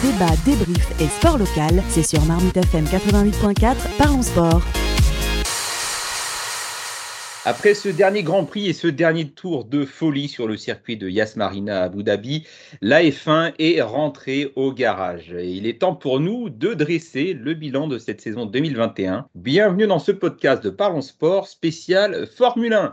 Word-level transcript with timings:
Débat, 0.00 0.30
débrief 0.44 1.00
et 1.00 1.08
sport 1.08 1.38
local, 1.38 1.82
c'est 1.88 2.04
sur 2.04 2.24
Marmite 2.24 2.56
FM 2.56 2.84
88.4, 2.84 3.74
parlons 3.98 4.22
sport. 4.22 4.62
Après 7.44 7.74
ce 7.74 7.88
dernier 7.88 8.22
Grand 8.22 8.44
Prix 8.44 8.68
et 8.68 8.72
ce 8.74 8.86
dernier 8.86 9.28
tour 9.28 9.64
de 9.64 9.84
folie 9.84 10.28
sur 10.28 10.46
le 10.46 10.56
circuit 10.56 10.96
de 10.96 11.08
Yas 11.08 11.32
Marina 11.34 11.80
à 11.80 11.84
Abu 11.86 12.04
Dhabi, 12.04 12.46
la 12.80 13.02
F1 13.02 13.54
est 13.58 13.80
rentrée 13.80 14.52
au 14.54 14.72
garage. 14.72 15.34
Il 15.36 15.66
est 15.66 15.80
temps 15.80 15.96
pour 15.96 16.20
nous 16.20 16.48
de 16.48 16.74
dresser 16.74 17.32
le 17.32 17.54
bilan 17.54 17.88
de 17.88 17.98
cette 17.98 18.20
saison 18.20 18.46
2021. 18.46 19.26
Bienvenue 19.34 19.88
dans 19.88 19.98
ce 19.98 20.12
podcast 20.12 20.62
de 20.62 20.70
Parlons 20.70 21.02
Sport 21.02 21.48
spécial 21.48 22.28
Formule 22.36 22.74
1. 22.74 22.92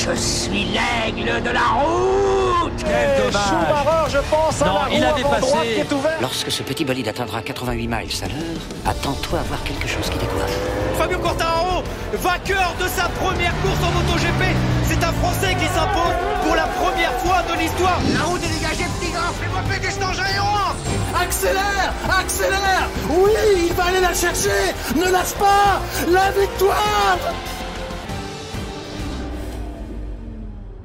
Je 0.00 0.14
suis 0.16 0.64
l'aigle 0.64 1.42
de 1.42 1.50
la 1.50 1.60
route. 1.60 2.72
Quel 2.78 3.22
dommage. 3.22 4.10
Je 4.10 4.18
pense, 4.30 4.60
Non, 4.64 4.80
il 4.90 5.04
a 5.04 5.12
dépassé. 5.12 5.84
Lorsque 6.22 6.50
ce 6.50 6.62
petit 6.62 6.86
bolide 6.86 7.08
atteindra 7.08 7.42
88 7.42 7.86
miles 7.86 7.96
à 8.22 8.28
l'heure, 8.28 8.62
attends-toi 8.86 9.40
à 9.40 9.42
voir 9.42 9.62
quelque 9.62 9.86
chose 9.86 10.08
qui 10.08 10.16
décoiffe. 10.16 10.56
Fabio 10.96 11.18
Quartararo, 11.18 11.82
vainqueur 12.14 12.74
de 12.80 12.88
sa 12.88 13.10
première 13.20 13.52
course 13.60 13.78
en 13.86 13.92
MotoGP. 13.92 14.56
C'est 14.88 15.04
un 15.04 15.12
Français 15.12 15.54
qui 15.60 15.66
s'impose 15.66 16.16
pour 16.46 16.56
la 16.56 16.66
première 16.80 17.12
fois 17.20 17.42
de 17.52 17.60
l'histoire. 17.60 18.00
La 18.14 18.22
route 18.22 18.42
est 18.42 18.54
dégagée, 18.58 18.88
petit 18.98 19.12
gars 19.12 19.32
Fais-moi 19.38 19.60
péter 19.68 20.02
engin 20.02 20.22
aéroin 20.22 20.74
Accélère 21.22 21.92
Accélère. 22.08 22.88
Oui, 23.10 23.66
il 23.68 23.72
va 23.74 23.84
aller 23.84 24.00
la 24.00 24.14
chercher. 24.14 24.72
Ne 24.96 25.12
lâche 25.12 25.34
pas. 25.38 25.82
La 26.10 26.30
victoire 26.30 27.18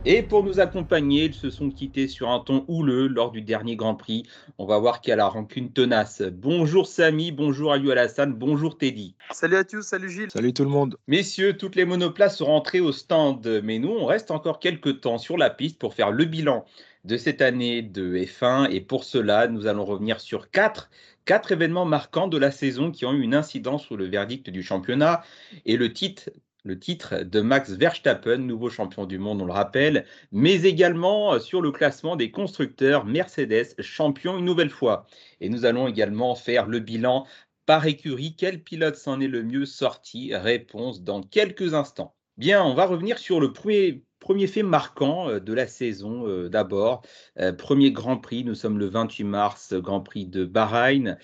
Et 0.07 0.21
pour 0.21 0.43
nous 0.43 0.59
accompagner, 0.59 1.25
ils 1.25 1.33
se 1.33 1.49
sont 1.49 1.71
quittés 1.71 2.07
sur 2.07 2.29
un 2.29 2.39
ton 2.39 2.63
houleux 2.67 3.07
lors 3.07 3.31
du 3.31 3.41
dernier 3.41 3.75
Grand 3.75 3.95
Prix. 3.95 4.21
On 4.59 4.67
va 4.67 4.77
voir 4.77 5.01
qui 5.01 5.11
a 5.11 5.15
la 5.15 5.27
rancune 5.27 5.71
tenace. 5.71 6.21
Bonjour 6.21 6.85
Samy, 6.85 7.31
bonjour 7.31 7.73
Aliou 7.73 7.89
Alassane, 7.89 8.31
bonjour 8.31 8.77
Teddy. 8.77 9.15
Salut 9.31 9.55
à 9.55 9.63
tous, 9.63 9.81
salut 9.81 10.11
Gilles. 10.11 10.29
Salut 10.29 10.53
tout 10.53 10.63
le 10.63 10.69
monde. 10.69 10.95
Messieurs, 11.07 11.57
toutes 11.57 11.75
les 11.75 11.85
monoplaces 11.85 12.37
sont 12.37 12.45
rentrées 12.45 12.81
au 12.81 12.91
stand, 12.91 13.61
mais 13.63 13.79
nous, 13.79 13.89
on 13.89 14.05
reste 14.05 14.29
encore 14.29 14.59
quelques 14.59 15.01
temps 15.01 15.17
sur 15.17 15.37
la 15.37 15.49
piste 15.49 15.79
pour 15.79 15.95
faire 15.95 16.11
le 16.11 16.25
bilan 16.25 16.65
de 17.03 17.17
cette 17.17 17.41
année 17.41 17.81
de 17.81 18.15
F1. 18.15 18.69
Et 18.69 18.81
pour 18.81 19.05
cela, 19.05 19.47
nous 19.47 19.65
allons 19.65 19.85
revenir 19.85 20.19
sur 20.19 20.51
quatre 20.51 20.91
quatre 21.25 21.51
événements 21.51 21.85
marquants 21.85 22.27
de 22.27 22.37
la 22.37 22.51
saison 22.51 22.91
qui 22.91 23.05
ont 23.05 23.13
eu 23.13 23.21
une 23.21 23.33
incidence 23.33 23.83
sur 23.83 23.97
le 23.97 24.05
verdict 24.05 24.49
du 24.51 24.61
championnat 24.61 25.23
et 25.65 25.75
le 25.75 25.91
titre 25.91 26.29
le 26.65 26.79
titre 26.79 27.21
de 27.23 27.41
Max 27.41 27.69
Verstappen, 27.71 28.39
nouveau 28.39 28.71
champion 28.71 29.05
du 29.05 29.19
monde, 29.19 29.41
on 29.41 29.45
le 29.45 29.53
rappelle, 29.53 30.05
mais 30.31 30.63
également 30.63 31.35
euh, 31.35 31.39
sur 31.39 31.61
le 31.61 31.71
classement 31.71 32.15
des 32.15 32.31
constructeurs 32.31 33.05
Mercedes, 33.05 33.75
champion 33.79 34.39
une 34.39 34.45
nouvelle 34.45 34.71
fois. 34.71 35.05
Et 35.41 35.49
nous 35.49 35.65
allons 35.65 35.87
également 35.87 36.33
faire 36.33 36.65
le 36.65 36.79
bilan 36.79 37.27
par 37.67 37.85
écurie. 37.85 38.35
Quel 38.35 38.63
pilote 38.63 38.95
s'en 38.95 39.21
est 39.21 39.27
le 39.27 39.43
mieux 39.43 39.65
sorti? 39.65 40.33
Réponse 40.33 41.03
dans 41.03 41.21
quelques 41.21 41.75
instants. 41.75 42.15
Bien, 42.37 42.63
on 42.63 42.73
va 42.73 42.87
revenir 42.87 43.19
sur 43.19 43.39
le 43.39 43.53
premier, 43.53 44.03
premier 44.19 44.47
fait 44.47 44.63
marquant 44.63 45.29
euh, 45.29 45.39
de 45.39 45.53
la 45.53 45.67
saison 45.67 46.27
euh, 46.27 46.49
d'abord. 46.49 47.03
premier 47.59 47.91
Grand 47.91 48.17
Prix, 48.17 48.43
nous 48.43 48.55
sommes 48.55 48.79
le 48.79 48.87
28 48.87 49.23
mars, 49.23 49.73
Grand 49.75 50.01
Prix 50.01 50.25
de 50.25 50.45
Bahreïn. 50.45 51.19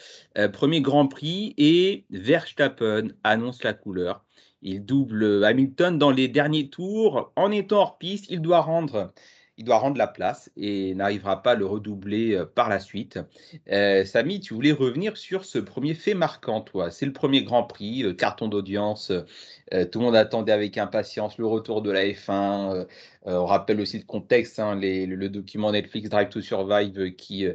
premier 0.53 0.81
Grand 0.81 1.07
Prix 1.07 1.55
et 1.57 2.05
Verstappen 2.11 3.07
annonce 3.23 3.63
la 3.63 3.73
couleur. 3.73 4.23
Il 4.61 4.85
double 4.85 5.43
Hamilton 5.43 5.97
dans 5.97 6.11
les 6.11 6.27
derniers 6.27 6.69
tours. 6.69 7.31
En 7.35 7.51
étant 7.51 7.77
hors 7.77 7.97
piste, 7.97 8.27
il 8.29 8.41
doit 8.41 8.61
rendre, 8.61 9.11
la 9.95 10.07
place 10.07 10.51
et 10.57 10.95
n'arrivera 10.95 11.41
pas 11.43 11.51
à 11.51 11.55
le 11.55 11.65
redoubler 11.65 12.33
euh, 12.33 12.45
par 12.45 12.69
la 12.69 12.79
suite. 12.79 13.19
Euh, 13.71 14.05
Samy, 14.05 14.39
tu 14.39 14.53
voulais 14.53 14.71
revenir 14.71 15.17
sur 15.17 15.45
ce 15.45 15.59
premier 15.59 15.93
fait 15.93 16.13
marquant, 16.13 16.61
toi. 16.61 16.91
C'est 16.91 17.05
le 17.05 17.13
premier 17.13 17.43
Grand 17.43 17.63
Prix, 17.63 18.03
euh, 18.03 18.13
carton 18.13 18.47
d'audience. 18.47 19.11
tout 19.91 19.99
le 19.99 20.05
monde 20.05 20.15
attendait 20.15 20.51
avec 20.51 20.77
impatience 20.77 21.37
le 21.37 21.45
retour 21.47 21.81
de 21.81 21.91
la 21.91 22.05
F1. 22.05 22.87
on 23.25 23.45
rappelle 23.45 23.79
aussi 23.81 23.97
le 23.97 24.05
contexte, 24.05 24.59
hein, 24.59 24.75
le 24.75 25.27
document 25.29 25.71
Netflix 25.71 26.09
Drive 26.09 26.29
to 26.29 26.41
Survive 26.41 27.15
qui 27.15 27.47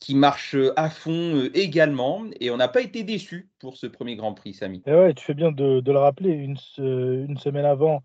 qui 0.00 0.14
marche 0.14 0.56
à 0.76 0.90
fond 0.90 1.48
également. 1.54 2.24
Et 2.40 2.50
on 2.50 2.56
n'a 2.56 2.68
pas 2.68 2.82
été 2.82 3.02
déçu 3.02 3.50
pour 3.58 3.76
ce 3.76 3.86
premier 3.86 4.16
Grand 4.16 4.34
Prix, 4.34 4.54
Samy. 4.54 4.82
Et 4.86 4.92
ouais, 4.92 5.14
tu 5.14 5.24
fais 5.24 5.34
bien 5.34 5.52
de, 5.52 5.82
le 5.84 5.98
rappeler. 5.98 6.30
Une, 6.30 6.56
semaine 6.56 7.64
avant, 7.64 8.02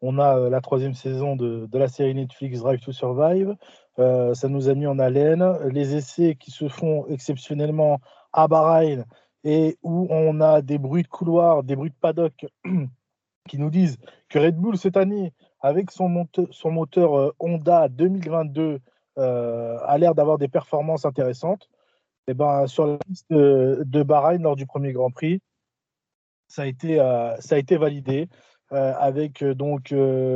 on 0.00 0.18
a 0.18 0.48
la 0.48 0.60
troisième 0.60 0.94
saison 0.94 1.36
de, 1.36 1.68
la 1.72 1.88
série 1.88 2.14
Netflix 2.14 2.60
Drive 2.60 2.80
to 2.80 2.92
Survive. 2.92 3.54
ça 3.96 4.48
nous 4.48 4.68
a 4.68 4.74
mis 4.74 4.86
en 4.86 4.98
haleine. 4.98 5.44
Les 5.70 5.94
essais 5.94 6.36
qui 6.38 6.50
se 6.50 6.68
font 6.68 7.06
exceptionnellement 7.08 8.00
à 8.32 8.48
Bahreïn 8.48 9.04
et 9.44 9.78
où 9.82 10.06
on 10.10 10.40
a 10.40 10.62
des 10.62 10.78
bruits 10.78 11.02
de 11.02 11.08
couloir, 11.08 11.62
des 11.62 11.76
bruits 11.76 11.90
de 11.90 11.96
paddock 12.00 12.46
qui 13.48 13.58
nous 13.58 13.70
disent 13.70 13.98
que 14.28 14.38
Red 14.38 14.56
Bull 14.56 14.78
cette 14.78 14.96
année, 14.96 15.32
avec 15.60 15.90
son, 15.90 16.08
moteur, 16.08 17.34
Honda 17.38 17.88
2022, 17.88 18.62
euh, 18.62 18.78
a 19.16 19.98
l'air 19.98 20.14
d'avoir 20.14 20.38
des 20.38 20.48
performances 20.48 21.04
intéressantes. 21.04 21.68
Et 22.28 22.32
eh 22.32 22.34
ben, 22.34 22.68
sur 22.68 22.86
la 22.86 22.98
liste 23.08 23.26
de, 23.30 23.82
de 23.84 24.02
Bahreïn 24.04 24.42
lors 24.42 24.54
du 24.54 24.64
premier 24.64 24.92
Grand 24.92 25.10
Prix, 25.10 25.40
ça 26.46 26.62
a 26.62 26.66
été, 26.66 27.00
euh, 27.00 27.34
ça 27.40 27.56
a 27.56 27.58
été 27.58 27.76
validé. 27.76 28.28
Euh, 28.72 28.94
avec 28.98 29.44
donc 29.44 29.94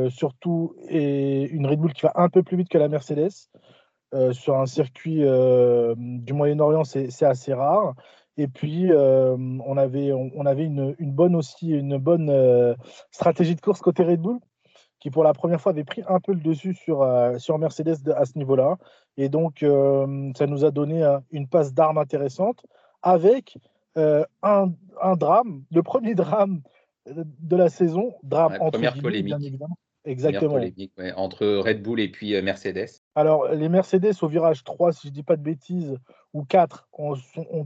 surtout 0.09 0.75
et 0.89 1.49
une 1.49 1.65
Red 1.65 1.79
Bull 1.79 1.93
qui 1.93 2.03
va 2.03 2.11
un 2.15 2.29
peu 2.29 2.43
plus 2.43 2.55
vite 2.55 2.69
que 2.69 2.77
la 2.77 2.87
Mercedes. 2.87 3.49
sur 4.31 4.59
un 4.59 4.67
circuit 4.67 5.21
du 5.95 6.33
Moyen-Orient, 6.33 6.83
c'est 6.83 7.23
assez 7.23 7.53
rare. 7.53 7.95
Et 8.37 8.47
puis, 8.47 8.91
on 8.93 9.77
avait, 9.77 10.11
on, 10.13 10.45
avait 10.45 10.65
une, 10.65 10.95
une, 10.99 11.13
bonne 11.13 11.35
aussi, 11.35 11.69
une 11.69 11.97
bonne 11.97 12.75
stratégie 13.11 13.55
de 13.55 13.61
course 13.61 13.81
côté 13.81 14.03
Red 14.03 14.21
Bull, 14.21 14.39
qui 14.99 15.11
pour 15.11 15.23
la 15.23 15.33
première 15.33 15.61
fois 15.61 15.71
avait 15.71 15.83
pris 15.83 16.01
un 16.07 16.19
peu 16.19 16.33
le 16.33 16.39
dessus 16.39 16.73
sur, 16.73 17.01
euh, 17.01 17.37
sur 17.37 17.57
Mercedes 17.57 18.09
à 18.15 18.25
ce 18.25 18.37
niveau-là. 18.37 18.77
Et 19.17 19.29
donc, 19.29 19.63
euh, 19.63 20.31
ça 20.37 20.47
nous 20.47 20.65
a 20.65 20.71
donné 20.71 21.03
euh, 21.03 21.19
une 21.31 21.47
passe 21.47 21.73
d'armes 21.73 21.97
intéressante 21.97 22.65
avec 23.01 23.57
un, 23.95 24.25
un, 25.01 25.15
drame, 25.15 25.63
le 25.71 25.81
premier 25.81 26.13
drame 26.15 26.61
de 27.05 27.55
la 27.55 27.69
saison, 27.69 28.13
drame 28.21 28.57
entre 28.59 28.73
première 28.73 28.99
polémique. 28.99 29.35
bien 29.35 29.47
évidemment. 29.47 29.77
Exactement. 30.05 30.59
entre 31.15 31.45
Red 31.45 31.81
Bull 31.81 31.99
et 31.99 32.09
puis 32.09 32.39
Mercedes. 32.41 32.96
Alors, 33.17 33.47
les 33.47 33.67
Mercedes 33.67 34.13
au 34.21 34.27
virage 34.27 34.63
3, 34.63 34.93
si 34.93 35.07
je 35.07 35.11
ne 35.11 35.15
dis 35.15 35.23
pas 35.23 35.37
de 35.37 35.41
bêtises, 35.41 35.97
ou 36.33 36.43
4, 36.43 36.87
ont, 36.93 37.15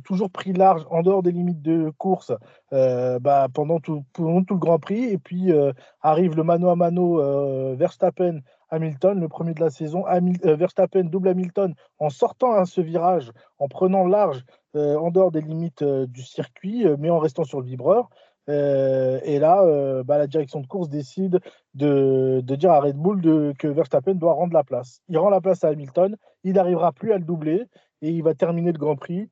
toujours 0.01 0.29
pris 0.29 0.53
large 0.53 0.85
en 0.89 1.01
dehors 1.01 1.23
des 1.23 1.34
limites 1.34 1.62
de 1.62 1.89
course 1.97 2.31
euh, 2.72 3.19
bah, 3.19 3.47
pendant, 3.53 3.81
tout, 3.81 4.06
le 4.17 4.56
Grand 4.56 4.79
Prix. 4.79 5.03
Et 5.03 5.17
puis 5.17 5.51
euh, 5.51 5.73
arrive 6.00 6.38
le 6.38 6.45
mano 6.45 6.69
à 6.69 6.78
mano 6.78 7.19
euh, 7.19 7.75
Verstappen-Hamilton, 7.75 9.19
le 9.19 9.28
premier 9.28 9.53
de 9.53 9.59
la 9.59 9.72
saison. 9.72 10.06
Verstappen 10.41 11.03
double 11.03 11.28
Hamilton 11.28 11.75
en 12.00 12.09
sortant 12.09 12.53
à 12.53 12.63
ce 12.63 12.79
virage, 12.79 13.33
en 13.59 13.68
prenant 13.68 14.06
large 14.06 14.45
en 14.73 15.12
dehors 15.12 15.31
des 15.31 15.41
limites 15.41 15.83
du 15.83 16.23
circuit, 16.23 16.85
mais 16.97 17.09
en 17.09 17.19
restant 17.19 17.44
sur 17.44 17.59
le 17.59 17.66
vibreur. 17.66 18.09
Euh, 18.51 19.19
et 19.23 19.39
là, 19.39 19.63
euh, 19.63 20.03
bah, 20.03 20.17
la 20.17 20.28
direction 20.28 20.59
de 20.59 20.67
course 20.67 20.89
décide 20.89 21.39
de, 21.73 22.41
dire 22.41 22.72
à 22.72 22.81
Red 22.81 22.97
Bull 22.97 23.22
que 23.57 23.67
Verstappen 23.67 24.16
doit 24.16 24.34
rendre 24.34 24.53
la 24.53 24.63
place. 24.63 25.01
Il 25.07 25.17
rend 25.17 25.29
la 25.29 25.41
place 25.41 25.63
à 25.63 25.69
Hamilton, 25.69 26.17
il 26.44 26.53
n'arrivera 26.53 26.91
plus 26.91 27.13
à 27.13 27.17
le 27.17 27.23
doubler 27.23 27.63
et 28.01 28.09
il 28.09 28.23
va 28.23 28.34
terminer 28.34 28.72
le 28.72 28.79
Grand 28.79 28.95
Prix 28.95 29.29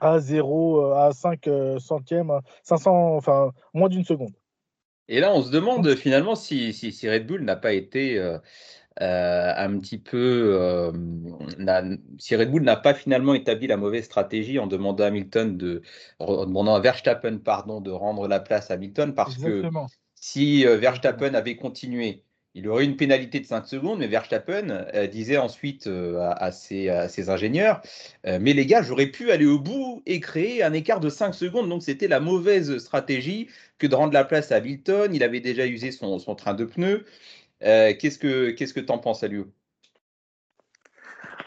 à 0.00 0.18
0, 0.18 0.80
euh, 0.80 0.94
à 0.94 1.12
5 1.12 1.48
centièmes, 1.78 2.32
500, 2.64 3.16
enfin 3.16 3.52
moins 3.72 3.88
d'une 3.88 4.04
seconde. 4.04 4.34
Et 5.08 5.20
là, 5.20 5.32
on 5.34 5.42
se 5.42 5.50
demande 5.50 5.94
finalement 5.96 6.34
si, 6.34 6.72
si, 6.72 7.08
Red 7.08 7.26
Bull 7.26 7.42
n'a 7.42 7.56
pas 7.56 7.72
été 7.72 8.18
euh, 8.18 8.38
un 9.00 9.78
petit 9.78 9.98
peu. 9.98 10.56
Euh, 10.60 10.92
si 12.18 12.36
Red 12.36 12.50
Bull 12.50 12.62
n'a 12.62 12.76
pas 12.76 12.94
finalement 12.94 13.34
établi 13.34 13.66
la 13.66 13.76
mauvaise 13.76 14.04
stratégie 14.04 14.58
en 14.58 14.66
demandant 14.66 15.04
à 15.04 15.08
Hamilton 15.08 15.56
de, 15.56 15.82
en 16.18 16.46
demandant 16.46 16.74
à 16.74 16.80
Verstappen 16.80 17.38
pardon 17.38 17.80
de 17.80 17.90
rendre 17.90 18.28
la 18.28 18.40
place 18.40 18.70
à 18.70 18.74
Hamilton, 18.74 19.14
parce 19.14 19.36
que 19.36 19.62
si 20.14 20.66
euh, 20.66 20.76
Verstappen 20.76 21.34
avait 21.34 21.56
continué, 21.56 22.22
il 22.56 22.68
aurait 22.68 22.84
une 22.84 22.96
pénalité 22.96 23.40
de 23.40 23.46
5 23.46 23.66
secondes, 23.66 23.98
mais 23.98 24.06
Verstappen 24.06 24.86
disait 25.10 25.38
ensuite 25.38 25.88
à, 25.88 26.52
ses, 26.52 26.88
à, 26.88 27.08
ses, 27.08 27.28
ingénieurs 27.28 27.82
Mais 28.24 28.52
les 28.52 28.64
gars, 28.64 28.80
j'aurais 28.80 29.08
pu 29.08 29.32
aller 29.32 29.44
au 29.44 29.58
bout 29.58 30.04
et 30.06 30.20
créer 30.20 30.62
un 30.62 30.72
écart 30.72 31.00
de 31.00 31.08
5 31.08 31.34
secondes. 31.34 31.68
Donc 31.68 31.82
c'était 31.82 32.06
la 32.06 32.20
mauvaise 32.20 32.78
stratégie 32.78 33.48
que 33.78 33.88
de 33.88 33.96
rendre 33.96 34.12
la 34.12 34.22
place 34.22 34.52
à 34.52 34.56
Hamilton. 34.58 35.12
Il 35.12 35.24
avait 35.24 35.40
déjà 35.40 35.66
usé 35.66 35.90
son, 35.90 36.20
son 36.20 36.36
train 36.36 36.54
de 36.54 36.64
pneus. 36.64 37.04
Euh, 37.64 37.94
qu'est-ce 37.98 38.18
que 38.18 38.50
qu'est-ce 38.50 38.74
que 38.74 38.80
t'en 38.80 38.98
penses, 38.98 39.22
Aliou? 39.22 39.46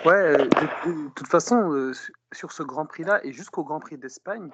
Ouais, 0.05 0.13
euh, 0.13 0.45
de, 0.45 1.09
toute 1.15 1.27
façon, 1.27 1.71
euh, 1.71 1.91
sur 2.31 2.51
ce 2.51 2.63
Grand 2.63 2.85
Prix-là 2.85 3.23
et 3.25 3.33
jusqu'au 3.33 3.63
Grand 3.63 3.79
Prix 3.79 3.97
d'Espagne, 3.97 4.49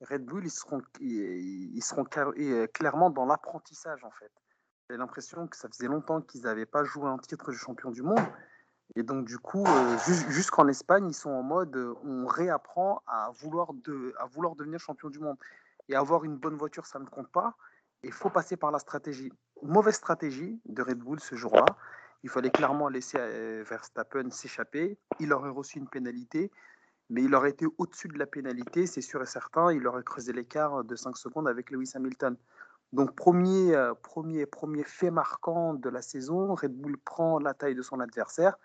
Red 0.00 0.24
Bull, 0.24 0.44
ils 0.44 0.50
seront, 0.50 0.82
ils, 1.00 1.82
seront 1.82 2.04
clairement 2.04 3.10
dans 3.10 3.26
l'apprentissage, 3.26 4.04
en 4.04 4.10
fait. 4.12 4.30
J'ai 4.88 4.96
l'impression 4.96 5.46
que 5.46 5.56
ça 5.56 5.68
faisait 5.68 5.88
longtemps 5.88 6.20
qu'ils 6.20 6.42
n'avaient 6.42 6.66
pas 6.66 6.84
joué 6.84 7.06
un 7.06 7.18
titre 7.18 7.50
de 7.50 7.56
champion 7.56 7.90
du 7.90 8.02
monde. 8.02 8.24
Et 8.96 9.02
donc, 9.02 9.26
du 9.26 9.38
coup, 9.38 9.66
jusqu'en 10.30 10.68
Espagne, 10.68 11.08
ils 11.08 11.14
sont 11.14 11.30
en 11.30 11.42
mode 11.42 11.76
on 12.04 12.26
réapprend 12.26 13.02
à 13.06 13.30
vouloir, 13.40 13.74
de, 13.74 14.14
à 14.18 14.26
vouloir 14.26 14.54
devenir 14.54 14.78
champion 14.78 15.10
du 15.10 15.18
monde. 15.18 15.36
Et 15.88 15.94
avoir 15.94 16.24
une 16.24 16.36
bonne 16.36 16.56
voiture, 16.56 16.86
ça 16.86 16.98
ne 16.98 17.06
compte 17.06 17.30
pas. 17.30 17.54
Il 18.04 18.12
faut 18.12 18.30
passer 18.30 18.56
par 18.56 18.70
la 18.70 18.78
stratégie. 18.78 19.32
Mauvaise 19.62 19.94
stratégie 19.94 20.60
de 20.66 20.82
Red 20.82 20.98
Bull 20.98 21.20
ce 21.20 21.34
jour-là. 21.34 21.66
Il 22.24 22.30
fallait 22.30 22.50
clairement 22.50 22.88
laisser 22.88 23.18
euh, 23.18 23.64
Verstappen 23.68 24.30
s'échapper. 24.30 24.98
Il 25.20 25.32
aurait 25.32 25.50
reçu 25.50 25.78
une 25.78 25.88
pénalité, 25.88 26.50
mais 27.10 27.22
il 27.22 27.34
aurait 27.34 27.50
été 27.50 27.66
au-dessus 27.78 28.08
de 28.08 28.18
la 28.18 28.26
pénalité, 28.26 28.86
c'est 28.86 29.00
sûr 29.00 29.22
et 29.22 29.26
certain. 29.26 29.72
Il 29.72 29.86
aurait 29.86 30.02
creusé 30.02 30.32
l'écart 30.32 30.84
de 30.84 30.96
5 30.96 31.16
secondes 31.16 31.48
avec 31.48 31.70
Lewis 31.70 31.92
Hamilton. 31.94 32.36
Donc, 32.92 33.14
premier, 33.14 33.76
premier, 34.02 34.46
premier 34.46 34.82
fait 34.82 35.10
marquant 35.10 35.74
de 35.74 35.88
la 35.88 36.02
saison, 36.02 36.54
Red 36.54 36.74
Bull 36.74 36.96
prend 36.98 37.38
la 37.38 37.54
taille 37.54 37.74
de 37.74 37.82
son 37.82 38.00
adversaire 38.00 38.56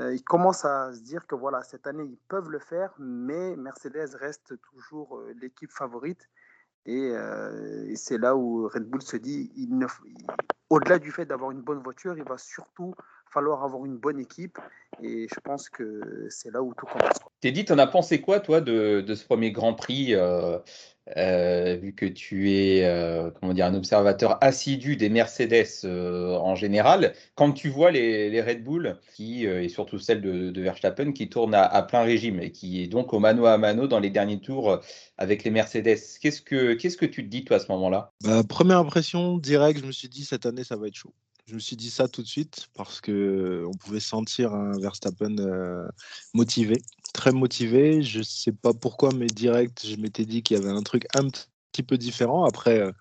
euh, 0.00 0.14
ils 0.14 0.24
commencent 0.24 0.64
à 0.64 0.92
se 0.92 1.00
dire 1.00 1.26
que 1.26 1.34
voilà, 1.34 1.62
cette 1.62 1.86
année, 1.86 2.04
ils 2.04 2.18
peuvent 2.28 2.50
le 2.50 2.58
faire, 2.58 2.94
mais 2.98 3.56
Mercedes 3.56 4.14
reste 4.14 4.58
toujours 4.62 5.18
euh, 5.18 5.34
l'équipe 5.40 5.70
favorite. 5.70 6.30
Euh, 6.88 7.84
et, 7.88 7.96
c'est 7.96 8.18
là 8.18 8.36
où 8.36 8.68
Red 8.68 8.84
Bull 8.84 9.02
se 9.02 9.16
dit, 9.16 9.52
au-delà 10.70 10.98
du 10.98 11.12
fait 11.12 11.24
d'avoir 11.24 11.50
une 11.50 11.60
bonne 11.60 11.82
voiture, 11.82 12.16
il 12.16 12.24
va 12.24 12.38
surtout 12.38 12.94
falloir 13.32 13.64
avoir 13.64 13.84
une 13.84 13.96
bonne 13.96 14.18
équipe. 14.18 14.58
Et 15.02 15.26
je 15.28 15.40
pense 15.40 15.68
que 15.68 16.26
c'est 16.28 16.52
là 16.52 16.62
où 16.62 16.74
tout 16.74 16.86
commence. 16.86 17.18
Teddy, 17.40 17.64
tu 17.64 17.72
en 17.72 17.78
as 17.78 17.86
pensé 17.86 18.20
quoi, 18.20 18.40
toi, 18.40 18.60
de, 18.60 19.04
ce 19.14 19.24
premier 19.24 19.50
Grand 19.50 19.74
Prix 19.74 20.14
euh, 21.16 21.76
vu 21.82 21.94
que 21.94 22.06
tu 22.06 22.52
es 22.52 22.84
euh, 22.84 23.30
comment 23.32 23.52
dire, 23.54 23.66
un 23.66 23.74
observateur 23.74 24.38
assidu 24.40 24.94
des 24.94 25.08
Mercedes 25.08 25.66
euh, 25.84 26.36
en 26.36 26.54
général, 26.54 27.12
quand 27.34 27.50
tu 27.50 27.68
vois 27.70 27.90
les, 27.90 28.40
Red 28.40 28.62
Bull, 28.62 28.96
qui, 29.14 29.44
et 29.44 29.68
surtout 29.68 29.98
celle 29.98 30.20
de, 30.20 30.60
Verstappen, 30.60 31.12
qui 31.12 31.28
tournent 31.28 31.54
à, 31.54 31.82
plein 31.82 32.02
régime 32.02 32.40
et 32.40 32.52
qui 32.52 32.82
est 32.82 32.86
donc 32.86 33.12
au 33.12 33.18
mano 33.18 33.46
à 33.46 33.58
mano 33.58 33.88
dans 33.88 33.98
les 33.98 34.10
derniers 34.10 34.40
tours 34.40 34.80
avec 35.18 35.42
les 35.42 35.50
Mercedes, 35.50 35.98
qu'est-ce 36.20 36.40
que, 36.40 36.74
qu'est-ce 36.74 36.96
que 36.96 37.06
tu 37.06 37.24
te 37.24 37.28
dis 37.28 37.44
toi 37.44 37.56
à 37.56 37.60
ce 37.60 37.70
moment-là? 37.72 38.12
Bah, 38.22 38.42
Première 38.48 38.78
impression 38.78 39.38
directe, 39.38 39.80
je 39.80 39.86
me 39.86 39.92
suis 39.92 40.08
dit 40.08 40.24
cette 40.24 40.46
année 40.46 40.64
ça 40.64 40.76
va 40.76 40.86
être 40.86 40.94
chaud. 40.94 41.12
Je 41.46 41.54
me 41.54 41.60
suis 41.60 41.76
dit 41.76 41.90
ça 41.90 42.08
tout 42.08 42.22
de 42.22 42.26
suite 42.26 42.68
parce 42.74 43.00
que 43.00 43.64
on 43.66 43.76
pouvait 43.76 44.00
sentir 44.00 44.54
un 44.54 44.78
Verstappen 44.78 45.36
motivé 46.34 46.80
très 47.12 47.32
motivé. 47.32 48.02
Je 48.02 48.22
sais 48.22 48.52
pas 48.52 48.72
pourquoi, 48.72 49.10
mais 49.14 49.26
direct, 49.26 49.86
je 49.86 49.96
m'étais 49.96 50.24
dit 50.24 50.42
qu'il 50.42 50.56
y 50.56 50.60
avait 50.60 50.70
un 50.70 50.82
truc 50.82 51.06
un 51.14 51.28
petit 51.28 51.82
peu 51.82 51.98
différent. 51.98 52.44
Après, 52.44 52.80
euh, 52.80 52.92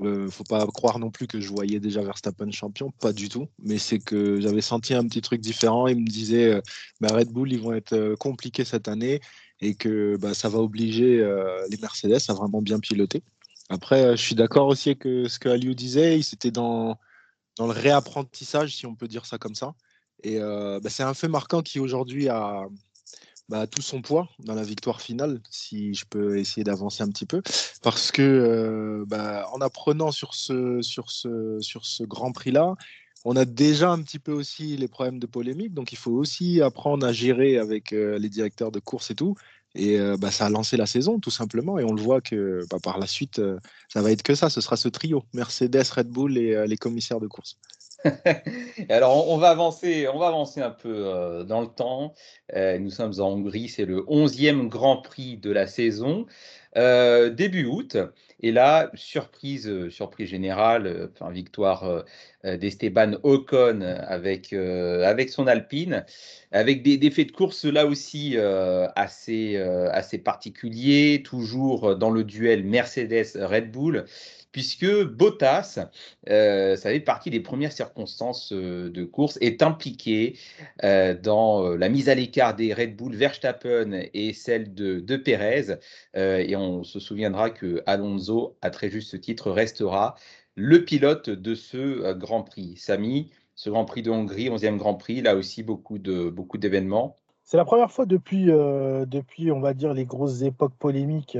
euh, 0.00 0.30
faut 0.30 0.44
pas 0.44 0.66
croire 0.66 0.98
non 0.98 1.10
plus 1.10 1.26
que 1.26 1.40
je 1.40 1.48
voyais 1.48 1.80
déjà 1.80 2.02
Verstappen 2.02 2.50
champion, 2.50 2.90
pas 3.00 3.12
du 3.12 3.28
tout. 3.28 3.48
Mais 3.62 3.78
c'est 3.78 3.98
que 3.98 4.40
j'avais 4.40 4.60
senti 4.60 4.94
un 4.94 5.06
petit 5.06 5.20
truc 5.20 5.40
différent. 5.40 5.86
Il 5.86 6.00
me 6.00 6.06
disait, 6.06 6.54
euh, 6.54 6.60
Red 7.02 7.30
Bull, 7.30 7.52
ils 7.52 7.60
vont 7.60 7.74
être 7.74 7.94
euh, 7.94 8.16
compliqués 8.16 8.64
cette 8.64 8.88
année 8.88 9.20
et 9.60 9.74
que 9.74 10.16
bah, 10.16 10.34
ça 10.34 10.48
va 10.48 10.58
obliger 10.60 11.16
les 11.68 11.76
Mercedes 11.78 12.20
à 12.28 12.32
vraiment 12.32 12.62
bien 12.62 12.78
piloter. 12.78 13.24
Après, 13.68 14.16
je 14.16 14.22
suis 14.22 14.36
d'accord 14.36 14.68
aussi 14.68 14.90
avec 14.90 15.02
ce 15.02 15.36
que 15.40 15.48
Aliou 15.48 15.74
disait. 15.74 16.22
C'était 16.22 16.52
dans, 16.52 16.96
dans 17.58 17.66
le 17.66 17.72
réapprentissage, 17.72 18.74
si 18.74 18.86
on 18.86 18.94
peut 18.94 19.08
dire 19.08 19.26
ça 19.26 19.36
comme 19.36 19.54
ça. 19.54 19.74
Et 20.24 20.40
bah, 20.40 20.88
c'est 20.88 21.04
un 21.04 21.14
fait 21.14 21.28
marquant 21.28 21.62
qui 21.62 21.78
aujourd'hui 21.78 22.28
a, 22.28 22.66
bah, 23.48 23.66
tout 23.66 23.80
son 23.80 24.02
poids 24.02 24.28
dans 24.40 24.54
la 24.54 24.62
victoire 24.62 25.00
finale, 25.00 25.40
si 25.48 25.94
je 25.94 26.04
peux 26.04 26.38
essayer 26.38 26.64
d'avancer 26.64 27.02
un 27.02 27.08
petit 27.08 27.24
peu, 27.24 27.40
parce 27.82 28.12
que 28.12 28.22
euh, 28.22 29.04
bah, 29.06 29.48
en 29.52 29.60
apprenant 29.62 30.10
sur 30.10 30.34
ce, 30.34 30.82
sur 30.82 31.10
ce, 31.10 31.58
sur 31.60 31.86
ce 31.86 32.04
Grand 32.04 32.32
Prix-là, 32.32 32.74
on 33.24 33.36
a 33.36 33.46
déjà 33.46 33.90
un 33.90 34.02
petit 34.02 34.18
peu 34.18 34.32
aussi 34.32 34.76
les 34.76 34.86
problèmes 34.86 35.18
de 35.18 35.26
polémique, 35.26 35.72
donc 35.72 35.92
il 35.92 35.98
faut 35.98 36.12
aussi 36.12 36.60
apprendre 36.60 37.06
à 37.06 37.12
gérer 37.12 37.56
avec 37.56 37.94
euh, 37.94 38.18
les 38.18 38.28
directeurs 38.28 38.70
de 38.70 38.80
course 38.80 39.10
et 39.10 39.14
tout. 39.14 39.34
Et 39.78 39.98
euh, 39.98 40.16
bah, 40.18 40.30
ça 40.30 40.46
a 40.46 40.50
lancé 40.50 40.76
la 40.76 40.86
saison, 40.86 41.18
tout 41.18 41.30
simplement. 41.30 41.78
Et 41.78 41.84
on 41.84 41.92
le 41.92 42.02
voit 42.02 42.20
que 42.20 42.64
bah, 42.70 42.78
par 42.82 42.98
la 42.98 43.06
suite, 43.06 43.40
ça 43.88 44.02
va 44.02 44.10
être 44.10 44.22
que 44.22 44.34
ça. 44.34 44.50
Ce 44.50 44.60
sera 44.60 44.76
ce 44.76 44.88
trio 44.88 45.24
Mercedes, 45.32 45.88
Red 45.94 46.08
Bull 46.08 46.36
et 46.36 46.66
les 46.66 46.76
commissaires 46.76 47.20
de 47.20 47.28
course. 47.28 47.58
Alors, 48.88 49.28
on 49.28 49.38
va 49.38 49.50
avancer, 49.50 50.08
on 50.08 50.18
va 50.18 50.28
avancer 50.28 50.60
un 50.60 50.70
peu 50.70 51.06
euh, 51.06 51.44
dans 51.44 51.60
le 51.60 51.66
temps. 51.66 52.14
Euh, 52.54 52.78
nous 52.78 52.90
sommes 52.90 53.14
en 53.18 53.30
Hongrie, 53.30 53.68
c'est 53.68 53.84
le 53.84 54.02
11e 54.02 54.68
Grand 54.68 54.98
Prix 54.98 55.36
de 55.36 55.50
la 55.50 55.66
saison, 55.66 56.26
euh, 56.76 57.30
début 57.30 57.66
août. 57.66 57.96
Et 58.40 58.52
là, 58.52 58.90
surprise, 58.94 59.88
surprise 59.90 60.28
générale, 60.28 61.10
enfin, 61.12 61.30
victoire 61.30 62.04
d'Esteban 62.44 63.14
Ocon 63.24 63.80
avec, 63.80 64.54
son 65.30 65.46
Alpine, 65.48 66.04
avec 66.52 66.82
des, 66.82 67.10
faits 67.10 67.28
de 67.28 67.32
course 67.32 67.64
là 67.64 67.84
aussi 67.86 68.36
assez, 68.94 69.56
assez 69.56 70.18
particuliers, 70.18 71.22
toujours 71.24 71.96
dans 71.96 72.10
le 72.10 72.22
duel 72.22 72.62
Mercedes-Red 72.62 73.72
Bull 73.72 74.04
puisque 74.52 75.04
Bottas, 75.04 75.88
euh, 76.28 76.76
ça 76.76 76.90
fait 76.90 77.00
partie 77.00 77.30
des 77.30 77.40
premières 77.40 77.72
circonstances 77.72 78.52
euh, 78.52 78.90
de 78.90 79.04
course, 79.04 79.38
est 79.40 79.62
impliqué 79.62 80.38
euh, 80.84 81.14
dans 81.14 81.68
la 81.76 81.88
mise 81.88 82.08
à 82.08 82.14
l'écart 82.14 82.54
des 82.54 82.72
Red 82.72 82.96
Bull 82.96 83.14
Verstappen 83.14 84.02
et 84.14 84.32
celle 84.32 84.74
de, 84.74 85.00
de 85.00 85.16
Perez. 85.16 85.78
et 86.14 86.56
on 86.56 86.82
se 86.84 87.00
souviendra 87.00 87.50
que 87.50 87.82
Alonso, 87.86 88.56
à 88.62 88.70
très 88.70 88.90
juste 88.90 89.20
titre, 89.20 89.50
restera 89.50 90.14
le 90.54 90.84
pilote 90.84 91.30
de 91.30 91.54
ce 91.54 92.12
Grand 92.14 92.42
Prix. 92.42 92.76
Samy, 92.76 93.30
ce 93.54 93.70
Grand 93.70 93.84
Prix 93.84 94.02
de 94.02 94.10
Hongrie, 94.10 94.48
11e 94.48 94.76
Grand 94.76 94.94
Prix, 94.94 95.22
là 95.22 95.36
aussi 95.36 95.62
beaucoup 95.62 95.98
de 95.98 96.30
beaucoup 96.30 96.58
d'événements. 96.58 97.16
C'est 97.44 97.56
la 97.56 97.64
première 97.64 97.90
fois 97.90 98.06
depuis, 98.06 98.46
depuis, 98.46 99.50
on 99.50 99.60
va 99.60 99.72
dire, 99.72 99.94
les 99.94 100.04
grosses 100.04 100.42
époques 100.42 100.74
polémiques 100.78 101.38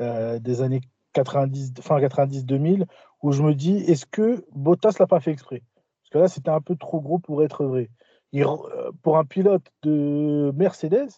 des 0.00 0.60
années 0.60 0.80
90, 1.16 1.74
fin 1.80 1.98
90-2000, 1.98 2.86
où 3.22 3.32
je 3.32 3.42
me 3.42 3.54
dis, 3.54 3.78
est-ce 3.78 4.06
que 4.06 4.44
Bottas 4.54 4.96
l'a 4.98 5.06
pas 5.06 5.20
fait 5.20 5.32
exprès? 5.32 5.62
Parce 6.02 6.10
que 6.10 6.18
là, 6.18 6.28
c'était 6.28 6.50
un 6.50 6.60
peu 6.60 6.76
trop 6.76 7.00
gros 7.00 7.18
pour 7.18 7.42
être 7.42 7.64
vrai. 7.64 7.90
Euh, 8.34 8.92
pour 9.02 9.16
un 9.16 9.24
pilote 9.24 9.66
de 9.82 10.52
Mercedes, 10.54 11.10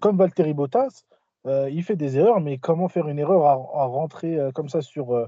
comme 0.00 0.16
Valtteri 0.16 0.54
Bottas, 0.54 1.04
euh, 1.46 1.70
il 1.70 1.84
fait 1.84 1.96
des 1.96 2.18
erreurs, 2.18 2.40
mais 2.40 2.58
comment 2.58 2.88
faire 2.88 3.08
une 3.08 3.18
erreur 3.18 3.46
à, 3.46 3.84
rentrer 3.84 4.36
euh, 4.36 4.50
comme 4.50 4.68
ça 4.68 4.80
sur, 4.80 5.26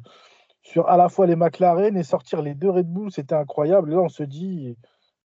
sur 0.62 0.88
à 0.88 0.96
la 0.96 1.08
fois 1.08 1.26
les 1.26 1.36
McLaren 1.36 1.96
et 1.96 2.02
sortir 2.02 2.42
les 2.42 2.54
deux 2.54 2.70
Red 2.70 2.92
Bull, 2.92 3.12
c'était 3.12 3.36
incroyable. 3.36 3.90
Là, 3.90 4.00
on 4.00 4.08
se 4.08 4.24
dit, 4.24 4.76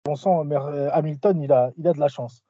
on 0.06 0.14
sent 0.14 0.30
Hamilton, 0.92 1.42
il 1.42 1.52
a, 1.52 1.72
il 1.76 1.88
a 1.88 1.92
de 1.92 2.00
la 2.00 2.08
chance. 2.08 2.44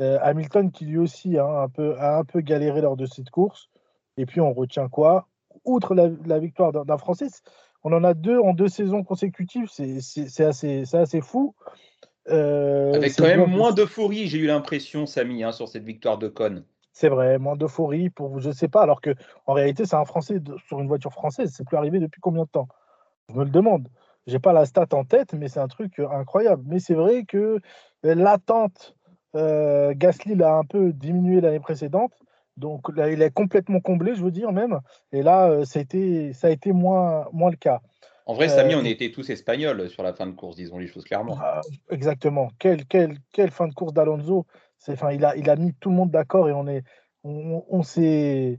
Hamilton 0.00 0.70
qui 0.70 0.86
lui 0.86 0.96
aussi 0.96 1.38
hein, 1.38 1.46
un 1.46 1.68
peu, 1.68 1.98
a 1.98 2.18
un 2.18 2.24
peu 2.24 2.40
galéré 2.40 2.80
lors 2.80 2.96
de 2.96 3.04
cette 3.06 3.30
course. 3.30 3.68
Et 4.16 4.26
puis 4.26 4.40
on 4.40 4.52
retient 4.52 4.88
quoi? 4.88 5.28
Outre 5.64 5.94
la, 5.94 6.38
victoire 6.38 6.72
d'un 6.72 6.98
Français, 6.98 7.26
on 7.84 7.92
en 7.92 8.04
a 8.04 8.14
deux 8.14 8.38
en 8.38 8.52
deux 8.52 8.68
saisons 8.68 9.02
consécutives. 9.02 9.68
C'est 9.70 10.44
assez, 10.44 10.84
assez 10.92 11.20
fou. 11.20 11.54
Euh, 12.28 12.92
Avec 12.94 13.14
quand 13.16 13.24
même 13.24 13.46
moins 13.46 13.72
d'euphorie, 13.72 14.26
j'ai 14.26 14.38
eu 14.38 14.46
l'impression, 14.46 15.06
Samy, 15.06 15.42
hein, 15.42 15.52
sur 15.52 15.68
cette 15.68 15.84
victoire 15.84 16.18
de 16.18 16.28
Con. 16.28 16.64
C'est 16.92 17.08
vrai, 17.08 17.38
moins 17.38 17.56
d'euphorie 17.56 18.10
pour 18.10 18.40
je 18.40 18.48
ne 18.48 18.54
sais 18.54 18.68
pas, 18.68 18.82
alors 18.82 19.00
que 19.00 19.14
en 19.46 19.54
réalité, 19.54 19.86
c'est 19.86 19.96
un 19.96 20.04
Français 20.04 20.36
sur 20.66 20.80
une 20.80 20.88
voiture 20.88 21.12
française. 21.12 21.52
C'est 21.56 21.64
plus 21.64 21.76
arrivé 21.76 21.98
depuis 21.98 22.20
combien 22.20 22.42
de 22.42 22.48
temps? 22.48 22.68
Je 23.28 23.34
me 23.34 23.44
le 23.44 23.50
demande. 23.50 23.88
J'ai 24.26 24.38
pas 24.38 24.52
la 24.52 24.66
stat 24.66 24.86
en 24.92 25.04
tête, 25.04 25.32
mais 25.32 25.48
c'est 25.48 25.60
un 25.60 25.68
truc 25.68 25.98
incroyable. 25.98 26.62
Mais 26.66 26.78
c'est 26.78 26.94
vrai 26.94 27.24
que 27.24 27.58
l'attente, 28.02 28.94
euh, 29.34 29.94
Gasly 29.96 30.34
l'a 30.34 30.56
un 30.56 30.64
peu 30.64 30.92
diminué 30.92 31.40
l'année 31.40 31.60
précédente. 31.60 32.12
Donc 32.56 32.94
là, 32.94 33.10
il 33.10 33.22
est 33.22 33.32
complètement 33.32 33.80
comblé, 33.80 34.14
je 34.14 34.22
veux 34.22 34.30
dire 34.30 34.52
même. 34.52 34.80
Et 35.12 35.22
là, 35.22 35.48
euh, 35.48 35.64
ça 35.64 35.78
a 35.78 35.82
été, 35.82 36.32
ça 36.32 36.48
a 36.48 36.50
été 36.50 36.72
moins, 36.72 37.26
moins 37.32 37.50
le 37.50 37.56
cas. 37.56 37.80
En 38.26 38.34
vrai, 38.34 38.48
Samy, 38.48 38.74
on 38.74 38.80
euh, 38.80 38.84
était 38.84 39.10
tous 39.10 39.28
espagnols 39.30 39.88
sur 39.88 40.02
la 40.02 40.12
fin 40.12 40.26
de 40.26 40.32
course, 40.32 40.56
disons 40.56 40.78
les 40.78 40.86
choses 40.86 41.04
clairement. 41.04 41.38
Ah, 41.40 41.60
exactement. 41.90 42.50
Quelle, 42.58 42.84
quelle, 42.84 43.18
quelle, 43.32 43.50
fin 43.50 43.66
de 43.66 43.74
course 43.74 43.92
d'Alonso. 43.92 44.46
Enfin, 44.88 45.10
il, 45.12 45.24
a, 45.24 45.36
il 45.36 45.48
a 45.50 45.56
mis 45.56 45.74
tout 45.74 45.90
le 45.90 45.96
monde 45.96 46.10
d'accord 46.10 46.48
et 46.48 46.52
on, 46.52 46.66
est, 46.66 46.84
on, 47.24 47.64
on 47.68 47.82
s'est 47.82 48.58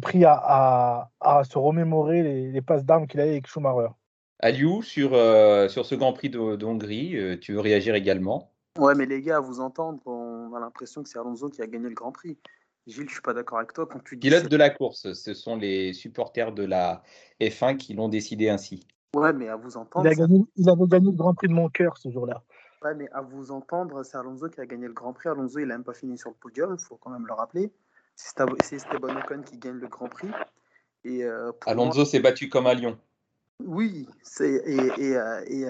pris 0.00 0.24
à, 0.24 0.32
à, 0.32 1.10
à, 1.20 1.44
se 1.44 1.58
remémorer 1.58 2.22
les, 2.22 2.52
les 2.52 2.62
passes 2.62 2.84
d'armes 2.84 3.06
qu'il 3.06 3.20
avait 3.20 3.30
avec 3.30 3.46
Schumacher. 3.46 3.92
Aliou, 4.38 4.82
sur, 4.82 5.14
euh, 5.14 5.68
sur 5.68 5.86
ce 5.86 5.94
Grand 5.94 6.12
Prix 6.12 6.30
de, 6.30 6.64
Hongrie, 6.64 7.38
tu 7.40 7.54
veux 7.54 7.60
réagir 7.60 7.94
également? 7.94 8.52
Ouais, 8.78 8.94
mais 8.94 9.06
les 9.06 9.22
gars, 9.22 9.36
à 9.36 9.40
vous 9.40 9.60
entendre, 9.60 10.00
on 10.06 10.54
a 10.54 10.60
l'impression 10.60 11.02
que 11.02 11.08
c'est 11.08 11.18
Alonso 11.18 11.48
qui 11.48 11.62
a 11.62 11.66
gagné 11.66 11.88
le 11.88 11.94
Grand 11.94 12.12
Prix. 12.12 12.38
Gilles, 12.86 13.08
je 13.08 13.14
suis 13.14 13.22
pas 13.22 13.34
d'accord 13.34 13.58
avec 13.58 13.72
toi 13.72 13.86
quand 13.86 13.98
tu 14.04 14.16
dis. 14.16 14.28
Pilote 14.28 14.48
de 14.48 14.56
la 14.56 14.70
course, 14.70 15.12
ce 15.12 15.34
sont 15.34 15.56
les 15.56 15.92
supporters 15.92 16.52
de 16.52 16.64
la 16.64 17.02
F1 17.40 17.76
qui 17.76 17.94
l'ont 17.94 18.08
décidé 18.08 18.48
ainsi. 18.48 18.86
Ouais, 19.14 19.32
mais 19.32 19.48
à 19.48 19.56
vous 19.56 19.76
entendre. 19.76 20.06
Il, 20.06 20.12
a 20.12 20.14
gagné, 20.14 20.44
il 20.56 20.68
avait 20.68 20.86
gagné 20.86 21.10
le 21.10 21.16
Grand 21.16 21.34
Prix 21.34 21.48
de 21.48 21.52
mon 21.52 21.68
cœur 21.68 21.96
ce 21.98 22.10
jour-là. 22.10 22.42
Ouais, 22.82 22.94
mais 22.94 23.08
à 23.10 23.22
vous 23.22 23.50
entendre, 23.50 24.02
c'est 24.04 24.16
Alonso 24.16 24.48
qui 24.48 24.60
a 24.60 24.66
gagné 24.66 24.86
le 24.86 24.92
Grand 24.92 25.12
Prix. 25.12 25.28
Alonso, 25.28 25.58
il 25.58 25.66
n'a 25.66 25.74
même 25.74 25.84
pas 25.84 25.94
fini 25.94 26.16
sur 26.16 26.30
le 26.30 26.36
podium, 26.36 26.76
il 26.78 26.84
faut 26.84 26.96
quand 26.96 27.10
même 27.10 27.26
le 27.26 27.32
rappeler. 27.32 27.72
C'est 28.14 28.40
Esteban 28.72 29.16
Ocon 29.16 29.42
qui 29.42 29.58
gagne 29.58 29.78
le 29.78 29.88
Grand 29.88 30.08
Prix. 30.08 30.30
Et, 31.04 31.24
euh, 31.24 31.52
Alonso 31.66 32.04
s'est 32.04 32.20
battu 32.20 32.48
comme 32.48 32.66
un 32.66 32.74
lion. 32.74 32.98
Oui, 33.64 34.06
et, 34.40 34.44
et, 34.44 35.16
euh, 35.16 35.40
et, 35.46 35.66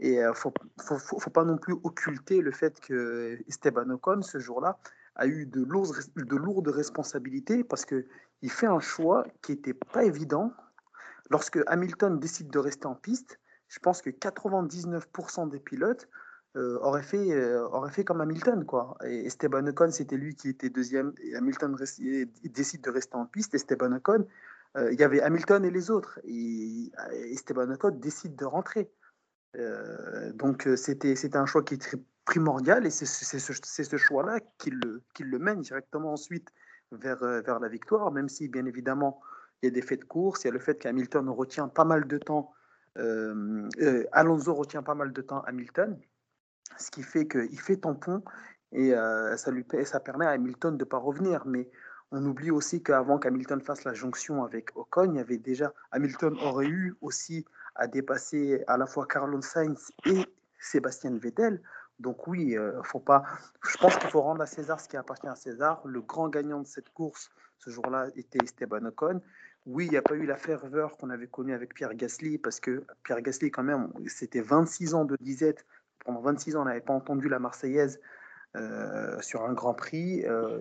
Et 0.00 0.14
il 0.14 0.20
ne 0.20 0.32
faut, 0.32 0.52
faut, 0.80 0.98
faut, 0.98 1.30
pas 1.30 1.44
non 1.44 1.56
plus 1.56 1.74
occulter 1.82 2.40
le 2.40 2.52
fait 2.52 2.80
que 2.80 3.38
Esteban 3.48 3.90
Ocon, 3.90 4.22
ce 4.22 4.38
jour-là, 4.38 4.78
a 5.16 5.26
eu 5.26 5.46
de 5.46 5.62
lourdes, 5.62 5.96
de 6.16 6.36
lourdes 6.36 6.68
responsabilités 6.68 7.64
parce 7.64 7.84
qu'il 7.84 8.50
fait 8.50 8.66
un 8.66 8.80
choix 8.80 9.24
qui 9.42 9.52
n'était 9.52 9.74
pas 9.74 10.04
évident. 10.04 10.52
Lorsque 11.30 11.58
Hamilton 11.66 12.18
décide 12.18 12.50
de 12.50 12.58
rester 12.58 12.86
en 12.86 12.94
piste, 12.94 13.38
je 13.68 13.78
pense 13.78 14.02
que 14.02 14.10
99% 14.10 15.48
des 15.48 15.60
pilotes 15.60 16.08
euh, 16.56 16.78
auraient, 16.80 17.02
fait, 17.02 17.32
euh, 17.32 17.88
fait 17.88 18.04
comme 18.04 18.20
Hamilton. 18.20 18.64
Quoi. 18.64 18.96
Et 19.04 19.26
Esteban 19.26 19.66
Ocon, 19.66 19.90
c'était 19.90 20.16
lui 20.16 20.36
qui 20.36 20.50
était 20.50 20.70
deuxième. 20.70 21.12
Hamilton 21.36 21.76
décide 22.44 22.82
de 22.82 22.90
rester 22.90 23.16
en 23.16 23.26
piste. 23.26 23.54
Esteban 23.54 23.92
Ocon, 23.92 24.26
euh, 24.76 24.92
il 24.92 25.00
y 25.00 25.02
avait 25.02 25.20
Hamilton 25.20 25.64
et 25.64 25.70
les 25.70 25.90
autres. 25.90 26.20
Et 26.24 26.92
Esteban 27.32 27.70
Ocon 27.72 27.90
décide 27.90 28.36
de 28.36 28.44
rentrer. 28.44 28.90
Donc 30.34 30.68
c'était 30.76 31.36
un 31.36 31.46
choix 31.46 31.62
qui 31.62 31.74
est 31.74 31.82
très 31.82 31.98
primordial 32.24 32.86
et 32.86 32.90
c'est 32.90 33.06
ce, 33.06 33.96
choix-là 33.96 34.40
qui 34.58 34.70
le, 34.70 35.02
qui 35.14 35.22
le 35.24 35.38
mène 35.38 35.60
directement 35.60 36.12
ensuite 36.12 36.48
vers, 36.90 37.18
vers 37.18 37.60
la 37.60 37.68
victoire, 37.68 38.10
même 38.10 38.28
si 38.28 38.48
bien 38.48 38.66
évidemment 38.66 39.20
il 39.62 39.66
y 39.66 39.68
a 39.68 39.70
des 39.70 39.82
faits 39.82 40.00
de 40.00 40.04
course, 40.04 40.44
il 40.44 40.48
y 40.48 40.50
a 40.50 40.52
le 40.52 40.58
fait 40.58 40.78
qu'Hamilton 40.78 41.28
retient 41.30 41.68
pas 41.68 41.84
mal 41.84 42.06
de 42.06 42.18
temps 42.18 42.52
euh, 42.98 43.68
euh, 43.80 44.04
Alonso 44.12 44.54
retient 44.54 44.82
pas 44.82 44.94
mal 44.94 45.12
de 45.12 45.20
temps 45.20 45.42
Hamilton, 45.42 45.98
ce 46.78 46.90
qui 46.90 47.02
fait 47.02 47.26
qu'il 47.26 47.58
fait 47.60 47.78
tampon 47.78 48.22
et 48.72 48.94
euh, 48.94 49.36
ça, 49.36 49.50
lui, 49.50 49.64
ça 49.84 50.00
permet 50.00 50.26
à 50.26 50.30
Hamilton 50.30 50.76
de 50.76 50.84
ne 50.84 50.88
pas 50.88 50.98
revenir. 50.98 51.46
Mais 51.46 51.70
on 52.10 52.24
oublie 52.24 52.50
aussi 52.50 52.82
qu'avant 52.82 53.18
qu'Hamilton 53.18 53.60
fasse 53.60 53.84
la 53.84 53.94
jonction 53.94 54.44
avec 54.44 54.76
Ocon, 54.76 55.12
il 55.12 55.16
y 55.16 55.20
avait 55.20 55.38
déjà 55.38 55.72
Hamilton 55.90 56.36
aurait 56.42 56.66
eu 56.66 56.96
aussi 57.00 57.44
à 57.74 57.86
dépasser 57.86 58.62
à 58.66 58.76
la 58.76 58.86
fois 58.86 59.06
Carlos 59.06 59.42
Sainz 59.42 59.90
et 60.06 60.24
Sébastien 60.58 61.16
Vettel. 61.16 61.60
Donc 62.00 62.26
oui, 62.26 62.56
faut 62.82 63.00
pas. 63.00 63.22
Je 63.62 63.76
pense 63.78 63.96
qu'il 63.96 64.10
faut 64.10 64.20
rendre 64.20 64.42
à 64.42 64.46
César 64.46 64.80
ce 64.80 64.88
qui 64.88 64.96
appartient 64.96 65.28
à 65.28 65.36
César. 65.36 65.80
Le 65.84 66.00
grand 66.00 66.28
gagnant 66.28 66.60
de 66.60 66.66
cette 66.66 66.90
course 66.90 67.30
ce 67.58 67.70
jour-là 67.70 68.08
était 68.16 68.38
Esteban 68.42 68.84
Ocon. 68.86 69.20
Oui, 69.66 69.86
il 69.86 69.90
n'y 69.90 69.96
a 69.96 70.02
pas 70.02 70.14
eu 70.14 70.26
la 70.26 70.36
ferveur 70.36 70.96
qu'on 70.98 71.08
avait 71.08 71.26
connue 71.26 71.54
avec 71.54 71.74
Pierre 71.74 71.94
Gasly, 71.94 72.36
parce 72.36 72.60
que 72.60 72.84
Pierre 73.02 73.22
Gasly, 73.22 73.50
quand 73.50 73.62
même, 73.62 73.90
c'était 74.06 74.42
26 74.42 74.94
ans 74.94 75.04
de 75.04 75.16
disette. 75.20 75.64
Pendant 76.04 76.20
26 76.20 76.56
ans, 76.56 76.62
on 76.62 76.64
n'avait 76.66 76.82
pas 76.82 76.92
entendu 76.92 77.28
la 77.30 77.38
Marseillaise 77.38 77.98
euh, 78.56 79.18
sur 79.22 79.42
un 79.42 79.54
Grand 79.54 79.72
Prix. 79.72 80.22
Euh, 80.26 80.58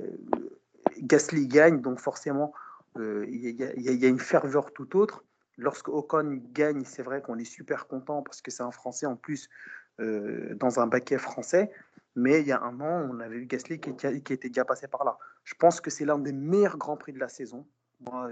Gasly 1.00 1.48
gagne, 1.48 1.82
donc 1.82 2.00
forcément, 2.00 2.54
euh, 2.98 3.26
il 3.28 3.50
y, 3.56 4.06
a 4.06 4.08
une 4.08 4.20
ferveur 4.20 4.72
tout 4.72 4.98
autre. 4.98 5.26
Lorsque 5.58 5.90
Ocon 5.90 6.42
gagne, 6.54 6.84
c'est 6.86 7.04
vrai 7.04 7.22
qu'on 7.22 7.38
est 7.38 7.46
super 7.46 7.88
content 7.88 8.24
parce 8.24 8.42
que 8.42 8.52
c'est 8.52 8.64
un 8.64 8.72
Français 8.72 9.06
en 9.06 9.16
plus 9.16 9.50
dans 10.00 10.80
un 10.80 10.88
baquet 10.88 11.20
français. 11.20 11.72
Mais 12.16 12.42
il 12.42 12.48
y 12.48 12.52
a 12.52 12.62
un 12.62 12.80
an, 12.80 13.10
on 13.12 13.20
avait 13.20 13.38
eu 13.38 13.46
Gasly 13.46 13.80
qui, 13.80 13.94
qui 13.96 14.34
était 14.34 14.48
déjà 14.48 14.66
passé 14.66 14.88
par 14.88 15.04
là. 15.04 15.18
Je 15.44 15.56
pense 15.56 15.82
que 15.82 15.90
c'est 15.90 16.06
l'un 16.06 16.20
des 16.20 16.32
meilleurs 16.32 16.78
Grands 16.78 16.98
Prix 16.98 17.14
de 17.14 17.20
la 17.20 17.28
saison. 17.28 17.66
Moi, 18.02 18.30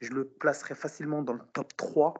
je 0.00 0.12
le 0.12 0.24
placerai 0.24 0.74
facilement 0.74 1.22
dans 1.22 1.32
le 1.32 1.40
top 1.52 1.74
3, 1.76 2.14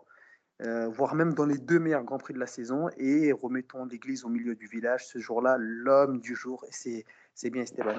euh, 0.63 0.89
voire 0.89 1.15
même 1.15 1.35
dans 1.35 1.45
les 1.45 1.59
deux 1.59 1.79
meilleurs 1.79 2.05
Grands 2.05 2.19
Prix 2.19 2.33
de 2.33 2.39
la 2.39 2.47
saison. 2.47 2.89
Et 2.97 3.33
remettons 3.33 3.85
l'église 3.85 4.25
au 4.25 4.29
milieu 4.29 4.55
du 4.55 4.67
village. 4.67 5.07
Ce 5.07 5.19
jour-là, 5.19 5.57
l'homme 5.59 6.21
du 6.21 6.35
jour, 6.35 6.65
et 6.65 7.05
c'est 7.35 7.51
bien 7.51 7.63
Esteban. 7.63 7.95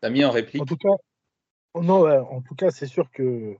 T'as 0.00 0.10
mis 0.10 0.24
en 0.24 0.30
réplique 0.30 0.62
En 0.62 0.66
tout 0.66 0.76
cas, 0.76 0.96
non, 1.80 2.08
en 2.08 2.40
tout 2.42 2.54
cas 2.54 2.70
c'est 2.70 2.86
sûr 2.86 3.10
que, 3.12 3.56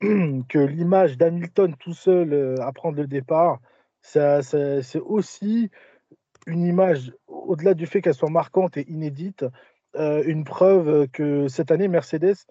que 0.48 0.58
l'image 0.58 1.16
d'Hamilton 1.16 1.74
tout 1.78 1.94
seul 1.94 2.32
euh, 2.32 2.56
à 2.60 2.72
prendre 2.72 2.96
le 2.96 3.06
départ, 3.06 3.60
c'est 4.00 5.00
aussi 5.00 5.70
une 6.46 6.64
image, 6.64 7.12
au-delà 7.26 7.74
du 7.74 7.86
fait 7.86 8.00
qu'elle 8.00 8.14
soit 8.14 8.30
marquante 8.30 8.76
et 8.76 8.88
inédite, 8.88 9.44
euh, 9.96 10.22
une 10.26 10.44
preuve 10.44 11.08
que 11.08 11.48
cette 11.48 11.70
année, 11.70 11.88
Mercedes 11.88 12.46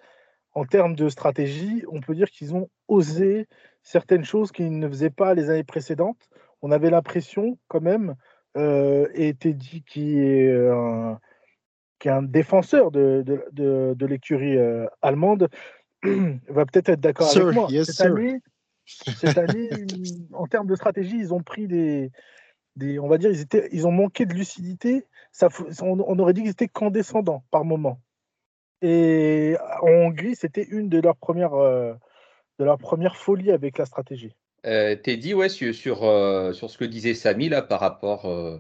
en 0.55 0.63
termes 0.65 0.95
de 0.95 1.09
stratégie, 1.09 1.83
on 1.89 1.99
peut 1.99 2.15
dire 2.15 2.29
qu'ils 2.29 2.55
ont 2.55 2.69
osé 2.87 3.47
certaines 3.83 4.23
choses 4.23 4.51
qu'ils 4.51 4.79
ne 4.79 4.87
faisaient 4.87 5.09
pas 5.09 5.33
les 5.33 5.49
années 5.49 5.65
précédentes. 5.65 6.29
On 6.61 6.71
avait 6.71 6.89
l'impression, 6.89 7.59
quand 7.67 7.81
même, 7.81 8.15
euh, 8.57 9.07
et 9.13 9.33
Teddy 9.33 9.83
qui 9.83 10.17
est, 10.17 10.49
un, 12.07 12.21
défenseur 12.21 12.91
de, 12.91 14.05
l'écurie 14.05 14.57
euh, 14.57 14.87
allemande, 15.01 15.49
va 16.49 16.65
peut-être 16.65 16.89
être, 16.89 16.99
d'accord 16.99 17.29
avec 17.35 17.53
moi. 17.53 17.69
cette, 17.83 18.01
année, 18.01 18.39
cette 18.85 19.37
année, 19.37 19.69
en 20.33 20.47
termes 20.47 20.67
de 20.67 20.75
stratégie, 20.75 21.17
ils 21.17 21.33
ont 21.33 21.41
pris 21.41 21.67
des, 21.67 22.11
des 22.75 22.99
on 22.99 23.07
va 23.07 23.17
dire, 23.17 23.31
ils, 23.31 23.41
étaient, 23.41 23.69
ils 23.71 23.87
ont 23.87 23.91
manqué 23.91 24.25
de 24.25 24.33
lucidité. 24.33 25.05
Ça, 25.31 25.49
on, 25.81 25.99
on 25.99 26.19
aurait 26.19 26.33
dit 26.33 26.41
qu'ils 26.41 26.51
étaient 26.51 26.67
condescendants 26.67 27.43
par 27.51 27.65
moment. 27.65 27.99
Et 28.81 29.55
en 29.81 29.87
Hongrie, 29.87 30.35
c'était 30.35 30.63
une 30.63 30.89
de 30.89 30.99
leurs 30.99 31.15
premières, 31.15 31.55
euh, 31.55 31.93
de 32.59 32.65
leurs 32.65 32.77
premières 32.77 33.17
folies 33.17 33.51
avec 33.51 33.77
la 33.77 33.85
stratégie. 33.85 34.35
Euh, 34.65 34.95
dit 34.95 35.33
ouais, 35.33 35.49
sur, 35.49 35.73
sur, 35.75 36.03
euh, 36.03 36.51
sur, 36.53 36.69
ce 36.69 36.77
que 36.77 36.85
disait 36.85 37.13
Samy 37.13 37.49
là, 37.49 37.61
par 37.61 37.79
rapport 37.79 38.25
euh, 38.25 38.59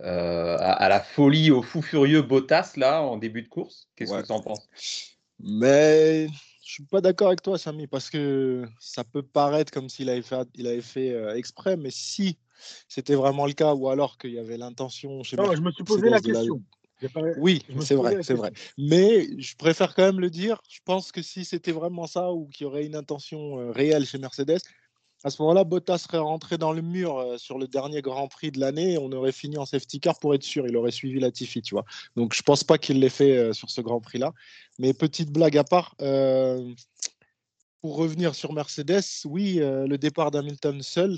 à, 0.00 0.88
la 0.88 1.00
folie, 1.00 1.50
au 1.50 1.62
fou 1.62 1.80
furieux 1.80 2.22
Bottas 2.22 2.72
là, 2.76 3.02
en 3.02 3.16
début 3.16 3.42
de 3.42 3.48
course. 3.48 3.88
Qu'est-ce 3.94 4.12
que 4.12 4.26
tu 4.26 4.32
en 4.32 4.40
penses? 4.40 4.68
Mais 5.38 6.26
je 6.64 6.72
suis 6.72 6.84
pas 6.84 7.00
d'accord 7.00 7.28
avec 7.28 7.42
toi, 7.42 7.58
Samy, 7.58 7.86
parce 7.86 8.10
que 8.10 8.64
ça 8.80 9.04
peut 9.04 9.22
paraître 9.22 9.72
comme 9.72 9.88
s'il 9.88 10.08
avait 10.08 10.22
fait, 10.22 10.48
il 10.54 10.66
avait 10.66 10.80
fait 10.80 11.36
exprès, 11.36 11.76
mais 11.76 11.90
si 11.90 12.38
c'était 12.88 13.14
vraiment 13.14 13.46
le 13.46 13.52
cas, 13.52 13.74
ou 13.74 13.88
alors 13.88 14.16
qu'il 14.18 14.32
y 14.32 14.38
avait 14.38 14.56
l'intention. 14.56 15.22
Je, 15.22 15.36
je 15.36 15.60
me 15.60 15.70
suis 15.70 15.84
posé 15.84 16.08
la 16.08 16.20
question. 16.20 16.62
Oui, 17.38 17.62
c'est 17.80 17.94
vrai, 17.94 18.22
c'est 18.22 18.34
vrai. 18.34 18.52
Mais 18.78 19.28
je 19.38 19.56
préfère 19.56 19.94
quand 19.94 20.04
même 20.04 20.20
le 20.20 20.30
dire. 20.30 20.62
Je 20.68 20.80
pense 20.84 21.12
que 21.12 21.22
si 21.22 21.44
c'était 21.44 21.72
vraiment 21.72 22.06
ça 22.06 22.32
ou 22.32 22.46
qu'il 22.46 22.64
y 22.64 22.66
aurait 22.66 22.86
une 22.86 22.96
intention 22.96 23.60
euh, 23.60 23.70
réelle 23.70 24.06
chez 24.06 24.18
Mercedes, 24.18 24.60
à 25.24 25.30
ce 25.30 25.40
moment-là, 25.40 25.64
Bottas 25.64 25.98
serait 25.98 26.18
rentré 26.18 26.58
dans 26.58 26.72
le 26.72 26.82
mur 26.82 27.16
euh, 27.16 27.38
sur 27.38 27.58
le 27.58 27.66
dernier 27.66 28.02
Grand 28.02 28.28
Prix 28.28 28.50
de 28.50 28.60
l'année 28.60 28.92
et 28.92 28.98
on 28.98 29.10
aurait 29.10 29.32
fini 29.32 29.56
en 29.56 29.64
safety 29.64 29.98
car 29.98 30.18
pour 30.18 30.34
être 30.34 30.42
sûr. 30.42 30.66
Il 30.68 30.76
aurait 30.76 30.90
suivi 30.90 31.18
la 31.18 31.30
Tiffy, 31.30 31.62
tu 31.62 31.74
vois. 31.74 31.86
Donc 32.14 32.34
je 32.34 32.42
pense 32.42 32.62
pas 32.62 32.76
qu'il 32.76 33.00
l'ait 33.00 33.08
fait 33.08 33.36
euh, 33.36 33.52
sur 33.54 33.70
ce 33.70 33.80
Grand 33.80 34.00
Prix-là. 34.00 34.34
Mais 34.78 34.92
petite 34.92 35.30
blague 35.30 35.56
à 35.56 35.64
part, 35.64 35.94
pour 37.80 37.96
revenir 37.96 38.34
sur 38.34 38.52
Mercedes, 38.52 39.04
oui, 39.24 39.60
le 39.60 39.96
départ 39.96 40.32
d'Hamilton 40.32 40.82
seul, 40.82 41.16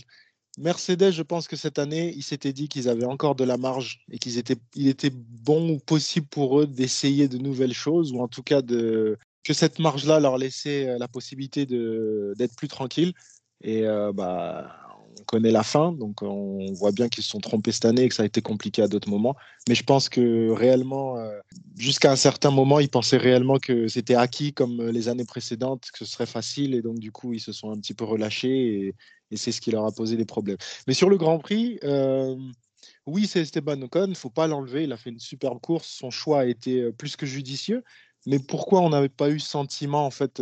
Mercedes, 0.58 1.12
je 1.12 1.22
pense 1.22 1.48
que 1.48 1.56
cette 1.56 1.78
année, 1.78 2.12
ils 2.14 2.22
s'étaient 2.22 2.52
dit 2.52 2.68
qu'ils 2.68 2.88
avaient 2.88 3.06
encore 3.06 3.34
de 3.34 3.44
la 3.44 3.56
marge 3.56 4.04
et 4.10 4.18
qu'il 4.18 4.36
était, 4.36 4.56
était 4.76 5.10
bon 5.10 5.70
ou 5.70 5.78
possible 5.78 6.26
pour 6.26 6.60
eux 6.60 6.66
d'essayer 6.66 7.28
de 7.28 7.38
nouvelles 7.38 7.72
choses 7.72 8.12
ou 8.12 8.20
en 8.20 8.28
tout 8.28 8.42
cas 8.42 8.60
de, 8.60 9.18
que 9.46 9.54
cette 9.54 9.78
marge-là 9.78 10.18
leur 10.18 10.38
laissait 10.38 10.88
euh, 10.88 10.98
la 10.98 11.06
possibilité 11.06 11.66
d'être 11.66 12.56
plus 12.56 12.68
tranquille. 12.68 13.14
Et 13.62 13.86
euh, 13.86 14.12
bah, 14.12 14.86
on 15.18 15.24
connaît 15.24 15.50
la 15.50 15.62
fin, 15.62 15.92
donc 15.92 16.22
on 16.22 16.72
voit 16.74 16.92
bien 16.92 17.08
qu'ils 17.08 17.24
se 17.24 17.30
sont 17.30 17.40
trompés 17.40 17.72
cette 17.72 17.86
année 17.86 18.02
et 18.02 18.08
que 18.08 18.14
ça 18.14 18.22
a 18.22 18.26
été 18.26 18.42
compliqué 18.42 18.82
à 18.82 18.88
d'autres 18.88 19.08
moments. 19.08 19.36
Mais 19.68 19.74
je 19.74 19.82
pense 19.82 20.08
que 20.08 20.50
réellement, 20.50 21.18
euh, 21.18 21.38
jusqu'à 21.76 22.12
un 22.12 22.16
certain 22.16 22.50
moment, 22.50 22.80
ils 22.80 22.90
pensaient 22.90 23.16
réellement 23.16 23.58
que 23.58 23.88
c'était 23.88 24.14
acquis 24.14 24.52
comme 24.52 24.86
les 24.88 25.08
années 25.08 25.24
précédentes, 25.24 25.90
que 25.92 25.98
ce 25.98 26.04
serait 26.04 26.26
facile. 26.26 26.74
Et 26.74 26.82
donc, 26.82 26.98
du 26.98 27.12
coup, 27.12 27.32
ils 27.32 27.40
se 27.40 27.52
sont 27.52 27.70
un 27.70 27.78
petit 27.78 27.94
peu 27.94 28.04
relâchés 28.04 28.94
et, 29.30 29.36
c'est 29.36 29.50
ce 29.50 29.60
qui 29.60 29.72
leur 29.72 29.84
a 29.84 29.90
posé 29.90 30.16
des 30.16 30.24
problèmes. 30.24 30.56
Mais 30.86 30.94
sur 30.94 31.10
le 31.10 31.16
Grand 31.16 31.40
Prix, 31.40 31.80
euh, 31.82 32.36
oui, 33.06 33.26
c'est 33.26 33.40
Esteban 33.40 33.82
Ocon, 33.82 34.04
il 34.04 34.10
ne 34.10 34.14
faut 34.14 34.30
pas 34.30 34.46
l'enlever, 34.46 34.84
il 34.84 34.92
a 34.92 34.96
fait 34.96 35.10
une 35.10 35.18
superbe 35.18 35.60
course, 35.60 35.88
son 35.88 36.10
choix 36.10 36.42
a 36.42 36.44
été 36.44 36.92
plus 36.92 37.16
que 37.16 37.26
judicieux. 37.26 37.82
Mais 38.26 38.38
pourquoi 38.38 38.82
on 38.82 38.90
n'avait 38.90 39.08
pas 39.08 39.30
eu 39.30 39.40
sentiment 39.40 40.06
en 40.06 40.12
fait 40.12 40.40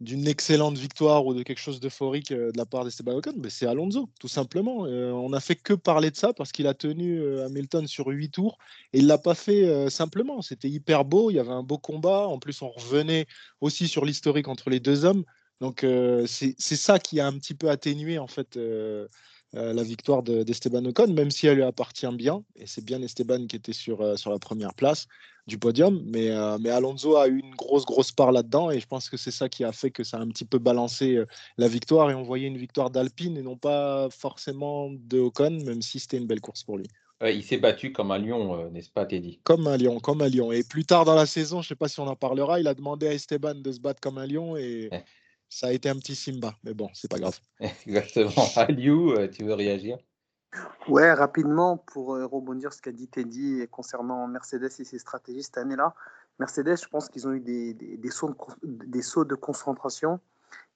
d'une 0.00 0.28
excellente 0.28 0.76
victoire 0.76 1.24
ou 1.24 1.34
de 1.34 1.42
quelque 1.42 1.58
chose 1.58 1.80
d'euphorique 1.80 2.32
de 2.32 2.52
la 2.54 2.66
part 2.66 2.84
d'Esteban 2.84 3.16
Ocon 3.16 3.32
ben, 3.36 3.50
C'est 3.50 3.66
Alonso, 3.66 4.10
tout 4.20 4.28
simplement. 4.28 4.80
on 4.80 5.30
n'a 5.30 5.40
fait 5.40 5.56
que 5.56 5.72
parler 5.72 6.10
de 6.10 6.16
ça 6.16 6.32
parce 6.34 6.52
qu'il 6.52 6.66
a 6.66 6.74
tenu 6.74 7.40
Hamilton 7.40 7.86
sur 7.86 8.08
huit 8.08 8.30
tours 8.30 8.58
et 8.92 8.98
il 8.98 9.06
l'a 9.06 9.18
pas 9.18 9.34
fait 9.34 9.88
simplement. 9.88 10.42
C'était 10.42 10.68
hyper 10.68 11.06
beau, 11.06 11.30
il 11.30 11.34
y 11.34 11.38
avait 11.38 11.50
un 11.50 11.62
beau 11.62 11.78
combat. 11.78 12.26
En 12.28 12.38
plus, 12.38 12.60
on 12.60 12.68
revenait 12.68 13.26
aussi 13.60 13.88
sur 13.88 14.04
l'historique 14.04 14.48
entre 14.48 14.68
les 14.68 14.80
deux 14.80 15.06
hommes. 15.06 15.24
Donc 15.60 15.84
euh, 15.84 16.26
c'est 16.26 16.54
ça 16.58 16.98
qui 16.98 17.20
a 17.20 17.26
un 17.26 17.32
petit 17.38 17.54
peu 17.54 17.70
atténué 17.70 18.18
en 18.18 18.26
fait 18.26 18.58
euh, 19.56 19.70
euh, 19.70 19.72
la 19.72 19.82
victoire 19.82 20.22
d'Esteban 20.22 20.84
Ocon, 20.84 21.08
même 21.08 21.30
si 21.30 21.46
elle 21.46 21.56
lui 21.56 21.62
appartient 21.62 22.06
bien. 22.14 22.44
Et 22.56 22.66
c'est 22.66 22.84
bien 22.84 23.02
Esteban 23.02 23.46
qui 23.46 23.56
était 23.56 23.72
sur, 23.72 24.18
sur 24.18 24.30
la 24.30 24.38
première 24.38 24.74
place 24.74 25.06
du 25.46 25.58
podium. 25.58 26.02
Mais, 26.06 26.30
mais 26.60 26.70
Alonso 26.70 27.16
a 27.16 27.28
eu 27.28 27.38
une 27.38 27.54
grosse, 27.54 27.84
grosse 27.84 28.12
part 28.12 28.32
là-dedans. 28.32 28.70
Et 28.70 28.80
je 28.80 28.86
pense 28.86 29.08
que 29.08 29.16
c'est 29.16 29.30
ça 29.30 29.48
qui 29.48 29.64
a 29.64 29.72
fait 29.72 29.90
que 29.90 30.04
ça 30.04 30.18
a 30.18 30.20
un 30.20 30.28
petit 30.28 30.44
peu 30.44 30.58
balancé 30.58 31.22
la 31.56 31.68
victoire. 31.68 32.10
Et 32.10 32.14
on 32.14 32.22
voyait 32.22 32.48
une 32.48 32.58
victoire 32.58 32.90
d'Alpine 32.90 33.36
et 33.36 33.42
non 33.42 33.56
pas 33.56 34.08
forcément 34.10 34.90
de 34.90 35.18
Ocon, 35.18 35.50
même 35.64 35.82
si 35.82 36.00
c'était 36.00 36.18
une 36.18 36.26
belle 36.26 36.40
course 36.40 36.64
pour 36.64 36.78
lui. 36.78 36.86
il 37.22 37.44
s'est 37.44 37.58
battu 37.58 37.92
comme 37.92 38.10
un 38.10 38.18
lion, 38.18 38.70
n'est-ce 38.70 38.90
pas, 38.90 39.06
Teddy? 39.06 39.40
Comme 39.44 39.66
un 39.66 39.76
lion, 39.76 40.00
comme 40.00 40.22
un 40.22 40.28
lion. 40.28 40.52
Et 40.52 40.64
plus 40.64 40.84
tard 40.84 41.04
dans 41.04 41.14
la 41.14 41.26
saison, 41.26 41.62
je 41.62 41.66
ne 41.66 41.68
sais 41.68 41.76
pas 41.76 41.88
si 41.88 42.00
on 42.00 42.08
en 42.08 42.16
parlera, 42.16 42.60
il 42.60 42.66
a 42.66 42.74
demandé 42.74 43.06
à 43.06 43.12
Esteban 43.12 43.54
de 43.54 43.72
se 43.72 43.80
battre 43.80 44.00
comme 44.00 44.18
un 44.18 44.26
lion. 44.26 44.56
Et, 44.56 44.88
eh 44.92 44.98
ça 45.48 45.68
a 45.68 45.72
été 45.72 45.88
un 45.88 45.96
petit 45.96 46.14
Simba, 46.14 46.54
mais 46.64 46.74
bon, 46.74 46.88
c'est 46.94 47.10
pas 47.10 47.18
grave. 47.18 47.38
Exactement. 47.86 48.30
Aliou, 48.56 49.12
euh, 49.12 49.28
tu 49.28 49.44
veux 49.44 49.54
réagir? 49.54 49.98
Ouais, 50.88 51.12
rapidement, 51.12 51.76
pour 51.76 52.14
euh, 52.14 52.26
rebondir 52.26 52.72
sur 52.72 52.78
ce 52.78 52.82
qu'a 52.82 52.92
dit 52.92 53.08
Teddy 53.08 53.66
concernant 53.70 54.26
Mercedes 54.26 54.70
et 54.78 54.84
ses 54.84 54.98
stratégies 54.98 55.42
cette 55.42 55.58
année-là. 55.58 55.94
Mercedes, 56.38 56.76
je 56.82 56.88
pense 56.88 57.08
qu'ils 57.08 57.26
ont 57.26 57.32
eu 57.32 57.40
des, 57.40 57.74
des, 57.74 57.96
des, 57.96 58.10
sauts 58.10 58.30
de, 58.62 58.84
des 58.86 59.02
sauts 59.02 59.24
de 59.24 59.34
concentration. 59.34 60.20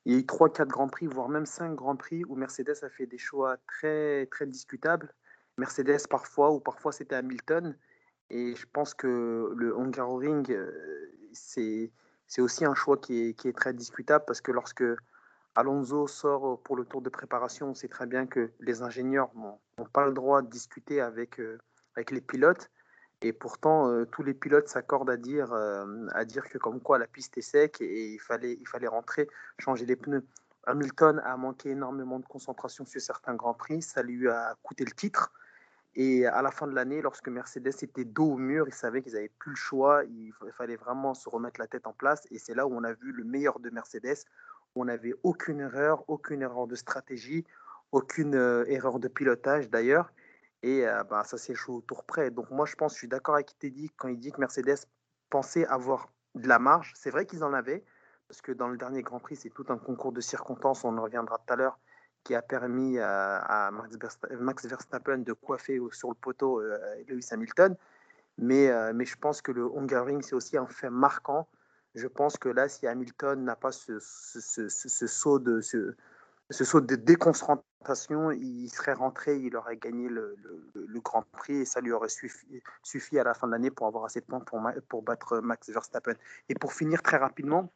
Il 0.04 0.12
y 0.12 0.16
a 0.16 0.18
eu 0.18 0.22
3-4 0.22 0.66
Grands 0.66 0.88
Prix, 0.88 1.06
voire 1.06 1.28
même 1.28 1.46
5 1.46 1.74
Grands 1.74 1.96
Prix 1.96 2.24
où 2.24 2.34
Mercedes 2.34 2.82
a 2.82 2.88
fait 2.88 3.06
des 3.06 3.18
choix 3.18 3.56
très, 3.66 4.26
très 4.26 4.46
discutables. 4.46 5.12
Mercedes 5.58 6.06
parfois, 6.08 6.50
ou 6.52 6.60
parfois 6.60 6.92
c'était 6.92 7.16
Hamilton. 7.16 7.76
Et 8.30 8.54
je 8.54 8.66
pense 8.72 8.94
que 8.94 9.52
le 9.54 9.76
Hungaroring, 9.76 10.50
euh, 10.50 11.12
c'est 12.30 12.40
aussi 12.40 12.64
un 12.64 12.76
choix 12.76 12.96
qui 12.96 13.36
est, 13.44 13.56
très 13.56 13.74
discutable 13.74 14.24
parce 14.24 14.40
que 14.40 14.52
lorsque 14.52 14.84
Alonso 15.56 16.06
sort 16.06 16.62
pour 16.62 16.76
le 16.76 16.84
tour 16.84 17.02
de 17.02 17.10
préparation. 17.10 17.70
On 17.70 17.74
sait 17.74 17.88
très 17.88 18.06
bien 18.06 18.26
que 18.26 18.52
les 18.60 18.82
ingénieurs 18.82 19.30
n'ont 19.34 19.58
pas 19.92 20.06
le 20.06 20.12
droit 20.12 20.40
de 20.40 20.48
discuter 20.48 21.00
avec, 21.00 21.40
euh, 21.40 21.58
avec 21.96 22.12
les 22.12 22.20
pilotes. 22.20 22.70
Et 23.20 23.32
pourtant, 23.32 23.90
euh, 23.90 24.06
tous 24.06 24.22
les 24.22 24.32
pilotes 24.32 24.68
s'accordent 24.68 25.10
à 25.10 25.16
dire, 25.16 25.52
euh, 25.52 26.06
à 26.12 26.24
dire 26.24 26.48
que 26.48 26.56
comme 26.56 26.80
quoi 26.80 26.98
la 26.98 27.08
piste 27.08 27.36
est 27.36 27.42
sec 27.42 27.80
et 27.80 28.12
il 28.12 28.20
fallait, 28.20 28.56
il 28.60 28.68
fallait 28.68 28.86
rentrer, 28.86 29.28
changer 29.58 29.84
les 29.84 29.96
pneus. 29.96 30.24
Hamilton 30.66 31.20
a 31.24 31.36
manqué 31.36 31.70
énormément 31.70 32.20
de 32.20 32.26
concentration 32.26 32.86
sur 32.86 33.00
certains 33.00 33.34
grands 33.34 33.54
prix. 33.54 33.82
Ça 33.82 34.04
lui 34.04 34.28
a 34.28 34.54
coûté 34.62 34.84
le 34.84 34.92
titre. 34.92 35.32
Et 35.94 36.26
à 36.26 36.40
la 36.42 36.50
fin 36.50 36.66
de 36.66 36.74
l'année, 36.74 37.02
lorsque 37.02 37.28
Mercedes 37.28 37.74
était 37.82 38.04
dos 38.04 38.32
au 38.32 38.36
mur, 38.36 38.68
ils 38.68 38.74
savaient 38.74 39.02
qu'ils 39.02 39.14
n'avaient 39.14 39.32
plus 39.38 39.50
le 39.50 39.56
choix. 39.56 40.04
Il 40.04 40.32
fallait 40.56 40.76
vraiment 40.76 41.14
se 41.14 41.28
remettre 41.28 41.58
la 41.58 41.66
tête 41.66 41.86
en 41.86 41.92
place. 41.92 42.26
Et 42.30 42.38
c'est 42.38 42.54
là 42.54 42.66
où 42.66 42.74
on 42.74 42.84
a 42.84 42.92
vu 42.92 43.12
le 43.12 43.24
meilleur 43.24 43.58
de 43.58 43.70
Mercedes, 43.70 44.24
on 44.76 44.84
n'avait 44.84 45.14
aucune 45.24 45.60
erreur, 45.60 46.04
aucune 46.08 46.42
erreur 46.42 46.68
de 46.68 46.76
stratégie, 46.76 47.44
aucune 47.90 48.36
euh, 48.36 48.64
erreur 48.68 49.00
de 49.00 49.08
pilotage 49.08 49.68
d'ailleurs. 49.68 50.12
Et 50.62 50.86
euh, 50.86 51.02
bah, 51.04 51.24
ça 51.24 51.38
s'est 51.38 51.54
joué 51.54 51.76
au 51.76 51.80
tour 51.80 52.04
près. 52.04 52.30
Donc 52.30 52.50
moi, 52.50 52.66
je 52.66 52.76
pense, 52.76 52.92
je 52.92 52.98
suis 52.98 53.08
d'accord 53.08 53.34
avec 53.34 53.58
Teddy 53.58 53.90
quand 53.96 54.08
il 54.08 54.18
dit 54.18 54.30
que 54.30 54.40
Mercedes 54.40 54.86
pensait 55.28 55.66
avoir 55.66 56.08
de 56.36 56.46
la 56.46 56.58
marge. 56.58 56.92
C'est 56.94 57.10
vrai 57.10 57.26
qu'ils 57.26 57.42
en 57.42 57.52
avaient, 57.52 57.84
parce 58.28 58.42
que 58.42 58.52
dans 58.52 58.68
le 58.68 58.76
dernier 58.76 59.02
Grand 59.02 59.18
Prix, 59.18 59.36
c'est 59.36 59.50
tout 59.50 59.66
un 59.68 59.78
concours 59.78 60.12
de 60.12 60.20
circonstances, 60.20 60.84
on 60.84 60.96
en 60.98 61.02
reviendra 61.02 61.38
tout 61.38 61.52
à 61.52 61.56
l'heure, 61.56 61.78
qui 62.24 62.34
a 62.34 62.42
permis 62.42 62.98
à, 62.98 63.70
Max 64.38 64.66
Verstappen 64.66 65.18
de 65.18 65.32
coiffer 65.32 65.80
sur 65.92 66.08
le 66.10 66.14
poteau 66.14 66.60
euh, 66.60 66.78
Lewis 67.08 67.28
Hamilton. 67.30 67.76
Mais, 68.38 68.70
mais 68.94 69.04
je 69.04 69.16
pense 69.16 69.42
que 69.42 69.52
le 69.52 69.64
Hungaroring, 69.76 70.22
c'est 70.22 70.34
aussi 70.34 70.56
un 70.56 70.66
fait 70.66 70.88
marquant 70.88 71.46
je 71.94 72.06
pense 72.06 72.36
que 72.36 72.48
là, 72.48 72.68
si 72.68 72.86
Hamilton 72.86 73.44
n'a 73.44 73.56
pas 73.56 73.72
ce, 73.72 73.98
saut 73.98 75.38
de, 75.38 75.60
ce, 75.60 75.94
saut 76.50 76.80
de 76.80 76.94
déconcentration, 76.94 78.30
il 78.30 78.68
serait 78.68 78.92
rentré, 78.92 79.38
il 79.38 79.56
aurait 79.56 79.76
gagné 79.76 80.08
le, 80.08 80.36
Grand 81.02 81.22
Prix 81.32 81.62
et 81.62 81.64
ça 81.64 81.80
lui 81.80 81.92
aurait 81.92 82.08
suffi, 82.82 83.18
à 83.18 83.24
la 83.24 83.34
fin 83.34 83.46
de 83.46 83.52
l'année 83.52 83.70
pour 83.70 83.86
avoir 83.86 84.04
assez 84.04 84.20
de 84.20 84.26
points 84.26 84.40
pour, 84.40 84.62
pour, 84.88 85.02
battre 85.02 85.40
Max 85.40 85.68
Verstappen. 85.70 86.14
Et 86.48 86.54
pour 86.54 86.72
finir 86.72 87.02
très 87.02 87.16
rapidement, 87.16 87.72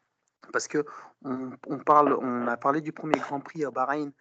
parce 0.52 0.68
que 0.68 0.84
on 1.24 2.46
a 2.46 2.56
parlé 2.56 2.80
du 2.82 2.92
premier 2.92 3.18
Grand 3.18 3.40
Prix 3.40 3.64
à 3.64 3.70
Bahreïn 3.70 4.12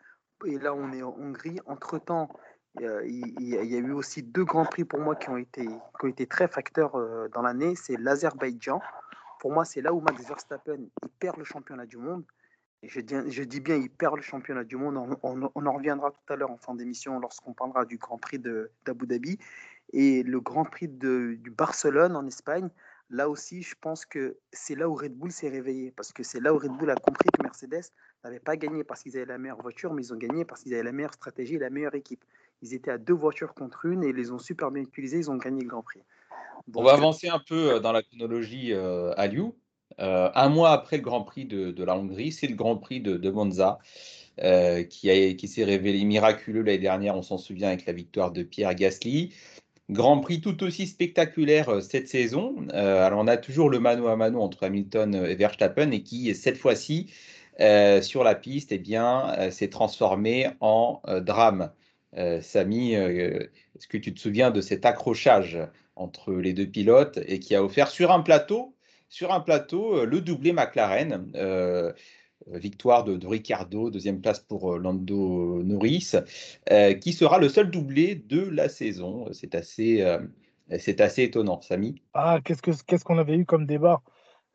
et 0.45 0.59
là 0.59 0.73
on 0.73 0.91
est 0.91 1.03
en 1.03 1.15
Hongrie. 1.17 1.59
Entre 1.65 1.99
temps, 1.99 2.29
il, 2.79 3.33
y 3.39 3.75
a 3.75 3.79
eu 3.79 3.91
aussi 3.91 4.23
deux 4.23 4.45
grands 4.45 4.65
prix 4.65 4.83
pour 4.83 4.99
moi 4.99 5.15
qui 5.15 5.29
ont 5.29 5.37
été, 5.37 5.65
qui 5.65 6.05
ont 6.05 6.07
été 6.07 6.25
très 6.25 6.47
facteurs 6.47 6.95
euh, 6.95 7.27
dans 7.29 7.41
l'année. 7.41 7.75
C'est 7.75 7.97
l'Azerbaïdjan 7.97 8.81
pour 9.43 9.51
moi, 9.51 9.65
c'est 9.65 9.81
là 9.81 9.93
où 9.93 9.99
Max 9.99 10.25
Verstappen 10.25 10.87
perd 11.19 11.35
le 11.35 11.43
championnat 11.43 11.85
du 11.85 11.97
monde. 11.97 12.23
Et 12.81 12.87
je 12.87 13.01
dis, 13.43 13.59
bien, 13.59 13.75
il 13.75 13.89
perd 13.89 14.15
le 14.15 14.21
championnat 14.21 14.63
du 14.63 14.77
monde. 14.77 14.95
On, 15.21 15.51
on, 15.53 15.65
en 15.65 15.73
reviendra 15.73 16.11
tout 16.11 16.31
à 16.33 16.37
l'heure 16.37 16.49
en 16.49 16.57
fin 16.57 16.73
d'émission 16.75 17.19
lorsqu'on 17.19 17.51
parlera 17.51 17.83
du 17.83 17.97
Grand 17.97 18.17
Prix 18.17 18.39
d'Abu 18.39 19.05
Dhabi. 19.05 19.37
Et 19.91 20.23
le 20.23 20.39
Grand 20.39 20.63
Prix 20.63 20.87
de, 20.87 21.35
du 21.37 21.51
Barcelone 21.51 22.15
en 22.15 22.25
Espagne, 22.25 22.69
là 23.09 23.27
aussi, 23.27 23.63
je 23.63 23.75
pense 23.81 24.05
que 24.05 24.37
c'est 24.53 24.75
là 24.75 24.87
où 24.87 24.95
Red 24.95 25.13
Bull 25.13 25.33
s'est 25.33 25.49
réveillé. 25.49 25.91
Parce 25.91 26.13
que 26.13 26.23
c'est 26.23 26.39
là 26.39 26.53
où 26.53 26.57
Red 26.57 26.71
Bull 26.71 26.89
a 26.89 26.95
compris 26.95 27.27
que 27.37 27.43
Mercedes 27.43 27.91
n'avait 28.29 28.39
pas 28.39 28.55
gagné 28.55 28.83
parce 28.83 29.03
qu'ils 29.03 29.17
avaient 29.17 29.25
la 29.25 29.37
meilleure 29.37 29.61
voiture, 29.61 29.93
mais 29.93 30.03
ils 30.03 30.13
ont 30.13 30.17
gagné 30.17 30.45
parce 30.45 30.63
qu'ils 30.63 30.73
avaient 30.73 30.83
la 30.83 30.91
meilleure 30.91 31.13
stratégie 31.13 31.55
et 31.55 31.59
la 31.59 31.69
meilleure 31.69 31.95
équipe. 31.95 32.23
Ils 32.61 32.73
étaient 32.73 32.91
à 32.91 32.97
deux 32.97 33.13
voitures 33.13 33.53
contre 33.53 33.85
une 33.85 34.03
et 34.03 34.09
ils 34.09 34.15
les 34.15 34.31
ont 34.31 34.39
super 34.39 34.71
bien 34.71 34.83
utilisées. 34.83 35.17
Ils 35.17 35.29
ont 35.29 35.35
gagné 35.35 35.61
le 35.61 35.67
Grand 35.67 35.81
Prix. 35.83 36.01
On 36.73 36.83
va 36.83 36.93
avancer 36.93 37.27
un 37.27 37.39
peu 37.39 37.73
euh, 37.73 37.79
dans 37.79 37.91
la 37.91 38.01
chronologie 38.01 38.73
euh, 38.73 39.13
à 39.17 39.27
Liu. 39.27 39.51
Euh, 39.99 40.29
un 40.33 40.49
mois 40.49 40.71
après 40.71 40.97
le 40.97 41.03
Grand 41.03 41.23
Prix 41.23 41.45
de, 41.45 41.83
la 41.83 41.97
Hongrie, 41.97 42.31
c'est 42.31 42.47
le 42.47 42.55
Grand 42.55 42.77
Prix 42.77 43.01
de, 43.01 43.29
Monza 43.29 43.79
qui, 44.89 45.35
qui 45.35 45.47
s'est 45.47 45.63
révélé 45.63 46.03
miraculeux 46.03 46.63
l'année 46.63 46.79
dernière, 46.79 47.15
on 47.15 47.21
s'en 47.21 47.37
souvient 47.37 47.67
avec 47.67 47.85
la 47.85 47.93
victoire 47.93 48.31
de 48.31 48.41
Pierre 48.41 48.73
Gasly. 48.73 49.35
Grand 49.91 50.19
Prix 50.19 50.41
tout 50.41 50.63
aussi 50.63 50.87
spectaculaire 50.87 51.83
cette 51.83 52.07
saison. 52.07 52.55
alors 52.71 53.19
on 53.19 53.27
a 53.27 53.37
toujours 53.37 53.69
le 53.69 53.79
mano 53.79 54.07
à 54.07 54.15
mano 54.15 54.41
entre 54.41 54.63
Hamilton 54.63 55.13
et 55.13 55.35
Verstappen 55.35 55.91
et 55.91 56.01
qui 56.01 56.33
cette 56.33 56.57
fois-ci 56.57 57.13
sur 57.59 58.23
la 58.23 58.35
piste 58.35 58.71
eh 58.71 58.79
bien 58.79 59.49
s'est 59.51 59.69
transformé 59.69 60.49
en 60.59 61.01
drame. 61.21 61.71
Samy, 62.41 62.93
est-ce 62.93 63.87
que 63.87 63.97
tu 63.97 64.13
te 64.13 64.19
souviens 64.19 64.51
de 64.51 64.61
cet 64.61 64.85
accrochage 64.85 65.59
entre 65.95 66.33
les 66.33 66.53
deux 66.53 66.67
pilotes 66.67 67.19
et 67.25 67.39
qui 67.39 67.55
a 67.55 67.63
offert 67.63 67.89
sur 67.89 68.11
un 68.11 68.21
plateau, 68.21 68.75
sur 69.09 69.31
un 69.31 69.39
plateau 69.39 69.97
euh, 69.97 70.05
le 70.05 70.21
doublé 70.21 70.53
McLaren. 70.53 71.31
Euh, 71.35 71.91
victoire 72.47 73.05
de, 73.05 73.15
de, 73.15 73.25
Ricardo, 73.25 73.89
deuxième 73.89 74.19
place 74.19 74.41
pour 74.41 74.73
euh, 74.73 74.77
Lando 74.77 75.63
Norris, 75.63 76.11
qui 76.99 77.13
sera 77.13 77.39
le 77.39 77.47
seul 77.47 77.71
doublé 77.71 78.15
de 78.15 78.41
la 78.41 78.67
saison. 78.67 79.29
C'est 79.31 79.55
assez, 79.55 80.03
assez 80.69 81.23
étonnant, 81.23 81.61
Samy. 81.61 82.01
Ah, 82.13 82.41
qu'est-ce 82.43 82.61
qu'on 82.61 82.73
ce 82.73 83.03
qu'on 83.05 83.17
avait 83.17 83.37
eu 83.37 83.45
comme 83.45 83.65
débat? 83.65 84.01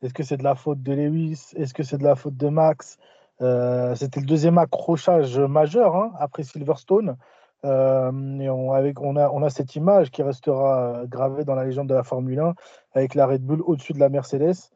Est-ce 0.03 0.15
que 0.15 0.23
c'est 0.23 0.37
de 0.37 0.45
la 0.45 0.55
faute 0.55 0.83
de 0.83 0.93
Lewis? 0.93 1.53
Est-ce 1.57 1.75
que 1.75 1.83
c'est 1.83 1.99
de 1.99 2.05
la 2.05 2.15
faute 2.15 2.37
de 2.37 2.49
Max? 2.49 2.99
C'était 3.41 4.21
le 4.21 4.27
deuxième 4.27 4.59
accrochage 4.59 5.39
majeur 5.39 5.97
hein, 5.97 6.13
après 6.19 6.43
Silverstone. 6.43 7.17
Euh, 7.65 8.11
on, 8.13 8.73
avec, 8.73 9.01
on, 9.01 9.17
a, 9.17 9.31
on 9.31 9.43
a 9.43 9.51
cette 9.51 9.75
image 9.75 10.11
qui 10.11 10.23
restera 10.23 11.03
gravée 11.07 11.45
dans 11.45 11.55
la 11.55 11.65
légende 11.65 11.89
de 11.89 11.95
la 11.95 12.05
Formule 12.05 12.39
1 12.39 12.55
avec 12.95 13.15
la 13.15 13.27
Red 13.27 13.43
Bull 13.43 13.63
au-dessus 13.63 13.93
de 13.93 14.01
la 14.01 14.09
Mercedes. 14.09 14.71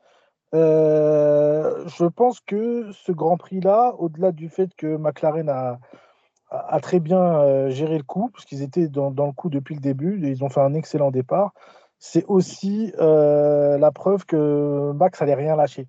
Euh, 0.54 1.86
je 1.86 2.04
pense 2.04 2.40
que 2.40 2.90
ce 2.92 3.12
Grand 3.12 3.36
Prix-là, 3.36 3.94
au-delà 3.98 4.32
du 4.32 4.48
fait 4.48 4.74
que 4.76 4.96
McLaren 4.96 5.48
a, 5.48 5.78
a 6.50 6.80
très 6.80 7.00
bien 7.00 7.40
euh, 7.40 7.70
géré 7.70 7.96
le 7.96 8.04
coup, 8.04 8.30
puisqu'ils 8.32 8.62
étaient 8.62 8.88
dans, 8.88 9.10
le 9.10 9.32
coup 9.32 9.48
depuis 9.48 9.74
le 9.74 9.80
début, 9.80 10.20
ils 10.22 10.44
ont 10.44 10.50
fait 10.50 10.60
un 10.60 10.74
excellent 10.74 11.10
départ, 11.10 11.54
c'est 12.04 12.24
aussi 12.26 12.92
la 12.98 13.90
preuve 13.94 14.26
que 14.26 14.90
Max 14.92 15.20
n'allait 15.20 15.34
rien 15.34 15.54
lâcher. 15.54 15.86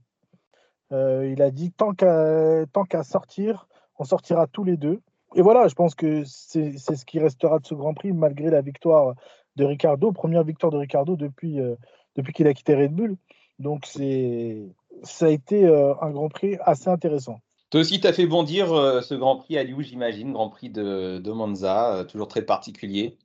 il 0.92 1.42
a 1.42 1.50
dit 1.50 1.72
tant 1.72 1.94
qu'à 1.94 3.04
sortir, 3.04 3.68
on 3.98 4.04
sortira 4.04 4.46
tous 4.48 4.64
les 4.64 4.78
deux 4.78 5.02
et 5.36 5.42
voilà, 5.42 5.68
je 5.68 5.74
pense 5.74 5.96
que 5.96 6.24
c'est 6.26 6.78
ce 6.78 7.06
qui 7.06 7.20
restera 7.20 7.60
de 7.60 7.66
ce 7.66 7.74
Grand 7.74 7.94
Prix, 7.94 8.12
malgré 8.12 8.50
la 8.50 8.62
victoire 8.62 9.16
de 9.56 9.66
Ricardo, 9.66 10.12
première 10.12 10.44
victoire 10.44 10.72
de 10.72 10.78
Ricardo 10.78 11.16
depuis, 11.16 11.60
euh, 11.60 11.76
depuis 12.16 12.34
qu'il 12.34 12.48
a 12.48 12.54
quitté 12.54 12.76
Red 12.76 12.94
Bull. 12.94 13.16
Donc 13.60 13.86
ça 13.86 15.26
a 15.26 15.30
été 15.30 15.66
euh, 15.66 15.94
un 16.02 16.12
Grand 16.12 16.30
Prix 16.30 16.58
assez 16.62 16.90
intéressant. 16.90 17.40
Toi 17.72 17.82
aussi, 17.82 18.00
tu 18.00 18.08
as 18.08 18.14
fait 18.14 18.28
bondir 18.28 18.72
euh, 18.74 19.02
ce 19.02 19.16
Grand 19.16 19.38
Prix 19.38 19.58
à 19.58 19.64
Liu, 19.64 19.82
j'imagine, 19.84 20.34
Grand 20.34 20.50
Prix 20.50 20.70
de, 20.70 21.18
de 21.18 21.32
Monza, 21.32 22.06
toujours 22.10 22.28
très 22.28 22.44
particulier. 22.44 23.18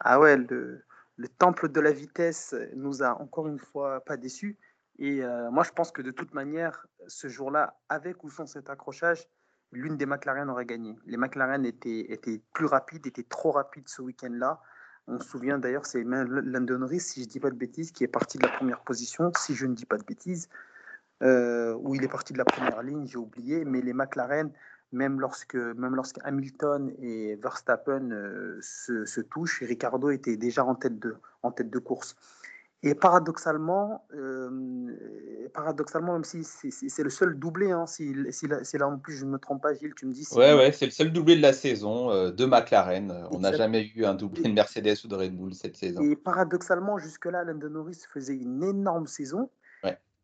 Ah 0.00 0.18
ouais, 0.18 0.36
le, 0.36 0.82
le, 1.16 1.28
temple 1.28 1.68
de 1.68 1.80
la 1.80 1.92
vitesse 1.92 2.54
nous 2.74 3.02
a 3.02 3.20
encore 3.20 3.48
une 3.48 3.58
fois 3.58 4.00
pas 4.04 4.16
déçus. 4.16 4.58
Et 4.98 5.22
moi, 5.50 5.64
je 5.64 5.70
pense 5.70 5.90
que 5.90 6.02
de 6.02 6.10
toute 6.10 6.34
manière, 6.34 6.86
ce 7.08 7.28
jour-là, 7.28 7.80
avec 7.88 8.22
ou 8.24 8.30
sans 8.30 8.46
cet 8.46 8.70
accrochage, 8.70 9.26
l'une 9.72 9.96
des 9.96 10.06
McLaren 10.06 10.48
aurait 10.50 10.66
gagné. 10.66 10.96
Les 11.06 11.16
McLaren 11.16 11.64
étaient, 11.64 12.12
étaient 12.12 12.40
plus 12.52 12.66
rapides, 12.66 13.06
étaient 13.06 13.22
trop 13.22 13.50
rapides 13.50 13.88
ce 13.88 14.02
week-end-là. 14.02 14.60
On 15.08 15.18
se 15.18 15.28
souvient 15.28 15.58
d'ailleurs, 15.58 15.86
c'est 15.86 16.04
Lando 16.04 16.78
Norris, 16.78 17.00
si 17.00 17.22
je 17.22 17.26
ne 17.26 17.30
dis 17.30 17.40
pas 17.40 17.50
de 17.50 17.56
bêtises, 17.56 17.90
qui 17.90 18.04
est 18.04 18.08
parti 18.08 18.38
de 18.38 18.44
la 18.44 18.52
première 18.52 18.80
position, 18.80 19.32
si 19.36 19.54
je 19.54 19.66
ne 19.66 19.74
dis 19.74 19.86
pas 19.86 19.96
de 19.96 20.04
bêtises, 20.04 20.48
euh, 21.22 21.74
où 21.74 21.94
il 21.94 22.04
est 22.04 22.08
parti 22.08 22.32
de 22.32 22.38
la 22.38 22.44
première 22.44 22.82
ligne, 22.82 23.06
j'ai 23.06 23.18
oublié, 23.18 23.64
mais 23.64 23.80
les 23.80 23.94
McLaren, 23.94 24.52
même 24.92 25.20
lorsque, 25.20 25.54
même 25.54 25.94
lorsque 25.94 26.18
Hamilton 26.24 26.92
et 27.00 27.36
Verstappen 27.36 28.10
euh, 28.10 28.58
se, 28.60 29.04
se, 29.04 29.20
touchent, 29.20 29.62
Ricardo 29.62 30.10
était 30.10 30.36
déjà 30.36 30.64
en 30.64 30.74
tête 30.74 30.98
de, 30.98 31.16
en 31.42 31.50
tête 31.50 31.70
de 31.70 31.78
course. 31.78 32.16
Et 32.84 32.96
paradoxalement, 32.96 34.04
euh, 34.12 35.48
paradoxalement, 35.54 36.14
même 36.14 36.24
si 36.24 36.42
c'est 36.42 37.02
le 37.04 37.10
seul 37.10 37.38
doublé, 37.38 37.70
hein, 37.70 37.86
si, 37.86 38.12
si, 38.30 38.48
là, 38.48 38.88
en 38.88 38.98
plus 38.98 39.14
je 39.14 39.24
ne 39.24 39.30
me 39.30 39.38
trompe 39.38 39.62
pas, 39.62 39.72
Gilles, 39.72 39.94
tu 39.94 40.04
me 40.04 40.12
dis. 40.12 40.24
Si 40.24 40.34
ouais, 40.34 40.52
ouais, 40.52 40.72
c'est 40.72 40.86
le 40.86 40.90
seul 40.90 41.12
doublé 41.12 41.36
de 41.36 41.42
la 41.42 41.52
saison 41.52 42.10
euh, 42.10 42.32
de 42.32 42.44
McLaren. 42.44 43.28
On 43.30 43.38
n'a 43.38 43.52
jamais 43.52 43.88
eu 43.94 44.04
un 44.04 44.14
doublé 44.14 44.42
de 44.42 44.52
Mercedes 44.52 44.96
ou 45.04 45.08
de 45.08 45.14
Red 45.14 45.36
Bull 45.36 45.54
cette 45.54 45.76
saison. 45.76 46.02
Et 46.02 46.16
paradoxalement, 46.16 46.98
jusque-là, 46.98 47.44
Lando 47.44 47.68
Norris 47.68 48.00
faisait 48.12 48.36
une 48.36 48.64
énorme 48.64 49.06
saison. 49.06 49.48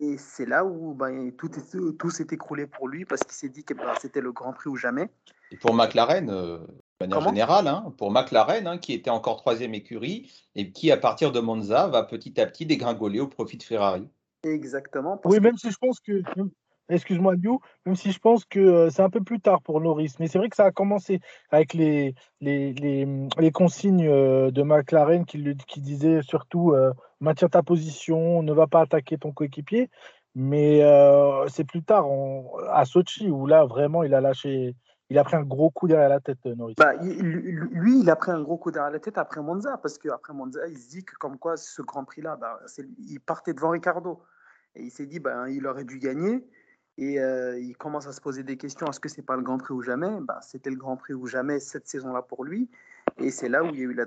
Et 0.00 0.16
c'est 0.16 0.46
là 0.46 0.64
où 0.64 0.94
ben, 0.94 1.32
tout, 1.32 1.50
tout 1.98 2.11
s'est 2.11 2.26
écroulé 2.30 2.66
pour 2.66 2.87
lui 2.87 3.04
parce 3.04 3.22
qu'il 3.22 3.32
s'est 3.32 3.48
dit 3.48 3.64
que 3.64 3.74
ben, 3.74 3.92
c'était 4.00 4.20
le 4.20 4.32
Grand 4.32 4.52
Prix 4.52 4.70
ou 4.70 4.76
jamais. 4.76 5.11
Et 5.50 5.56
pour 5.56 5.74
McLaren, 5.74 6.30
euh, 6.30 6.58
De 7.00 7.06
manière 7.06 7.20
générale, 7.22 7.66
hein, 7.66 7.92
pour 7.96 8.11
McLaren, 8.11 8.66
hein, 8.66 8.78
qui 8.78 8.92
était 8.92 9.11
encore 9.11 9.38
troisième 9.38 9.74
écurie 9.74 10.30
et 10.54 10.70
qui, 10.70 10.92
à 10.92 10.96
partir 10.96 11.32
de 11.32 11.40
Monza, 11.40 11.88
va 11.88 12.04
petit 12.04 12.40
à 12.40 12.46
petit 12.46 12.64
dégringoler 12.64 13.20
au 13.20 13.26
profit 13.26 13.56
de 13.56 13.62
Ferrari. 13.64 14.08
Exactement. 14.44 15.20
Oui, 15.24 15.40
même 15.40 15.56
si 15.56 15.70
je 15.70 15.78
pense 15.78 15.98
que 15.98 16.22
excuse-moi 16.88 17.34
Liu, 17.34 17.58
même 17.87 17.96
si 17.96 18.12
je 18.12 18.18
pense 18.18 18.44
que 18.44 18.58
euh, 18.61 18.90
c'est 18.90 19.02
un 19.02 19.11
peu 19.11 19.22
plus 19.22 19.40
tard 19.40 19.62
pour 19.62 19.80
Norris. 19.80 20.14
Mais 20.18 20.26
c'est 20.26 20.38
vrai 20.38 20.48
que 20.48 20.56
ça 20.56 20.64
a 20.64 20.70
commencé 20.70 21.20
avec 21.50 21.74
les, 21.74 22.14
les, 22.40 22.72
les, 22.72 23.50
consignes 23.52 24.06
euh, 24.06 24.50
de 24.50 24.62
McLaren 24.62 25.24
qui, 25.24 25.42
qui 25.66 25.80
disaient 25.80 26.22
surtout 26.22 26.72
euh, 26.72 26.92
maintiens 27.20 27.48
ta 27.48 27.62
position, 27.62 28.42
ne 28.42 28.52
va 28.52 28.66
pas 28.66 28.81
attaquer 28.81 29.18
ton 29.18 29.33
coéquipier. 29.33 29.90
Mais 30.35 30.83
c'est 31.48 31.64
plus 31.64 31.83
tard, 31.83 32.07
à 32.70 32.85
Sochi, 32.85 33.28
où 33.31 33.46
là, 33.46 33.64
vraiment, 33.64 34.02
il 34.02 34.14
a 34.14 34.20
lâché. 34.20 34.76
Il 35.11 35.18
a 35.18 35.24
pris 35.24 35.37
un 35.37 35.42
gros 35.42 35.70
coup 35.70 35.88
derrière 35.88 36.11
la 36.11 36.20
tête, 36.20 36.44
Norris. 36.44 36.74
Bah, 36.76 36.92
lui, 37.00 38.00
il 38.00 38.11
a 38.11 38.16
pris 38.16 38.31
un 38.31 38.42
gros 38.42 38.59
coup 38.59 38.70
derrière 38.70 38.92
la 38.92 38.98
tête 38.98 39.16
après 39.16 39.40
Monza, 39.40 39.78
parce 39.78 39.96
qu'après 39.96 40.35
Monza, 40.35 40.66
il 40.68 40.76
se 40.76 40.90
dit 40.90 41.04
que 41.04 41.14
comme 41.16 41.38
quoi 41.38 41.57
ce 41.57 41.81
Grand 41.81 42.04
Prix-là, 42.04 42.37
bah, 42.37 42.61
il 42.98 43.18
partait 43.18 43.54
devant 43.54 43.70
Ricardo. 43.70 44.22
Et 44.74 44.83
il 44.83 44.90
s'est 44.90 45.07
dit, 45.07 45.18
bah, 45.18 45.48
il 45.48 45.66
aurait 45.66 45.85
dû 45.85 45.98
gagner. 45.98 46.46
Et 46.98 47.20
euh, 47.20 47.59
il 47.59 47.76
commence 47.76 48.09
à 48.09 48.12
se 48.12 48.20
poser 48.20 48.42
des 48.42 48.57
questions 48.57 48.88
est-ce 48.88 48.98
que 48.98 49.09
c'est 49.09 49.22
pas 49.22 49.37
le 49.37 49.42
Grand 49.42 49.57
Prix 49.57 49.72
ou 49.72 49.83
jamais? 49.83 50.11
Bah, 50.20 50.40
C'était 50.42 50.70
le 50.70 50.76
Grand 50.76 50.96
Prix 50.96 51.14
ou 51.14 51.26
jamais 51.26 51.61
cette 51.61 51.87
saison-là 51.87 52.22
pour 52.22 52.44
lui. 52.44 52.68
Et 53.18 53.31
c'est 53.31 53.48
là 53.48 53.64
où 53.64 53.68
il 53.68 53.78
y 53.78 53.83
a 53.83 53.85
eu 53.85 53.94
la 53.94 54.07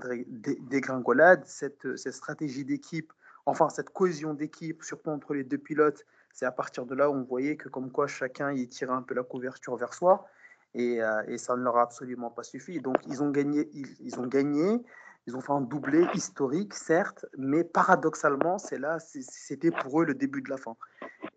dégringolade, 0.69 1.43
cette, 1.45 1.97
cette 1.97 2.13
stratégie 2.13 2.65
d'équipe, 2.65 3.11
enfin 3.45 3.69
cette 3.69 3.89
cohésion 3.89 4.33
d'équipe, 4.33 4.83
surtout 4.83 5.09
entre 5.09 5.33
les 5.33 5.43
deux 5.43 5.57
pilotes. 5.57 6.05
C'est 6.33 6.45
à 6.45 6.51
partir 6.51 6.85
de 6.85 6.95
là 6.95 7.09
où 7.09 7.13
on 7.13 7.23
voyait 7.23 7.57
que, 7.57 7.67
comme 7.67 7.91
quoi, 7.91 8.07
chacun 8.07 8.53
y 8.53 8.67
tirait 8.67 8.93
un 8.93 9.01
peu 9.01 9.13
la 9.13 9.23
couverture 9.23 9.75
vers 9.75 9.93
soi. 9.93 10.25
Et, 10.73 11.01
euh, 11.01 11.37
ça 11.37 11.57
ne 11.57 11.61
leur 11.61 11.77
a 11.77 11.81
absolument 11.81 12.29
pas 12.29 12.43
suffi. 12.43 12.79
Donc, 12.79 12.95
ils 13.07 13.21
ont 13.21 13.29
gagné. 13.29 13.69
Ils, 13.99 14.19
ont 14.19 14.27
gagné 14.27 14.81
ils 15.27 15.35
ont 15.35 15.41
fait 15.41 15.51
un 15.51 15.61
doublé 15.61 16.05
historique, 16.15 16.73
certes, 16.73 17.25
mais 17.37 17.63
paradoxalement, 17.63 18.57
c'est 18.57 18.79
là, 18.79 18.97
c'était 18.99 19.71
pour 19.71 20.01
eux 20.01 20.05
le 20.05 20.15
début 20.15 20.41
de 20.41 20.49
la 20.49 20.57
fin. 20.57 20.75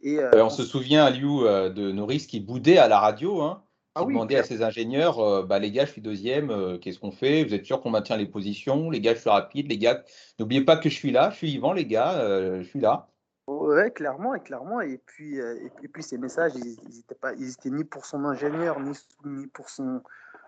Et, 0.03 0.19
euh, 0.21 0.45
on 0.45 0.51
se 0.51 0.65
souvient, 0.65 1.11
Liu, 1.11 1.43
euh, 1.43 1.69
de 1.69 1.93
Norris 1.93 2.27
qui 2.27 2.41
boudait 2.41 2.79
à 2.79 2.89
la 2.89 2.99
radio, 2.99 3.43
hein, 3.43 3.63
ah 3.95 4.05
demandait 4.05 4.37
à 4.37 4.43
ses 4.43 4.63
ingénieurs 4.63 5.19
euh, 5.21 5.43
bah, 5.43 5.59
Les 5.59 5.71
gars, 5.71 5.85
je 5.85 5.93
suis 5.93 6.03
deuxième, 6.03 6.79
qu'est-ce 6.81 6.99
qu'on 6.99 7.13
fait? 7.13 7.45
Vous 7.45 7.55
êtes 7.55 7.65
sûr 7.65 7.81
qu'on 7.81 7.91
maintient 7.91 8.17
les 8.17 8.27
positions? 8.27 8.91
Les 8.91 9.01
gars, 9.01 9.15
je 9.15 9.21
suis 9.21 9.31
rapide, 9.31 9.69
les 9.69 9.79
gars, 9.79 10.03
n'oubliez 10.39 10.65
pas 10.65 10.77
que 10.77 10.89
je 10.89 10.95
suis 10.95 11.11
là, 11.11 11.31
je 11.31 11.37
suis 11.37 11.47
vivant, 11.49 11.73
les 11.73 11.87
gars, 11.87 12.15
je 12.61 12.63
suis 12.63 12.81
là. 12.81 13.09
Ouais, 13.47 13.91
clairement, 13.91 14.35
et 14.35 14.41
clairement. 14.41 14.81
Et 14.81 14.99
puis, 15.05 15.37
et, 15.37 15.89
puis 15.89 16.03
ces 16.03 16.19
messages, 16.19 16.53
ils 16.57 16.97
n'étaient 16.97 17.15
pas, 17.15 17.35
ils 17.35 17.51
étaient 17.51 17.71
ni 17.71 17.85
pour 17.85 18.07
son 18.07 18.25
ingénieur, 18.25 18.81
ni, 18.81 18.93
ni 19.25 19.47
pour 19.49 19.69
son, 19.69 20.01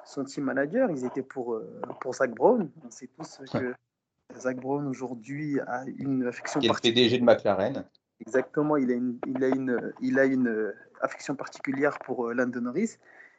son 0.06 0.24
team 0.24 0.44
manager, 0.44 0.90
ils 0.90 1.04
étaient 1.04 1.22
pour, 1.22 1.54
euh, 1.54 1.80
pour 2.00 2.14
Zach 2.14 2.30
Brown. 2.30 2.70
On 2.84 2.90
sait 2.90 3.08
tous 3.18 3.40
que 3.52 3.74
Zach 4.38 4.56
Brown 4.56 4.86
aujourd'hui 4.86 5.60
a 5.60 5.84
une 5.98 6.26
affection 6.26 6.60
particulière. 6.60 7.08
PDG 7.10 7.18
de 7.18 7.24
McLaren. 7.24 7.84
Exactement, 8.20 8.76
il 8.76 8.90
a 8.90 8.94
une, 8.94 9.18
il 9.26 9.44
a 9.44 9.48
une, 9.48 9.92
il 10.00 10.18
a 10.18 10.24
une 10.24 10.72
affection 11.02 11.34
particulière 11.34 11.98
pour 11.98 12.28
euh, 12.28 12.34
Landon 12.34 12.62
Norris. 12.62 12.96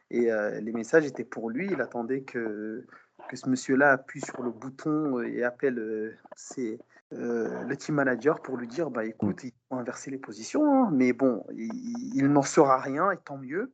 Et 0.09 0.31
euh, 0.31 0.59
les 0.59 0.71
messages 0.71 1.05
étaient 1.05 1.23
pour 1.23 1.49
lui. 1.49 1.67
Il 1.71 1.81
attendait 1.81 2.21
que, 2.21 2.85
que 3.29 3.35
ce 3.35 3.49
monsieur-là 3.49 3.91
appuie 3.91 4.21
sur 4.21 4.41
le 4.41 4.51
bouton 4.51 5.21
et 5.21 5.43
appelle 5.43 6.17
ses, 6.35 6.79
le 7.11 7.73
team 7.75 7.95
manager 7.95 8.41
pour 8.41 8.57
lui 8.57 8.67
dire 8.67 8.89
bah, 8.89 9.05
écoute, 9.05 9.43
il 9.43 9.53
faut 9.69 9.75
inverser 9.75 10.11
les 10.11 10.17
positions. 10.17 10.65
Hein. 10.65 10.89
Mais 10.91 11.13
bon, 11.13 11.45
il, 11.51 12.15
il 12.15 12.27
n'en 12.27 12.41
sera 12.41 12.79
rien 12.79 13.11
et 13.11 13.17
tant 13.17 13.37
mieux. 13.37 13.73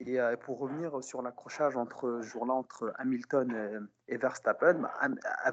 Et 0.00 0.20
euh, 0.20 0.36
pour 0.36 0.58
revenir 0.58 1.02
sur 1.02 1.22
l'accrochage 1.22 1.76
entre 1.76 2.20
jour-là 2.22 2.52
entre 2.52 2.92
Hamilton 2.98 3.88
et, 4.08 4.16
Verstappen, 4.16 4.74
bah, 4.74 4.90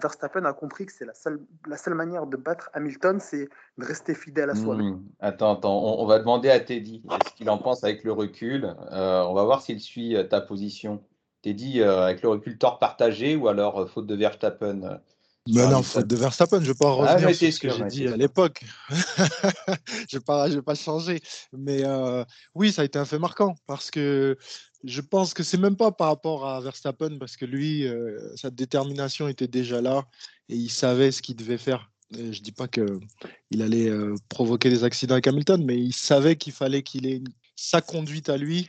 Verstappen 0.02 0.46
a 0.46 0.54
compris 0.54 0.86
que 0.86 0.92
c'est 0.92 1.06
la 1.06 1.14
seule, 1.14 1.40
la 1.68 1.78
seule 1.78 1.96
manière 1.96 2.28
de 2.28 2.38
battre 2.38 2.70
Hamilton, 2.74 3.20
c'est 3.20 3.50
de 3.78 3.86
rester 3.86 4.14
fidèle 4.14 4.50
à 4.50 4.56
soi-même. 4.56 4.96
Hmm. 4.96 5.10
Attends, 5.20 5.58
attends, 5.58 6.00
on, 6.00 6.06
va 6.06 6.20
demander 6.20 6.50
à 6.50 6.60
Teddy 6.60 7.04
ce 7.28 7.34
qu'il 7.36 7.50
en 7.50 7.58
pense 7.58 7.84
avec 7.84 8.04
le 8.04 8.12
recul. 8.12 8.76
Euh, 8.92 9.24
on 9.24 9.34
va 9.34 9.44
voir 9.44 9.62
s'il 9.62 9.80
suit 9.80 10.16
euh, 10.16 10.24
ta 10.24 10.42
position. 10.42 11.04
Teddy, 11.42 11.82
avec 11.82 12.22
le 12.22 12.30
recul, 12.30 12.60
tort 12.60 12.78
partagé 12.78 13.36
ou 13.36 13.48
alors 13.48 13.90
faute 13.90 14.06
de 14.06 14.16
Verstappen 14.16 15.00
mais 15.48 15.68
non, 15.68 15.82
faute 15.82 16.08
de 16.08 16.16
Verstappen, 16.16 16.58
je 16.58 16.62
ne 16.62 16.68
vais 16.68 16.74
pas 16.76 16.90
ah, 16.90 17.16
revenir 17.16 17.36
sur 17.36 17.52
ce 17.52 17.60
que 17.60 17.70
j'ai 17.70 17.84
dit 17.86 18.08
à 18.08 18.16
l'époque. 18.16 18.64
je 18.90 20.18
ne 20.18 20.54
vais, 20.56 20.62
pas, 20.62 20.76
changer. 20.76 21.20
Mais 21.52 21.84
euh, 21.84 22.24
oui, 22.54 22.72
ça 22.72 22.84
a 22.84 22.86
été 22.86 23.00
un 23.00 23.06
fait 23.06 23.18
marquant 23.18 23.56
parce 23.66 23.90
que 23.90 24.38
je 24.84 25.02
pense 25.02 25.34
que 25.34 25.44
c'est 25.44 25.58
même 25.58 25.76
pas 25.76 25.92
par 25.92 26.08
rapport 26.08 26.48
à 26.48 26.60
Verstappen 26.62 27.18
parce 27.20 27.38
que 27.38 27.46
lui, 27.46 27.88
euh, 27.88 28.36
sa 28.36 28.50
détermination 28.50 29.28
était 29.28 29.48
déjà 29.48 29.82
là 29.82 30.06
et 30.50 30.56
il 30.56 30.70
savait 30.70 31.12
ce 31.12 31.22
qu'il 31.22 31.36
devait 31.36 31.58
faire. 31.58 31.92
je 32.12 32.22
ne 32.22 32.32
dis 32.32 32.52
pas 32.52 32.68
qu'il 32.68 33.62
allait 33.62 33.90
euh, 33.90 34.16
provoquer 34.30 34.70
des 34.70 34.84
accidents 34.84 35.16
avec 35.16 35.28
Hamilton, 35.28 35.64
mais 35.64 35.78
il 35.78 35.94
savait 35.94 36.36
qu'il 36.36 36.54
fallait 36.54 36.84
qu'il 36.84 37.06
ait 37.06 37.22
sa 37.56 37.82
conduite 37.82 38.30
à 38.30 38.38
lui 38.38 38.68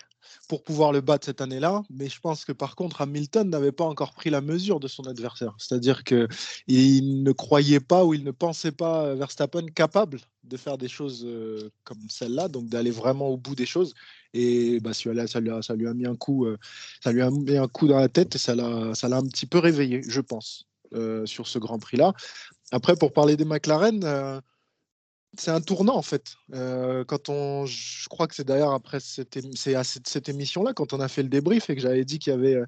pour 0.49 0.63
pouvoir 0.63 0.93
le 0.93 1.01
battre 1.01 1.27
cette 1.27 1.41
année-là. 1.41 1.83
Mais 1.91 2.09
je 2.09 2.21
pense 2.21 2.45
que 2.45 2.53
par 2.53 2.77
contre, 2.77 3.01
Hamilton 3.01 3.49
n'avait 3.49 3.73
pas 3.73 3.85
encore 3.85 4.13
pris 4.13 4.31
la 4.31 4.41
mesure 4.41 4.81
de 4.81 4.89
son 4.89 5.05
adversaire. 5.05 5.55
C'est-à-dire 5.59 6.05
qu'il 6.05 7.23
ne 7.23 7.33
croyait 7.33 7.81
pas 7.81 8.05
ou 8.05 8.15
il 8.15 8.25
ne 8.25 8.31
pensait 8.31 8.73
pas 8.73 9.07
euh, 9.07 9.15
Verstappen 9.15 9.67
capable 9.67 10.21
de 10.45 10.57
faire 10.57 10.79
des 10.79 10.89
choses 10.89 11.25
euh, 11.25 11.71
comme 11.85 12.01
celle-là, 12.09 12.49
donc 12.49 12.69
d'aller 12.69 12.91
vraiment 12.91 13.29
au 13.29 13.37
bout 13.37 13.55
des 13.55 13.67
choses. 13.67 13.95
Et 14.35 14.81
bah, 14.81 14.93
ça, 14.95 15.13
lui 15.41 15.89
a, 15.89 15.95
mis 15.95 16.07
un 16.07 16.17
coup, 16.17 16.47
euh, 16.47 16.59
ça 17.03 17.13
lui 17.13 17.23
a 17.23 17.31
mis 17.31 17.57
un 17.57 17.69
coup 17.69 17.87
dans 17.89 17.99
la 17.99 18.09
tête 18.09 18.35
et 18.35 18.39
ça 18.39 18.55
l'a, 18.55 18.95
ça 18.95 19.09
l'a 19.09 19.19
un 19.19 19.27
petit 19.27 19.47
peu 19.47 19.59
réveillé, 19.59 20.03
je 20.07 20.21
pense, 20.21 20.67
sur 21.25 21.47
ce 21.47 21.59
Grand 21.59 21.79
Prix-là. 21.79 22.13
Après, 22.71 22.97
pour 22.97 23.13
parler 23.13 23.37
des 23.37 23.45
McLaren, 23.45 24.43
c'est 25.39 25.51
un 25.51 25.61
tournant 25.61 25.97
en 25.97 26.03
fait. 26.03 26.35
Euh, 26.53 27.05
quand 27.05 27.29
on, 27.29 27.67
je 27.67 28.09
crois 28.09 28.27
que 28.27 28.35
c'est 28.35 28.47
d'ailleurs 28.47 28.73
après 28.73 29.01
cette, 29.01 29.39
cette, 29.57 30.29
émission-là 30.29 30.73
quand 30.75 30.93
on 30.93 31.01
a 31.01 31.09
fait 31.09 31.23
le 31.23 31.29
débrief 31.29 31.71
et 31.71 31.75
que 31.75 31.81
j'avais 31.81 32.05
dit 32.05 32.19
qu'il 32.19 32.33
y 32.33 32.37
avait 32.37 32.61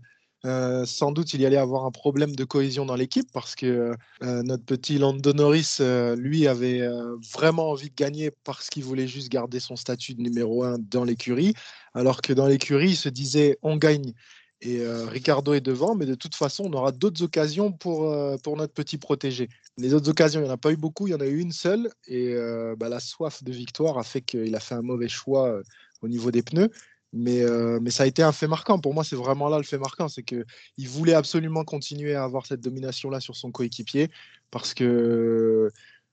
euh, 0.46 0.84
sans 0.86 1.12
doute 1.12 1.34
il 1.34 1.40
y 1.40 1.46
allait 1.46 1.56
avoir 1.58 1.84
un 1.84 1.90
problème 1.90 2.34
de 2.34 2.44
cohésion 2.44 2.86
dans 2.86 2.96
l'équipe 2.96 3.30
parce 3.32 3.54
que 3.54 3.94
euh, 4.22 4.42
notre 4.42 4.64
petit 4.64 4.98
Lando 4.98 5.32
Norris, 5.32 5.78
lui, 6.16 6.46
avait 6.46 6.86
vraiment 7.32 7.70
envie 7.70 7.90
de 7.90 7.94
gagner 7.94 8.30
parce 8.44 8.70
qu'il 8.70 8.84
voulait 8.84 9.08
juste 9.08 9.28
garder 9.28 9.60
son 9.60 9.76
statut 9.76 10.14
de 10.14 10.22
numéro 10.22 10.64
un 10.64 10.78
dans 10.78 11.04
l'écurie, 11.04 11.54
alors 11.92 12.22
que 12.22 12.32
dans 12.32 12.46
l'écurie, 12.46 12.90
il 12.90 12.96
se 12.96 13.08
disait 13.08 13.58
on 13.62 13.76
gagne 13.76 14.12
et 14.60 14.80
Ricardo 15.08 15.52
est 15.52 15.60
devant, 15.60 15.94
mais 15.94 16.06
de 16.06 16.14
toute 16.14 16.34
façon, 16.34 16.64
on 16.64 16.72
aura 16.72 16.90
d'autres 16.90 17.22
occasions 17.22 17.70
pour, 17.70 18.16
pour 18.42 18.56
notre 18.56 18.72
petit 18.72 18.96
protégé. 18.96 19.50
Les 19.76 19.92
autres 19.94 20.08
occasions, 20.08 20.40
il 20.40 20.44
n'y 20.44 20.50
en 20.50 20.54
a 20.54 20.58
pas 20.58 20.72
eu 20.72 20.76
beaucoup, 20.76 21.06
il 21.06 21.10
y 21.10 21.14
en 21.14 21.20
a 21.20 21.26
eu 21.26 21.38
une 21.38 21.52
seule. 21.52 21.90
Et 22.06 22.34
bah, 22.76 22.88
la 22.88 23.00
soif 23.00 23.42
de 23.42 23.52
victoire 23.52 23.98
a 23.98 24.04
fait 24.04 24.20
qu'il 24.20 24.54
a 24.54 24.60
fait 24.60 24.74
un 24.74 24.82
mauvais 24.82 25.08
choix 25.08 25.60
au 26.02 26.08
niveau 26.08 26.30
des 26.30 26.42
pneus. 26.42 26.70
Mais, 27.12 27.42
mais 27.80 27.90
ça 27.90 28.04
a 28.04 28.06
été 28.06 28.22
un 28.22 28.30
fait 28.30 28.46
marquant. 28.46 28.78
Pour 28.78 28.94
moi, 28.94 29.02
c'est 29.02 29.16
vraiment 29.16 29.48
là 29.48 29.58
le 29.58 29.64
fait 29.64 29.78
marquant. 29.78 30.08
C'est 30.08 30.22
qu'il 30.22 30.44
voulait 30.88 31.14
absolument 31.14 31.64
continuer 31.64 32.14
à 32.14 32.22
avoir 32.22 32.46
cette 32.46 32.60
domination-là 32.60 33.18
sur 33.18 33.34
son 33.34 33.50
coéquipier. 33.50 34.10
Parce 34.52 34.74
que 34.74 35.70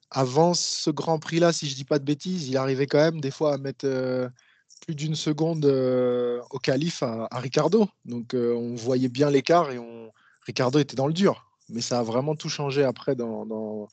avant 0.10 0.56
ce 0.56 0.89
Grand 0.89 1.19
Prix-là, 1.19 1.54
si 1.54 1.67
je 1.67 1.74
ne 1.74 1.78
dis 1.78 1.86
pas 1.86 2.00
de 2.00 2.04
bêtises, 2.04 2.47
il 2.47 2.58
arrivait 2.58 2.88
quand 2.88 2.97
même 2.97 3.21
des 3.21 3.32
fois 3.32 3.54
à 3.54 3.58
mettre 3.60 3.86
plus 4.82 4.95
d'une 4.95 5.15
seconde 5.15 5.65
euh, 5.65 6.41
au 6.50 6.60
calife 6.60 7.04
à, 7.04 7.28
Ricardo. 7.32 7.88
Donc 8.06 8.34
euh, 8.34 8.54
on 8.54 8.76
voyait 8.76 9.10
bien 9.10 9.30
l'écart 9.30 9.71
et 9.71 9.80
on... 9.80 10.12
Ricardo 10.45 10.80
était 10.80 10.95
dans 10.95 11.08
le 11.08 11.13
dur. 11.13 11.51
Mais 11.72 11.82
ça 11.82 12.00
a 12.00 12.04
vraiment 12.04 12.36
tout 12.36 12.50
changé 12.50 12.84
après 12.84 13.16
dans, 13.16 13.46
dans, 13.46 13.88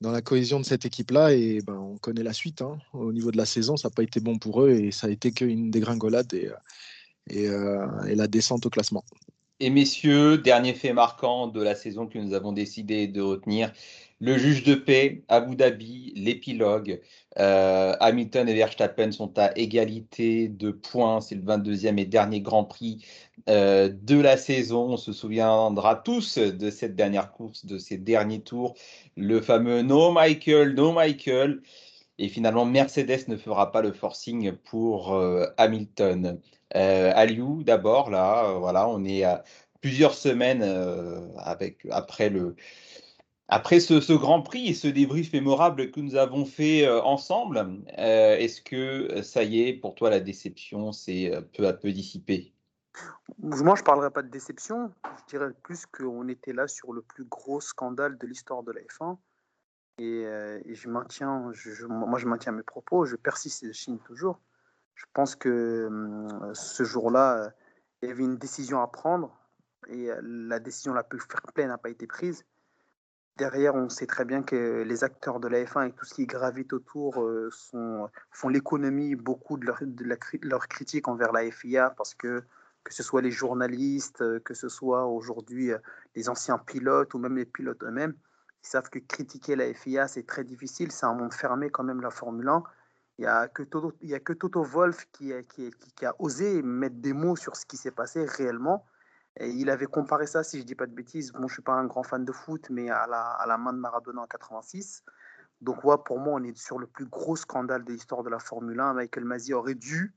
la 0.00 0.22
cohésion 0.22 0.60
de 0.60 0.64
cette 0.64 0.86
équipe-là. 0.86 1.32
Et 1.32 1.60
ben, 1.60 1.74
on 1.74 1.98
connaît 1.98 2.22
la 2.22 2.32
suite. 2.32 2.62
Hein. 2.62 2.78
Au 2.92 3.12
niveau 3.12 3.30
de 3.30 3.36
la 3.36 3.46
saison, 3.46 3.76
ça 3.76 3.88
n'a 3.88 3.94
pas 3.94 4.02
été 4.02 4.20
bon 4.20 4.38
pour 4.38 4.62
eux 4.62 4.70
et 4.70 4.90
ça 4.90 5.06
a 5.06 5.10
été 5.10 5.32
qu'une 5.32 5.70
dégringolade 5.70 6.32
et, 6.34 6.50
et, 7.30 7.48
euh, 7.48 7.86
et 8.06 8.14
la 8.14 8.26
descente 8.26 8.66
au 8.66 8.70
classement. 8.70 9.04
Et 9.60 9.70
messieurs, 9.70 10.38
dernier 10.38 10.72
fait 10.72 10.92
marquant 10.92 11.48
de 11.48 11.60
la 11.60 11.74
saison 11.74 12.06
que 12.06 12.16
nous 12.18 12.32
avons 12.32 12.52
décidé 12.52 13.08
de 13.08 13.20
retenir, 13.20 13.72
le 14.20 14.36
juge 14.36 14.64
de 14.64 14.74
paix, 14.74 15.22
Abu 15.28 15.54
Dhabi, 15.54 16.12
l'épilogue. 16.16 17.00
Euh, 17.38 17.94
Hamilton 18.00 18.48
et 18.48 18.54
Verstappen 18.54 19.12
sont 19.12 19.38
à 19.38 19.56
égalité 19.56 20.48
de 20.48 20.72
points. 20.72 21.20
C'est 21.20 21.36
le 21.36 21.42
22e 21.42 21.98
et 21.98 22.04
dernier 22.04 22.40
Grand 22.40 22.64
Prix 22.64 23.04
euh, 23.48 23.88
de 23.88 24.20
la 24.20 24.36
saison. 24.36 24.90
On 24.90 24.96
se 24.96 25.12
souviendra 25.12 25.94
tous 25.94 26.38
de 26.38 26.70
cette 26.70 26.96
dernière 26.96 27.30
course, 27.30 27.64
de 27.64 27.78
ces 27.78 27.96
derniers 27.96 28.40
tours. 28.40 28.74
Le 29.16 29.40
fameux 29.40 29.82
No 29.82 30.10
Michael, 30.10 30.74
No 30.74 30.92
Michael. 30.92 31.60
Et 32.18 32.28
finalement, 32.28 32.64
Mercedes 32.64 33.28
ne 33.28 33.36
fera 33.36 33.70
pas 33.70 33.82
le 33.82 33.92
forcing 33.92 34.52
pour 34.52 35.14
euh, 35.14 35.46
Hamilton. 35.58 36.40
Aliou, 36.72 37.62
d'abord, 37.62 38.10
là, 38.10 38.52
voilà, 38.58 38.88
on 38.88 39.04
est 39.04 39.22
à 39.22 39.42
plusieurs 39.80 40.12
semaines 40.12 40.62
avec, 41.38 41.86
après 41.90 42.28
le, 42.28 42.56
après 43.50 43.80
ce, 43.80 44.12
Grand 44.12 44.42
Prix 44.42 44.68
et 44.68 44.74
ce 44.74 44.88
débrief 44.88 45.32
mémorable 45.32 45.90
que 45.90 46.00
nous 46.00 46.16
avons 46.16 46.44
fait 46.44 46.86
euh, 46.86 47.00
ensemble, 47.02 47.58
euh, 47.98 48.36
est-ce 48.36 48.60
que 48.60 49.10
euh, 49.10 49.22
ça 49.22 49.42
y 49.42 49.62
est, 49.62 49.72
pour 49.72 49.94
toi, 49.94 50.10
la 50.10 50.20
déception 50.20 50.92
s'est 50.92 51.32
peu 51.56 51.66
à 51.66 51.72
peu 51.72 51.90
dissipée? 51.90 52.52
Moi, 53.38 53.74
je 53.74 53.80
ne 53.80 53.84
parlerai 53.84 54.10
pas 54.10 54.22
de 54.22 54.28
déception. 54.28 54.92
Je 55.20 55.36
dirais 55.36 55.50
plus 55.62 55.86
qu'on 55.86 56.28
était 56.28 56.52
là 56.52 56.68
sur 56.68 56.92
le 56.92 57.00
plus 57.00 57.24
gros 57.24 57.60
scandale 57.60 58.18
de 58.18 58.26
l'histoire 58.26 58.62
de 58.62 58.72
la 58.72 58.82
F1. 58.82 59.16
Et, 59.98 60.74
je 60.74 60.88
maintiens, 60.88 61.50
moi, 61.88 62.18
je 62.18 62.26
maintiens 62.26 62.52
mes 62.52 62.62
propos. 62.62 63.06
Je 63.06 63.16
persiste 63.16 63.62
et 63.62 63.68
je 63.68 63.72
signe 63.72 63.98
toujours. 63.98 64.40
Je 64.94 65.04
pense 65.14 65.36
que 65.36 65.88
ce 66.54 66.84
jour-là, 66.84 67.52
il 68.02 68.08
y 68.08 68.12
avait 68.12 68.24
une 68.24 68.36
décision 68.36 68.82
à 68.82 68.88
prendre. 68.88 69.34
Et 69.88 70.08
la 70.22 70.58
décision 70.58 70.92
la 70.92 71.04
plus 71.04 71.20
fair 71.20 71.40
play 71.54 71.66
n'a 71.66 71.78
pas 71.78 71.90
été 71.90 72.06
prise. 72.06 72.44
Derrière, 73.38 73.76
on 73.76 73.88
sait 73.88 74.08
très 74.08 74.24
bien 74.24 74.42
que 74.42 74.82
les 74.82 75.04
acteurs 75.04 75.38
de 75.38 75.46
la 75.46 75.62
F1 75.62 75.88
et 75.88 75.92
tout 75.92 76.04
ce 76.04 76.12
qui 76.12 76.26
gravite 76.26 76.72
autour 76.72 77.22
euh, 77.22 77.50
font 78.32 78.48
l'économie 78.48 79.14
beaucoup 79.14 79.56
de 79.56 79.64
leur, 80.42 80.68
critique 80.68 81.06
envers 81.06 81.30
la 81.30 81.48
FIA 81.48 81.90
parce 81.90 82.14
que 82.16 82.42
que 82.82 82.92
ce 82.94 83.04
soit 83.04 83.22
les 83.22 83.30
journalistes, 83.30 84.22
euh, 84.22 84.40
que 84.40 84.54
ce 84.54 84.68
soit 84.68 85.06
aujourd'hui 85.06 85.70
euh, 85.70 85.78
les 86.16 86.28
anciens 86.28 86.58
pilotes 86.58 87.14
ou 87.14 87.18
même 87.18 87.36
les 87.36 87.44
pilotes 87.44 87.84
eux-mêmes, 87.84 88.14
ils 88.64 88.66
savent 88.66 88.90
que 88.90 88.98
critiquer 88.98 89.54
la 89.54 89.72
FIA, 89.72 90.08
c'est 90.08 90.26
très 90.26 90.42
difficile. 90.42 90.90
C'est 90.90 91.06
un 91.06 91.14
monde 91.14 91.32
fermé 91.32 91.70
quand 91.70 91.84
même, 91.84 92.00
la 92.00 92.10
Formule 92.10 92.48
1. 92.48 92.64
Il 93.18 93.20
n'y 93.22 93.26
a, 93.28 93.46
que 93.46 93.62
Toto, 93.62 93.92
a 94.12 94.18
que 94.18 94.32
Toto 94.32 94.64
Wolf 94.64 95.06
qui, 95.12 95.32
a 95.32 96.14
osé 96.18 96.62
mettre 96.62 96.96
des 96.96 97.12
mots 97.12 97.36
sur 97.36 97.54
ce 97.54 97.66
qui 97.66 97.76
s'est 97.76 97.92
passé 97.92 98.24
réellement. 98.24 98.84
Et 99.38 99.48
il 99.48 99.70
avait 99.70 99.86
comparé 99.86 100.26
ça, 100.26 100.42
si 100.42 100.58
je 100.58 100.62
ne 100.62 100.66
dis 100.66 100.74
pas 100.74 100.86
de 100.86 100.94
bêtises, 100.94 101.32
bon, 101.32 101.40
je 101.40 101.44
ne 101.44 101.48
suis 101.48 101.62
pas 101.62 101.74
un 101.74 101.86
grand 101.86 102.02
fan 102.02 102.24
de 102.24 102.32
foot, 102.32 102.66
mais 102.70 102.90
à 102.90 103.06
la, 103.06 103.20
à 103.20 103.46
la 103.46 103.56
main 103.56 103.72
de 103.72 103.78
Maradona 103.78 104.22
en 104.22 104.26
86. 104.26 105.04
Donc, 105.60 105.84
ouais, 105.84 105.96
pour 106.04 106.18
moi, 106.18 106.34
on 106.40 106.44
est 106.44 106.56
sur 106.56 106.78
le 106.78 106.86
plus 106.86 107.06
gros 107.06 107.36
scandale 107.36 107.84
de 107.84 107.92
l'histoire 107.92 108.22
de 108.22 108.30
la 108.30 108.38
Formule 108.38 108.78
1. 108.78 108.94
Michael 108.94 109.24
Masi 109.24 109.54
aurait 109.54 109.74
dû 109.74 110.14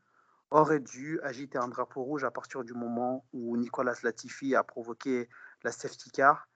aurait 0.51 0.81
dû 0.81 1.19
agiter 1.23 1.57
un 1.57 1.69
drapeau 1.69 2.03
rouge 2.03 2.23
à 2.23 2.31
partir 2.31 2.63
du 2.63 2.73
moment 2.73 3.25
où 3.33 3.55
Nicolas 3.57 3.95
Latifi 4.03 4.53
a 4.53 4.63
provoqué 4.63 5.29
la 5.63 5.71
safety 5.71 6.11
car. 6.11 6.47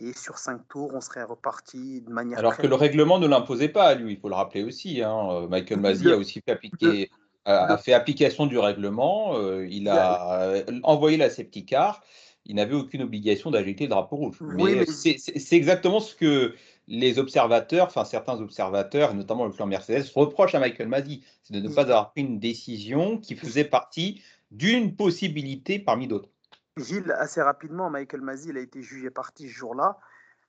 Et 0.00 0.12
sur 0.12 0.38
cinq 0.38 0.68
tours, 0.68 0.94
on 0.94 1.00
serait 1.00 1.24
reparti 1.24 2.02
de 2.02 2.12
manière. 2.12 2.38
Alors 2.38 2.56
que 2.56 2.68
le 2.68 2.74
règlement 2.76 3.18
ne 3.18 3.26
l'imposait 3.26 3.68
pas 3.68 3.86
à 3.86 3.94
lui, 3.96 4.12
il 4.12 4.20
faut 4.20 4.28
le 4.28 4.36
rappeler 4.36 4.62
aussi. 4.62 5.02
Hein. 5.02 5.48
Michael 5.48 5.80
Masi 5.80 6.12
a 6.12 6.16
aussi 6.16 6.40
fait, 6.40 6.52
appliquer, 6.52 7.10
a, 7.48 7.78
fait 7.78 7.92
application 7.92 8.46
du 8.46 8.58
règlement. 8.58 9.36
Euh, 9.38 9.66
il 9.68 9.88
a 9.88 10.62
envoyé 10.82 11.16
la 11.16 11.30
safety 11.30 11.64
car. 11.64 12.02
Il 12.46 12.56
n'avait 12.56 12.74
aucune 12.74 13.02
obligation 13.02 13.50
d'agiter 13.50 13.84
le 13.84 13.90
drapeau 13.90 14.16
rouge. 14.16 14.38
mais... 14.40 14.86
c'est 14.86 15.52
exactement 15.52 16.00
ce 16.00 16.14
que 16.14 16.54
les 16.86 17.18
observateurs, 17.18 17.86
enfin 17.86 18.04
certains 18.04 18.40
observateurs, 18.40 19.14
notamment 19.14 19.44
le 19.44 19.52
clan 19.52 19.66
Mercedes, 19.66 20.06
reprochent 20.14 20.54
à 20.54 20.58
Michael 20.58 20.88
Masi, 20.88 21.22
c'est 21.42 21.52
de 21.52 21.60
ne 21.60 21.68
pas 21.68 21.82
avoir 21.82 22.12
pris 22.12 22.22
une 22.22 22.38
décision 22.38 23.18
qui 23.18 23.36
faisait 23.36 23.64
partie 23.64 24.22
d'une 24.50 24.96
possibilité 24.96 25.78
parmi 25.78 26.08
d'autres. 26.08 26.30
Gilles, 26.78 27.12
assez 27.18 27.42
rapidement, 27.42 27.90
Michael 27.90 28.22
Masi, 28.22 28.48
il 28.48 28.56
a 28.56 28.60
été 28.60 28.82
jugé 28.82 29.10
parti 29.10 29.48
ce 29.48 29.52
jour-là. 29.52 29.98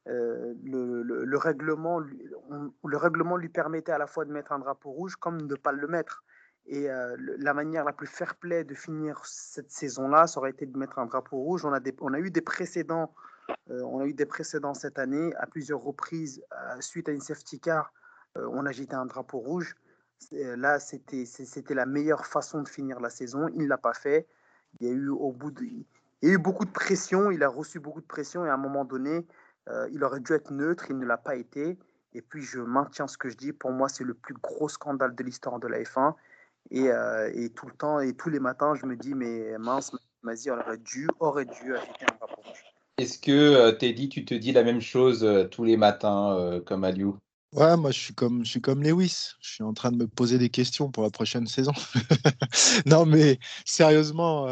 Euh, 0.08 0.54
le, 0.64 1.38
règlement, 1.38 2.00
le 2.00 2.98
règlement 2.98 3.36
lui 3.36 3.50
permettait 3.50 3.92
à 3.92 3.98
la 3.98 4.08
fois 4.08 4.26
de 4.26 4.32
mettre 4.32 4.54
un 4.54 4.60
drapeau 4.60 4.92
rouge 4.92 5.16
comme 5.18 5.42
de 5.42 5.56
ne 5.56 5.56
pas 5.56 5.72
le 5.72 5.88
mettre. 5.88 6.24
Et 6.72 6.88
euh, 6.88 7.18
la 7.40 7.56
manière 7.56 7.84
la 7.84 7.94
plus 7.94 8.06
fair-play 8.06 8.64
de 8.64 8.76
finir 8.76 9.20
cette 9.26 9.72
saison-là, 9.72 10.28
ça 10.28 10.40
aurait 10.40 10.52
été 10.52 10.68
de 10.68 10.78
mettre 10.78 11.00
un 11.00 11.08
drapeau 11.08 11.38
rouge. 11.38 11.66
On 11.66 11.74
a, 11.74 12.20
eu 12.20 12.30
des 12.30 12.42
précédents 12.42 13.12
euh, 13.72 13.82
on 13.82 14.00
a 14.02 14.06
eu 14.06 14.14
des 14.14 14.28
précédents 14.28 14.76
cette 14.76 15.00
année. 15.00 15.34
À 15.38 15.48
plusieurs 15.48 15.82
reprises, 15.82 16.44
euh, 16.54 16.80
suite 16.80 17.10
à 17.10 17.12
une 17.12 17.22
safety 17.22 17.60
car, 17.60 17.92
on 18.36 18.68
a 18.68 18.72
jeté 18.72 18.94
un 18.94 19.08
drapeau 19.08 19.40
rouge. 19.40 19.76
Là, 20.32 20.80
c'était 20.80 21.74
la 21.74 21.88
meilleure 21.88 22.28
façon 22.28 22.62
de 22.62 22.70
finir 22.70 23.00
la 23.00 23.10
saison. 23.10 23.48
Il 23.56 23.64
ne 23.64 23.68
l'a 23.68 23.80
pas 23.80 23.96
fait. 23.96 24.28
Il 24.80 24.88
y 24.88 24.92
a 24.92 26.32
eu 26.32 26.38
beaucoup 26.38 26.66
de 26.66 26.72
pression. 26.72 27.32
Il 27.32 27.42
a 27.44 27.50
reçu 27.50 27.80
beaucoup 27.80 28.02
de 28.02 28.06
pression 28.06 28.46
et 28.46 28.50
à 28.50 28.54
un 28.54 28.58
moment 28.58 28.86
donné, 28.86 29.26
il 29.92 30.04
aurait 30.04 30.20
dû 30.20 30.34
être 30.34 30.52
neutre. 30.52 30.86
Il 30.92 31.00
ne 31.00 31.06
l'a 31.08 31.18
pas 31.18 31.36
été. 31.36 31.80
Et 32.14 32.22
puis, 32.22 32.44
je 32.44 32.62
maintiens 32.62 33.08
ce 33.08 33.18
que 33.18 33.30
je 33.30 33.36
dis. 33.36 33.52
Pour 33.52 33.72
moi, 33.72 33.90
c'est 33.90 34.04
le 34.04 34.14
plus 34.14 34.36
gros 34.36 34.70
scandale 34.70 35.16
de 35.16 35.24
l'histoire 35.24 35.60
de 35.60 35.68
la 35.68 35.80
F1. 35.82 36.14
Et, 36.72 36.86
et, 37.34 37.50
tout 37.50 37.66
le 37.66 37.74
temps 37.74 38.00
et 38.00 38.14
tous 38.14 38.30
les 38.30 38.40
matins, 38.40 38.76
je 38.76 38.86
me 38.86 38.96
dis, 38.96 39.16
mais 39.16 39.58
mince, 39.58 39.92
Mazi 40.22 40.52
aurait 40.52 40.78
dû, 40.78 41.08
aurait 41.20 41.46
dû 41.46 41.76
agiter 41.76 42.06
un 42.12 42.16
drapeau 42.18 42.42
rouge. 42.42 42.64
Est-ce 42.98 43.18
que 43.18 43.32
euh, 43.32 43.72
Teddy, 43.72 44.10
tu 44.10 44.26
te 44.26 44.34
dis 44.34 44.52
la 44.52 44.64
même 44.64 44.82
chose 44.82 45.24
euh, 45.24 45.46
tous 45.46 45.64
les 45.64 45.78
matins 45.78 46.36
euh, 46.36 46.60
comme 46.60 46.84
Aliou? 46.84 47.18
Ouais, 47.54 47.78
moi 47.78 47.92
je 47.92 48.00
suis 48.00 48.14
comme 48.14 48.44
je 48.46 48.52
suis 48.52 48.62
comme 48.62 48.84
Lewis. 48.84 49.32
Je 49.40 49.54
suis 49.54 49.64
en 49.64 49.74
train 49.74 49.92
de 49.92 49.98
me 49.98 50.08
poser 50.08 50.38
des 50.38 50.50
questions 50.50 50.92
pour 50.92 51.04
la 51.04 51.10
prochaine 51.10 51.48
saison. 51.48 51.72
non, 52.86 53.06
mais 53.06 53.40
sérieusement, 53.66 54.48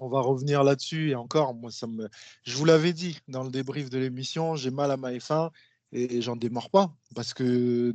on 0.00 0.08
va 0.08 0.20
revenir 0.20 0.62
là-dessus 0.62 1.10
et 1.10 1.14
encore, 1.16 1.54
moi 1.54 1.72
ça 1.72 1.86
me, 1.88 2.08
je 2.44 2.56
vous 2.56 2.64
l'avais 2.64 2.92
dit 2.92 3.18
dans 3.26 3.42
le 3.42 3.50
débrief 3.50 3.90
de 3.90 3.98
l'émission, 3.98 4.54
j'ai 4.54 4.70
mal 4.70 4.92
à 4.92 4.96
ma 4.96 5.10
F1 5.12 5.50
et 5.94 6.20
j'en 6.20 6.36
démords 6.36 6.70
pas 6.70 6.92
parce 7.14 7.32
que 7.34 7.94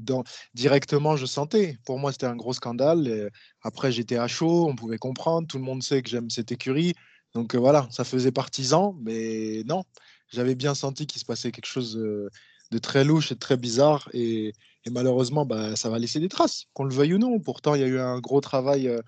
directement 0.53 1.17
je 1.17 1.25
sentais. 1.25 1.77
Pour 1.85 1.99
moi 1.99 2.11
c'était 2.11 2.25
un 2.25 2.35
gros 2.35 2.53
scandale. 2.53 3.29
après 3.61 3.91
j'étais 3.91 4.17
à 4.17 4.27
chaud, 4.27 4.67
on 4.69 4.75
pouvait 4.75 4.97
comprendre. 4.97 5.47
Tout 5.47 5.57
le 5.57 5.63
monde 5.63 5.83
sait 5.83 6.01
que 6.01 6.09
j'aime 6.09 6.29
cette 6.29 6.51
écurie. 6.51 6.93
Donc 7.33 7.55
euh, 7.55 7.57
voilà, 7.59 7.87
ça 7.91 8.03
faisait 8.03 8.31
partisan, 8.31 8.95
mais 9.01 9.63
non, 9.65 9.83
j'avais 10.29 10.55
bien 10.55 10.75
senti 10.75 11.05
qu'il 11.07 11.19
se 11.19 11.25
passait 11.25 11.51
quelque 11.51 11.65
chose 11.65 11.97
euh, 11.97 12.29
de 12.71 12.77
très 12.79 13.03
louche 13.03 13.31
et 13.31 13.35
de 13.35 13.39
très 13.39 13.57
bizarre. 13.57 14.09
Et, 14.13 14.53
malheureusement, 14.91 15.45
bah, 15.45 15.75
ça 15.75 15.89
va 15.89 15.99
laisser 15.99 16.19
des 16.19 16.29
traces, 16.29 16.65
qu'on 16.73 16.83
le 16.83 16.93
veuille 16.93 17.13
ou 17.13 17.17
non. 17.19 17.39
Pourtant, 17.39 17.75
il 17.75 17.81
y 17.81 17.83
a 17.83 17.87
eu 17.87 17.99
un 17.99 18.19
gros 18.19 18.41
travail 18.41 18.87
euh, 18.87 19.01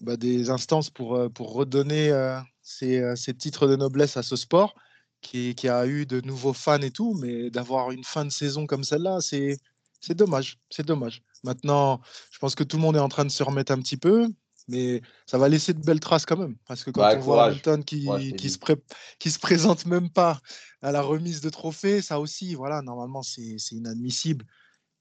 bah, 0.00 0.16
des 0.16 0.50
instances 0.50 0.90
pour 0.90 1.28
redonner 1.36 2.10
ces, 2.62 3.34
titres 3.36 3.66
de 3.66 3.76
noblesse 3.76 4.16
à 4.16 4.22
ce 4.22 4.36
sport, 4.36 4.74
qui, 5.24 5.54
qui, 5.54 5.68
a 5.68 5.86
eu 5.86 6.06
de 6.06 6.20
nouveaux 6.20 6.52
fans 6.52 6.80
et 6.80 6.90
tout. 6.90 7.14
Mais 7.14 7.50
d'avoir 7.50 7.90
une 7.90 8.04
fin 8.04 8.24
de 8.24 8.30
saison 8.30 8.66
comme 8.66 8.84
celle-là, 8.84 9.18
c'est 9.20 9.58
dommage. 10.10 10.58
C'est 10.70 10.86
dommage. 10.86 11.22
Maintenant, 11.42 12.00
je 12.30 12.38
pense 12.38 12.54
que 12.54 12.64
tout 12.64 12.76
le 12.76 12.82
monde 12.82 12.96
est 12.96 13.00
en 13.00 13.08
train 13.08 13.24
de 13.24 13.30
se 13.30 13.42
remettre 13.42 13.72
un 13.72 13.80
petit 13.80 13.96
peu 13.96 14.28
mais 14.68 15.02
ça 15.26 15.38
va 15.38 15.48
laisser 15.48 15.74
de 15.74 15.82
belles 15.82 16.00
traces 16.00 16.26
quand 16.26 16.36
même. 16.36 16.56
Parce 16.66 16.84
que 16.84 16.90
quand 16.90 17.00
bah, 17.00 17.14
on 17.16 17.20
voit 17.20 17.44
Hamilton 17.46 17.84
qui, 17.84 18.08
qui, 18.36 18.50
se 18.50 18.58
qui 19.18 19.30
se 19.30 19.38
présente 19.38 19.86
même 19.86 20.10
pas 20.10 20.40
à 20.82 20.92
la 20.92 21.02
remise 21.02 21.40
de 21.40 21.50
trophée, 21.50 22.02
ça 22.02 22.20
aussi, 22.20 22.54
voilà, 22.54 22.82
normalement, 22.82 23.22
c'est 23.22 23.56
inadmissible. 23.72 24.44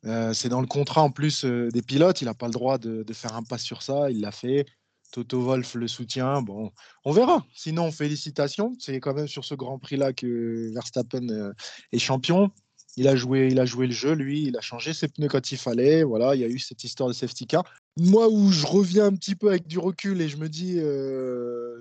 Euh, 0.05 0.33
c'est 0.33 0.49
dans 0.49 0.61
le 0.61 0.67
contrat 0.67 1.01
en 1.01 1.11
plus 1.11 1.45
euh, 1.45 1.69
des 1.71 1.81
pilotes, 1.81 2.21
il 2.21 2.25
n'a 2.25 2.33
pas 2.33 2.47
le 2.47 2.51
droit 2.51 2.77
de, 2.77 3.03
de, 3.03 3.13
faire 3.13 3.35
un 3.35 3.43
pas 3.43 3.57
sur 3.57 3.81
ça, 3.81 4.11
il 4.11 4.19
l'a 4.19 4.33
fait. 4.33 4.65
Toto 5.13 5.41
Wolf 5.41 5.75
le 5.75 5.87
soutient. 5.87 6.41
Bon, 6.41 6.71
on 7.05 7.11
verra. 7.11 7.45
Sinon, 7.53 7.91
félicitations. 7.91 8.75
C'est 8.79 8.99
quand 8.99 9.13
même 9.13 9.27
sur 9.27 9.45
ce 9.45 9.53
Grand 9.53 9.77
Prix-là 9.77 10.11
que 10.11 10.73
Verstappen 10.73 11.29
euh, 11.29 11.53
est 11.91 11.99
champion. 11.99 12.51
Il 12.97 13.07
a 13.07 13.15
joué, 13.15 13.47
il 13.51 13.59
a 13.59 13.65
joué 13.65 13.85
le 13.85 13.93
jeu, 13.93 14.13
lui. 14.13 14.41
Il 14.41 14.57
a 14.57 14.61
changé 14.61 14.91
ses 14.91 15.07
pneus 15.07 15.27
quand 15.27 15.51
il 15.51 15.57
fallait. 15.57 16.03
Voilà, 16.03 16.35
il 16.35 16.41
y 16.41 16.43
a 16.43 16.47
eu 16.47 16.57
cette 16.57 16.83
histoire 16.83 17.09
de 17.09 17.13
safety 17.13 17.45
car. 17.45 17.63
Moi, 17.95 18.27
où 18.27 18.51
je 18.51 18.65
reviens 18.65 19.05
un 19.05 19.15
petit 19.15 19.35
peu 19.35 19.49
avec 19.49 19.67
du 19.67 19.77
recul 19.77 20.19
et 20.19 20.27
je 20.27 20.37
me 20.37 20.49
dis, 20.49 20.75
euh, 20.77 21.77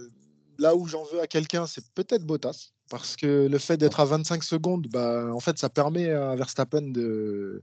là 0.58 0.76
où 0.76 0.86
j'en 0.86 1.04
veux 1.04 1.20
à 1.20 1.26
quelqu'un, 1.26 1.66
c'est 1.66 1.84
peut-être 1.94 2.24
Bottas. 2.24 2.72
Parce 2.90 3.16
que 3.16 3.48
le 3.50 3.58
fait 3.58 3.78
d'être 3.78 4.00
à 4.00 4.04
25 4.04 4.44
secondes, 4.44 4.88
bah, 4.88 5.32
en 5.32 5.40
fait, 5.40 5.58
ça 5.58 5.70
permet 5.70 6.10
à 6.10 6.36
Verstappen 6.36 6.82
de, 6.82 7.62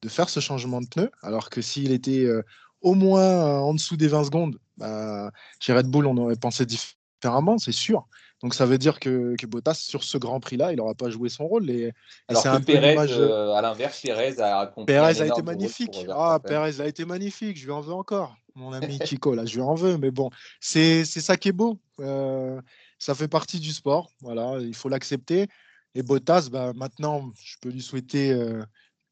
de 0.00 0.08
faire 0.08 0.30
ce 0.30 0.40
changement 0.40 0.80
de 0.80 0.86
pneu. 0.86 1.10
Alors 1.22 1.50
que 1.50 1.60
s'il 1.60 1.92
était 1.92 2.24
euh, 2.24 2.42
au 2.80 2.94
moins 2.94 3.60
en 3.60 3.74
dessous 3.74 3.98
des 3.98 4.08
20 4.08 4.24
secondes, 4.24 4.58
bah, 4.80 5.30
chez 5.60 5.72
Red 5.72 5.86
Bull, 5.86 6.06
on 6.06 6.16
aurait 6.16 6.36
pensé 6.36 6.66
différemment, 6.66 7.58
c'est 7.58 7.72
sûr. 7.72 8.06
Donc 8.42 8.54
ça 8.54 8.64
veut 8.64 8.78
dire 8.78 8.98
que, 9.00 9.36
que 9.36 9.46
Bottas, 9.46 9.74
sur 9.74 10.02
ce 10.02 10.16
Grand 10.16 10.40
Prix-là, 10.40 10.72
il 10.72 10.76
n'aura 10.76 10.94
pas 10.94 11.10
joué 11.10 11.28
son 11.28 11.46
rôle. 11.46 11.68
Et, 11.70 11.92
Alors 12.28 12.42
que 12.42 12.48
un 12.48 12.60
Pérez, 12.60 12.96
euh, 12.98 13.52
à 13.52 13.60
l'inverse, 13.60 14.00
Pérez 14.00 14.40
a 14.40 14.60
accompli 14.60 14.86
Pérez 14.86 15.20
a 15.20 15.26
été 15.26 15.42
magnifique. 15.42 16.06
Ah, 16.08 16.38
Pérez 16.42 16.80
a 16.80 16.86
été 16.86 17.04
magnifique, 17.04 17.58
je 17.58 17.66
lui 17.66 17.72
en 17.72 17.80
veux 17.80 17.92
encore. 17.92 18.34
Mon 18.54 18.72
ami 18.72 18.98
Chico, 19.04 19.34
là, 19.34 19.44
je 19.44 19.56
lui 19.56 19.62
en 19.62 19.74
veux. 19.74 19.98
Mais 19.98 20.10
bon, 20.10 20.30
c'est 20.58 21.04
ça 21.04 21.36
qui 21.36 21.48
est 21.48 21.52
beau. 21.52 21.78
Euh, 22.00 22.60
ça 22.98 23.14
fait 23.14 23.28
partie 23.28 23.60
du 23.60 23.72
sport. 23.72 24.10
Voilà, 24.22 24.56
il 24.60 24.74
faut 24.74 24.88
l'accepter. 24.88 25.46
Et 25.94 26.02
Bottas, 26.02 26.48
bah, 26.50 26.72
maintenant, 26.74 27.30
je 27.42 27.56
peux 27.60 27.68
lui 27.68 27.82
souhaiter 27.82 28.32
euh, 28.32 28.64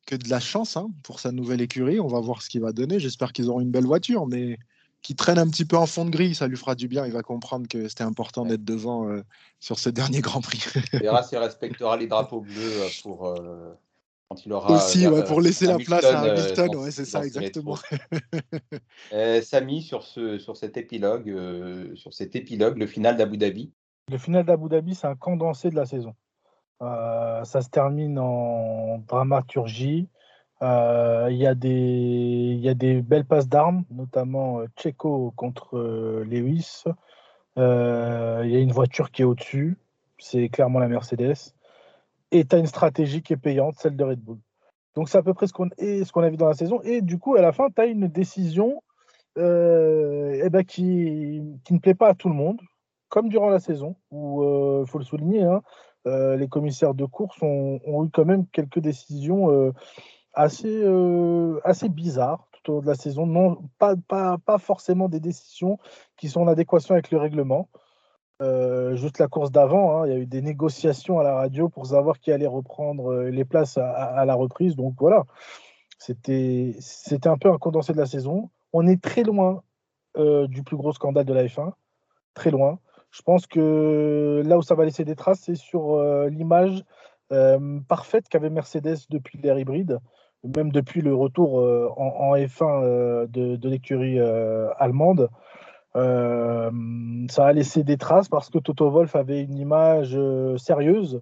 que 0.07 0.17
de 0.17 0.29
la 0.31 0.41
chance 0.41 0.77
hein, 0.79 0.89
pour 1.03 1.21
sa 1.21 1.33
nouvelle 1.33 1.61
écurie. 1.61 2.01
On 2.01 2.09
va 2.09 2.21
voir 2.21 2.41
ce 2.41 2.49
qu'il 2.49 2.63
va 2.63 2.73
donner. 2.73 2.99
J'espère 2.99 3.33
qu'ils 3.33 3.51
auront 3.51 3.61
une 3.61 3.71
belle 3.71 3.85
voiture. 3.85 4.27
Mais 4.27 4.59
qui 5.03 5.15
traîne 5.15 5.39
un 5.39 5.49
petit 5.49 5.65
peu 5.65 5.77
en 5.77 5.87
fond 5.87 6.05
de 6.05 6.11
grille, 6.11 6.35
ça 6.35 6.47
lui 6.47 6.57
fera 6.57 6.75
du 6.75 6.89
bien. 6.89 7.07
Il 7.07 7.13
va 7.13 7.23
comprendre 7.23 7.69
que 7.69 7.89
c'était 7.89 8.05
important 8.05 8.45
d'être 8.45 8.65
devant 8.65 9.09
euh, 9.09 9.23
sur 9.61 9.79
ce 9.79 9.91
dernier 9.91 10.21
Grand 10.21 10.41
Prix. 10.41 10.65
Il 10.93 11.01
verra 11.01 11.23
s'il 11.23 11.39
respectera 11.39 11.97
les 11.97 12.07
drapeaux 12.07 12.41
bleus 12.41 12.55
euh, 12.57 12.89
pour 13.03 13.27
euh, 13.27 13.73
quand 14.29 14.45
il 14.45 14.53
aura. 14.53 14.75
Aussi, 14.75 15.07
pour 15.27 15.41
laisser 15.41 15.67
la 15.67 15.79
place 15.79 16.05
à 16.05 16.21
Hamilton, 16.21 16.77
ouais, 16.77 16.91
c'est 16.91 17.05
ça, 17.05 17.25
exactement. 17.25 17.77
Samy, 19.43 19.83
sur, 19.83 20.03
ce, 20.03 20.39
sur 20.39 20.57
cet 20.57 20.77
épilogue, 20.77 21.95
sur 21.95 22.13
cet 22.13 22.37
épilogue, 22.37 22.79
le 22.79 22.87
final 22.87 23.17
d'Abu 23.17 23.39
Dhabi? 23.39 23.73
Le 24.11 24.19
final 24.19 24.45
d'Abu 24.45 24.69
Dhabi, 24.69 24.95
c'est 24.95 25.07
un 25.07 25.17
condensé 25.17 25.71
de 25.71 25.77
la 25.77 25.87
saison. 25.87 26.15
ça 26.81 27.61
se 27.63 27.69
termine 27.71 28.19
en 28.19 28.99
dramaturgie. 29.07 30.09
Euh, 30.63 31.29
il 31.31 31.37
y, 31.37 31.47
a 31.47 31.55
des, 31.55 32.59
y 32.61 32.69
a 32.69 32.75
des 32.75 33.01
belles 33.01 33.25
passes 33.25 33.49
d'armes, 33.49 33.85
notamment 33.91 34.61
euh, 34.61 34.67
Checo 34.77 35.33
contre 35.37 35.79
euh, 35.79 36.25
Lewis. 36.25 36.85
Il 37.57 37.63
y 37.63 38.57
a 38.57 38.61
une 38.61 38.73
voiture 38.73 39.11
qui 39.11 39.23
est 39.23 39.25
au-dessus, 39.25 39.77
c'est 40.19 40.49
clairement 40.49 40.79
la 40.79 40.89
Mercedes. 40.89 41.55
Et 42.31 42.45
tu 42.45 42.55
as 42.55 42.59
une 42.59 42.67
stratégie 42.67 43.23
qui 43.23 43.33
est 43.33 43.37
payante, 43.37 43.77
celle 43.79 43.97
de 43.97 44.05
Red 44.05 44.21
Bull. 44.21 44.39
Donc 44.95 45.09
c'est 45.09 45.19
à 45.19 45.23
peu 45.23 45.35
près 45.35 45.47
ce 45.47 45.53
qu'on 45.53 45.69
qu'on 45.69 46.23
a 46.23 46.31
vu 46.31 46.37
dans 46.37 46.47
la 46.47 46.55
saison. 46.55 46.81
Et 46.83 47.03
du 47.03 47.19
coup, 47.19 47.37
à 47.37 47.43
la 47.43 47.53
fin, 47.53 47.69
tu 47.71 47.81
as 47.81 47.87
une 47.87 48.07
décision 48.07 48.83
euh, 49.39 50.41
eh 50.45 50.51
ben, 50.51 50.65
qui, 50.65 51.43
qui, 51.65 51.75
ne 51.75 51.79
plaît 51.79 51.95
pas 51.95 52.09
à 52.09 52.15
tout 52.15 52.29
le 52.29 52.35
monde, 52.35 52.61
comme 53.09 53.29
durant 53.29 53.51
la 53.51 53.61
saison, 53.61 53.97
où 54.11 54.43
il 54.83 54.89
faut 54.89 54.99
le 54.99 55.05
souligner, 55.05 55.43
hein, 55.43 55.63
les 56.05 56.49
commissaires 56.49 56.95
de 56.95 57.05
course 57.07 57.37
ont, 57.43 57.81
ont, 57.85 58.05
eu 58.05 58.11
quand 58.11 58.25
même 58.25 58.47
quelques 58.47 58.79
décisions 58.79 59.73
assez, 60.33 60.83
euh, 60.83 61.61
assez 61.65 61.89
bizarres 61.89 62.49
tout 62.53 62.71
au 62.71 62.75
long 62.77 62.81
de 62.83 62.87
la 62.87 62.95
saison. 62.95 63.27
Non, 63.27 63.59
pas, 63.79 63.95
pas, 63.97 64.39
pas 64.39 64.59
forcément 64.59 65.09
des 65.09 65.21
décisions 65.21 65.79
qui 66.17 66.29
sont 66.29 66.43
en 66.43 66.49
adéquation 66.49 66.95
avec 66.95 67.11
le 67.11 67.19
règlement. 67.19 67.69
Euh, 68.41 68.95
juste 68.95 69.19
la 69.19 69.27
course 69.27 69.51
d'avant, 69.51 69.97
hein, 69.97 70.07
il 70.07 70.13
y 70.13 70.17
a 70.17 70.19
eu 70.19 70.27
des 70.27 70.43
négociations 70.43 71.19
à 71.19 71.25
la 71.25 71.35
radio 71.35 71.69
pour 71.69 71.87
savoir 71.87 72.21
qui 72.21 72.31
allait 72.31 72.47
reprendre 72.47 73.13
euh, 73.13 73.31
les 73.31 73.45
places 73.45 73.79
à, 73.79 74.25
la 74.25 74.35
reprise. 74.35 74.77
Donc 74.77 74.95
voilà, 75.01 75.25
c'était 75.99 76.77
un 77.25 77.37
peu 77.37 77.51
un 77.51 77.59
condensé 77.59 77.93
de 77.93 77.99
la 77.99 78.07
saison. 78.07 78.51
On 78.73 78.87
est 78.87 79.03
très 79.03 79.23
loin 79.23 79.63
du 80.17 80.65
plus 80.65 80.77
gros 80.77 80.93
scandale 80.93 81.25
de 81.27 81.33
la 81.33 81.45
F1, 81.45 81.73
très 82.35 82.51
loin. 82.51 82.81
Je 83.13 83.23
pense 83.23 83.47
que 83.47 84.43
là 84.45 84.59
où 84.59 84.63
ça 84.63 84.75
va 84.75 84.85
laisser 84.85 85.05
des 85.05 85.15
traces, 85.15 85.43
c'est 85.43 85.55
sur 85.55 85.97
l'image 86.29 86.85
euh, 87.33 87.81
parfaite 87.89 88.29
qu'avait 88.29 88.51
Mercedes 88.51 89.07
depuis 89.11 89.39
l'ère 89.39 89.59
hybride, 89.59 89.99
même 90.57 90.71
depuis 90.71 91.01
le 91.01 91.15
retour 91.15 91.55
en, 91.97 92.31
en, 92.31 92.37
F1 92.37 93.27
de, 93.29 93.57
de 93.57 93.69
l'écurie 93.69 94.21
allemande. 94.79 95.29
Euh, 95.97 96.71
ça 97.31 97.47
a 97.47 97.53
laissé 97.53 97.83
des 97.83 97.97
traces 97.97 98.29
parce 98.29 98.51
que 98.51 98.59
Toto 98.59 98.91
Wolf 98.91 99.17
avait 99.17 99.43
une 99.43 99.59
image 99.59 100.13
euh, 100.15 100.57
sérieuse, 100.57 101.21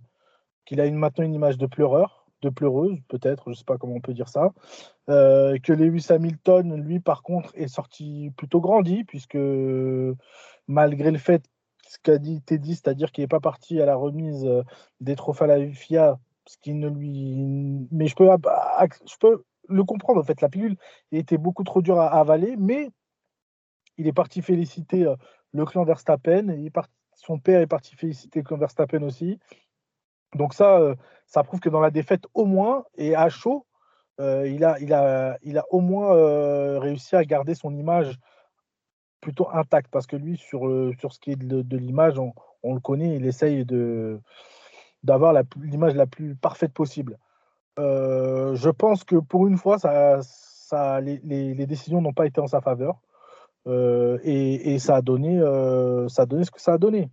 qu'il 0.65 0.81
a 0.81 0.91
maintenant 0.91 1.25
une 1.25 1.35
image 1.35 1.57
de 1.57 1.67
pleureur, 1.67 2.27
de 2.43 2.51
pleureuse 2.51 2.99
peut-être, 3.09 3.45
je 3.47 3.51
ne 3.51 3.55
sais 3.55 3.65
pas 3.65 3.79
comment 3.79 3.95
on 3.95 4.01
peut 4.01 4.13
dire 4.13 4.29
ça. 4.29 4.53
Euh, 5.09 5.57
que 5.63 5.73
Lewis 5.73 6.07
Hamilton, 6.11 6.75
lui, 6.75 7.01
par 7.01 7.23
contre, 7.23 7.53
est 7.55 7.69
sorti 7.69 8.33
plutôt 8.37 8.61
grandi, 8.61 9.05
puisque 9.05 9.39
malgré 10.69 11.11
le 11.11 11.19
fait, 11.19 11.43
ce 11.89 11.99
qu'a 12.03 12.19
dit 12.19 12.43
Teddy, 12.43 12.75
c'est-à-dire 12.75 13.13
qu'il 13.13 13.23
n'est 13.23 13.29
pas 13.29 13.41
parti 13.41 13.81
à 13.81 13.87
la 13.87 13.97
remise 13.97 14.49
des 15.01 15.17
trophées 15.17 15.45
à 15.45 15.47
la 15.47 15.71
FIA, 15.71 16.19
ce 16.47 16.57
qui 16.59 16.75
ne 16.75 16.89
lui. 16.89 17.89
Mais 17.91 18.07
je 18.07 18.15
peux, 18.15 19.45
le 19.69 19.85
comprendre, 19.85 20.21
en 20.21 20.25
fait, 20.25 20.41
la 20.41 20.49
pilule 20.49 20.77
était 21.13 21.39
beaucoup 21.39 21.65
trop 21.65 21.83
dure 21.83 22.01
à 22.01 22.09
avaler, 22.19 22.57
mais 22.57 22.91
il 23.99 24.07
est 24.07 24.13
parti 24.13 24.43
féliciter 24.43 25.07
le 25.53 25.65
clan 25.65 25.85
Verstappen. 25.85 26.69
Parti, 26.73 26.93
son 27.15 27.39
père 27.39 27.61
est 27.61 27.67
parti 27.67 27.97
féliciter 27.97 28.41
le 28.41 28.45
clan 28.45 28.59
Verstappen 28.59 29.03
aussi. 29.03 29.39
Donc 30.35 30.55
ça, 30.55 30.95
ça 31.27 31.43
prouve 31.43 31.61
que 31.61 31.69
dans 31.69 31.81
la 31.81 31.91
défaite, 31.91 32.25
au 32.35 32.45
moins, 32.47 32.85
et 32.97 33.15
à 33.15 33.29
chaud, 33.29 33.67
euh, 34.21 34.49
il, 34.49 34.65
a, 34.65 34.79
il, 34.81 34.93
a, 34.93 35.37
il 35.43 35.59
a 35.59 35.65
au 35.71 35.81
moins 35.81 36.15
euh, 36.15 36.79
réussi 36.79 37.17
à 37.17 37.25
garder 37.25 37.55
son 37.55 37.75
image 37.75 38.19
plutôt 39.21 39.49
intacte. 39.53 39.91
Parce 39.91 40.07
que 40.07 40.17
lui, 40.17 40.37
sur, 40.37 40.61
sur 40.99 41.13
ce 41.13 41.21
qui 41.21 41.33
est 41.33 41.37
de, 41.37 41.77
l'image, 41.77 42.19
on, 42.19 42.75
le 42.75 42.81
connaît, 42.81 43.17
il 43.17 43.27
essaye 43.27 43.65
de, 43.65 44.21
d'avoir 45.03 45.35
l'image 45.61 45.95
la, 45.95 46.07
plus 46.07 46.35
parfaite 46.37 46.73
possible. 46.73 47.19
Euh, 47.79 48.55
je 48.55 48.71
pense 48.71 49.05
que 49.05 49.17
pour 49.17 49.47
une 49.47 49.59
fois, 49.59 49.79
ça, 49.79 50.21
ça, 50.23 51.01
les, 51.01 51.19
les, 51.25 51.67
décisions 51.67 52.01
n'ont 52.01 52.13
pas 52.13 52.27
été 52.27 52.41
en 52.41 52.47
sa 52.47 52.61
faveur. 52.61 53.01
Euh, 53.67 54.19
et, 54.23 54.75
et, 54.75 54.79
ça, 54.79 54.97
a 54.97 55.03
donné, 55.03 55.41
euh, 55.41 56.09
ça 56.09 56.23
a 56.23 56.27
donné 56.27 56.45
ce 56.45 56.51
que 56.51 56.61
ça 56.61 56.75
a 56.75 56.79
donné. 56.79 57.11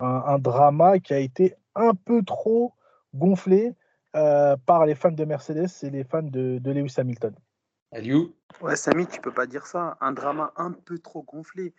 Un, 0.00 0.38
drama 0.38 1.00
qui 1.00 1.12
a 1.12 1.18
été 1.18 1.56
un 1.74 1.92
peu 1.92 2.22
trop 2.22 2.74
gonflé 3.14 3.74
euh, 4.14 4.56
par 4.64 4.86
les 4.86 4.94
fans 4.94 5.10
de 5.10 5.24
Mercedes 5.24 5.66
et 5.82 5.90
les 5.90 6.04
fans 6.04 6.22
de 6.22 6.70
Lewis 6.70 6.94
Hamilton. 6.96 7.34
Aliou 7.92 8.34
Ouais, 8.60 8.76
Samy, 8.76 9.06
tu 9.06 9.20
peux 9.20 9.32
pas 9.32 9.46
dire 9.46 9.66
ça. 9.66 9.96
Un 10.00 10.12
drama 10.12 10.52
un 10.56 10.72
peu 10.72 10.98
trop 10.98 11.22
gonflé. 11.22 11.74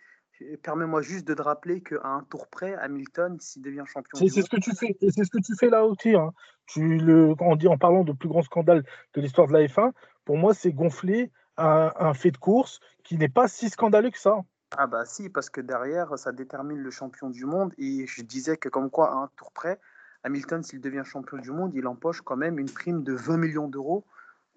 Permets-moi 0.62 1.02
juste 1.02 1.26
de 1.26 1.34
te 1.34 1.42
rappeler 1.42 1.82
qu'à 1.82 2.02
un 2.02 2.22
tour 2.22 2.48
près, 2.48 2.74
Hamilton, 2.76 3.38
s'il 3.40 3.62
devient 3.62 3.84
champion. 3.86 4.18
C'est 4.18 4.42
ce 4.42 4.48
que 4.48 4.58
tu 4.58 4.74
fais, 4.74 4.96
et 5.00 5.10
c'est 5.10 5.24
ce 5.24 5.30
que 5.30 5.42
tu 5.44 5.54
fais 5.54 5.68
là 5.68 5.84
aussi. 5.84 6.14
Hein. 6.14 6.32
Tu 6.66 6.98
le, 6.98 7.34
on 7.40 7.56
dit 7.56 7.68
en 7.68 7.76
parlant 7.76 8.04
de 8.04 8.12
plus 8.12 8.28
grand 8.28 8.42
scandale 8.42 8.84
de 9.14 9.20
l'histoire 9.20 9.48
de 9.48 9.52
la 9.52 9.66
F1, 9.66 9.92
pour 10.24 10.38
moi, 10.38 10.54
c'est 10.54 10.72
gonflé 10.72 11.30
un, 11.58 11.92
un, 11.94 12.14
fait 12.14 12.30
de 12.30 12.38
course 12.38 12.80
qui 13.04 13.18
n'est 13.18 13.28
pas 13.28 13.48
si 13.48 13.68
scandaleux 13.68 14.10
que 14.10 14.18
ça. 14.18 14.38
Ah 14.76 14.86
bah 14.86 15.04
si, 15.04 15.28
parce 15.28 15.50
que 15.50 15.60
derrière, 15.60 16.18
ça 16.18 16.32
détermine 16.32 16.78
le 16.78 16.90
champion 16.90 17.28
du 17.28 17.44
monde. 17.44 17.74
Et 17.76 18.06
je 18.06 18.22
disais 18.22 18.56
que 18.56 18.68
comme 18.68 18.88
quoi, 18.88 19.12
à 19.12 19.14
un 19.16 19.28
tour 19.36 19.52
près, 19.52 19.78
Hamilton, 20.22 20.62
s'il 20.62 20.80
devient 20.80 21.02
champion 21.04 21.38
du 21.38 21.50
monde, 21.50 21.74
il 21.74 21.86
empoche 21.86 22.22
quand 22.22 22.36
même 22.36 22.58
une 22.58 22.70
prime 22.70 23.02
de 23.02 23.12
20 23.12 23.36
millions 23.36 23.68
d'euros. 23.68 24.06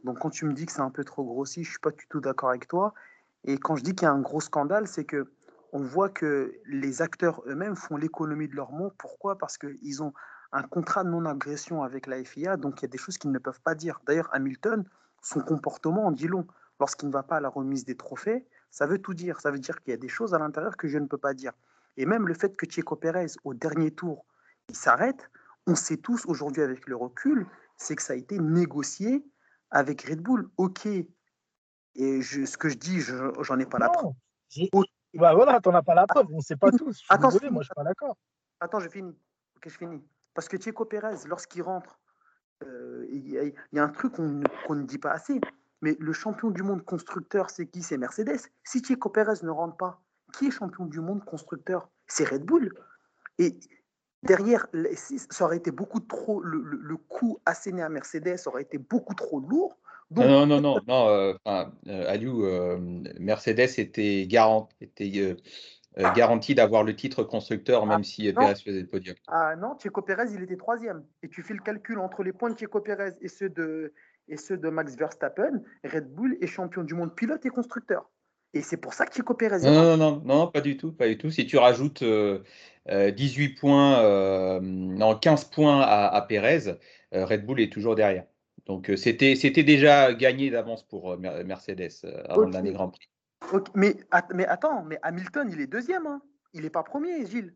Donc 0.04 0.20
quand 0.20 0.30
tu 0.30 0.46
me 0.46 0.54
dis 0.54 0.66
que 0.66 0.72
c'est 0.72 0.82
un 0.82 0.90
peu 0.90 1.04
trop 1.04 1.24
grossi, 1.24 1.64
je 1.64 1.72
suis 1.72 1.80
pas 1.80 1.92
du 1.92 2.06
tout 2.08 2.20
d'accord 2.20 2.50
avec 2.50 2.68
toi. 2.68 2.94
Et 3.46 3.58
quand 3.58 3.76
je 3.76 3.84
dis 3.84 3.96
qu'il 3.96 4.06
y 4.06 4.10
a 4.10 4.14
un 4.14 4.22
gros 4.22 4.42
scandale, 4.42 4.88
c'est 4.88 5.06
que 5.06 5.32
on 5.72 5.82
voit 5.82 6.10
que 6.10 6.54
les 6.66 7.02
acteurs 7.02 7.42
eux-mêmes 7.48 7.76
font 7.76 7.98
l'économie 7.98 8.48
de 8.48 8.56
leur 8.56 8.72
mot. 8.72 8.92
Pourquoi? 8.98 9.38
Parce 9.38 9.58
qu'ils 9.58 10.04
ont 10.04 10.14
un 10.52 10.62
contrat 10.62 11.04
de 11.04 11.10
non-agression 11.10 11.82
avec 11.82 12.06
la 12.06 12.24
FIA, 12.24 12.58
donc 12.58 12.80
il 12.80 12.84
y 12.84 12.86
a 12.86 12.90
des 12.90 13.00
choses 13.00 13.18
qu'ils 13.18 13.32
ne 13.32 13.40
peuvent 13.40 13.62
pas 13.62 13.74
dire. 13.74 14.00
D'ailleurs, 14.06 14.30
Hamilton, 14.34 14.86
son 15.24 15.42
comportement 15.42 16.06
en 16.06 16.12
dit 16.12 16.28
long. 16.28 16.46
Lorsqu'il 16.80 17.08
ne 17.08 17.14
va 17.14 17.24
pas 17.24 17.38
à 17.38 17.40
la 17.40 17.50
remise 17.50 17.86
des 17.86 17.96
trophées, 17.96 18.46
ça 18.70 18.86
veut 18.86 19.00
tout 19.00 19.14
dire. 19.16 19.42
Ça 19.42 19.50
veut 19.50 19.60
dire 19.60 19.80
qu'il 19.82 19.92
y 19.92 19.94
a 19.94 19.98
des 19.98 20.10
choses 20.10 20.36
à 20.36 20.40
l'intérieur 20.40 20.78
que 20.78 20.88
je 20.88 21.00
ne 21.00 21.08
peux 21.08 21.18
pas 21.18 21.34
dire. 21.34 21.54
Et 21.98 22.06
même 22.06 22.28
le 22.28 22.34
fait 22.34 22.56
que 22.56 22.68
Checo 22.68 22.96
Pérez, 22.96 23.28
au 23.44 23.54
dernier 23.54 23.92
tour, 23.92 24.26
il 24.70 24.76
s'arrête, 24.76 25.30
on 25.66 25.76
sait 25.76 25.98
tous 25.98 26.26
aujourd'hui 26.26 26.62
avec 26.62 26.88
le 26.88 26.96
recul, 26.96 27.48
c'est 27.78 27.96
que 27.96 28.02
ça 28.02 28.14
a 28.14 28.16
été 28.16 28.38
négocié 28.38 29.26
avec 29.74 30.04
Red 30.04 30.22
Bull. 30.22 30.50
Ok. 30.58 30.86
Et 30.86 32.22
je, 32.22 32.46
ce 32.46 32.58
que 32.58 32.70
je 32.70 32.78
dis, 32.78 33.02
j'en 33.02 33.60
ai 33.60 33.66
pas 33.66 33.80
la 33.80 33.90
preuve. 33.90 34.14
Bah 35.16 35.36
voilà, 35.36 35.60
t'en 35.60 35.76
as 35.76 35.84
pas 35.84 35.94
la 35.94 36.08
preuve, 36.08 36.28
on 36.32 36.38
ne 36.38 36.42
sait 36.42 36.56
pas 36.56 36.72
tous. 36.72 36.94
Je 36.94 36.98
suis 36.98 37.08
Attends, 37.10 37.28
désolé, 37.28 37.50
moi 37.52 37.62
je 37.62 37.68
suis 37.68 37.76
pas 37.76 37.84
d'accord. 37.84 38.18
Attends, 38.60 38.80
je 38.80 38.90
finis. 38.90 39.16
Ok, 39.58 39.68
je 39.68 39.78
finis. 39.78 40.02
Parce 40.34 40.48
que 40.48 40.58
Checo 40.58 40.86
Pérez, 40.86 41.28
lorsqu'il 41.28 41.62
rentre, 41.62 42.00
euh, 42.64 43.06
il 43.12 43.28
y, 43.28 43.54
y, 43.74 43.80
a 43.80 43.84
un 43.84 43.90
truc 43.90 44.14
qu'on 44.14 44.42
qu 44.42 44.74
ne 44.74 44.84
dit 44.84 44.98
pas 44.98 45.12
assez. 45.12 45.40
Mais 45.82 45.96
le 46.00 46.14
champion 46.14 46.50
du 46.50 46.64
monde 46.64 46.84
constructeur, 46.84 47.50
c'est 47.50 47.68
qui? 47.68 47.84
C'est 47.84 47.98
Mercedes. 47.98 48.40
Si 48.64 48.82
Checo 48.82 49.10
Pérez 49.10 49.44
ne 49.44 49.50
rentre 49.50 49.78
pas, 49.78 50.02
qui 50.34 50.48
est 50.48 50.52
champion 50.52 50.86
du 50.86 51.00
monde 51.00 51.24
constructeur? 51.26 51.90
C'est 52.08 52.28
Red 52.28 52.44
Bull. 52.44 52.74
Et 53.38 53.60
derrière, 54.24 54.68
ça 55.30 55.46
aurait 55.46 55.58
été 55.58 55.72
beaucoup 55.72 56.00
trop. 56.00 56.42
Le, 56.42 56.62
le, 56.62 56.78
le 56.82 56.98
coût 56.98 57.40
asséné 57.46 57.82
à 57.82 57.90
Mercedes 57.90 58.40
aurait 58.46 58.64
été 58.64 58.78
beaucoup 58.78 59.14
trop 59.14 59.40
lourd. 59.40 59.78
Donc, 60.12 60.26
non, 60.26 60.46
non, 60.46 60.62
non, 60.62 60.78
non. 60.88 61.08
Euh, 61.08 61.34
euh, 61.48 62.12
Aliou, 62.12 62.46
euh, 62.46 62.78
Mercedes 63.20 63.80
était, 63.80 64.28
garant, 64.28 64.70
était 64.80 65.12
euh, 65.98 66.12
garanti 66.14 66.54
d'avoir 66.54 66.84
le 66.84 66.96
titre 66.96 67.24
constructeur, 67.24 67.86
même 67.86 68.02
ah, 68.02 68.04
si 68.04 68.32
Pérez 68.32 68.56
faisait 68.56 68.82
le 68.82 68.88
podium. 68.88 69.16
Ah 69.28 69.56
non, 69.56 69.76
Checo 69.82 70.02
Pérez, 70.02 70.32
il 70.34 70.44
était 70.44 70.58
troisième. 70.58 71.04
Et 71.24 71.30
tu 71.30 71.42
fais 71.42 71.54
le 71.54 71.62
calcul 71.62 71.98
entre 72.00 72.24
les 72.24 72.34
points 72.34 72.52
de 72.52 72.58
Checo 72.58 72.82
Pérez 72.82 73.14
et 73.22 73.28
ceux 73.28 73.50
de, 73.50 73.94
et 74.28 74.38
ceux 74.38 74.58
de 74.58 74.70
Max 74.70 74.96
Verstappen, 74.96 75.62
Red 75.84 76.14
Bull 76.14 76.38
est 76.42 76.48
champion 76.48 76.84
du 76.84 76.94
monde 76.94 77.16
pilote 77.16 77.46
et 77.46 77.50
constructeur. 77.50 78.10
Et 78.54 78.62
c'est 78.62 78.78
pour 78.78 78.94
ça 78.94 79.06
que 79.06 79.16
Checo 79.16 79.34
Pérez. 79.34 79.62
Non, 79.62 79.72
non, 79.72 79.98
non, 79.98 80.22
non, 80.26 80.48
pas 80.48 80.62
du 80.62 80.78
tout, 80.78 80.92
pas 80.92 81.08
du 81.08 81.18
tout. 81.18 81.32
Si 81.32 81.46
tu 81.46 81.58
rajoutes 81.58 82.04
euh, 82.04 82.42
18 82.88 83.50
points, 83.56 84.00
euh, 84.00 84.60
non, 84.62 85.16
15 85.16 85.46
points 85.46 85.82
à, 85.82 86.22
Pérez, 86.22 86.78
Red 87.12 87.46
Bull 87.46 87.62
est 87.62 87.72
toujours 87.72 87.96
derrière. 87.96 88.26
Donc 88.66 88.92
c'était 88.96 89.36
c'était 89.36 89.64
déjà 89.64 90.14
gagné 90.14 90.50
d'avance 90.50 90.84
pour 90.84 91.18
Mercedes 91.18 92.06
avant 92.30 92.44
okay. 92.44 92.54
l'année 92.54 92.72
Grand 92.72 92.90
Prix. 92.90 93.10
Mais, 93.76 93.96
mais 94.34 94.46
attends, 94.46 94.84
mais 94.84 94.98
Hamilton, 95.02 95.50
il 95.52 95.60
est 95.60 95.68
deuxième. 95.68 96.08
Hein. 96.08 96.22
Il 96.54 96.62
n'est 96.62 96.70
pas 96.70 96.84
premier, 96.84 97.26
Gilles. 97.26 97.54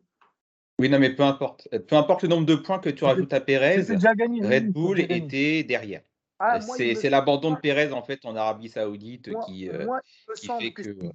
Oui, 0.78 0.88
non, 0.88 0.98
mais 0.98 1.10
peu 1.10 1.24
importe. 1.24 1.68
Peu 1.88 1.96
importe 1.96 2.22
le 2.22 2.28
nombre 2.28 2.46
de 2.46 2.54
points 2.54 2.78
que 2.78 2.90
tu 2.90 3.04
rajoutes 3.04 3.32
à 3.32 3.40
Pérez, 3.40 3.82
Red 3.82 4.72
Bull 4.72 5.00
était 5.00 5.64
derrière. 5.64 6.02
Ah, 6.40 6.60
c'est 6.60 7.10
l'abandon 7.10 7.50
de 7.50 7.56
Pérez 7.56 7.92
en 7.92 8.02
fait 8.02 8.24
en 8.24 8.36
Arabie 8.36 8.68
Saoudite 8.68 9.28
moi, 9.28 9.44
qui, 9.44 9.68
euh, 9.68 9.84
moi, 9.84 10.00
qui 10.36 10.46
fait 10.46 10.72
que. 10.72 10.82
que 10.82 11.06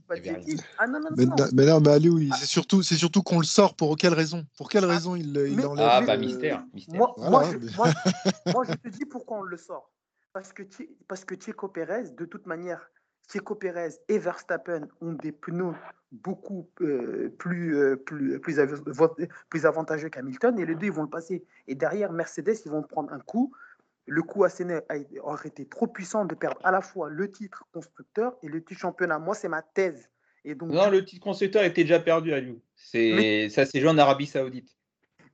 ah, 0.78 0.86
non, 0.86 1.00
non, 1.00 1.10
mais, 1.16 1.26
non. 1.26 1.36
mais 1.54 1.66
non, 1.66 1.80
mais 1.80 2.10
oui, 2.10 2.30
c'est 2.38 2.46
surtout, 2.46 2.82
c'est 2.84 2.96
surtout 2.96 3.24
qu'on 3.24 3.40
le 3.40 3.46
sort 3.46 3.76
pour 3.76 3.96
quelle 3.96 4.14
raison 4.14 4.46
Pour 4.58 4.70
quelle 4.70 4.84
raison 4.84 5.16
il, 5.16 5.28
il 5.28 5.56
mais, 5.56 5.66
enlève 5.66 5.88
Ah 5.90 6.02
bah 6.02 6.18
mystère. 6.18 6.66
mystère. 6.74 6.98
Moi, 6.98 7.14
voilà, 7.16 7.32
moi, 7.32 7.46
je, 7.52 7.78
moi, 7.78 7.88
moi, 8.54 8.66
je 8.68 8.74
te 8.74 8.90
dis 8.90 9.06
pourquoi 9.06 9.40
on 9.40 9.44
le 9.44 9.56
sort. 9.56 9.90
Parce 10.34 10.52
que 10.52 10.64
parce 11.08 11.24
que 11.24 11.36
Checo 11.36 11.70
Pérez, 11.70 12.10
de 12.10 12.26
toute 12.26 12.46
manière, 12.46 12.90
Checo 13.32 13.56
Pérez 13.56 13.92
et 14.10 14.20
Verstappen 14.20 14.90
ont 15.00 15.14
des 15.14 15.32
pneus 15.32 15.76
beaucoup 16.12 16.70
euh, 16.82 17.34
plus, 17.40 17.78
euh, 17.78 17.96
plus, 17.96 18.40
plus, 18.42 18.60
plus 19.50 19.66
avantageux 19.66 20.10
qu'Hamilton 20.10 20.60
et 20.60 20.66
les 20.66 20.76
deux 20.76 20.88
ils 20.88 20.92
vont 20.92 21.04
le 21.04 21.10
passer. 21.10 21.46
Et 21.68 21.76
derrière 21.76 22.12
Mercedes, 22.12 22.58
ils 22.66 22.72
vont 22.72 22.84
prendre 22.84 23.14
un 23.14 23.20
coup 23.20 23.54
le 24.06 24.22
coup 24.22 24.44
asséné 24.44 24.80
aurait 25.22 25.48
été 25.48 25.66
trop 25.66 25.88
puissant 25.88 26.26
de 26.26 26.36
perdre 26.36 26.60
à 26.64 26.72
la 26.72 26.82
fois 26.82 27.10
le 27.10 27.32
titre 27.32 27.64
constructeur 27.72 28.36
et 28.44 28.48
le 28.48 28.64
titre 28.64 28.82
championnat. 28.82 29.20
Moi, 29.20 29.34
c'est 29.36 29.48
ma 29.48 29.62
thèse. 29.62 30.10
Et 30.46 30.56
donc, 30.56 30.72
Non, 30.72 30.90
le 30.90 31.06
titre 31.06 31.24
constructeur 31.24 31.64
était 31.64 31.84
déjà 31.84 32.00
perdu 32.00 32.34
à. 32.34 32.40
C'est 32.76 33.48
ça 33.50 33.66
s'est 33.66 33.80
joué 33.80 33.90
en 33.90 33.98
Arabie 33.98 34.28
Saoudite. 34.28 34.76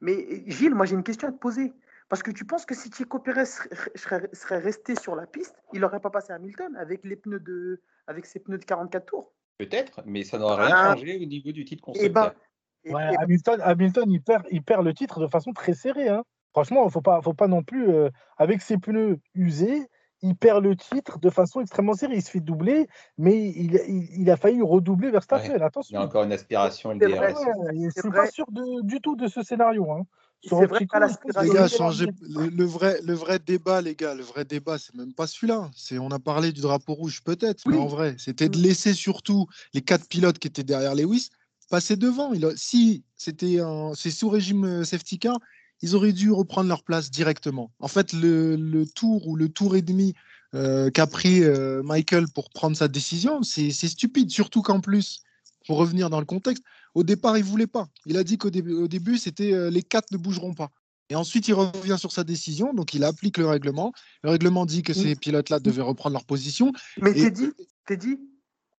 Mais 0.02 0.44
Gilles, 0.48 0.76
moi 0.76 0.86
j'ai 0.86 0.96
une 0.96 1.04
question 1.04 1.28
à 1.28 1.32
te 1.32 1.38
poser. 1.38 1.74
Parce 2.10 2.24
que 2.24 2.32
tu 2.32 2.44
penses 2.46 2.66
que 2.66 2.74
si 2.74 2.90
Checo 2.90 3.20
Pérez 3.20 3.46
serait, 3.46 4.30
resté 4.58 4.96
sur 4.96 5.16
la 5.16 5.28
piste, 5.28 5.56
il 5.74 5.82
n'aurait 5.82 6.00
pas 6.00 6.10
passé 6.10 6.34
Hamilton 6.34 6.76
avec, 6.76 7.04
les 7.04 7.16
pneus 7.16 7.40
de, 7.40 7.82
avec 8.08 8.26
ses 8.26 8.40
pneus 8.40 8.58
de 8.58 8.66
44 8.66 9.06
tours? 9.06 9.34
Peut-être, 9.60 10.02
mais 10.06 10.24
ça 10.24 10.40
n'aurait 10.40 10.66
rien 10.68 10.76
Ah. 10.76 10.96
changé 10.96 11.18
au 11.22 11.26
niveau 11.26 11.52
du 11.52 11.66
titre 11.66 11.84
Eh 11.96 12.10
ben, 12.10 12.22
constructeur. 12.22 12.42
et- 12.86 12.94
Ouais, 12.94 13.14
et- 13.14 13.18
Hamilton, 13.18 13.60
Hamilton 13.62 14.12
il, 14.12 14.22
perd, 14.24 14.46
il 14.50 14.64
perd 14.64 14.84
le 14.86 14.94
titre 14.94 15.20
de 15.20 15.28
façon 15.28 15.54
très 15.54 15.74
serrée. 15.74 16.08
hein. 16.10 16.24
Franchement, 16.54 16.84
il 16.84 16.86
ne 16.86 16.92
faut 16.92 17.02
pas, 17.02 17.22
faut 17.22 17.34
pas 17.34 17.48
non 17.48 17.64
plus, 17.64 17.90
euh, 17.90 18.10
avec 18.38 18.62
ses 18.62 18.78
pneus 18.78 19.20
usés, 19.36 19.88
il 20.22 20.36
perd 20.36 20.64
le 20.64 20.76
titre 20.76 21.20
de 21.20 21.30
façon 21.30 21.62
extrêmement 21.62 21.94
serrée. 21.94 22.16
Il 22.16 22.22
se 22.24 22.32
fait 22.32 22.40
doubler, 22.40 22.88
mais 23.18 23.50
il, 23.50 23.76
il, 23.88 24.22
il 24.22 24.32
a 24.32 24.38
failli 24.38 24.62
redoubler 24.62 25.12
Verstappen. 25.12 25.54
Il 25.56 25.60
y 25.60 25.62
a 25.62 25.66
Attention. 25.66 26.00
encore 26.00 26.24
une 26.24 26.34
aspiration 26.34 26.90
vrai, 26.90 27.08
LDRS. 27.08 27.46
Ouais, 27.46 27.76
et 27.76 27.90
c'est 27.92 28.02
c'est 28.02 28.08
vrai. 28.08 28.26
pas 28.26 28.32
sûr 28.32 28.46
de- 28.52 28.86
du 28.86 29.00
tout 29.00 29.16
de 29.16 29.28
ce 29.28 29.44
scénario. 29.44 29.90
Hein. 29.92 30.04
Vrai 30.52 30.88
je 30.88 31.42
Les 31.42 31.50
gars, 31.50 31.68
changez. 31.68 32.08
Le, 32.22 32.48
le 32.48 32.64
vrai, 32.64 33.00
le 33.04 33.14
vrai 33.14 33.40
débat, 33.40 33.82
les 33.82 33.96
gars, 33.96 34.16
le 34.16 34.24
vrai 34.24 34.46
débat, 34.46 34.78
c'est 34.78 34.96
même 34.96 35.14
pas 35.14 35.28
celui-là. 35.28 35.70
C'est, 35.76 36.00
on 36.00 36.10
a 36.12 36.20
parlé 36.20 36.52
du 36.52 36.62
drapeau 36.62 36.94
rouge, 36.94 37.22
peut-être, 37.24 37.64
mais 37.68 37.76
en 37.78 37.88
vrai, 37.88 38.16
c'était 38.18 38.48
de 38.48 38.58
laisser 38.58 38.94
surtout 38.94 39.48
les 39.74 39.82
quatre 39.82 40.08
pilotes 40.08 40.40
qui 40.40 40.48
étaient 40.48 40.64
derrière 40.64 40.96
Lewis 40.96 41.30
passer 41.70 41.98
devant. 41.98 42.34
Il 42.34 42.46
a- 42.46 42.56
si 42.56 43.04
c'était 43.16 43.58
c'est 43.96 44.12
sous 44.12 44.30
régime 44.30 44.64
euh, 44.66 44.84
safety 44.84 45.20
car, 45.20 45.38
ils 45.82 45.96
auraient 45.96 46.14
dû 46.14 46.32
reprendre 46.32 46.70
leur 46.70 46.84
place 46.84 47.10
directement. 47.10 47.72
En 47.80 47.88
fait, 47.88 48.14
le, 48.14 48.56
le 48.56 48.86
tour 48.86 49.28
ou 49.28 49.36
le 49.36 49.50
tour 49.50 49.76
et 49.76 49.82
demi 49.82 50.14
euh, 50.56 50.90
qu'a 50.90 51.08
pris 51.08 51.44
euh, 51.44 51.84
Michael 51.84 52.26
pour 52.34 52.50
prendre 52.50 52.76
sa 52.76 52.88
décision, 52.88 53.44
c'est, 53.44 53.72
stupide. 53.72 54.32
Surtout 54.32 54.62
qu'en 54.62 54.80
plus, 54.80 55.24
pour 55.68 55.78
revenir 55.78 56.10
dans 56.10 56.20
le 56.20 56.26
contexte, 56.26 56.64
au 56.96 57.04
départ, 57.04 57.38
il 57.38 57.44
voulait 57.44 57.68
pas. 57.68 57.88
Il 58.06 58.18
a 58.18 58.24
dit 58.24 58.38
qu'au 58.38 58.50
début, 58.50 58.74
au 58.74 58.88
début, 58.88 59.18
c'était 59.18 59.54
euh, 59.54 59.70
les 59.70 59.84
quatre 59.84 60.12
ne 60.12 60.18
bougeront 60.18 60.54
pas. 60.54 60.72
Et 61.12 61.16
ensuite, 61.16 61.48
il 61.48 61.54
revient 61.54 61.98
sur 61.98 62.12
sa 62.12 62.24
décision, 62.24 62.74
donc 62.74 62.94
il 62.94 63.04
applique 63.04 63.38
le 63.38 63.48
règlement. 63.48 63.94
Le 64.24 64.30
règlement 64.30 64.66
dit 64.66 64.84
que 64.84 64.94
ces 64.94 65.16
pilotes-là 65.16 65.60
devaient 65.60 65.82
reprendre 65.82 66.14
leur 66.14 66.26
position. 66.26 66.72
Mais 67.02 67.14
t'es 67.14 67.32
dit, 67.32 67.52
t'es 67.88 67.98
dit, 67.98 68.20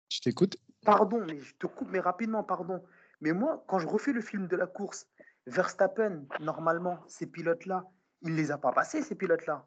Je 0.09 0.21
t'écoute. 0.21 0.57
pardon, 0.85 1.21
mais 1.27 1.41
je 1.41 1.55
te 1.59 1.67
coupe, 1.67 1.89
mais 1.91 1.99
rapidement, 1.99 2.45
pardon. 2.45 2.81
Mais 3.21 3.33
moi, 3.33 3.65
quand 3.67 3.81
je 3.81 3.89
refais 3.89 4.13
le 4.13 4.21
film 4.21 4.47
de 4.47 4.55
la 4.55 4.69
course, 4.69 5.07
Verstappen, 5.51 6.25
normalement, 6.41 6.99
ces 7.09 7.27
pilotes-là, 7.27 7.85
il 8.23 8.35
les 8.35 8.51
a 8.51 8.59
pas 8.59 8.73
passés, 8.73 9.03
ces 9.03 9.15
pilotes-là. 9.15 9.67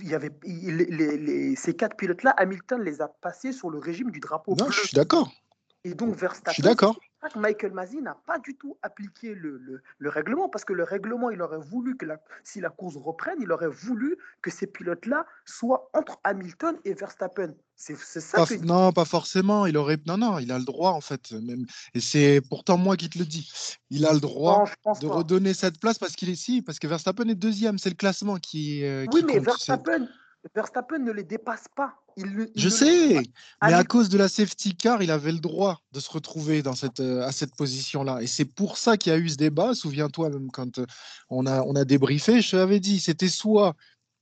Il 0.00 0.08
y 0.08 0.14
avait, 0.14 0.30
il- 0.44 0.76
les- 0.76 1.16
les- 1.18 1.56
ces 1.56 1.74
quatre 1.76 1.96
pilotes-là, 1.96 2.30
Hamilton 2.38 2.82
les 2.82 3.00
a 3.02 3.08
passés 3.08 3.52
sur 3.52 3.70
le 3.70 3.78
régime 3.78 4.10
du 4.10 4.20
drapeau 4.20 4.54
Non, 4.56 4.64
bleu. 4.64 4.72
je 4.72 4.80
suis 4.88 4.94
d'accord. 4.94 5.30
Et 5.84 5.94
donc 5.94 6.14
Je 6.14 6.20
Verstappen, 6.20 6.62
Michael 7.34 7.72
Masi 7.72 8.00
n'a 8.02 8.16
pas 8.26 8.38
du 8.38 8.56
tout 8.56 8.78
appliqué 8.82 9.34
le, 9.34 9.58
le- 9.58 9.82
le 9.98 10.08
règlement, 10.10 10.48
parce 10.48 10.64
que 10.64 10.72
le 10.72 10.84
règlement, 10.84 11.30
il 11.30 11.42
aurait 11.42 11.58
voulu 11.58 11.96
que 11.96 12.06
la- 12.06 12.20
si 12.44 12.60
la 12.60 12.70
course 12.70 12.96
reprenne, 12.96 13.38
il 13.40 13.50
aurait 13.50 13.68
voulu 13.68 14.16
que 14.42 14.50
ces 14.50 14.66
pilotes-là 14.66 15.26
soient 15.44 15.90
entre 15.92 16.18
Hamilton 16.24 16.76
et 16.84 16.94
Verstappen. 16.94 17.54
C'est 17.74 17.96
ça 17.96 18.38
Pas 18.38 18.46
que... 18.46 18.54
f- 18.54 18.64
non, 18.64 18.92
pas 18.92 19.04
forcément. 19.04 19.66
Il 19.66 19.76
aurait. 19.76 19.98
Non, 20.06 20.16
non, 20.16 20.38
il 20.38 20.50
a 20.50 20.58
le 20.58 20.64
droit 20.64 20.92
en 20.92 21.00
fait. 21.02 21.32
Même. 21.32 21.66
Et 21.94 22.00
c'est 22.00 22.40
pourtant 22.48 22.78
moi 22.78 22.96
qui 22.96 23.10
te 23.10 23.18
le 23.18 23.26
dis. 23.26 23.50
Il 23.90 24.06
a 24.06 24.14
le 24.14 24.20
droit 24.20 24.64
Non, 24.86 24.92
de 24.94 25.06
pas. 25.08 25.14
redonner 25.14 25.52
cette 25.52 25.78
place 25.78 25.98
parce 25.98 26.14
qu'il 26.16 26.30
est 26.30 26.36
si, 26.36 26.62
parce 26.62 26.78
que 26.78 26.86
Verstappen 26.86 27.28
est 27.28 27.34
deuxième. 27.34 27.76
C'est 27.78 27.90
le 27.90 27.96
classement 27.96 28.36
qui. 28.36 28.82
euh, 28.84 29.04
Oui, 29.12 29.20
qui 29.20 29.26
mais 29.26 29.34
compte, 29.34 29.44
Verstappen, 29.44 30.08
Verstappen 30.54 30.98
ne 30.98 31.12
les 31.12 31.22
dépasse 31.22 31.64
pas. 31.74 31.94
Il, 32.16 32.34
ne- 32.34 32.46
il 32.54 32.60
Je 32.60 32.68
sais, 32.68 33.22
mais 33.62 33.72
à 33.72 33.84
cause 33.84 34.08
de 34.08 34.16
la 34.16 34.28
safety 34.28 34.74
car, 34.74 35.02
il 35.02 35.10
avait 35.10 35.32
le 35.32 35.38
droit 35.38 35.82
de 35.92 36.00
se 36.00 36.10
retrouver 36.10 36.62
dans 36.62 36.74
cette, 36.74 37.00
euh, 37.00 37.22
à 37.22 37.32
cette 37.32 37.54
position-là. 37.54 38.22
Et 38.22 38.26
c'est 38.26 38.44
pour 38.46 38.78
ça 38.78 38.96
qu'il 38.96 39.12
y 39.12 39.14
a 39.14 39.18
eu 39.18 39.28
ce 39.28 39.36
débat. 39.36 39.74
Souviens-toi, 39.74 40.30
même 40.30 40.50
quand 40.50 40.78
euh, 40.78 40.86
on 41.28 41.46
a, 41.46 41.62
on 41.62 41.74
a 41.76 41.84
débriefé, 41.84 42.40
je 42.40 42.52
te 42.52 42.56
l'avais 42.56 42.80
dit, 42.80 43.00
c'était 43.00 43.28
soit 43.28 43.74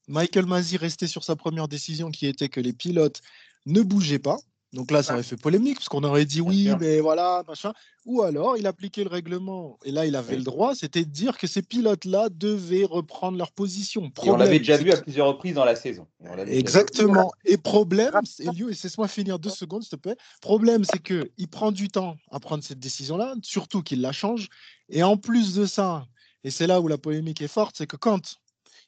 Michael 0.08 0.46
Masi 0.46 0.76
restait 0.76 1.06
sur 1.06 1.24
sa 1.24 1.36
première 1.36 1.68
décision 1.68 2.10
qui 2.10 2.26
était 2.26 2.48
que 2.48 2.60
les 2.60 2.72
pilotes 2.72 3.20
ne 3.66 3.82
bougeaient 3.82 4.18
pas. 4.18 4.38
Donc 4.74 4.90
là, 4.90 5.04
ça 5.04 5.14
aurait 5.14 5.22
fait 5.22 5.36
polémique, 5.36 5.76
parce 5.76 5.88
qu'on 5.88 6.02
aurait 6.02 6.24
dit 6.24 6.40
oui, 6.40 6.68
mais 6.80 6.98
voilà, 6.98 7.44
machin. 7.46 7.72
Ou 8.06 8.22
alors, 8.22 8.56
il 8.56 8.66
appliquait 8.66 9.04
le 9.04 9.08
règlement. 9.08 9.78
Et 9.84 9.92
là, 9.92 10.04
il 10.04 10.16
avait 10.16 10.32
Oui. 10.32 10.38
le 10.38 10.42
droit, 10.42 10.74
c'était 10.74 11.04
de 11.04 11.10
dire 11.10 11.38
que 11.38 11.46
ces 11.46 11.62
pilotes-là 11.62 12.28
devaient 12.28 12.84
reprendre 12.84 13.38
leur 13.38 13.52
position. 13.52 14.10
Et 14.24 14.30
on 14.30 14.36
l'avait 14.36 14.58
déjà 14.58 14.76
vu 14.76 14.90
à 14.90 14.96
plusieurs 14.96 15.28
reprises 15.28 15.54
dans 15.54 15.64
la 15.64 15.76
saison. 15.76 16.08
Exactement. 16.48 17.32
Et 17.44 17.56
problème. 17.56 18.12
Elio, 18.40 18.68
et 18.68 18.72
laisse-moi 18.72 19.06
finir 19.06 19.38
deux 19.38 19.48
secondes, 19.48 19.82
s'il 19.82 19.90
te 19.90 19.96
plaît. 19.96 20.16
Problème, 20.40 20.84
c'est 20.84 20.98
que 20.98 21.30
il 21.38 21.48
prend 21.48 21.70
du 21.70 21.88
temps 21.88 22.16
à 22.32 22.40
prendre 22.40 22.64
cette 22.64 22.80
décision-là, 22.80 23.36
surtout 23.42 23.80
qu'il 23.80 24.00
la 24.00 24.12
change. 24.12 24.48
Et 24.88 25.04
en 25.04 25.16
plus 25.16 25.54
de 25.54 25.66
ça, 25.66 26.04
et 26.42 26.50
c'est 26.50 26.66
là 26.66 26.80
où 26.80 26.88
la 26.88 26.98
polémique 26.98 27.40
est 27.40 27.48
forte, 27.48 27.76
c'est 27.78 27.86
que 27.86 27.96
quand 27.96 28.36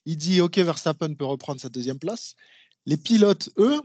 il 0.04 0.16
dit 0.16 0.40
OK, 0.40 0.58
Verstappen 0.58 1.14
peut 1.14 1.24
reprendre 1.24 1.60
sa 1.60 1.68
deuxième 1.68 1.98
place, 1.98 2.34
les 2.86 2.96
pilotes, 2.96 3.50
eux, 3.56 3.80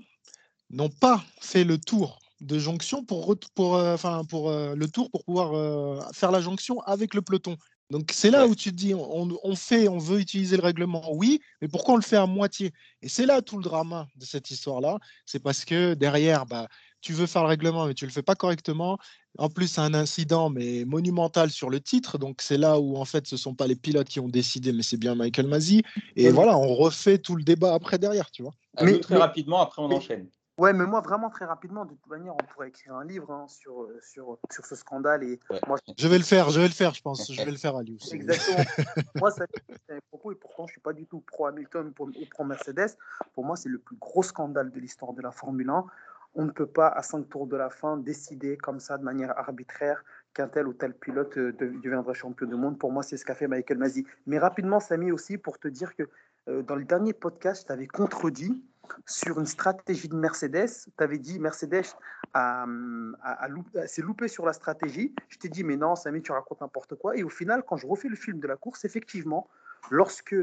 n'ont 0.71 0.89
pas 0.89 1.23
fait 1.39 1.63
le 1.63 1.77
tour 1.77 2.19
de 2.41 2.57
jonction 2.57 3.03
pour, 3.03 3.35
pour, 3.55 3.75
euh, 3.75 3.93
enfin, 3.93 4.23
pour 4.25 4.49
euh, 4.49 4.73
le 4.75 4.87
tour 4.89 5.11
pour 5.11 5.23
pouvoir 5.23 5.53
euh, 5.53 5.99
faire 6.13 6.31
la 6.31 6.41
jonction 6.41 6.79
avec 6.81 7.13
le 7.13 7.21
peloton. 7.21 7.55
Donc 7.91 8.09
c'est 8.13 8.31
là 8.31 8.47
où 8.47 8.55
tu 8.55 8.71
te 8.71 8.75
dis, 8.75 8.93
on, 8.95 9.27
on 9.43 9.55
fait, 9.55 9.89
on 9.89 9.97
veut 9.97 10.19
utiliser 10.21 10.55
le 10.55 10.63
règlement, 10.63 11.11
oui, 11.13 11.41
mais 11.61 11.67
pourquoi 11.67 11.95
on 11.95 11.97
le 11.97 12.03
fait 12.03 12.15
à 12.15 12.25
moitié? 12.25 12.71
Et 13.01 13.09
c'est 13.09 13.25
là 13.25 13.41
tout 13.41 13.57
le 13.57 13.63
drama 13.63 14.07
de 14.15 14.23
cette 14.23 14.49
histoire-là. 14.49 14.97
C'est 15.25 15.43
parce 15.43 15.65
que 15.65 15.93
derrière, 15.93 16.45
bah, 16.45 16.69
tu 17.01 17.11
veux 17.11 17.25
faire 17.27 17.41
le 17.43 17.49
règlement, 17.49 17.85
mais 17.85 17.93
tu 17.93 18.05
le 18.05 18.11
fais 18.11 18.21
pas 18.23 18.35
correctement. 18.35 18.97
En 19.37 19.49
plus, 19.49 19.67
c'est 19.67 19.81
un 19.81 19.93
incident, 19.93 20.49
mais 20.49 20.85
monumental 20.85 21.51
sur 21.51 21.69
le 21.69 21.81
titre. 21.81 22.17
Donc 22.17 22.41
c'est 22.41 22.57
là 22.57 22.79
où 22.79 22.95
en 22.95 23.05
fait, 23.05 23.27
ce 23.27 23.35
sont 23.35 23.55
pas 23.55 23.67
les 23.67 23.75
pilotes 23.75 24.07
qui 24.07 24.21
ont 24.21 24.29
décidé, 24.29 24.71
mais 24.71 24.83
c'est 24.83 24.97
bien 24.97 25.13
Michael 25.13 25.47
Masi. 25.47 25.83
Et 26.15 26.29
voilà, 26.29 26.57
on 26.57 26.73
refait 26.73 27.17
tout 27.17 27.35
le 27.35 27.43
débat 27.43 27.73
après 27.73 27.99
derrière, 27.99 28.31
tu 28.31 28.41
vois. 28.41 28.53
Nous 28.79 28.85
Mais- 28.85 28.99
très 28.99 29.15
mais- 29.15 29.21
rapidement, 29.21 29.59
après 29.59 29.81
on 29.81 29.89
mais- 29.89 29.95
enchaîne. 29.95 30.27
Ouais, 30.61 30.73
mais 30.73 30.85
moi, 30.85 31.01
vraiment, 31.01 31.31
très 31.31 31.45
rapidement, 31.45 31.85
de 31.85 31.95
toute 31.95 32.05
manière, 32.05 32.35
on 32.35 32.45
pourrait 32.53 32.67
écrire 32.67 32.93
un 32.93 33.03
livre 33.03 33.31
hein, 33.31 33.47
sur, 33.47 33.81
euh, 33.81 33.99
sur, 34.03 34.37
sur 34.51 34.63
ce 34.63 34.75
scandale. 34.75 35.23
Et 35.23 35.39
Ouais. 35.49 35.59
moi, 35.67 35.79
Je 35.97 36.07
vais 36.07 36.19
le 36.19 36.23
faire, 36.23 36.51
je 36.51 36.59
vais 36.61 36.67
le 36.67 36.73
faire, 36.73 36.93
je 36.93 37.01
pense. 37.01 37.31
Je 37.33 37.43
vais 37.43 37.49
le 37.49 37.57
faire 37.57 37.75
à 37.75 37.81
lui. 37.81 37.97
je- 37.99 38.13
exactement. 38.15 38.59
moi, 39.15 39.31
ça, 39.31 39.45
c'est 39.87 39.95
un 39.95 39.99
propos, 40.09 40.31
et 40.31 40.35
pourtant, 40.35 40.67
je 40.67 40.71
ne 40.71 40.73
suis 40.73 40.81
pas 40.81 40.93
du 40.93 41.07
tout 41.07 41.21
pro-Hamilton 41.21 41.87
ou 41.87 41.91
pro- 41.91 42.09
ou 42.09 42.25
pro-Mercedes. 42.29 42.95
Pour 43.33 43.43
moi, 43.43 43.55
c'est 43.55 43.69
le 43.69 43.79
plus 43.79 43.95
gros 43.95 44.21
scandale 44.21 44.69
de 44.69 44.79
l'histoire 44.79 45.13
de 45.13 45.21
la 45.23 45.31
Formule 45.31 45.71
1. 45.71 45.83
On 46.35 46.45
ne 46.45 46.51
peut 46.51 46.67
pas, 46.67 46.89
à 46.89 47.01
cinq 47.01 47.27
tours 47.27 47.47
de 47.47 47.57
la 47.57 47.71
fin, 47.71 47.97
décider 47.97 48.55
comme 48.55 48.79
ça, 48.79 48.99
de 48.99 49.03
manière 49.03 49.35
arbitraire, 49.39 50.03
qu'un 50.35 50.47
tel 50.47 50.67
ou 50.67 50.73
tel 50.73 50.93
pilote 50.93 51.35
euh, 51.39 51.51
de- 51.53 51.69
deviendra 51.81 52.13
champion 52.13 52.45
du 52.45 52.55
monde. 52.55 52.77
Pour 52.77 52.91
moi, 52.91 53.01
c'est 53.01 53.17
ce 53.17 53.25
qu'a 53.25 53.33
fait 53.35 53.47
Michael 53.47 53.79
Masi. 53.79 54.05
Mais 54.27 54.37
rapidement, 54.37 54.79
Samy, 54.79 55.11
aussi, 55.11 55.39
pour 55.39 55.57
te 55.57 55.67
dire 55.67 55.95
que 55.95 56.03
euh, 56.49 56.61
dans 56.61 56.75
le 56.75 56.83
dernier 56.85 57.13
podcast, 57.13 57.63
je 57.63 57.67
t'avais 57.67 57.87
contredit 57.87 58.63
sur 59.05 59.39
une 59.39 59.45
stratégie 59.45 60.07
de 60.07 60.15
Mercedes. 60.15 60.69
Tu 60.97 61.03
avais 61.03 61.17
dit 61.17 61.39
Mercedes 61.39 61.85
s'est 63.85 64.01
loupé 64.01 64.27
sur 64.27 64.45
la 64.45 64.53
stratégie. 64.53 65.13
Je 65.29 65.37
t'ai 65.37 65.49
dit, 65.49 65.63
mais 65.63 65.77
non, 65.77 65.95
Samy, 65.95 66.21
tu 66.21 66.31
racontes 66.31 66.61
n'importe 66.61 66.95
quoi. 66.95 67.15
Et 67.17 67.23
au 67.23 67.29
final, 67.29 67.63
quand 67.63 67.77
je 67.77 67.87
refais 67.87 68.07
le 68.07 68.15
film 68.15 68.39
de 68.39 68.47
la 68.47 68.55
course, 68.55 68.85
effectivement, 68.85 69.49
lorsque 69.89 70.35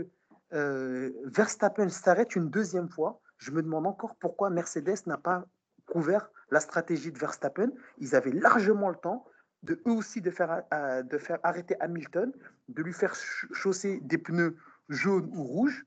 euh, 0.52 1.10
Verstappen 1.24 1.88
s'arrête 1.88 2.36
une 2.36 2.50
deuxième 2.50 2.88
fois, 2.88 3.20
je 3.38 3.50
me 3.50 3.62
demande 3.62 3.86
encore 3.86 4.16
pourquoi 4.16 4.50
Mercedes 4.50 5.06
n'a 5.06 5.18
pas 5.18 5.46
couvert 5.86 6.30
la 6.50 6.60
stratégie 6.60 7.12
de 7.12 7.18
Verstappen. 7.18 7.70
Ils 7.98 8.14
avaient 8.14 8.32
largement 8.32 8.90
le 8.90 8.96
temps 8.96 9.24
de 9.62 9.80
eux 9.86 9.92
aussi 9.92 10.20
de 10.20 10.30
faire, 10.30 10.62
euh, 10.72 11.02
arrêter 11.42 11.76
Hamilton, 11.80 12.32
de 12.68 12.82
lui 12.82 12.92
faire 12.92 13.14
ch- 13.14 13.46
chausser 13.52 14.00
des 14.02 14.18
pneus 14.18 14.56
jaunes 14.88 15.28
ou 15.32 15.42
rouges. 15.42 15.84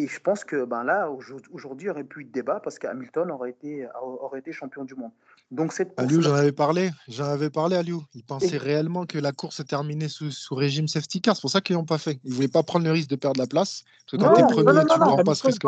Et 0.00 0.06
je 0.06 0.20
pense 0.20 0.44
que 0.44 0.64
ben 0.64 0.84
là, 0.84 1.10
aujourd- 1.10 1.40
aujourd'hui, 1.50 1.86
il 1.86 1.88
n'y 1.88 1.90
aurait 1.90 2.04
plus 2.04 2.24
de 2.24 2.30
débat 2.30 2.60
parce 2.60 2.78
qu'Hamilton 2.78 3.32
aurait 3.32 3.50
été, 3.50 3.88
aurait 4.00 4.38
été 4.38 4.52
champion 4.52 4.84
du 4.84 4.94
monde. 4.94 5.10
Donc 5.50 5.72
cette 5.72 5.88
course 5.96 6.06
Aliou, 6.08 6.22
j'en 6.22 6.34
avais 6.34 6.52
parlé. 6.52 6.90
J'en 7.08 7.24
avais 7.24 7.50
parlé, 7.50 7.74
Aliou. 7.74 8.04
Ils 8.14 8.22
pensaient 8.22 8.54
Et- 8.54 8.58
réellement 8.58 9.06
que 9.06 9.18
la 9.18 9.32
course 9.32 9.56
se 9.56 9.62
terminait 9.64 10.06
sous, 10.08 10.30
sous 10.30 10.54
régime 10.54 10.86
safety 10.86 11.20
car. 11.20 11.34
C'est 11.34 11.40
pour 11.40 11.50
ça 11.50 11.60
qu'ils 11.60 11.74
n'ont 11.74 11.84
pas 11.84 11.98
fait. 11.98 12.20
Ils 12.22 12.30
ne 12.30 12.34
voulaient 12.36 12.46
pas 12.46 12.62
prendre 12.62 12.84
le 12.84 12.92
risque 12.92 13.10
de 13.10 13.16
perdre 13.16 13.40
la 13.40 13.48
place. 13.48 13.82
Parce 13.82 14.12
que 14.12 14.16
quand 14.18 14.30
Non, 14.30 14.36
tu 14.36 14.40
es 14.42 14.46
premier, 14.46 14.64
non, 14.66 14.72
non, 14.74 14.86
tu 14.86 15.00
ne 15.00 15.04
prends 15.04 15.16
pas 15.24 15.34
ce 15.34 15.50
ça. 15.50 15.58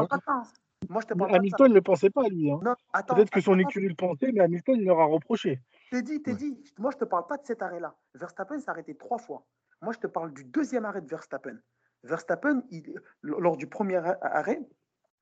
Moi, 0.89 1.01
je 1.03 1.07
te 1.09 1.15
parle. 1.19 1.35
Hamilton 1.35 1.69
ne 1.71 1.75
le 1.75 1.83
pensait 1.83 2.11
pas, 2.11 2.29
lui. 2.29 2.53
hein. 2.53 2.61
Peut-être 3.09 3.31
que 3.31 3.41
son 3.41 3.59
écurie 3.59 3.89
le 3.89 3.95
pensait, 3.97 4.31
mais 4.33 4.41
Hamilton, 4.43 4.77
il 4.79 4.85
leur 4.85 5.01
a 5.01 5.07
reproché. 5.07 5.61
T'es 5.91 6.03
dit, 6.03 6.23
t'es 6.23 6.31
Ouais. 6.31 6.37
dit. 6.37 6.57
Moi, 6.79 6.91
je 6.93 6.99
te 6.99 7.05
parle 7.05 7.27
pas 7.27 7.37
de 7.37 7.45
cet 7.45 7.63
arrêt-là. 7.63 7.97
Verstappen 8.15 8.61
s'est 8.61 8.71
arrêté 8.71 8.95
trois 8.95 9.19
fois. 9.19 9.43
Moi, 9.83 9.93
je 9.93 9.99
te 9.99 10.07
parle 10.07 10.33
du 10.33 10.45
deuxième 10.45 10.85
arrêt 10.85 11.01
de 11.01 11.09
Verstappen. 11.09 11.57
Verstappen, 12.05 12.63
il- 12.71 12.95
lors 13.23 13.57
du 13.57 13.67
premier 13.67 13.97
arrêt, 13.97 14.61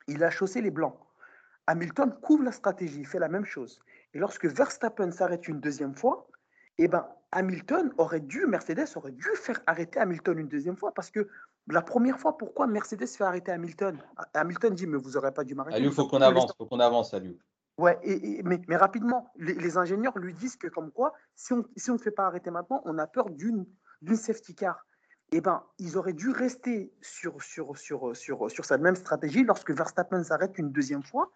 il 0.07 0.23
a 0.23 0.29
chaussé 0.29 0.61
les 0.61 0.71
blancs. 0.71 0.97
Hamilton 1.67 2.15
couvre 2.21 2.43
la 2.43 2.51
stratégie, 2.51 3.01
il 3.01 3.07
fait 3.07 3.19
la 3.19 3.27
même 3.27 3.45
chose. 3.45 3.79
Et 4.13 4.19
lorsque 4.19 4.45
Verstappen 4.45 5.11
s'arrête 5.11 5.47
une 5.47 5.59
deuxième 5.59 5.93
fois, 5.93 6.27
eh 6.79 6.87
ben, 6.87 7.07
Hamilton 7.31 7.93
aurait 7.97 8.21
dû, 8.21 8.45
Mercedes 8.47 8.87
aurait 8.95 9.11
dû 9.11 9.27
faire 9.35 9.61
arrêter 9.67 9.99
Hamilton 9.99 10.39
une 10.39 10.47
deuxième 10.47 10.77
fois 10.77 10.93
parce 10.93 11.11
que 11.11 11.27
la 11.67 11.81
première 11.81 12.19
fois, 12.19 12.37
pourquoi 12.37 12.65
Mercedes 12.65 13.05
fait 13.05 13.23
arrêter 13.23 13.51
Hamilton? 13.51 14.01
Hamilton 14.33 14.73
dit, 14.73 14.87
mais 14.87 14.97
vous 14.97 15.11
n'aurez 15.11 15.31
pas 15.31 15.43
dû 15.43 15.53
m'arrêter. 15.53 15.75
Aliou, 15.75 15.91
vous 15.91 15.95
faut 15.95 16.07
qu'on 16.07 16.21
avance, 16.21 16.51
faut 16.57 16.65
qu'on 16.65 16.79
avance, 16.79 17.13
Aliou. 17.13 17.37
Ouais, 17.77 17.97
et, 18.01 18.41
mais, 18.43 18.59
mais, 18.67 18.75
rapidement, 18.75 19.31
les, 19.37 19.77
ingénieurs 19.77 20.17
lui 20.17 20.33
disent 20.33 20.57
que 20.57 20.67
comme 20.67 20.91
quoi, 20.91 21.13
si 21.35 21.53
on 21.53 21.63
si 21.77 21.91
on 21.91 21.93
ne 21.93 21.99
fait 21.99 22.11
pas 22.11 22.25
arrêter 22.25 22.51
maintenant, 22.51 22.81
on 22.85 22.97
a 22.97 23.07
peur 23.07 23.29
d'une 23.29 23.65
safety 24.15 24.55
car. 24.55 24.85
Eh 25.31 25.41
ben, 25.41 25.63
ils 25.77 25.97
auraient 25.97 26.13
dû 26.13 26.31
rester 26.31 26.91
sur, 27.01 27.41
sur, 27.43 27.77
sur, 27.77 28.15
sur, 28.15 28.49
sur 28.49 28.65
cette 28.65 28.81
même 28.81 28.95
stratégie 28.95 29.43
lorsque 29.43 29.71
Verstappen 29.71 30.23
s'arrête 30.23 30.57
une 30.57 30.71
deuxième 30.71 31.03
fois. 31.03 31.31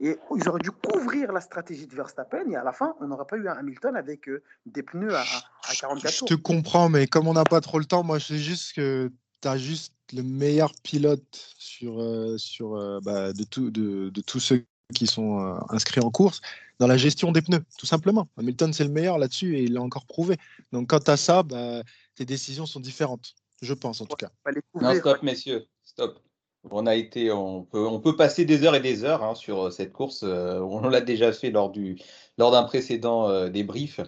Et 0.00 0.18
ils 0.36 0.48
auraient 0.48 0.60
dû 0.60 0.72
couvrir 0.72 1.30
la 1.30 1.40
stratégie 1.40 1.86
de 1.86 1.94
Verstappen 1.94 2.50
et 2.50 2.56
à 2.56 2.64
la 2.64 2.72
fin, 2.72 2.96
on 3.00 3.06
n'aurait 3.06 3.26
pas 3.26 3.36
eu 3.36 3.48
un 3.48 3.52
Hamilton 3.52 3.94
avec 3.94 4.28
euh, 4.28 4.42
des 4.66 4.82
pneus 4.82 5.14
à, 5.14 5.22
à 5.22 5.74
44 5.78 6.12
Je 6.12 6.24
te 6.24 6.34
comprends, 6.34 6.88
mais 6.88 7.06
comme 7.06 7.28
on 7.28 7.34
n'a 7.34 7.44
pas 7.44 7.60
trop 7.60 7.78
le 7.78 7.84
temps, 7.84 8.02
moi, 8.02 8.18
je 8.18 8.26
sais 8.26 8.38
juste 8.38 8.74
que 8.74 9.12
tu 9.40 9.46
as 9.46 9.56
juste 9.56 9.94
le 10.12 10.22
meilleur 10.22 10.72
pilote 10.82 11.54
sur, 11.58 12.00
euh, 12.00 12.36
sur, 12.38 12.74
euh, 12.74 12.98
bah, 13.04 13.32
de, 13.32 13.44
tout, 13.44 13.70
de, 13.70 14.08
de 14.08 14.20
tous 14.20 14.40
ceux 14.40 14.64
qui 14.94 15.06
sont 15.06 15.38
inscrits 15.68 16.00
en 16.00 16.10
course 16.10 16.40
dans 16.78 16.86
la 16.86 16.96
gestion 16.96 17.32
des 17.32 17.42
pneus, 17.42 17.64
tout 17.78 17.86
simplement. 17.86 18.28
Hamilton, 18.36 18.72
c'est 18.72 18.84
le 18.84 18.90
meilleur 18.90 19.18
là-dessus 19.18 19.56
et 19.56 19.62
il 19.62 19.74
l'a 19.74 19.82
encore 19.82 20.06
prouvé. 20.06 20.36
Donc, 20.72 20.88
quant 20.88 20.98
à 20.98 21.16
ça, 21.16 21.42
bah, 21.42 21.82
tes 22.14 22.24
décisions 22.24 22.66
sont 22.66 22.80
différentes, 22.80 23.34
je 23.62 23.74
pense 23.74 24.00
en 24.00 24.06
tout 24.06 24.16
cas. 24.16 24.30
Non, 24.74 24.94
stop, 24.94 25.22
messieurs, 25.22 25.66
stop. 25.84 26.23
On 26.70 26.86
a 26.86 26.94
été, 26.94 27.30
on 27.30 27.62
peut, 27.64 28.16
passer 28.16 28.46
des 28.46 28.64
heures 28.64 28.74
et 28.74 28.80
des 28.80 29.04
heures 29.04 29.22
hein, 29.22 29.34
sur 29.34 29.70
cette 29.70 29.92
course. 29.92 30.22
Euh, 30.26 30.60
on 30.60 30.88
l'a 30.88 31.02
déjà 31.02 31.30
fait 31.32 31.50
lors 31.50 31.70
du, 31.70 31.98
lors 32.38 32.52
d'un 32.52 32.62
précédent 32.62 33.28
euh, 33.28 33.50
débrief. 33.50 34.00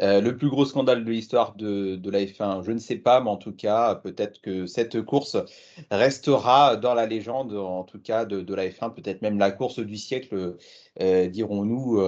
Euh, 0.00 0.20
le 0.20 0.36
plus 0.36 0.50
gros 0.50 0.66
scandale 0.66 1.04
de 1.04 1.10
l'histoire 1.10 1.54
de, 1.54 1.96
de, 1.96 2.10
la 2.10 2.20
F1, 2.20 2.64
je 2.64 2.72
ne 2.72 2.78
sais 2.78 2.96
pas, 2.96 3.20
mais 3.22 3.30
en 3.30 3.38
tout 3.38 3.52
cas, 3.52 3.94
peut-être 3.94 4.42
que 4.42 4.66
cette 4.66 5.00
course 5.02 5.38
restera 5.90 6.76
dans 6.76 6.92
la 6.92 7.06
légende, 7.06 7.54
en 7.54 7.84
tout 7.84 8.00
cas 8.00 8.26
de, 8.26 8.42
de 8.42 8.54
la 8.54 8.68
F1, 8.68 8.92
peut-être 8.92 9.22
même 9.22 9.38
la 9.38 9.50
course 9.50 9.78
du 9.78 9.96
siècle, 9.96 10.56
dirons-nous, 11.00 11.98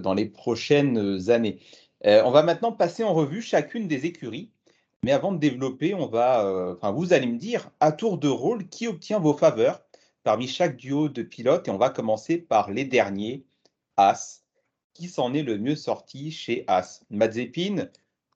dans 0.00 0.14
les 0.14 0.26
prochaines 0.26 1.30
années. 1.30 1.60
on 2.04 2.30
va 2.30 2.42
maintenant 2.42 2.72
passer 2.72 3.04
en 3.04 3.14
revue 3.14 3.40
chacune 3.42 3.86
des 3.86 4.06
écuries 4.06 4.50
mais 5.04 5.12
avant 5.12 5.32
de 5.32 5.38
développer, 5.38 5.92
on 5.94 6.06
va, 6.06 6.46
euh, 6.46 6.74
enfin, 6.74 6.90
vous 6.90 7.12
allez 7.12 7.26
me 7.26 7.36
dire 7.36 7.70
à 7.78 7.92
tour 7.92 8.16
de 8.16 8.28
rôle 8.28 8.66
qui 8.68 8.88
obtient 8.88 9.18
vos 9.18 9.34
faveurs 9.34 9.82
parmi 10.22 10.48
chaque 10.48 10.76
duo 10.76 11.10
de 11.10 11.22
pilotes? 11.22 11.68
Et 11.68 11.70
on 11.70 11.76
va 11.76 11.90
commencer 11.90 12.38
par 12.38 12.70
les 12.70 12.86
derniers, 12.86 13.44
As. 13.98 14.40
Qui 14.94 15.08
s'en 15.08 15.34
est 15.34 15.42
le 15.42 15.58
mieux 15.58 15.76
sorti 15.76 16.30
chez 16.30 16.64
As? 16.68 17.04
Mazepin 17.10 17.88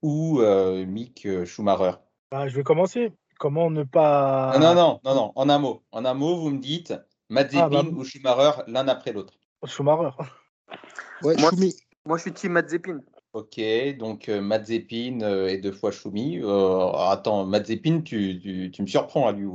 ou 0.03 0.41
euh, 0.41 0.85
Mick 0.85 1.27
Schumacher? 1.47 1.93
Bah, 2.31 2.49
Je 2.49 2.57
vais 2.57 2.65
commencer. 2.65 3.13
Comment 3.39 3.71
ne 3.71 3.85
pas. 3.85 4.59
Non, 4.59 4.75
non, 4.75 5.01
non, 5.05 5.15
non, 5.15 5.33
en 5.37 5.49
un 5.49 5.59
mot. 5.59 5.83
En 5.93 6.05
un 6.05 6.15
mot, 6.15 6.37
vous 6.37 6.51
me 6.51 6.59
dites 6.59 6.93
Mazepin 7.31 7.61
ah, 7.63 7.69
bah, 7.71 7.83
ou 7.83 8.05
Schumacher 8.05 8.63
l'un 8.67 8.89
après 8.89 9.13
l'autre. 9.13 9.33
Schumacher. 9.65 10.11
Ouais, 11.23 11.35
moi, 11.39 11.51
moi, 12.05 12.19
je 12.19 12.23
suis 12.23 12.33
team 12.33 12.53
Mazepin. 12.53 13.01
Ok, 13.39 13.61
donc 13.99 14.29
euh, 14.29 14.41
euh, 15.23 15.47
et 15.47 15.59
deux 15.59 15.71
fois 15.71 15.93
Choumi. 15.93 16.41
Euh, 16.41 16.91
attends, 16.93 17.47
Mazepin, 17.47 18.01
tu, 18.01 18.41
tu, 18.41 18.71
tu, 18.73 18.83
me 18.83 18.87
surprends 18.89 19.29
à 19.29 19.33
lui. 19.33 19.47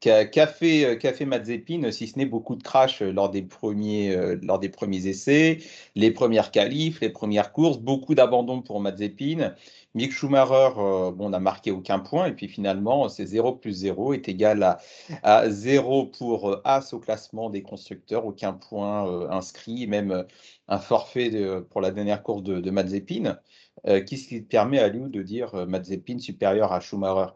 Qu'a 0.00 0.46
fait, 0.46 0.98
fait 1.00 1.90
si 1.92 2.06
ce 2.06 2.18
n'est 2.18 2.26
beaucoup 2.26 2.54
de 2.54 2.62
crash 2.62 3.02
lors 3.02 3.30
des, 3.30 3.42
premiers, 3.42 4.36
lors 4.42 4.58
des 4.58 4.68
premiers 4.68 5.06
essais, 5.08 5.58
les 5.96 6.12
premières 6.12 6.52
qualifs, 6.52 7.00
les 7.00 7.10
premières 7.10 7.52
courses, 7.52 7.78
beaucoup 7.78 8.14
d'abandon 8.14 8.62
pour 8.62 8.80
Mazepin. 8.80 9.54
Mick 9.94 10.12
Schumacher, 10.12 10.70
bon, 11.16 11.30
n'a 11.30 11.40
marqué 11.40 11.72
aucun 11.72 11.98
point, 11.98 12.26
et 12.26 12.32
puis 12.32 12.46
finalement, 12.46 13.08
c'est 13.08 13.26
0 13.26 13.56
plus 13.56 13.72
0 13.72 14.12
est 14.14 14.28
égal 14.28 14.62
à, 14.62 14.78
à 15.24 15.50
0 15.50 16.06
pour 16.06 16.60
As 16.64 16.92
au 16.92 17.00
classement 17.00 17.50
des 17.50 17.62
constructeurs, 17.62 18.24
aucun 18.24 18.52
point 18.52 19.28
inscrit, 19.30 19.88
même 19.88 20.24
un 20.68 20.78
forfait 20.78 21.32
pour 21.70 21.80
la 21.80 21.90
dernière 21.90 22.22
course 22.22 22.44
de, 22.44 22.60
de 22.60 22.70
Mazepin. 22.70 23.38
Euh, 23.86 24.02
Qu'est-ce 24.04 24.28
qui 24.28 24.40
permet 24.42 24.78
à 24.78 24.88
lui 24.88 25.10
de 25.10 25.22
dire 25.22 25.54
euh, 25.54 25.66
Mazepin 25.66 26.18
supérieur 26.18 26.72
à 26.72 26.80
Schumacher? 26.80 27.32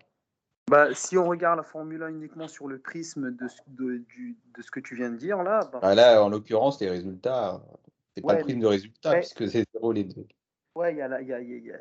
Bah, 0.71 0.95
si 0.95 1.19
on 1.19 1.27
regarde 1.27 1.59
la 1.59 1.65
Formule 1.65 2.03
1 2.03 2.09
uniquement 2.09 2.49
sur 2.49 2.69
le 2.69 2.79
prisme 2.79 3.31
de, 3.31 3.47
de, 3.69 3.99
de 3.99 4.63
ce 4.63 4.71
que 4.71 4.81
tu 4.81 4.95
viens 4.95 5.11
de 5.11 5.17
dire 5.17 5.43
là. 5.43 5.69
Bah, 5.73 5.81
bah 5.83 5.95
là, 5.95 6.23
en 6.23 6.29
l'occurrence, 6.29 6.81
les 6.81 6.89
résultats, 6.89 7.63
c'est 8.15 8.23
pas 8.23 8.35
le 8.35 8.43
prisme 8.43 8.61
de 8.61 8.67
résultats, 8.67 9.15
puisque 9.15 9.49
c'est 9.49 9.67
zéro 9.73 9.93
les 9.93 10.05
deux. 10.05 10.27
Ouais, 10.75 10.95
il 10.95 10.99
y, 10.99 11.03
a 11.03 11.09
la, 11.09 11.21
y, 11.21 11.33
a, 11.33 11.41
y, 11.41 11.73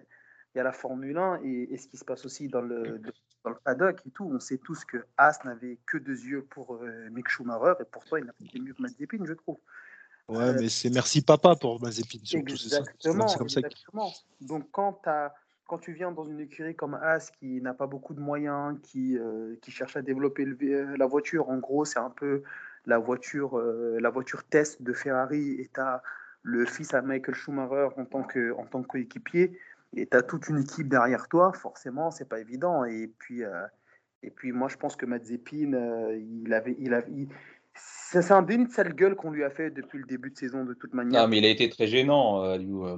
y 0.55 0.59
a 0.59 0.63
la 0.63 0.71
Formule 0.71 1.17
1 1.17 1.41
et, 1.43 1.73
et, 1.73 1.77
ce 1.77 1.88
qui 1.88 1.97
se 1.97 2.03
passe 2.03 2.25
aussi 2.25 2.47
dans 2.47 2.61
le, 2.61 2.99
dans 3.43 3.51
le 3.51 3.57
paddock 3.63 4.01
et 4.05 4.11
tout. 4.11 4.29
On 4.34 4.39
sait 4.39 4.57
tous 4.57 4.84
que 4.84 5.05
Haas 5.17 5.39
n'avait 5.45 5.77
que 5.86 5.97
deux 5.97 6.19
yeux 6.25 6.45
pour 6.49 6.75
euh, 6.75 7.09
Mick 7.11 7.29
Schumacher 7.29 7.73
et 7.79 7.86
pourtant 7.86 8.17
il 8.17 8.25
n'a 8.25 8.34
pas 8.34 8.45
été 8.45 8.59
mieux 8.59 8.73
que 8.73 8.82
Mazepin, 8.82 9.23
je 9.23 9.34
trouve. 9.34 9.57
Ouais, 10.27 10.43
euh, 10.43 10.57
mais 10.59 10.69
c'est 10.69 10.89
merci 10.89 11.21
papa 11.21 11.55
pour 11.55 11.82
Mazepin 11.82 12.19
surtout. 12.23 12.51
Exactement. 12.51 13.27
C'est 13.27 13.38
comme 13.38 13.49
ça 13.49 13.61
Donc 14.41 14.69
quand, 14.71 14.99
as, 15.07 15.34
quand 15.72 15.78
tu 15.78 15.93
viens 15.93 16.11
dans 16.11 16.26
une 16.26 16.41
écurie 16.41 16.76
comme 16.76 16.95
As 16.95 17.32
qui 17.32 17.61
n'a 17.61 17.74
pas 17.74 17.88
beaucoup 17.88 18.13
de 18.13 18.19
moyens, 18.19 18.78
qui, 18.84 19.17
euh, 19.17 19.55
qui 19.61 19.72
cherche 19.72 19.95
à 19.95 20.01
développer 20.01 20.43
euh, 20.43 20.97
la 20.97 21.05
voiture, 21.05 21.49
en 21.49 21.59
gros 21.59 21.86
c'est 21.86 21.97
un 21.97 22.09
peu 22.09 22.43
la 22.86 22.97
voiture, 22.97 23.57
la 23.57 24.09
voiture 24.09 24.43
test 24.43 24.82
de 24.82 24.91
Ferrari 24.91 25.51
et 25.61 25.69
tu 25.74 25.80
as 25.80 26.01
le 26.41 26.65
fils 26.65 26.93
à 26.93 27.01
Michael 27.01 27.36
Schumacher 27.36 27.88
en 27.95 28.03
tant 28.03 28.24
que, 28.24 28.51
en 28.53 28.65
tant 28.65 28.82
que 28.82 28.88
coéquipier 28.88 29.57
et 29.95 30.07
tu 30.07 30.17
as 30.17 30.24
toute 30.24 30.49
une 30.49 30.57
équipe 30.57 30.89
derrière 30.89 31.30
toi, 31.30 31.53
forcément 31.53 32.11
c'est 32.11 32.28
pas 32.28 32.39
évident. 32.39 32.84
Et 32.84 33.09
puis, 33.19 33.43
et 34.24 34.32
puis 34.32 34.51
moi 34.51 34.67
je 34.67 34.76
pense 34.78 34.97
que 34.97 35.05
Mazepin, 35.05 35.74
il 36.43 36.53
avait, 36.53 36.76
il 36.80 36.93
avait 36.93 37.28
c'est 37.74 38.32
un 38.32 38.41
déni 38.41 38.65
de 38.65 38.72
sale 38.72 38.93
gueule 38.93 39.15
qu'on 39.15 39.32
lui 39.32 39.43
a 39.43 39.49
fait 39.49 39.69
depuis 39.69 39.97
le 39.99 40.05
début 40.05 40.32
de 40.32 40.38
saison, 40.38 40.65
de 40.65 40.74
toute 40.74 40.93
manière. 40.93 41.22
Non, 41.22 41.28
mais 41.28 41.38
il 41.38 41.45
a 41.45 41.49
été 41.49 41.69
très 41.69 41.88
gênant, 41.88 42.43
euh, 42.43 42.57
euh. 42.57 42.97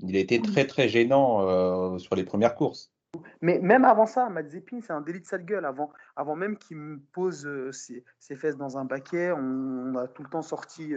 Il 0.00 0.16
a 0.16 0.20
été 0.20 0.40
très, 0.40 0.66
très 0.66 0.88
gênant 0.88 1.40
euh, 1.42 1.98
sur 1.98 2.14
les 2.14 2.24
premières 2.24 2.54
courses. 2.54 2.92
Mais 3.40 3.58
même 3.60 3.84
avant 3.84 4.06
ça, 4.06 4.28
Mazepin, 4.28 4.80
c'est 4.82 4.92
un 4.92 5.00
délit 5.00 5.20
de 5.20 5.26
sale 5.26 5.44
gueule. 5.44 5.64
Avant, 5.64 5.90
avant 6.16 6.36
même 6.36 6.58
qu'il 6.58 6.76
me 6.76 6.98
pose 7.12 7.46
euh, 7.46 7.72
ses, 7.72 8.04
fesses 8.36 8.56
dans 8.56 8.76
un 8.76 8.84
baquet, 8.84 9.32
on, 9.32 9.96
a 9.96 10.06
tout 10.08 10.22
le 10.22 10.28
temps 10.28 10.42
sorti 10.42 10.92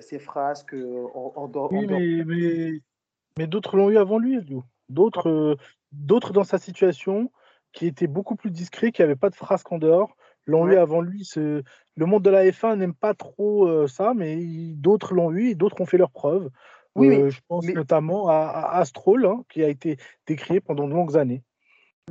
ses 0.00 0.18
phrases 0.18 0.64
en, 0.72 1.32
en, 1.34 1.68
oui, 1.72 1.86
mais, 1.88 2.24
mais, 2.24 2.80
mais 3.36 3.46
d'autres 3.46 3.76
l'ont 3.76 3.90
eu 3.90 3.98
avant 3.98 4.18
lui, 4.18 4.38
D'autres, 4.88 5.56
d'autres 5.90 6.32
dans 6.32 6.44
sa 6.44 6.58
situation 6.58 7.32
qui 7.72 7.86
étaient 7.86 8.06
beaucoup 8.06 8.36
plus 8.36 8.52
discrets, 8.52 8.92
qui 8.92 9.02
n'avaient 9.02 9.16
pas 9.16 9.30
de 9.30 9.34
frasques 9.34 9.72
en 9.72 9.78
dehors 9.78 10.16
l'ont 10.46 10.66
eu 10.68 10.76
avant 10.76 11.00
lui. 11.00 11.28
Le 11.34 12.06
monde 12.06 12.22
de 12.22 12.30
la 12.30 12.44
F1 12.44 12.76
n'aime 12.76 12.94
pas 12.94 13.14
trop 13.14 13.66
euh, 13.66 13.86
ça, 13.86 14.14
mais 14.14 14.36
d'autres 14.74 15.14
l'ont 15.14 15.32
eu 15.32 15.48
et 15.48 15.54
d'autres 15.54 15.80
ont 15.80 15.86
fait 15.86 15.98
leurs 15.98 16.10
preuves. 16.10 16.50
Oui, 16.96 17.30
je 17.30 17.40
pense 17.48 17.66
notamment 17.66 18.28
à, 18.28 18.70
à, 18.72 18.84
Stroll, 18.84 19.26
hein, 19.26 19.42
qui 19.48 19.62
a 19.62 19.68
été 19.68 19.96
décrié 20.26 20.60
pendant 20.60 20.88
de 20.88 20.94
longues 20.94 21.16
années. 21.16 21.42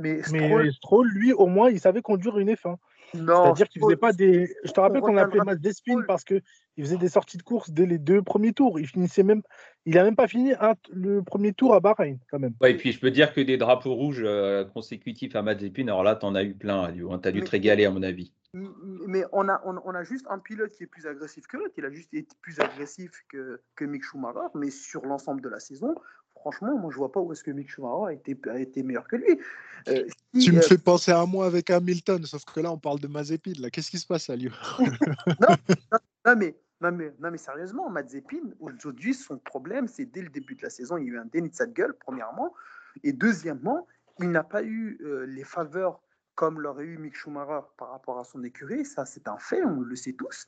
Mais 0.00 0.22
Stroll... 0.22 1.08
lui, 1.08 1.32
au 1.32 1.46
moins, 1.46 1.70
il 1.70 1.80
savait 1.80 2.02
conduire 2.02 2.38
une 2.38 2.52
F1. 2.52 2.76
C'est-à-dire 3.12 3.68
qu'il 3.68 3.82
faisait 3.82 3.96
pas 3.96 4.12
des. 4.12 4.48
Je 4.64 4.72
te 4.72 4.80
rappelle 4.80 5.00
qu'on 5.00 5.16
appelait 5.16 5.44
Matt 5.44 5.60
Despin 5.60 6.02
parce 6.06 6.24
qu'il 6.76 6.84
faisait 6.84 6.98
des 6.98 7.08
sorties 7.08 7.38
de 7.38 7.42
course 7.42 7.70
dès 7.70 7.86
les 7.86 7.98
deux 7.98 8.22
premiers 8.22 8.52
tours. 8.52 8.78
Il 8.78 8.86
finissait 8.86 9.22
même. 9.22 9.42
Il 9.86 9.98
a 9.98 10.04
même 10.04 10.14
pas 10.14 10.28
fini 10.28 10.52
le 10.92 11.22
premier 11.22 11.52
tour 11.52 11.74
à 11.74 11.80
Bahreïn, 11.80 12.18
quand 12.30 12.38
même. 12.38 12.54
Ouais, 12.60 12.72
et 12.72 12.76
puis 12.76 12.92
je 12.92 13.00
peux 13.00 13.10
dire 13.10 13.32
que 13.32 13.40
des 13.40 13.56
drapeaux 13.56 13.94
rouges 13.94 14.22
euh, 14.24 14.64
consécutifs 14.64 15.34
à 15.34 15.42
Matt 15.42 15.58
Despin, 15.58 15.84
alors 15.84 16.02
là, 16.02 16.16
tu 16.16 16.26
en 16.26 16.34
as 16.34 16.44
eu 16.44 16.54
plein, 16.54 16.84
hein, 16.84 17.18
Tu 17.20 17.28
as 17.28 17.32
dû 17.32 17.42
te 17.42 17.50
régaler, 17.50 17.86
à 17.86 17.90
mon 17.90 18.02
avis. 18.02 18.32
Mais 18.52 19.24
on 19.32 19.48
a, 19.48 19.60
on, 19.64 19.94
a 19.94 20.02
juste 20.02 20.26
un 20.30 20.38
pilote 20.38 20.72
qui 20.72 20.84
est 20.84 20.86
plus 20.86 21.06
agressif 21.06 21.46
que 21.46 21.56
l'autre. 21.56 21.74
Il 21.76 21.84
a 21.84 21.90
juste 21.90 22.12
été 22.14 22.34
plus 22.40 22.58
agressif 22.58 23.10
que, 23.28 23.60
que 23.74 23.84
Mick 23.84 24.02
Schumacher, 24.02 24.48
mais 24.54 24.70
sur 24.70 25.04
l'ensemble 25.04 25.42
de 25.42 25.48
la 25.48 25.60
saison, 25.60 25.94
franchement, 26.34 26.78
moi, 26.78 26.90
je 26.90 26.96
vois 26.96 27.12
pas 27.12 27.20
où 27.20 27.32
est-ce 27.32 27.44
que 27.44 27.50
Mick 27.50 27.70
Schumacher 27.70 28.08
a 28.08 28.12
été, 28.12 28.38
a 28.48 28.58
été 28.58 28.82
meilleur 28.82 29.06
que 29.08 29.16
lui. 29.16 29.38
Euh, 29.88 30.06
tu 30.38 30.52
me 30.52 30.58
euh, 30.58 30.62
fais 30.62 30.78
penser 30.78 31.12
à 31.12 31.26
moi 31.26 31.46
avec 31.46 31.70
Hamilton, 31.70 32.24
sauf 32.24 32.44
que 32.44 32.60
là, 32.60 32.72
on 32.72 32.78
parle 32.78 33.00
de 33.00 33.08
Mazepin. 33.08 33.52
Là. 33.58 33.70
Qu'est-ce 33.70 33.90
qui 33.90 33.98
se 33.98 34.06
passe 34.06 34.30
à 34.30 34.36
Lyon? 34.36 34.52
Non, 35.40 35.56
non, 36.24 36.36
mais, 36.36 36.54
non, 36.80 36.92
mais, 36.92 37.12
non, 37.20 37.30
mais 37.30 37.38
sérieusement, 37.38 37.88
Mazepin, 37.88 38.50
aujourd'hui, 38.60 39.14
son 39.14 39.38
problème, 39.38 39.88
c'est 39.88 40.04
dès 40.04 40.22
le 40.22 40.28
début 40.28 40.54
de 40.54 40.62
la 40.62 40.70
saison, 40.70 40.98
il 40.98 41.06
y 41.06 41.10
a 41.10 41.14
eu 41.14 41.18
un 41.18 41.24
déni 41.24 41.50
de 41.50 41.54
sa 41.54 41.66
gueule, 41.66 41.94
premièrement. 41.94 42.54
Et 43.02 43.12
deuxièmement, 43.12 43.86
il 44.20 44.30
n'a 44.30 44.44
pas 44.44 44.62
eu 44.62 44.98
euh, 45.02 45.26
les 45.26 45.44
faveurs 45.44 46.00
comme 46.34 46.60
l'aurait 46.60 46.84
eu 46.84 46.98
Mick 46.98 47.16
Schumacher 47.16 47.66
par 47.78 47.90
rapport 47.90 48.18
à 48.18 48.24
son 48.24 48.44
écurie. 48.44 48.84
Ça, 48.84 49.06
c'est 49.06 49.26
un 49.26 49.38
fait, 49.38 49.64
on 49.64 49.80
le 49.80 49.96
sait 49.96 50.12
tous. 50.12 50.46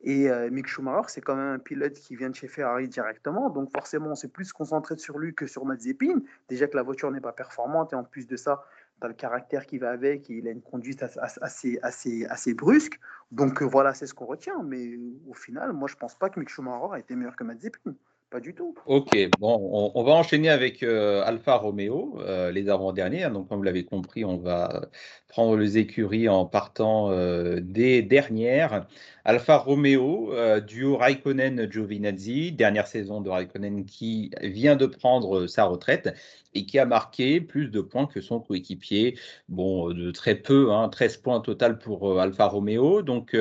Et 0.00 0.30
euh, 0.30 0.50
Mick 0.50 0.66
Schumacher, 0.66 1.08
c'est 1.08 1.20
quand 1.20 1.36
même 1.36 1.54
un 1.54 1.58
pilote 1.58 1.92
qui 1.92 2.16
vient 2.16 2.30
de 2.30 2.34
chez 2.34 2.48
Ferrari 2.48 2.88
directement. 2.88 3.50
Donc 3.50 3.70
forcément, 3.70 4.10
on 4.10 4.14
s'est 4.14 4.28
plus 4.28 4.52
concentré 4.52 4.96
sur 4.96 5.18
lui 5.18 5.34
que 5.34 5.46
sur 5.46 5.64
Mazepin. 5.66 6.20
Déjà 6.48 6.66
que 6.68 6.76
la 6.76 6.82
voiture 6.82 7.10
n'est 7.10 7.20
pas 7.20 7.32
performante 7.32 7.92
et 7.92 7.96
en 7.96 8.04
plus 8.04 8.26
de 8.26 8.36
ça, 8.36 8.64
dans 9.00 9.08
le 9.08 9.14
caractère 9.14 9.66
qui 9.66 9.78
va 9.78 9.90
avec, 9.90 10.28
il 10.28 10.48
a 10.48 10.50
une 10.50 10.62
conduite 10.62 11.02
assez, 11.02 11.78
assez, 11.82 12.26
assez 12.26 12.54
brusque. 12.54 12.98
Donc 13.30 13.62
euh, 13.62 13.66
voilà, 13.66 13.92
c'est 13.94 14.06
ce 14.06 14.14
qu'on 14.14 14.26
retient. 14.26 14.62
Mais 14.62 14.98
au 15.26 15.34
final, 15.34 15.72
moi, 15.72 15.88
je 15.88 15.96
pense 15.96 16.14
pas 16.14 16.30
que 16.30 16.40
Mick 16.40 16.48
Schumacher 16.48 16.94
a 16.94 16.98
été 16.98 17.14
meilleur 17.14 17.36
que 17.36 17.44
Mazepin. 17.44 17.94
Pas 18.30 18.40
du 18.40 18.54
tout. 18.54 18.74
Ok, 18.86 19.16
bon, 19.38 19.92
on, 19.94 20.02
va 20.02 20.12
enchaîner 20.12 20.48
avec 20.48 20.82
euh, 20.82 21.22
Alfa 21.24 21.54
Romeo, 21.54 22.18
euh, 22.20 22.50
les 22.50 22.68
avant-derniers. 22.68 23.22
hein. 23.22 23.30
Donc, 23.30 23.48
comme 23.48 23.58
vous 23.58 23.62
l'avez 23.62 23.84
compris, 23.84 24.24
on 24.24 24.36
va 24.36 24.86
prendre 25.28 25.56
les 25.56 25.78
écuries 25.78 26.28
en 26.28 26.44
partant 26.44 27.12
euh, 27.12 27.60
des 27.62 28.02
dernières. 28.02 28.84
Alfa 29.24 29.58
Romeo, 29.58 30.32
euh, 30.32 30.60
duo 30.60 30.96
Raikkonen-Giovinazzi, 30.96 32.50
dernière 32.50 32.88
saison 32.88 33.20
de 33.20 33.30
Raikkonen 33.30 33.84
qui 33.86 34.32
vient 34.42 34.74
de 34.74 34.86
prendre 34.86 35.46
sa 35.46 35.64
retraite 35.64 36.12
et 36.52 36.66
qui 36.66 36.80
a 36.80 36.84
marqué 36.84 37.40
plus 37.40 37.68
de 37.68 37.80
points 37.80 38.06
que 38.06 38.20
son 38.20 38.40
coéquipier. 38.40 39.16
Bon, 39.48 39.90
de 39.92 40.10
très 40.10 40.34
peu, 40.34 40.72
hein, 40.72 40.88
13 40.88 41.18
points 41.18 41.40
total 41.40 41.78
pour 41.78 42.20
Alfa 42.20 42.46
Romeo. 42.46 43.02
Donc, 43.02 43.36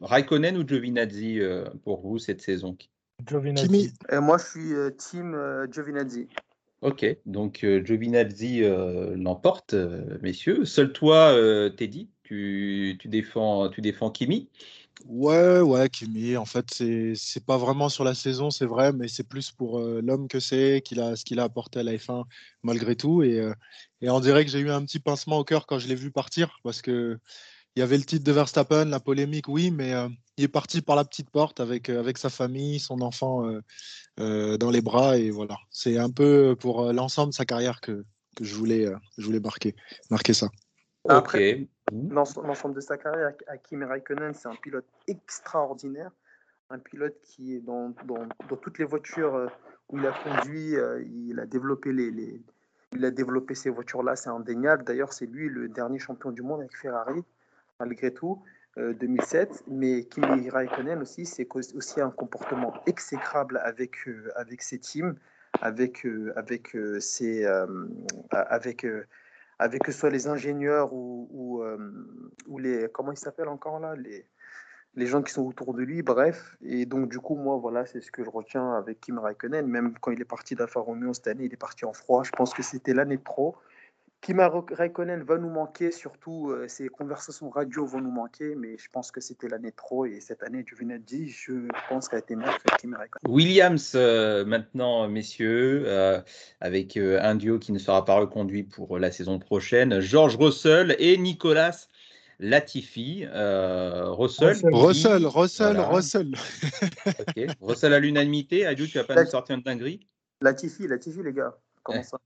Raikkonen 0.00 0.56
ou 0.56 0.66
Giovinazzi 0.66 1.40
euh, 1.40 1.64
pour 1.84 2.00
vous 2.00 2.18
cette 2.18 2.40
saison? 2.40 2.76
Giovinazzi. 3.26 3.68
Kimi, 3.68 3.92
Et 4.10 4.18
moi, 4.18 4.38
je 4.38 4.44
suis 4.44 4.74
euh, 4.74 4.90
team 4.90 5.34
euh, 5.34 5.66
Giovinazzi. 5.70 6.28
Ok, 6.82 7.04
donc 7.26 7.62
euh, 7.62 7.84
Giovinazzi 7.84 8.62
euh, 8.64 9.14
l'emporte, 9.16 9.74
euh, 9.74 10.18
messieurs. 10.22 10.64
Seul 10.64 10.92
toi, 10.92 11.32
euh, 11.32 11.68
Teddy, 11.68 12.08
tu, 12.22 12.96
tu 12.98 13.08
défends, 13.08 13.68
tu 13.68 13.82
défends 13.82 14.10
Kimi? 14.10 14.48
Ouais, 15.06 15.60
ouais, 15.60 15.88
Kimi, 15.90 16.36
en 16.36 16.44
fait, 16.44 16.66
c'est 16.70 17.44
pas 17.44 17.58
vraiment 17.58 17.88
sur 17.88 18.04
la 18.04 18.14
saison, 18.14 18.50
c'est 18.50 18.66
vrai, 18.66 18.92
mais 18.92 19.08
c'est 19.08 19.28
plus 19.28 19.50
pour 19.50 19.78
euh, 19.78 20.00
l'homme 20.02 20.28
que 20.28 20.40
c'est, 20.40 20.82
qu'il 20.84 21.00
a, 21.00 21.16
ce 21.16 21.24
qu'il 21.24 21.40
a 21.40 21.44
apporté 21.44 21.80
à 21.80 21.82
la 21.82 21.96
F1 21.96 22.24
malgré 22.62 22.96
tout. 22.96 23.22
Et, 23.22 23.40
euh, 23.40 23.52
et 24.00 24.10
on 24.10 24.20
dirait 24.20 24.44
que 24.44 24.50
j'ai 24.50 24.60
eu 24.60 24.70
un 24.70 24.84
petit 24.84 25.00
pincement 25.00 25.38
au 25.38 25.44
cœur 25.44 25.66
quand 25.66 25.78
je 25.78 25.88
l'ai 25.88 25.94
vu 25.94 26.10
partir, 26.10 26.58
parce 26.62 26.82
que 26.82 27.18
il 27.76 27.80
y 27.80 27.82
avait 27.82 27.96
le 27.98 28.04
titre 28.04 28.24
de 28.24 28.32
Verstappen, 28.32 28.84
la 28.86 29.00
polémique, 29.00 29.48
oui, 29.48 29.70
mais 29.70 29.94
euh, 29.94 30.08
il 30.36 30.44
est 30.44 30.48
parti 30.48 30.82
par 30.82 30.96
la 30.96 31.04
petite 31.04 31.30
porte 31.30 31.60
avec, 31.60 31.88
euh, 31.88 32.00
avec 32.00 32.18
sa 32.18 32.28
famille, 32.30 32.80
son 32.80 33.00
enfant 33.00 33.46
euh, 33.46 33.60
euh, 34.18 34.56
dans 34.56 34.70
les 34.70 34.80
bras, 34.80 35.16
et 35.18 35.30
voilà. 35.30 35.56
C'est 35.70 35.96
un 35.98 36.10
peu 36.10 36.56
pour 36.58 36.82
euh, 36.82 36.92
l'ensemble 36.92 37.30
de 37.30 37.34
sa 37.36 37.44
carrière 37.44 37.80
que, 37.80 38.04
que 38.36 38.44
je 38.44 38.54
voulais, 38.54 38.86
euh, 38.86 38.96
je 39.18 39.24
voulais 39.26 39.40
marquer, 39.40 39.74
marquer 40.10 40.32
ça. 40.32 40.48
Après, 41.08 41.62
ok. 41.62 41.68
Mhm. 41.92 42.12
L'ense- 42.12 42.36
L'ensemble 42.36 42.74
de 42.74 42.80
sa 42.80 42.96
carrière, 42.98 43.32
Kimi 43.64 43.84
Raikkonen, 43.84 44.34
c'est 44.34 44.48
un 44.48 44.54
pilote 44.56 44.86
extraordinaire. 45.06 46.10
Un 46.70 46.78
pilote 46.78 47.16
qui 47.22 47.54
est 47.56 47.60
dans, 47.60 47.92
dans, 48.06 48.26
dans 48.48 48.56
toutes 48.56 48.78
les 48.78 48.84
voitures 48.84 49.50
où 49.88 49.98
il 49.98 50.06
a 50.06 50.12
conduit, 50.12 50.74
il 51.28 51.40
a 51.40 51.46
développé 51.46 51.92
les, 51.92 52.10
les- 52.12 52.40
il 52.94 53.04
a 53.04 53.10
développé 53.10 53.54
ces 53.54 53.70
voitures-là, 53.70 54.14
c'est 54.16 54.30
indéniable. 54.30 54.84
D'ailleurs, 54.84 55.12
c'est 55.12 55.26
lui 55.26 55.48
le 55.48 55.68
dernier 55.68 55.98
champion 55.98 56.30
du 56.30 56.42
monde 56.42 56.60
avec 56.60 56.76
Ferrari, 56.76 57.22
malgré 57.80 58.12
tout, 58.12 58.42
euh, 58.78 58.92
2007. 58.94 59.64
Mais 59.68 60.04
Kimi 60.04 60.48
Raikkonen 60.50 61.00
aussi, 61.02 61.26
c'est 61.26 61.48
aussi 61.74 62.00
un 62.00 62.10
comportement 62.10 62.74
exécrable 62.86 63.60
avec, 63.64 64.06
euh, 64.06 64.30
avec 64.36 64.62
ses 64.62 64.78
teams, 64.78 65.16
avec, 65.60 66.06
euh, 66.06 66.32
avec 66.36 66.76
euh, 66.76 67.00
ses, 67.00 67.44
euh, 67.44 67.66
avec 68.30 68.84
euh, 68.84 69.04
avec 69.58 69.82
que 69.82 69.92
ce 69.92 69.98
soit 69.98 70.10
les 70.10 70.26
ingénieurs 70.26 70.88
euh, 70.88 71.76
ou 72.46 72.58
les 72.58 72.88
comment 72.92 73.12
ils 73.12 73.18
s'appellent 73.18 73.48
encore 73.48 73.78
là 73.78 73.94
les, 73.94 74.24
les 74.94 75.06
gens 75.06 75.22
qui 75.22 75.32
sont 75.32 75.42
autour 75.46 75.74
de 75.74 75.82
lui 75.82 76.02
bref. 76.02 76.56
Et 76.62 76.86
donc 76.86 77.10
du 77.10 77.18
coup 77.18 77.36
moi 77.36 77.58
voilà 77.58 77.84
c'est 77.84 78.00
ce 78.00 78.10
que 78.10 78.24
je 78.24 78.30
retiens 78.30 78.72
avec 78.72 79.00
Kim 79.00 79.18
Raikkonen. 79.18 79.66
Même 79.66 79.94
quand 80.00 80.12
il 80.12 80.20
est 80.20 80.24
parti 80.24 80.54
d'Alfa 80.54 80.80
Romeo 80.80 81.12
cette 81.12 81.26
année 81.28 81.44
il 81.44 81.52
est 81.52 81.58
parti 81.58 81.84
en 81.84 81.92
froid. 81.92 82.22
Je 82.24 82.30
pense 82.30 82.54
que 82.54 82.62
c'était 82.62 82.94
l'année 82.94 83.18
de 83.18 83.22
trop 83.22 83.56
Kim 84.22 84.38
Raikkonen 84.38 85.22
va 85.22 85.38
nous 85.38 85.48
manquer 85.48 85.90
surtout 85.90 86.50
euh, 86.50 86.68
ses 86.68 86.88
conversations 86.88 87.48
radio 87.48 87.86
vont 87.86 88.02
nous 88.02 88.10
manquer 88.10 88.54
mais 88.54 88.76
je 88.76 88.88
pense 88.90 89.10
que 89.10 89.20
c'était 89.20 89.48
l'année 89.48 89.72
trop 89.72 90.04
et 90.04 90.20
cette 90.20 90.42
année 90.42 90.62
Giovinazzi 90.66 91.28
je 91.30 91.52
pense 91.88 92.08
qu'elle 92.08 92.18
a 92.18 92.22
été 92.22 92.36
meilleure 92.36 92.58
que 92.58 92.68
Raikkonen 92.96 93.34
Williams, 93.34 93.92
euh, 93.94 94.44
maintenant, 94.44 95.08
messieurs, 95.08 95.84
euh, 95.86 96.20
avec 96.60 96.96
euh, 96.98 97.18
un 97.22 97.34
duo 97.34 97.58
qui 97.58 97.72
ne 97.72 97.78
sera 97.78 98.04
pas 98.04 98.14
reconduit 98.20 98.62
pour 98.64 98.98
la 98.98 99.10
saison 99.10 99.38
prochaine, 99.38 100.00
George 100.00 100.36
Russell 100.36 100.94
et 100.98 101.16
Nicolas 101.16 101.86
Latifi. 102.38 103.24
Euh, 103.26 104.10
Russell, 104.10 104.48
Russell. 104.48 104.70
qui- 104.70 104.76
Russell, 104.86 105.26
Russell, 105.26 105.76
voilà. 105.76 105.88
Russell. 105.88 106.34
ok. 107.06 107.46
Russell 107.60 107.94
à 107.94 107.98
l'unanimité. 107.98 108.66
Adieu, 108.66 108.86
tu 108.86 108.98
vas 108.98 109.04
pas 109.04 109.22
nous 109.22 109.28
sortir 109.30 109.56
une 109.56 109.62
dinguerie? 109.62 110.06
Latifi 110.42 110.86
Latifi 110.88 111.22
les 111.22 111.32
gars 111.32 111.54
comment 111.82 111.98
Ouais. 111.98 112.04
ça? 112.04 112.18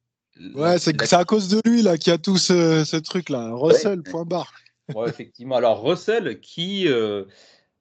Ouais, 0.55 0.79
c'est 0.79 1.01
La- 1.13 1.19
à 1.19 1.25
cause 1.25 1.49
de 1.49 1.61
lui 1.65 1.83
là 1.83 1.97
qu'il 1.97 2.11
y 2.11 2.15
a 2.15 2.19
tout 2.19 2.39
ce, 2.39 2.85
ce 2.85 2.97
truc-là. 2.97 3.51
Russell, 3.53 4.03
point 4.03 4.25
barre. 4.25 4.53
Ouais, 4.95 5.09
effectivement. 5.09 5.57
Alors, 5.57 5.83
Russell 5.83 6.41
qui 6.41 6.89
euh, 6.89 7.25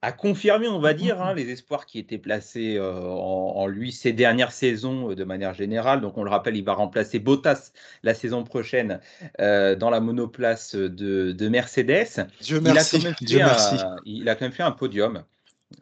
a 0.02 0.12
confirmé, 0.12 0.68
on 0.68 0.78
va 0.78 0.94
dire, 0.94 1.20
hein, 1.20 1.34
les 1.34 1.50
espoirs 1.50 1.84
qui 1.84 1.98
étaient 1.98 2.18
placés 2.18 2.76
euh, 2.76 2.92
en, 2.92 3.56
en 3.56 3.66
lui 3.66 3.90
ces 3.90 4.12
dernières 4.12 4.52
saisons 4.52 5.10
euh, 5.10 5.14
de 5.14 5.24
manière 5.24 5.52
générale. 5.52 6.00
Donc, 6.00 6.16
on 6.16 6.22
le 6.22 6.30
rappelle, 6.30 6.56
il 6.56 6.64
va 6.64 6.74
remplacer 6.74 7.18
Bottas 7.18 7.72
la 8.02 8.14
saison 8.14 8.44
prochaine 8.44 9.00
dans 9.38 9.90
la 9.90 10.00
monoplace 10.00 10.76
de, 10.76 11.32
de 11.32 11.48
Mercedes. 11.48 12.28
Dieu 12.40 12.60
Il 12.62 12.68
a, 12.68 12.74
merci. 12.74 12.98
quand 12.98 13.04
même 13.04 13.14
fait 13.14 13.24
Dieu 13.24 13.38
merci. 13.38 13.74
un, 13.74 13.96
il 14.04 14.28
a 14.28 14.34
quand 14.36 14.44
même 14.44 14.52
fait 14.52 14.62
un 14.62 14.70
podium. 14.72 15.24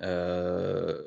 Euh, 0.01 1.01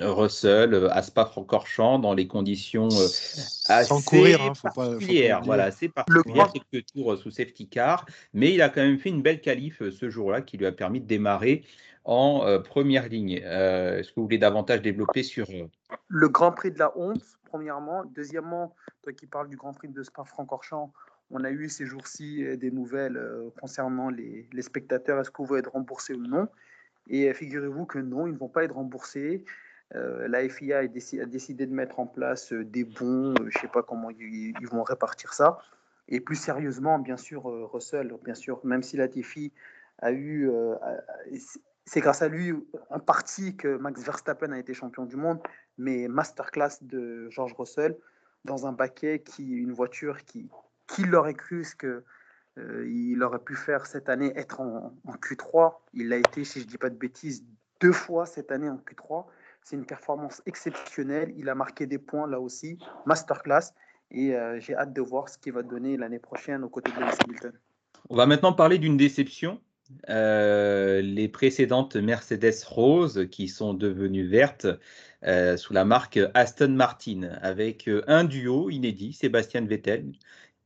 Russell, 0.00 0.74
euh, 0.74 0.92
à 0.92 1.02
Spa-Francorchamps, 1.02 1.98
dans 1.98 2.14
les 2.14 2.26
conditions 2.26 2.88
euh, 2.88 3.06
Sans 3.08 3.96
assez 3.96 4.04
courir, 4.04 4.42
hein, 4.42 4.54
faut 4.54 4.68
pas, 4.68 4.72
faut 4.72 4.72
pas 4.72 4.88
particulières, 4.88 5.42
voilà, 5.42 5.70
grand- 6.26 6.48
quelques 6.48 6.86
tours 6.86 7.16
sous 7.18 7.30
safety 7.30 7.68
car, 7.68 8.06
mais 8.32 8.52
il 8.54 8.62
a 8.62 8.68
quand 8.68 8.82
même 8.82 8.98
fait 8.98 9.10
une 9.10 9.22
belle 9.22 9.40
qualif 9.40 9.82
euh, 9.82 9.90
ce 9.90 10.08
jour-là 10.10 10.40
qui 10.42 10.56
lui 10.56 10.66
a 10.66 10.72
permis 10.72 11.00
de 11.00 11.06
démarrer 11.06 11.64
en 12.04 12.42
euh, 12.44 12.58
première 12.58 13.08
ligne. 13.08 13.40
Euh, 13.44 13.98
Est-ce 13.98 14.08
que 14.10 14.14
vous 14.16 14.24
voulez 14.24 14.38
davantage 14.38 14.82
développer 14.82 15.22
sur 15.22 15.48
euh, 15.50 15.68
le 16.08 16.28
Grand 16.28 16.52
Prix 16.52 16.72
de 16.72 16.78
la 16.78 16.96
honte, 16.98 17.22
premièrement. 17.44 18.04
Deuxièmement, 18.04 18.74
toi 19.02 19.12
qui 19.12 19.26
parles 19.26 19.48
du 19.48 19.56
Grand 19.56 19.72
Prix 19.72 19.88
de 19.88 20.02
Spa-Francorchamps, 20.02 20.92
on 21.30 21.44
a 21.44 21.50
eu 21.50 21.68
ces 21.68 21.86
jours-ci 21.86 22.44
euh, 22.44 22.56
des 22.56 22.70
nouvelles 22.70 23.16
euh, 23.16 23.50
concernant 23.60 24.10
les, 24.10 24.48
les 24.52 24.62
spectateurs. 24.62 25.20
Est-ce 25.20 25.30
qu'ils 25.30 25.46
vont 25.46 25.56
être 25.56 25.70
remboursés 25.72 26.14
ou 26.14 26.26
non? 26.26 26.48
Et 27.08 27.28
euh, 27.28 27.34
figurez-vous 27.34 27.86
que 27.86 27.98
non, 27.98 28.26
ils 28.26 28.32
ne 28.32 28.38
vont 28.38 28.48
pas 28.48 28.64
être 28.64 28.74
remboursés. 28.74 29.44
Euh, 29.94 30.26
la 30.28 30.48
FIA 30.48 30.78
a, 30.78 30.84
déci- 30.84 31.20
a 31.20 31.26
décidé 31.26 31.66
de 31.66 31.74
mettre 31.74 32.00
en 32.00 32.06
place 32.06 32.52
euh, 32.52 32.64
des 32.64 32.84
bons, 32.84 33.34
je 33.38 33.44
ne 33.44 33.50
sais 33.50 33.68
pas 33.68 33.82
comment 33.82 34.10
ils, 34.10 34.54
vont 34.70 34.82
répartir 34.82 35.34
ça. 35.34 35.58
Et 36.08 36.20
plus 36.20 36.36
sérieusement, 36.36 36.98
bien 36.98 37.16
sûr, 37.16 37.44
Russell, 37.44 38.14
bien 38.24 38.34
sûr, 38.34 38.60
même 38.64 38.82
si 38.82 38.96
Latifi 38.96 39.52
a 39.98 40.12
eu, 40.12 40.50
c'est 41.84 42.00
grâce 42.00 42.22
à 42.22 42.28
lui 42.28 42.52
en 42.90 42.98
partie 42.98 43.56
que 43.56 43.76
Max 43.76 44.02
Verstappen 44.02 44.50
a 44.52 44.58
été 44.58 44.74
champion 44.74 45.04
du 45.04 45.16
monde, 45.16 45.38
mais 45.78 46.08
masterclass 46.08 46.78
de 46.82 47.28
George 47.30 47.54
Russell 47.54 47.96
dans 48.44 48.66
un 48.66 48.72
baquet 48.72 49.20
qui 49.20 49.48
une 49.48 49.72
voiture 49.72 50.24
qui 50.24 50.48
qui 50.86 51.04
l'aurait 51.04 51.34
cru 51.34 51.64
ce 51.64 51.74
que 51.74 52.04
euh, 52.58 52.86
il 52.86 53.22
aurait 53.22 53.38
pu 53.38 53.54
faire 53.54 53.86
cette 53.86 54.08
année 54.08 54.32
être 54.36 54.60
en, 54.60 54.94
en 55.04 55.12
Q3 55.12 55.74
il 55.94 56.08
l'a 56.08 56.18
été 56.18 56.44
si 56.44 56.60
je 56.60 56.66
dis 56.66 56.78
pas 56.78 56.90
de 56.90 56.96
bêtises 56.96 57.44
deux 57.80 57.92
fois 57.92 58.26
cette 58.26 58.52
année 58.52 58.68
en 58.68 58.76
Q3 58.76 59.24
c'est 59.64 59.76
une 59.76 59.86
performance 59.86 60.42
exceptionnelle. 60.46 61.32
Il 61.36 61.48
a 61.48 61.54
marqué 61.54 61.86
des 61.86 61.98
points 61.98 62.26
là 62.26 62.40
aussi. 62.40 62.78
Masterclass. 63.06 63.72
Et 64.10 64.34
euh, 64.34 64.60
j'ai 64.60 64.74
hâte 64.74 64.92
de 64.92 65.00
voir 65.00 65.28
ce 65.28 65.38
qu'il 65.38 65.52
va 65.52 65.62
donner 65.62 65.96
l'année 65.96 66.18
prochaine 66.18 66.64
aux 66.64 66.68
côtés 66.68 66.92
de 66.92 67.00
Lewis 67.00 67.16
Hamilton. 67.24 67.52
On 68.10 68.16
va 68.16 68.26
maintenant 68.26 68.52
parler 68.52 68.78
d'une 68.78 68.96
déception. 68.96 69.60
Euh, 70.08 71.00
les 71.00 71.28
précédentes 71.28 71.96
Mercedes 71.96 72.64
Rose 72.66 73.26
qui 73.30 73.48
sont 73.48 73.74
devenues 73.74 74.26
vertes 74.26 74.66
sous 75.56 75.72
la 75.72 75.84
marque 75.84 76.18
Aston 76.34 76.70
Martin 76.70 77.30
avec 77.42 77.88
un 78.08 78.24
duo 78.24 78.70
inédit, 78.70 79.12
Sébastien 79.12 79.64
Vettel 79.64 80.12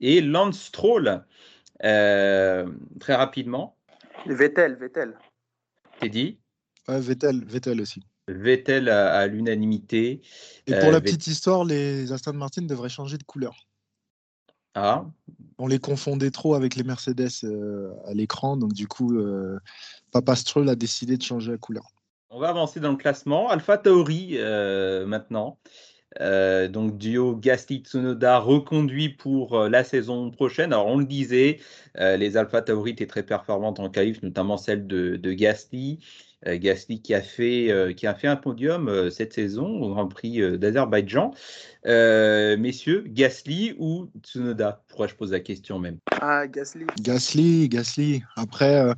et 0.01 0.23
Lance 0.23 0.59
Stroll. 0.59 1.23
Euh, 1.85 2.67
très 3.01 3.15
rapidement, 3.15 3.77
Vettel 4.27 4.77
Vettel 4.77 5.17
Teddy, 6.01 6.39
Ouais, 6.89 7.01
Vettel, 7.01 7.45
Vettel 7.45 7.81
aussi. 7.81 8.03
Vettel 8.29 8.89
à, 8.89 9.15
à 9.19 9.27
l'unanimité. 9.27 10.21
Et 10.67 10.75
Euh, 10.75 10.81
pour 10.81 10.91
la 10.93 10.99
Vett- 10.99 11.05
petite 11.05 11.27
histoire, 11.27 11.65
les 11.65 12.13
Aston 12.13 12.33
Martin 12.35 12.63
devraient 12.63 12.89
changer 12.89 13.19
de 13.19 13.25
couleur. 13.25 13.67
Ah, 14.75 15.07
On 15.59 15.67
les 15.67 15.79
confondait 15.79 16.31
trop 16.31 16.55
avec 16.55 16.77
les 16.77 16.83
Mercedes 16.85 17.29
euh, 17.45 17.93
à 18.07 18.13
l'écran, 18.15 18.57
donc 18.57 18.73
du 18.75 18.87
coup, 18.87 19.17
euh, 19.19 19.59
Papa 20.13 20.37
Stroll 20.37 20.69
a 20.69 20.77
décidé 20.77 21.17
de 21.17 21.23
changer 21.23 21.53
la 21.53 21.59
couleur. 21.59 21.85
On 22.31 22.39
va 22.39 22.49
avancer 22.51 22.79
dans 22.81 22.91
le 22.91 22.97
classement. 22.97 23.49
Alpha 23.49 23.79
Tauri 23.79 24.33
euh, 24.35 25.07
maintenant. 25.07 25.59
Euh, 26.21 26.69
donc 26.69 26.97
duo 26.97 27.37
Gasly 27.37 27.79
Tsunoda 27.81 28.39
reconduit 28.39 29.11
pour 29.11 29.59
euh, 29.59 29.69
la 29.69 29.85
saison 29.85 30.31
prochaine. 30.31 30.73
Alors 30.73 30.87
on 30.87 30.99
le 30.99 31.05
disait, 31.05 31.59
euh, 31.99 32.17
les 32.17 32.37
Alpha 32.37 32.63
Tauri 32.63 32.93
étaient 32.93 33.07
très 33.07 33.23
performantes 33.23 33.81
en 33.81 33.91
qualif, 33.91 34.23
notamment 34.23 34.57
celle 34.57 34.87
de, 34.87 35.17
de 35.17 35.33
Gasly. 35.33 35.99
Euh, 36.47 36.59
Gasly 36.59 37.01
qui 37.01 37.15
a 37.15 37.23
fait 37.23 37.71
euh, 37.71 37.93
qui 37.93 38.07
a 38.07 38.15
fait 38.15 38.29
un 38.29 38.37
podium 38.37 38.89
euh, 38.89 39.11
cette 39.11 39.33
saison 39.33 39.67
au 39.81 39.89
Grand 39.91 40.07
Prix 40.07 40.43
euh, 40.43 40.59
d'Azerbaïdjan. 40.59 41.33
Euh, 41.87 42.57
messieurs, 42.57 43.05
Gasly 43.09 43.75
ou 43.79 44.11
Tsunoda? 44.23 44.83
Pourquoi 44.89 45.07
je 45.09 45.15
pose 45.15 45.33
la 45.33 45.41
question 45.41 45.79
même? 45.79 45.99
Ah 46.21 46.47
Gasly 46.47 46.87
Gasly, 47.01 47.69
Gasly. 47.69 48.23
Après, 48.37 48.77
euh, 48.77 48.95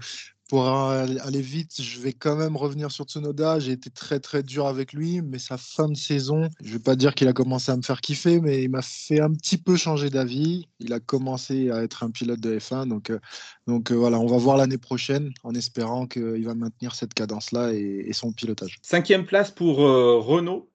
pour 0.48 0.66
aller 0.66 1.42
vite, 1.42 1.80
je 1.82 2.00
vais 2.00 2.14
quand 2.14 2.34
même 2.34 2.56
revenir 2.56 2.90
sur 2.90 3.04
Tsunoda. 3.04 3.58
J'ai 3.58 3.72
été 3.72 3.90
très 3.90 4.18
très 4.18 4.42
dur 4.42 4.66
avec 4.66 4.94
lui, 4.94 5.20
mais 5.20 5.38
sa 5.38 5.58
fin 5.58 5.88
de 5.88 5.96
saison, 5.96 6.48
je 6.62 6.72
vais 6.72 6.78
pas 6.78 6.96
dire 6.96 7.14
qu'il 7.14 7.28
a 7.28 7.34
commencé 7.34 7.70
à 7.70 7.76
me 7.76 7.82
faire 7.82 8.00
kiffer, 8.00 8.40
mais 8.40 8.62
il 8.62 8.70
m'a 8.70 8.80
fait 8.80 9.20
un 9.20 9.30
petit 9.30 9.58
peu 9.58 9.76
changer 9.76 10.08
d'avis. 10.08 10.66
Il 10.80 10.94
a 10.94 11.00
commencé 11.00 11.70
à 11.70 11.82
être 11.82 12.02
un 12.02 12.10
pilote 12.10 12.40
de 12.40 12.58
F1, 12.58 12.88
donc 12.88 13.10
euh, 13.10 13.18
donc 13.66 13.92
euh, 13.92 13.94
voilà, 13.94 14.18
on 14.18 14.26
va 14.26 14.38
voir 14.38 14.56
l'année 14.56 14.78
prochaine 14.78 15.32
en 15.44 15.54
espérant 15.54 16.06
qu'il 16.06 16.44
va 16.46 16.54
maintenir 16.54 16.94
cette 16.94 17.12
cadence-là 17.12 17.72
et, 17.74 18.10
son 18.14 18.32
pilotage. 18.32 18.78
Cinquième 18.80 19.26
place 19.26 19.50
pour 19.50 19.86
euh, 19.86 20.18
Renault. 20.18 20.70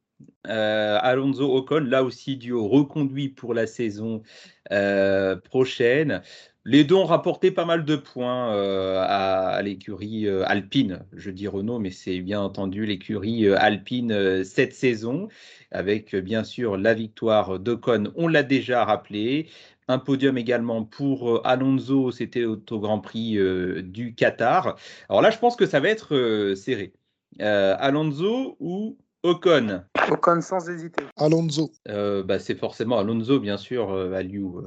Alonso 0.45 1.53
Ocon, 1.53 1.85
là 1.85 2.03
aussi 2.03 2.37
duo 2.37 2.67
reconduit 2.67 3.29
pour 3.29 3.53
la 3.53 3.65
saison 3.65 4.21
prochaine. 5.43 6.21
Les 6.65 6.85
deux 6.85 6.95
ont 6.95 7.05
rapporté 7.05 7.51
pas 7.51 7.65
mal 7.65 7.83
de 7.83 7.97
points 7.97 8.53
euh, 8.55 9.03
à, 9.05 9.61
l'écurie 9.61 10.27
euh, 10.27 10.45
alpine. 10.47 11.05
Je 11.11 11.29
dis 11.29 11.47
Renault, 11.47 11.79
mais 11.79 11.91
c'est 11.91 12.19
bien 12.21 12.39
entendu 12.39 12.85
l'écurie 12.85 13.47
euh, 13.47 13.59
alpine 13.59 14.43
cette 14.45 14.73
saison, 14.73 15.27
avec 15.71 16.15
bien 16.15 16.45
sûr 16.45 16.77
la 16.77 16.93
victoire 16.93 17.59
d'Ocon, 17.59 18.13
on 18.15 18.29
l'a 18.29 18.43
déjà 18.43 18.85
rappelé. 18.85 19.49
Un 19.89 19.99
podium 19.99 20.37
également 20.37 20.85
pour 20.85 21.45
Alonso, 21.45 22.11
c'était 22.11 22.45
au, 22.45 22.57
Grand 22.57 22.99
Prix 22.99 23.37
du 23.83 24.15
Qatar. 24.15 24.77
Alors 25.09 25.21
là, 25.21 25.29
je 25.31 25.37
pense 25.39 25.57
que 25.57 25.65
ça 25.65 25.81
va 25.81 25.89
être 25.89 26.53
serré. 26.55 26.93
Alonso 27.39 28.55
ou 28.61 28.97
Ocon. 29.23 29.83
Ocon 30.11 30.41
sans 30.41 30.69
hésiter. 30.69 31.03
Alonso. 31.15 31.71
Euh, 31.87 32.23
bah, 32.23 32.39
c'est 32.39 32.55
forcément 32.55 32.99
Alonso, 32.99 33.39
bien 33.39 33.57
sûr, 33.57 33.91
euh, 33.91 34.11
Aliou. 34.11 34.59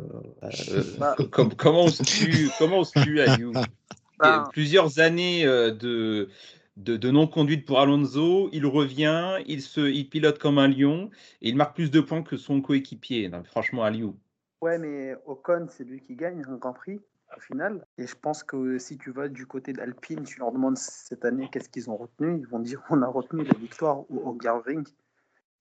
Euh, 0.42 0.82
bah. 0.98 1.14
comment 1.58 1.84
on 1.84 1.88
se 1.88 2.02
tue, 2.02 2.48
comment 2.58 2.78
on 2.78 2.84
se 2.84 2.98
tue 2.98 3.20
Aliou 3.20 3.52
bah. 4.18 4.48
Plusieurs 4.52 4.98
années 4.98 5.44
de, 5.44 6.30
de, 6.78 7.10
non-conduite 7.10 7.66
pour 7.66 7.80
Alonso. 7.80 8.48
Il 8.52 8.64
revient, 8.64 9.36
il, 9.46 9.60
se, 9.60 9.80
il 9.80 10.08
pilote 10.08 10.38
comme 10.38 10.58
un 10.58 10.68
lion 10.68 11.10
et 11.42 11.50
il 11.50 11.56
marque 11.56 11.74
plus 11.74 11.90
de 11.90 12.00
points 12.00 12.22
que 12.22 12.38
son 12.38 12.62
coéquipier. 12.62 13.30
Franchement, 13.44 13.84
Aliou. 13.84 14.16
Ouais, 14.62 14.78
mais 14.78 15.14
Ocon, 15.26 15.66
c'est 15.68 15.84
lui 15.84 16.00
qui 16.00 16.16
gagne 16.16 16.42
un 16.48 16.56
Grand 16.56 16.72
Prix 16.72 17.00
au 17.36 17.40
final. 17.40 17.86
Et 17.98 18.06
je 18.06 18.14
pense 18.14 18.42
que 18.42 18.78
si 18.78 18.98
tu 18.98 19.10
vas 19.10 19.28
du 19.28 19.46
côté 19.46 19.72
d'Alpine, 19.72 20.24
tu 20.24 20.38
leur 20.40 20.52
demandes 20.52 20.78
cette 20.78 21.24
année 21.24 21.48
qu'est-ce 21.50 21.68
qu'ils 21.68 21.90
ont 21.90 21.96
retenu, 21.96 22.38
ils 22.38 22.46
vont 22.46 22.58
dire 22.58 22.82
on 22.90 23.02
a 23.02 23.06
retenu 23.06 23.44
la 23.44 23.58
victoire 23.58 23.98
au, 24.10 24.16
au 24.16 24.38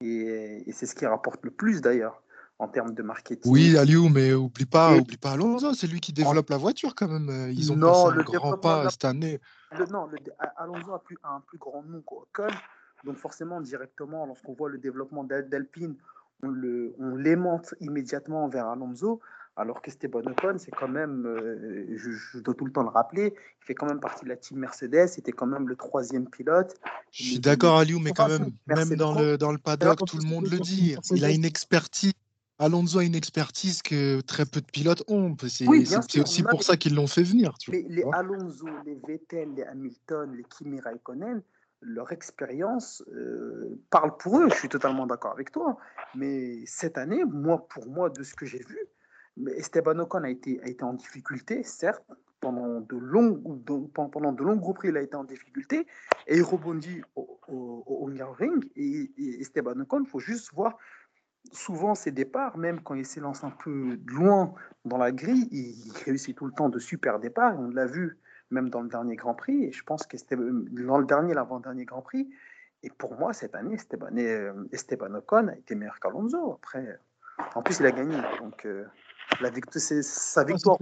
Et, 0.02 0.72
c'est 0.72 0.86
ce 0.86 0.96
qui 0.96 1.06
rapporte 1.06 1.44
le 1.44 1.52
plus 1.52 1.82
d'ailleurs 1.82 2.22
en 2.58 2.68
termes 2.68 2.94
de 2.94 3.04
marketing. 3.04 3.52
Oui, 3.52 3.78
Aliou, 3.78 4.08
mais 4.08 4.34
oublie 4.34 4.66
pas, 4.66 4.96
oublie 4.96 5.18
pas 5.18 5.32
Alonso, 5.32 5.74
c'est 5.74 5.88
lui 5.88 6.00
qui 6.00 6.14
développe 6.14 6.50
la 6.50 6.58
voiture 6.58 6.96
quand 6.96 7.10
même. 7.10 7.52
Ils 7.52 7.72
ont 7.72 7.76
non, 7.76 8.10
le 8.10 8.22
un 8.22 8.24
grand 8.24 8.58
pas 8.58 8.90
cette 8.90 9.06
année. 9.06 9.42
non, 9.92 10.08
Alonso 10.58 10.94
a, 10.94 11.04
plus, 11.04 11.18
un 11.24 11.42
plus 11.42 11.58
grand 11.58 11.84
nom 11.84 12.02
qu'Ocon. 12.02 12.48
Donc 13.04 13.18
forcément, 13.18 13.62
directement, 13.62 14.26
lorsqu'on 14.26 14.54
voit 14.54 14.70
le 14.70 14.78
développement 14.78 15.24
d'Alpine, 15.24 15.96
on 16.44 16.52
l'aimante 17.16 17.74
on 17.80 17.86
immédiatement 17.86 18.48
vers 18.48 18.68
Alonso. 18.68 19.22
Alors 19.58 19.82
qu'Esteban 19.82 20.20
Ocon, 20.20 20.58
c'est 20.58 20.72
quand 20.72 20.90
même, 20.90 21.26
euh, 21.26 21.96
je, 21.96 22.40
dois 22.40 22.54
tout 22.54 22.66
le 22.66 22.74
temps 22.74 22.84
le 22.84 22.90
rappeler, 22.90 23.34
il 23.62 23.66
fait 23.66 23.74
quand 23.74 23.86
même 23.86 24.02
partie 24.02 24.26
de 24.26 24.30
la 24.30 24.36
team 24.36 24.60
Mercedes, 24.60 25.08
c'était 25.08 25.32
quand 25.32 25.46
même 25.46 25.70
le 25.70 25.78
troisième 25.78 26.30
pilote. 26.30 26.76
Je 27.12 27.24
suis 27.24 27.40
d'accord, 27.40 27.80
Aliou, 27.80 28.00
mais 28.00 28.12
quand 28.12 28.28
même, 28.28 28.52
même 28.68 28.96
dans 28.96 29.18
le, 29.18 29.38
dans 29.38 29.54
le 29.54 29.58
paddock, 29.58 30.06
tout 30.06 30.18
le 30.18 30.28
monde 30.28 30.48
le 30.52 30.60
dit. 30.60 30.98
Il 31.12 31.24
a 31.24 31.32
une 31.32 31.46
expertise. 31.46 32.12
Alonso 32.58 33.00
a 33.00 33.04
une 33.04 33.16
expertise 33.16 33.82
que 33.82 34.22
très 34.22 34.46
peu 34.46 34.62
de 34.62 34.66
pilotes 34.66 35.04
ont. 35.08 35.36
C'est 35.48 36.20
aussi 36.20 36.44
pour 36.44 36.64
ça 36.64 36.78
qu'ils 36.78 36.96
l'ont 36.96 37.08
fait 37.08 37.24
venir. 37.24 37.54
mais 37.70 37.86
les 37.88 38.06
Alonso, 38.14 38.66
les 38.86 38.98
Vettel, 39.08 39.54
les 39.56 39.64
Hamilton, 39.64 40.34
les 40.36 40.44
Kimi 40.44 40.80
Raikkonen, 40.80 41.42
leur 41.82 42.12
expérience 42.12 43.04
euh, 43.14 43.80
parle 43.90 44.16
pour 44.18 44.40
eux. 44.40 44.50
Je 44.50 44.56
suis 44.56 44.70
totalement 44.70 45.06
d'accord 45.06 45.32
avec 45.32 45.52
toi. 45.52 45.78
Mais 46.16 46.66
cette 46.66 46.98
année, 46.98 47.24
moi, 47.26 47.68
pour 47.68 47.88
moi, 47.88 48.10
de 48.10 48.24
ce 48.24 48.34
que 48.34 48.46
j'ai 48.46 48.64
vu, 48.64 48.80
Esteban 49.56 50.00
Ocon 50.00 50.24
a 50.24 50.30
été, 50.30 50.62
a 50.62 50.68
été 50.68 50.84
en 50.84 50.94
difficulté, 50.94 51.64
certes, 51.64 52.04
pendant 52.40 52.82
de 52.82 52.96
longs, 52.96 53.42
pendant 53.94 54.32
de 54.32 54.44
longs 54.44 54.56
groupes, 54.56 54.82
il 54.84 54.98
a 54.98 55.02
été 55.02 55.16
en 55.16 55.24
difficulté 55.24 55.88
et 56.28 56.38
il 56.38 56.44
rebondit 56.44 57.02
au, 57.16 57.40
au, 57.48 58.06
ring. 58.34 58.70
Et, 58.76 59.12
Esteban 59.42 59.80
Ocon, 59.80 60.02
il 60.04 60.10
faut 60.10 60.20
juste 60.20 60.54
voir 60.54 60.78
souvent 61.52 61.96
ses 61.96 62.12
départs, 62.12 62.58
même 62.58 62.82
quand 62.82 62.96
il 62.96 63.06
s'élance 63.06 63.44
un 63.44 63.52
peu 63.52 64.00
loin 64.08 64.54
dans 64.84 64.98
la 64.98 65.12
grille, 65.12 65.48
il 65.52 65.92
réussit 66.06 66.36
tout 66.36 66.46
le 66.46 66.52
temps 66.52 66.70
de 66.70 66.80
super 66.80 67.20
départs. 67.20 67.60
On 67.60 67.70
l'a 67.70 67.86
vu 67.86 68.20
même 68.52 68.70
dans 68.70 68.82
le 68.82 68.90
dernier 68.90 69.16
Grand 69.16 69.36
Prix. 69.36 69.64
Et 69.66 69.72
je 69.72 69.84
pense 69.84 70.06
que 70.06 70.18
dans 70.86 70.98
le 70.98 71.06
dernier, 71.06 71.34
l'avant-dernier 71.34 71.86
Grand 71.86 72.02
Prix. 72.02 72.30
Et 72.84 72.90
pour 72.90 73.16
moi, 73.18 73.34
cette 73.34 73.56
année, 73.56 73.76
Esteban, 73.76 74.16
euh, 74.18 74.54
Esteban 74.72 75.14
Ocon 75.16 75.48
a 75.48 75.56
été 75.56 75.76
meilleur 75.76 76.00
qu'Alonso. 76.00 76.54
Après, 76.54 77.00
en 77.56 77.62
plus, 77.62 77.80
il 77.80 77.86
a 77.86 77.92
gagné. 77.92 78.18
Donc, 78.40 78.66
euh, 78.66 78.86
la 79.42 79.50
victoire, 79.50 79.82
c'est 79.82 80.04
sa 80.04 80.44
victoire. 80.44 80.78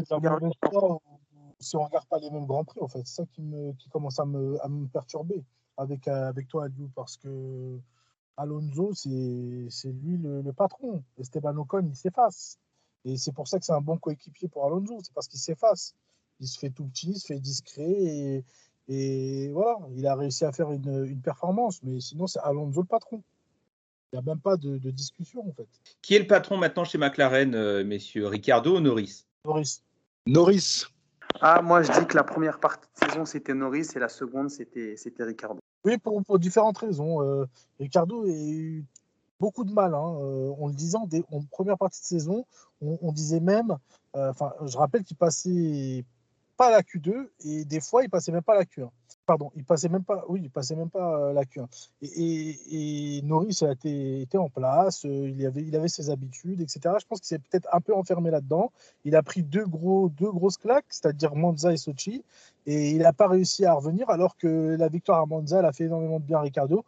si 1.59 1.75
on 1.75 1.83
regarde 1.83 2.07
pas 2.07 2.19
les 2.19 2.29
mêmes 2.29 2.45
grands 2.45 2.63
prix, 2.63 2.81
en 2.81 2.87
fait, 2.87 3.01
c'est 3.05 3.15
ça 3.15 3.25
qui, 3.25 3.41
me, 3.41 3.73
qui 3.73 3.89
commence 3.89 4.19
à 4.19 4.25
me, 4.25 4.63
à 4.63 4.67
me 4.67 4.87
perturber 4.87 5.43
avec, 5.77 6.07
euh, 6.07 6.27
avec 6.27 6.47
toi, 6.47 6.65
Aliou, 6.65 6.89
parce 6.95 7.17
que 7.17 7.79
Alonso, 8.37 8.93
c'est 8.93 9.09
lui 9.09 10.17
le, 10.17 10.51
patron. 10.53 11.03
Esteban 11.17 11.55
Ocon, 11.57 11.87
il 11.87 11.95
s'efface. 11.95 12.57
Et 13.05 13.17
c'est 13.17 13.33
pour 13.33 13.47
ça 13.47 13.59
que 13.59 13.65
c'est 13.65 13.73
un 13.73 13.81
bon 13.81 13.97
coéquipier 13.97 14.47
pour 14.47 14.65
Alonso, 14.65 14.97
c'est 15.03 15.13
parce 15.13 15.27
qu'il 15.27 15.39
s'efface. 15.39 15.95
Il 16.39 16.47
se 16.47 16.57
fait 16.57 16.69
tout 16.69 16.85
petit, 16.85 17.11
il 17.11 17.19
se 17.19 17.27
fait 17.27 17.39
discret 17.39 17.91
et, 17.91 18.45
et 18.87 19.49
voilà, 19.49 19.77
il 19.91 20.07
a 20.07 20.15
réussi 20.15 20.45
à 20.45 20.51
faire 20.51 20.71
une, 20.71 21.05
une 21.05 21.21
performance, 21.21 21.81
mais 21.83 21.99
sinon 21.99 22.27
c'est 22.27 22.39
Alonso 22.39 22.81
le 22.81 22.87
patron. 22.87 23.21
Il 24.13 24.17
n'y 24.17 24.29
a 24.29 24.31
même 24.31 24.41
pas 24.41 24.57
de, 24.57 24.77
discussion 24.91 25.41
en 25.47 25.51
fait. 25.53 25.67
Qui 26.03 26.15
est 26.15 26.19
le 26.19 26.27
patron 26.27 26.55
maintenant 26.57 26.85
chez 26.85 26.99
McLaren, 26.99 27.55
euh, 27.55 27.83
messieurs? 27.83 28.27
Ricardo 28.27 28.77
ou 28.77 28.79
Norris? 28.79 29.25
Norris. 29.43 29.81
Norris. 30.27 30.85
Ah, 31.41 31.63
moi 31.63 31.81
je 31.81 31.91
dis 31.91 32.05
que 32.05 32.15
la 32.15 32.23
première 32.23 32.59
partie 32.59 32.87
de 32.93 33.09
saison 33.09 33.25
c'était 33.25 33.55
Norris 33.55 33.87
et 33.95 33.99
la 33.99 34.09
seconde 34.09 34.51
c'était 34.51 34.95
Ricardo. 35.19 35.59
Oui, 35.83 35.97
pour, 35.97 36.37
différentes 36.37 36.77
raisons. 36.77 37.23
Euh, 37.23 37.45
Ricardo 37.79 38.23
a 38.25 38.29
eu 38.29 38.85
beaucoup 39.39 39.63
de 39.63 39.73
mal. 39.73 39.95
Hein. 39.95 40.15
Euh, 40.21 40.53
on 40.59 40.67
le 40.67 40.75
disait 40.75 40.97
en, 40.97 41.41
première 41.49 41.79
partie 41.79 42.01
de 42.01 42.05
saison, 42.05 42.45
on, 42.81 43.11
disait 43.11 43.39
même, 43.39 43.75
enfin, 44.13 44.53
je 44.63 44.77
rappelle 44.77 45.03
qu'il 45.03 45.17
passait 45.17 46.05
pas 46.57 46.71
la 46.71 46.81
Q2 46.81 47.29
et 47.45 47.65
des 47.65 47.81
fois 47.81 48.03
il 48.03 48.09
passait 48.09 48.31
même 48.31 48.43
pas 48.43 48.55
la 48.55 48.63
Q1. 48.63 48.89
Pardon, 49.25 49.51
il 49.55 49.63
passait 49.63 49.87
même 49.87 50.03
pas, 50.03 50.25
oui, 50.27 50.41
il 50.43 50.49
passait 50.49 50.75
même 50.75 50.89
pas 50.89 51.17
euh, 51.17 51.33
la 51.33 51.43
Q1. 51.43 51.67
Et, 52.01 53.17
et, 53.17 53.21
Norris 53.21 53.59
a 53.61 53.71
été, 53.71 54.21
était 54.21 54.37
en 54.37 54.49
place, 54.49 55.05
euh, 55.05 55.29
il, 55.29 55.45
avait, 55.45 55.61
il 55.61 55.73
avait 55.77 55.87
ses 55.87 56.09
habitudes, 56.09 56.59
etc. 56.59 56.95
Je 56.99 57.05
pense 57.05 57.19
qu'il 57.19 57.27
s'est 57.27 57.39
peut-être 57.39 57.69
un 57.71 57.79
peu 57.79 57.95
enfermé 57.95 58.31
là-dedans. 58.31 58.71
Il 59.05 59.15
a 59.15 59.23
pris 59.23 59.41
deux, 59.41 59.65
gros, 59.65 60.09
deux 60.09 60.29
grosses 60.29 60.57
claques, 60.57 60.85
c'est-à-dire 60.89 61.35
Monza 61.35 61.71
et 61.71 61.77
Sochi, 61.77 62.25
et 62.65 62.91
il 62.91 62.97
n'a 62.97 63.13
pas 63.13 63.29
réussi 63.29 63.65
à 63.65 63.73
revenir 63.73 64.09
alors 64.09 64.35
que 64.35 64.75
la 64.77 64.89
victoire 64.89 65.21
à 65.21 65.25
Monza, 65.25 65.59
elle 65.59 65.65
a 65.65 65.71
fait 65.71 65.85
énormément 65.85 66.19
de 66.19 66.25
bien 66.25 66.39
à 66.39 66.41
Ricardo. 66.41 66.83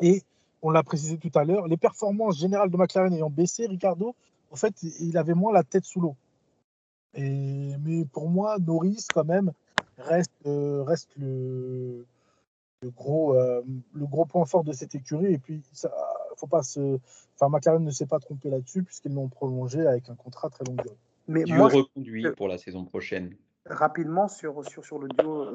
Et 0.00 0.22
on 0.62 0.70
l'a 0.70 0.82
précisé 0.82 1.18
tout 1.18 1.30
à 1.34 1.44
l'heure, 1.44 1.66
les 1.68 1.76
performances 1.76 2.38
générales 2.38 2.70
de 2.70 2.76
McLaren 2.76 3.12
ayant 3.12 3.30
baissé, 3.30 3.66
Ricardo, 3.66 4.14
en 4.50 4.56
fait, 4.56 4.74
il 5.00 5.18
avait 5.18 5.34
moins 5.34 5.52
la 5.52 5.64
tête 5.64 5.84
sous 5.84 6.00
l'eau. 6.00 6.16
Et, 7.14 7.76
mais 7.84 8.04
pour 8.04 8.28
moi, 8.28 8.58
Norris, 8.58 9.06
quand 9.12 9.24
même, 9.24 9.52
reste, 9.98 10.30
euh, 10.46 10.82
reste 10.82 11.10
le, 11.16 12.04
le 12.82 12.90
gros, 12.90 13.34
euh, 13.34 13.62
le 13.94 14.06
gros 14.06 14.24
point 14.24 14.44
fort 14.44 14.64
de 14.64 14.72
cette 14.72 14.94
écurie. 14.94 15.32
Et 15.32 15.38
puis, 15.38 15.62
ça, 15.72 15.90
faut 16.36 16.46
pas 16.46 16.62
se. 16.62 16.98
Enfin, 17.34 17.48
McLaren 17.48 17.84
ne 17.84 17.90
s'est 17.90 18.06
pas 18.06 18.18
trompé 18.18 18.50
là-dessus, 18.50 18.82
puisqu'ils 18.82 19.14
l'ont 19.14 19.28
prolongé 19.28 19.86
avec 19.86 20.08
un 20.08 20.14
contrat 20.14 20.48
très 20.50 20.64
long 20.64 20.74
durée. 20.74 20.96
Mais 21.28 21.44
moi, 21.46 21.68
reconduit 21.68 22.26
pour 22.36 22.48
la 22.48 22.58
saison 22.58 22.84
prochaine. 22.84 23.34
Rapidement 23.66 24.26
sur, 24.28 24.64
sur, 24.68 24.84
sur 24.84 24.98
le 24.98 25.08
duo 25.08 25.46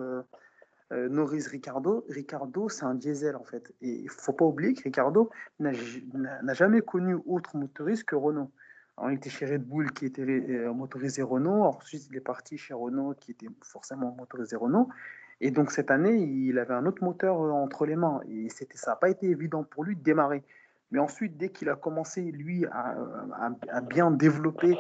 euh, 0.94 1.10
Norris-Ricardo. 1.10 2.06
Ricardo, 2.08 2.70
c'est 2.70 2.86
un 2.86 2.96
diesel 2.96 3.36
en 3.36 3.44
fait. 3.44 3.74
Et 3.82 3.90
il 4.04 4.10
faut 4.10 4.32
pas 4.32 4.46
oublier 4.46 4.74
que 4.74 4.84
Ricardo 4.84 5.30
n'a 5.60 6.54
jamais 6.54 6.82
connu 6.82 7.18
autre 7.26 7.58
motoriste 7.58 8.06
que 8.06 8.16
Renault. 8.16 8.52
Il 9.06 9.14
était 9.14 9.30
chez 9.30 9.46
Red 9.46 9.64
Bull 9.64 9.92
qui 9.92 10.06
était 10.06 10.24
euh, 10.24 10.74
motorisé 10.74 11.22
Renault. 11.22 11.64
Ensuite, 11.64 12.08
il 12.10 12.18
est 12.18 12.22
parti 12.22 12.58
chez 12.58 12.74
Renault 12.74 13.14
qui 13.20 13.32
était 13.32 13.48
forcément 13.62 14.16
motorisé 14.18 14.56
Renault. 14.56 14.90
Et 15.40 15.52
donc 15.52 15.72
cette 15.72 15.92
année, 15.92 16.16
il 16.16 16.58
avait 16.58 16.74
un 16.74 16.86
autre 16.88 17.04
moteur 17.04 17.40
euh, 17.40 17.52
entre 17.52 17.86
les 17.86 17.96
mains. 17.96 18.22
Et 18.28 18.50
ça 18.50 18.92
n'a 18.92 18.96
pas 18.96 19.10
été 19.10 19.28
évident 19.28 19.64
pour 19.64 19.84
lui 19.84 19.96
de 19.96 20.02
démarrer. 20.02 20.44
Mais 20.90 21.00
ensuite, 21.00 21.38
dès 21.38 21.50
qu'il 21.50 21.70
a 21.70 21.76
commencé, 21.76 22.22
lui, 22.32 22.66
à, 22.66 23.82
bien 23.82 24.10
développer 24.10 24.76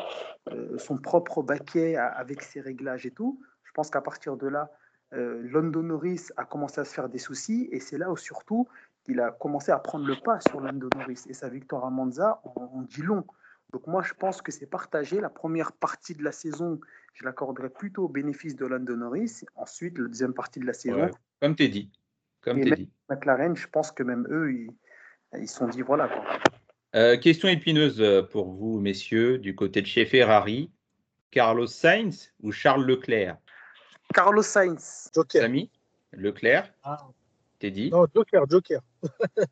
euh, 0.49 0.77
son 0.77 0.97
propre 0.97 1.43
baquet 1.43 1.97
avec 1.97 2.41
ses 2.41 2.61
réglages 2.61 3.05
et 3.05 3.11
tout, 3.11 3.39
je 3.63 3.71
pense 3.73 3.89
qu'à 3.89 4.01
partir 4.01 4.37
de 4.37 4.47
là, 4.47 4.71
London 5.11 5.83
Norris 5.83 6.27
a 6.37 6.43
commencé 6.43 6.81
à 6.81 6.85
se 6.85 6.93
faire 6.93 7.09
des 7.09 7.17
soucis. 7.17 7.67
Et 7.71 7.81
c'est 7.81 7.97
là 7.97 8.09
où 8.09 8.15
surtout 8.15 8.67
il 9.07 9.19
a 9.19 9.31
commencé 9.31 9.71
à 9.71 9.79
prendre 9.79 10.07
le 10.07 10.15
pas 10.23 10.39
sur 10.39 10.61
London 10.61 10.89
Norris. 10.95 11.23
Et 11.27 11.33
sa 11.33 11.49
victoire 11.49 11.85
à 11.85 11.89
Monza, 11.89 12.41
on 12.55 12.81
dit 12.81 13.01
long 13.01 13.25
Donc 13.71 13.85
moi, 13.87 14.01
je 14.01 14.13
pense 14.13 14.41
que 14.41 14.51
c'est 14.51 14.65
partagé. 14.65 15.19
La 15.19 15.29
première 15.29 15.71
partie 15.71 16.15
de 16.15 16.23
la 16.23 16.31
saison, 16.31 16.79
je 17.13 17.25
l'accorderai 17.25 17.69
plutôt 17.69 18.05
au 18.05 18.09
bénéfice 18.09 18.55
de 18.55 18.65
Lando 18.65 18.95
Norris. 18.95 19.41
Ensuite, 19.55 19.97
la 19.97 20.07
deuxième 20.07 20.33
partie 20.33 20.59
de 20.59 20.65
la 20.65 20.73
saison. 20.73 21.05
Ouais, 21.05 21.11
comme 21.41 21.55
tu 21.55 21.67
dit. 21.67 21.91
Comme 22.41 22.59
Et 22.59 22.71
dit. 22.71 22.89
McLaren, 23.09 23.55
je 23.55 23.67
pense 23.67 23.91
que 23.91 24.03
même 24.03 24.27
eux, 24.29 24.53
ils 24.53 24.69
ils 25.37 25.47
se 25.49 25.57
sont 25.57 25.67
dit 25.67 25.81
voilà. 25.81 26.07
Quoi. 26.07 26.23
Euh, 26.95 27.17
question 27.17 27.49
épineuse 27.49 28.01
euh, 28.01 28.21
pour 28.21 28.49
vous, 28.51 28.79
messieurs, 28.79 29.37
du 29.37 29.55
côté 29.55 29.81
de 29.81 29.87
chez 29.87 30.05
Ferrari. 30.05 30.71
Carlos 31.31 31.67
Sainz 31.67 32.33
ou 32.41 32.51
Charles 32.51 32.85
Leclerc? 32.85 33.37
Carlos 34.13 34.41
Sainz. 34.41 35.11
Joker. 35.13 35.41
Samy 35.41 35.69
Leclerc 36.13 36.73
Ah, 36.83 36.97
T'es 37.59 37.71
dit? 37.71 37.89
Non, 37.91 38.07
Joker, 38.15 38.49
Joker. 38.49 38.81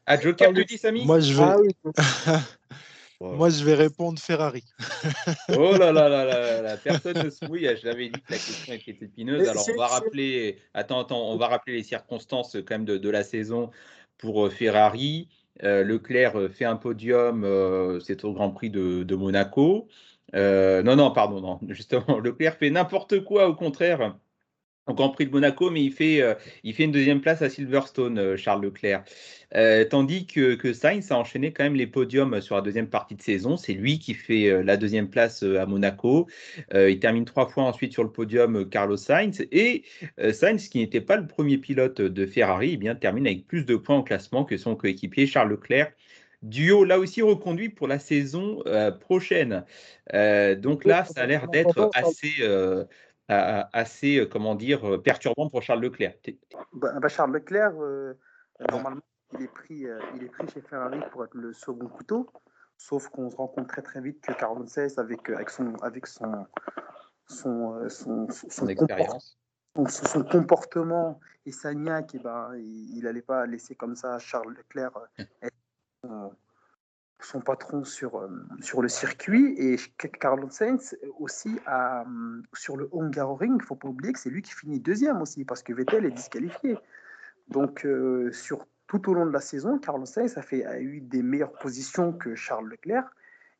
Ah, 0.05 0.20
Joker, 0.20 0.53
tu 0.53 0.66
dis, 0.66 0.78
Samy? 0.78 1.05
Moi, 1.05 1.20
je 1.20 1.34
vais, 1.34 1.43
Ah 1.43 1.57
oui, 1.59 1.76
moi, 3.22 3.49
je 3.49 3.63
vais 3.63 3.76
répondre 3.76 4.20
Ferrari. 4.20 4.63
Oh 5.49 5.78
là 5.78 5.91
là 5.91 6.09
là 6.09 6.26
là 6.26 6.61
là, 6.61 6.78
personne 6.84 7.24
ne 7.24 7.30
se 7.30 7.45
mouille. 7.45 7.70
Je 7.82 7.86
l'avais 7.86 8.09
dit 8.09 8.22
que 8.22 8.32
la 8.32 8.38
question 8.38 8.74
était 8.74 9.05
épineuse. 9.05 9.47
Alors, 9.47 9.66
on 9.74 9.78
va 9.78 9.88
rappeler. 9.88 10.57
Attends, 10.74 10.99
attends, 11.01 11.32
on 11.32 11.38
va 11.38 11.47
rappeler 11.47 11.74
les 11.74 11.84
circonstances 11.84 12.57
quand 12.66 12.76
même 12.76 12.86
de, 12.86 12.97
de 12.97 13.09
la 13.09 13.24
saison 13.24 13.72
pour 14.18 14.45
euh, 14.45 14.49
Ferrari. 14.49 15.30
Euh, 15.63 15.84
Leclerc 15.84 16.38
euh, 16.38 16.49
fait 16.49 16.66
un 16.66 16.76
podium, 16.76 17.43
euh, 17.43 17.99
c'est 18.01 18.26
au 18.26 18.34
Grand 18.34 18.51
Prix 18.51 18.70
de, 18.70 19.03
de 19.03 19.16
Monaco. 19.16 19.88
Euh, 20.36 20.84
non, 20.84 20.95
non, 20.95 21.11
pardon, 21.11 21.39
non. 21.39 21.59
Justement, 21.70 22.20
Leclerc 22.20 22.57
fait 22.57 22.70
n'importe 22.70 23.24
quoi 23.24 23.47
au 23.47 23.55
contraire 23.55 24.16
au 24.88 24.93
Grand 24.93 25.09
Prix 25.09 25.25
de 25.25 25.31
Monaco, 25.31 25.71
mais 25.71 25.83
il 25.83 25.91
fait, 25.91 26.21
euh, 26.21 26.36
il 26.63 26.73
fait 26.73 26.83
une 26.83 26.91
deuxième 26.91 27.21
place 27.21 27.41
à 27.41 27.49
Silverstone, 27.49 28.19
euh, 28.19 28.38
Charles 28.38 28.63
Leclerc. 28.63 29.03
Euh, 29.55 29.86
tandis 29.86 30.27
que, 30.27 30.55
que 30.55 30.73
Sainz 30.73 31.11
a 31.11 31.17
enchaîné 31.17 31.53
quand 31.53 31.63
même 31.63 31.75
les 31.75 31.88
podiums 31.88 32.39
sur 32.41 32.55
la 32.55 32.61
deuxième 32.61 32.88
partie 32.88 33.15
de 33.15 33.21
saison. 33.21 33.57
C'est 33.57 33.73
lui 33.73 33.99
qui 33.99 34.13
fait 34.13 34.63
la 34.63 34.75
deuxième 34.75 35.09
place 35.09 35.43
à 35.43 35.65
Monaco. 35.65 36.27
Il 36.73 36.99
termine 36.99 37.23
trois 37.23 37.47
fois 37.47 37.63
ensuite 37.63 37.93
sur 37.93 38.03
le 38.03 38.11
podium 38.11 38.67
Carlos 38.67 38.97
Sainz. 38.97 39.45
Et 39.51 39.83
Sainz, 40.33 40.67
qui 40.67 40.79
n'était 40.79 40.99
pas 40.99 41.15
le 41.15 41.27
premier 41.27 41.57
pilote 41.57 42.01
de 42.01 42.25
Ferrari, 42.25 42.71
eh 42.73 42.77
bien, 42.77 42.95
termine 42.95 43.27
avec 43.27 43.47
plus 43.47 43.65
de 43.65 43.77
points 43.77 43.97
au 43.97 44.03
classement 44.03 44.43
que 44.43 44.57
son 44.57 44.75
coéquipier 44.75 45.25
Charles 45.25 45.51
Leclerc. 45.51 45.93
Duo 46.41 46.83
là 46.83 46.99
aussi 46.99 47.21
reconduit 47.21 47.69
pour 47.69 47.88
la 47.88 47.99
saison 47.99 48.61
prochaine. 48.99 49.63
Donc 50.11 50.83
là, 50.83 51.05
ça 51.05 51.21
a 51.21 51.25
l'air 51.27 51.47
d'être 51.47 51.91
assez, 51.93 52.43
assez, 53.28 54.17
euh, 54.19 54.26
comment 54.26 54.55
dire, 54.55 54.88
euh, 54.88 55.01
perturbant 55.01 55.49
pour 55.49 55.61
Charles 55.61 55.82
Leclerc. 55.82 56.15
Bah, 56.73 56.99
bah, 56.99 57.07
Charles 57.07 57.34
Leclerc, 57.34 57.73
euh, 57.82 58.13
normalement, 58.69 59.01
il 59.34 59.41
est, 59.43 59.47
pris, 59.53 59.86
il 60.15 60.23
est 60.23 60.30
pris 60.30 60.47
chez 60.49 60.61
Ferrari 60.61 60.99
pour 61.11 61.26
être 61.26 61.34
le 61.34 61.53
second 61.53 61.88
couteau. 61.88 62.30
Sauf 62.78 63.07
qu'on 63.07 63.30
se 63.32 63.36
rend 63.38 63.47
compte 63.47 63.67
très 63.67 63.82
très 63.82 64.01
vite 64.01 64.21
que 64.21 64.34
Carlos 64.34 64.67
Sainz, 64.67 64.99
avec, 64.99 65.30
avec, 65.30 65.49
son, 65.49 65.76
avec 65.78 66.07
son, 66.07 66.45
son, 67.28 67.89
son, 67.89 68.30
son, 68.30 68.49
Son 68.49 68.65
comport- 68.67 68.84
expérience. 68.89 69.38
son, 69.76 69.88
son- 69.88 70.23
comportement 70.23 71.19
et 71.45 71.51
sa 71.51 71.73
niaque, 71.73 72.15
eh 72.15 72.19
ben, 72.19 72.51
il 72.55 73.01
n'allait 73.03 73.21
pas 73.21 73.45
laisser 73.45 73.76
comme 73.76 73.95
ça 73.95 74.19
Charles 74.19 74.53
Leclerc 74.55 74.91
euh, 74.97 75.26
être 75.41 76.32
son, 77.26 77.41
patron 77.41 77.84
sur, 77.84 78.17
euh, 78.17 78.30
sur 78.61 78.82
le 78.82 78.88
circuit. 78.88 79.55
Et 79.57 79.78
Carlos 80.19 80.49
Sainz 80.49 80.97
aussi, 81.19 81.59
euh, 81.67 82.41
sur 82.53 82.78
le 82.78 82.89
Hungaroring, 82.93 83.53
il 83.53 83.57
ne 83.57 83.63
faut 83.63 83.76
pas 83.76 83.88
oublier 83.88 84.13
que 84.13 84.19
c'est 84.19 84.30
lui 84.30 84.41
qui 84.41 84.53
finit 84.53 84.80
deuxième 84.80 85.21
aussi, 85.21 85.45
parce 85.45 85.63
que 85.63 85.73
Vettel 85.73 86.05
est 86.05 86.11
disqualifié. 86.11 86.78
Donc, 87.49 87.86
euh, 87.86 88.32
sur, 88.32 88.65
tout 88.88 89.09
au 89.09 89.13
long 89.13 89.26
de 89.26 89.32
la 89.32 89.41
saison, 89.41 89.78
Carlos 89.80 90.05
Sainz 90.05 90.38
a, 90.38 90.41
fait, 90.41 90.65
a 90.65 90.80
eu 90.80 91.01
des 91.01 91.21
meilleures 91.21 91.53
positions 91.53 92.13
que 92.13 92.36
Charles 92.36 92.69
Leclerc. 92.69 93.09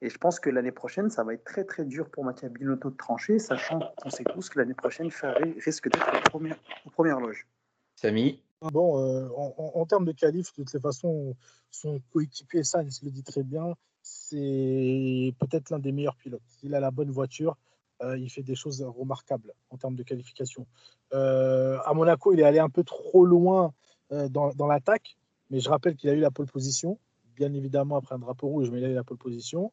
Et 0.02 0.10
je 0.10 0.18
pense 0.18 0.40
que 0.40 0.50
l'année 0.50 0.72
prochaine, 0.72 1.10
ça 1.10 1.24
va 1.24 1.34
être 1.34 1.46
très 1.46 1.64
très 1.64 1.86
dur 1.86 2.10
pour 2.10 2.24
Mattia 2.26 2.50
Binotto 2.50 2.90
de 2.90 2.98
trancher, 2.98 3.40
sachant 3.40 3.80
qu'on 3.98 4.10
sait 4.10 4.26
tous 4.26 4.50
que 4.50 4.60
l'année 4.60 4.74
prochaine, 4.74 5.10
Ferrari 5.10 5.56
risque 5.60 5.90
d'être 5.90 6.08
aux 6.08 6.30
premières, 6.30 6.60
aux 6.86 6.90
premières 6.90 7.20
loges. 7.20 7.48
Samy 7.96 8.42
Bon, 8.62 9.00
euh, 9.00 9.28
en, 9.36 9.86
termes 9.86 10.06
de 10.06 10.12
qualif, 10.12 10.48
de 10.52 10.64
toutes 10.64 10.74
les 10.74 10.80
façons, 10.80 11.36
son 11.70 12.02
coéquipier 12.12 12.64
Sainz 12.64 13.04
le 13.04 13.12
dit 13.12 13.24
très 13.24 13.44
bien, 13.44 13.76
c'est 14.02 15.34
peut-être 15.40 15.70
l'un 15.70 15.80
des 15.80 15.92
meilleurs 15.92 16.16
pilotes. 16.16 16.42
Il 16.64 16.74
a 16.74 16.80
la 16.80 16.92
bonne 16.92 17.12
voiture, 17.12 17.58
euh, 18.02 18.18
il 18.18 18.30
fait 18.30 18.44
des 18.44 18.56
choses 18.56 18.82
remarquables 18.82 19.54
en 19.70 19.78
termes 19.78 19.96
de 19.96 20.04
qualification. 20.04 20.68
Euh, 21.14 21.80
à 21.86 21.94
Monaco, 21.94 22.34
il 22.34 22.40
est 22.40 22.44
allé 22.44 22.60
un 22.60 22.70
peu 22.70 22.84
trop 22.84 23.26
loin 23.26 23.74
euh, 24.12 24.30
dans, 24.30 24.68
l'attaque, 24.68 25.18
mais 25.50 25.60
je 25.60 25.70
rappelle 25.70 25.96
qu'il 25.96 26.10
a 26.10 26.14
eu 26.14 26.20
la 26.20 26.32
pole 26.32 26.48
position, 26.48 27.00
bien 27.36 27.54
évidemment 27.54 27.98
après 27.98 28.16
un 28.16 28.20
drapeau 28.20 28.48
rouge, 28.48 28.70
mais 28.70 28.80
il 28.80 28.86
a 28.86 28.90
eu 28.90 28.94
la 28.94 29.04
pole 29.04 29.18
position. 29.18 29.72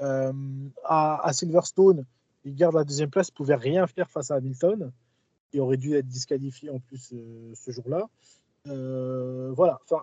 À, 0.00 0.32
à 0.84 1.32
Silverstone, 1.32 2.04
il 2.44 2.54
garde 2.54 2.76
la 2.76 2.84
deuxième 2.84 3.10
place, 3.10 3.28
il 3.28 3.32
pouvait 3.32 3.56
rien 3.56 3.86
faire 3.86 4.08
face 4.08 4.30
à 4.30 4.36
Hamilton, 4.36 4.92
qui 5.50 5.60
aurait 5.60 5.76
dû 5.76 5.94
être 5.96 6.06
disqualifié 6.06 6.70
en 6.70 6.78
plus 6.78 7.12
euh, 7.12 7.52
ce 7.54 7.70
jour-là. 7.70 8.08
Euh, 8.66 9.52
voilà, 9.54 9.80
enfin, 9.84 10.02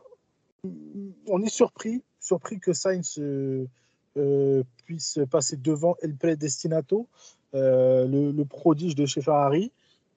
on 1.28 1.42
est 1.42 1.50
surpris, 1.50 2.04
surpris 2.20 2.60
que 2.60 2.74
Sainz 2.74 3.20
euh, 3.20 4.64
puisse 4.86 5.20
passer 5.30 5.58
devant 5.58 5.96
El 6.02 6.16
Predestinato, 6.16 7.08
le, 7.54 8.32
le 8.32 8.46
prodige 8.46 8.96
de 8.96 9.06
chez 9.06 9.22
Ferrari. 9.22 9.72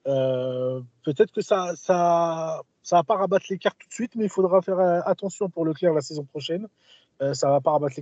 Peut-être 0.04 1.32
que 1.32 1.42
ça 1.42 1.74
ça 1.76 2.62
ça 2.82 2.96
va 2.96 3.04
pas 3.04 3.16
rabattre 3.16 3.46
les 3.50 3.58
cartes 3.58 3.76
tout 3.78 3.88
de 3.88 3.92
suite, 3.92 4.14
mais 4.14 4.24
il 4.24 4.30
faudra 4.30 4.62
faire 4.62 4.78
attention 5.06 5.50
pour 5.50 5.66
Leclerc 5.66 5.92
la 5.92 6.00
saison 6.00 6.24
prochaine. 6.24 6.68
Euh, 7.20 7.34
ça 7.34 7.50
va 7.50 7.60
pas 7.60 7.72
rabattre 7.72 7.96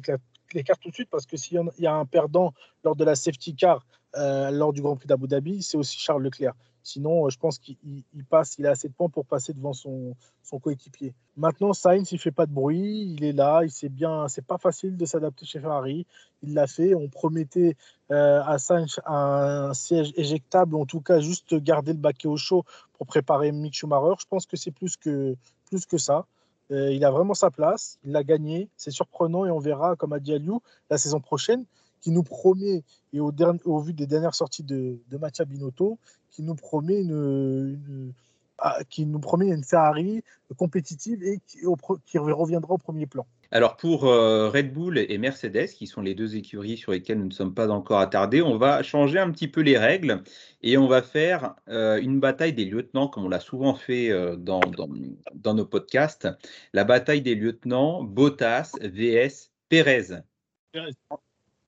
les, 0.55 0.63
cartes 0.63 0.81
tout 0.81 0.91
de 0.91 0.95
suite 0.95 1.09
parce 1.11 1.27
que 1.27 1.37
s'il 1.37 1.59
y, 1.59 1.61
il 1.79 1.85
y 1.85 1.87
a 1.87 1.95
un 1.95 2.05
perdant 2.05 2.53
lors 2.85 2.95
de 2.97 3.05
la 3.05 3.15
safety 3.15 3.55
car 3.55 3.85
lors 4.15 4.73
du 4.73 4.81
Grand 4.81 4.97
Prix 4.97 5.07
d'Abu 5.07 5.27
Dhabi, 5.27 5.63
c'est 5.63 5.77
aussi 5.77 5.99
Charles 5.99 6.23
Leclerc. 6.23 6.55
Sinon, 6.87 7.27
euh, 7.27 7.31
je 7.31 7.39
pense 7.39 7.59
qu'il 7.59 7.77
il- 7.85 8.05
il 8.15 8.25
passe, 8.25 8.59
il 8.59 8.67
a 8.67 8.71
assez 8.71 8.89
de 8.89 8.93
points 8.95 9.09
pour 9.09 9.27
passer 9.27 9.53
devant 9.53 9.73
son, 9.73 10.15
son 10.45 10.61
coéquipier. 10.61 11.13
Maintenant, 11.37 11.73
Sainz, 11.73 12.13
il 12.13 12.19
fait 12.21 12.31
pas 12.31 12.47
de 12.47 12.53
bruit, 12.53 13.13
il 13.17 13.25
est 13.25 13.33
là, 13.33 13.63
il 13.65 13.71
sait 13.73 13.89
bien, 13.89 14.29
c'est 14.29 14.47
pas 14.47 14.57
facile 14.57 14.97
de 14.97 15.05
s'adapter 15.05 15.45
chez 15.45 15.59
Ferrari. 15.59 16.07
Il 16.43 16.55
l'a 16.55 16.69
fait. 16.69 16.95
On 16.95 17.09
promettait 17.09 17.77
euh, 18.13 18.41
à 18.45 18.59
Sainz 18.59 19.01
un 19.05 19.75
siège 19.75 20.13
éjectable, 20.17 20.77
en 20.77 20.87
tout 20.87 21.01
cas 21.01 21.19
juste 21.19 21.57
garder 21.57 21.93
le 21.93 21.99
baquet 21.99 22.29
au 22.29 22.37
chaud 22.37 22.65
pour 22.95 23.07
préparer 23.09 23.51
Mick 23.51 23.75
Schumacher. 23.75 24.15
Je 24.21 24.27
pense 24.27 24.47
que 24.47 24.57
c'est 24.57 24.71
plus 24.71 24.97
que, 24.97 25.35
plus 25.69 25.87
que 25.87 25.99
ça. 25.99 26.25
Euh, 26.71 26.93
il 26.93 27.05
a 27.05 27.11
vraiment 27.11 27.35
sa 27.35 27.51
place, 27.51 27.99
il 28.05 28.13
l'a 28.13 28.23
gagné, 28.23 28.69
c'est 28.77 28.91
surprenant 28.93 29.45
et 29.45 29.51
on 29.51 29.59
verra, 29.59 29.97
comme 29.97 30.13
a 30.13 30.21
dit 30.21 30.35
Aliou, 30.35 30.63
la 30.91 30.99
saison 30.99 31.21
prochaine, 31.21 31.65
qui 32.07 32.13
nous 32.13 32.23
promet, 32.23 32.85
et 33.13 33.19
au, 33.19 33.33
vu 33.81 33.93
des 33.93 34.07
dernières 34.07 34.37
sorties 34.37 34.63
de, 34.63 35.01
de 35.11 35.17
Mattia 35.17 35.45
Binotto, 35.45 35.99
qui 36.31 36.45
nous 36.45 36.55
promet 36.55 37.01
une, 37.01 37.81
une- 37.89 38.13
ah, 38.59 38.79
qui 38.89 39.07
nous 39.07 39.19
promet 39.19 39.49
une 39.49 39.65
Ferrari 39.65 40.23
compétitive 40.57 41.21
et 41.25 41.41
qui, 41.45 41.67
au 41.67 41.75
pro- 41.75 41.99
qui 42.07 42.17
reviendra 42.19 42.75
au 42.75 42.79
premier 42.79 43.07
plan. 43.07 43.27
Alors 43.51 43.77
pour 43.77 44.05
euh, 44.05 44.49
Red 44.49 44.73
Bull 44.73 44.99
et 44.99 45.19
Mercedes, 45.19 45.67
qui 45.67 45.89
sont 45.89 46.01
les 46.01 46.15
deux 46.15 46.37
écuries 46.37 46.77
sur 46.77 46.93
lesquelles 46.93 47.19
nous 47.19 47.27
ne 47.27 47.33
sommes 47.33 47.55
pas 47.55 47.71
encore 47.71 47.99
attardés, 47.99 48.41
on 48.41 48.57
va 48.57 48.85
changer 48.85 49.19
un 49.19 49.33
petit 49.33 49.49
peu 49.49 49.63
les 49.63 49.77
règles 49.77 50.23
et 50.63 50.79
on 50.79 50.87
va 50.87 51.03
faire 51.03 51.57
euh, 51.69 52.01
une 52.01 52.21
bataille 52.21 52.53
des 52.53 52.67
lieutenants, 52.67 53.09
comme 53.09 53.25
on 53.25 53.29
l'a 53.29 53.41
souvent 53.41 53.75
fait 53.75 54.13
euh, 54.13 54.37
dans, 54.37 54.61
dans, 54.61 54.89
dans 55.35 55.55
nos 55.55 55.67
podcasts. 55.67 56.29
La 56.73 56.85
bataille 56.85 57.23
des 57.23 57.35
lieutenants, 57.35 58.05
Bottas 58.05 58.75
vs 58.81 59.51
Pérez. 59.69 60.23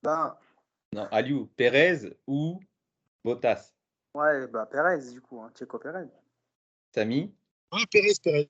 Ben, 0.02 0.36
Non, 0.92 1.06
Aliou, 1.10 1.46
Pérez 1.56 2.16
ou 2.26 2.60
Bottas? 3.24 3.74
ouais, 4.14 4.46
bah, 4.48 4.66
Perez, 4.66 5.10
du 5.12 5.20
coup, 5.20 5.40
hein, 5.40 5.50
Checo 5.58 5.78
Perez. 5.78 6.06
Samy, 6.94 7.34
Ah, 7.70 7.78
Pérez, 7.90 8.14
Pérez. 8.22 8.48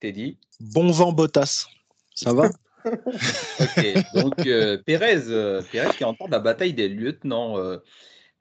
t'es 0.00 0.12
dit 0.12 0.38
Bon 0.60 0.90
vent, 0.90 1.12
Bottas. 1.12 1.66
Ça 2.14 2.32
va? 2.32 2.50
Ok, 3.60 3.84
donc 4.14 4.46
euh, 4.46 4.78
Pérez, 4.82 5.28
euh, 5.28 5.62
Pérez 5.62 5.90
qui 5.90 6.02
entend 6.04 6.26
la 6.28 6.38
bataille 6.38 6.72
des 6.72 6.88
lieutenants, 6.88 7.58
euh, 7.58 7.76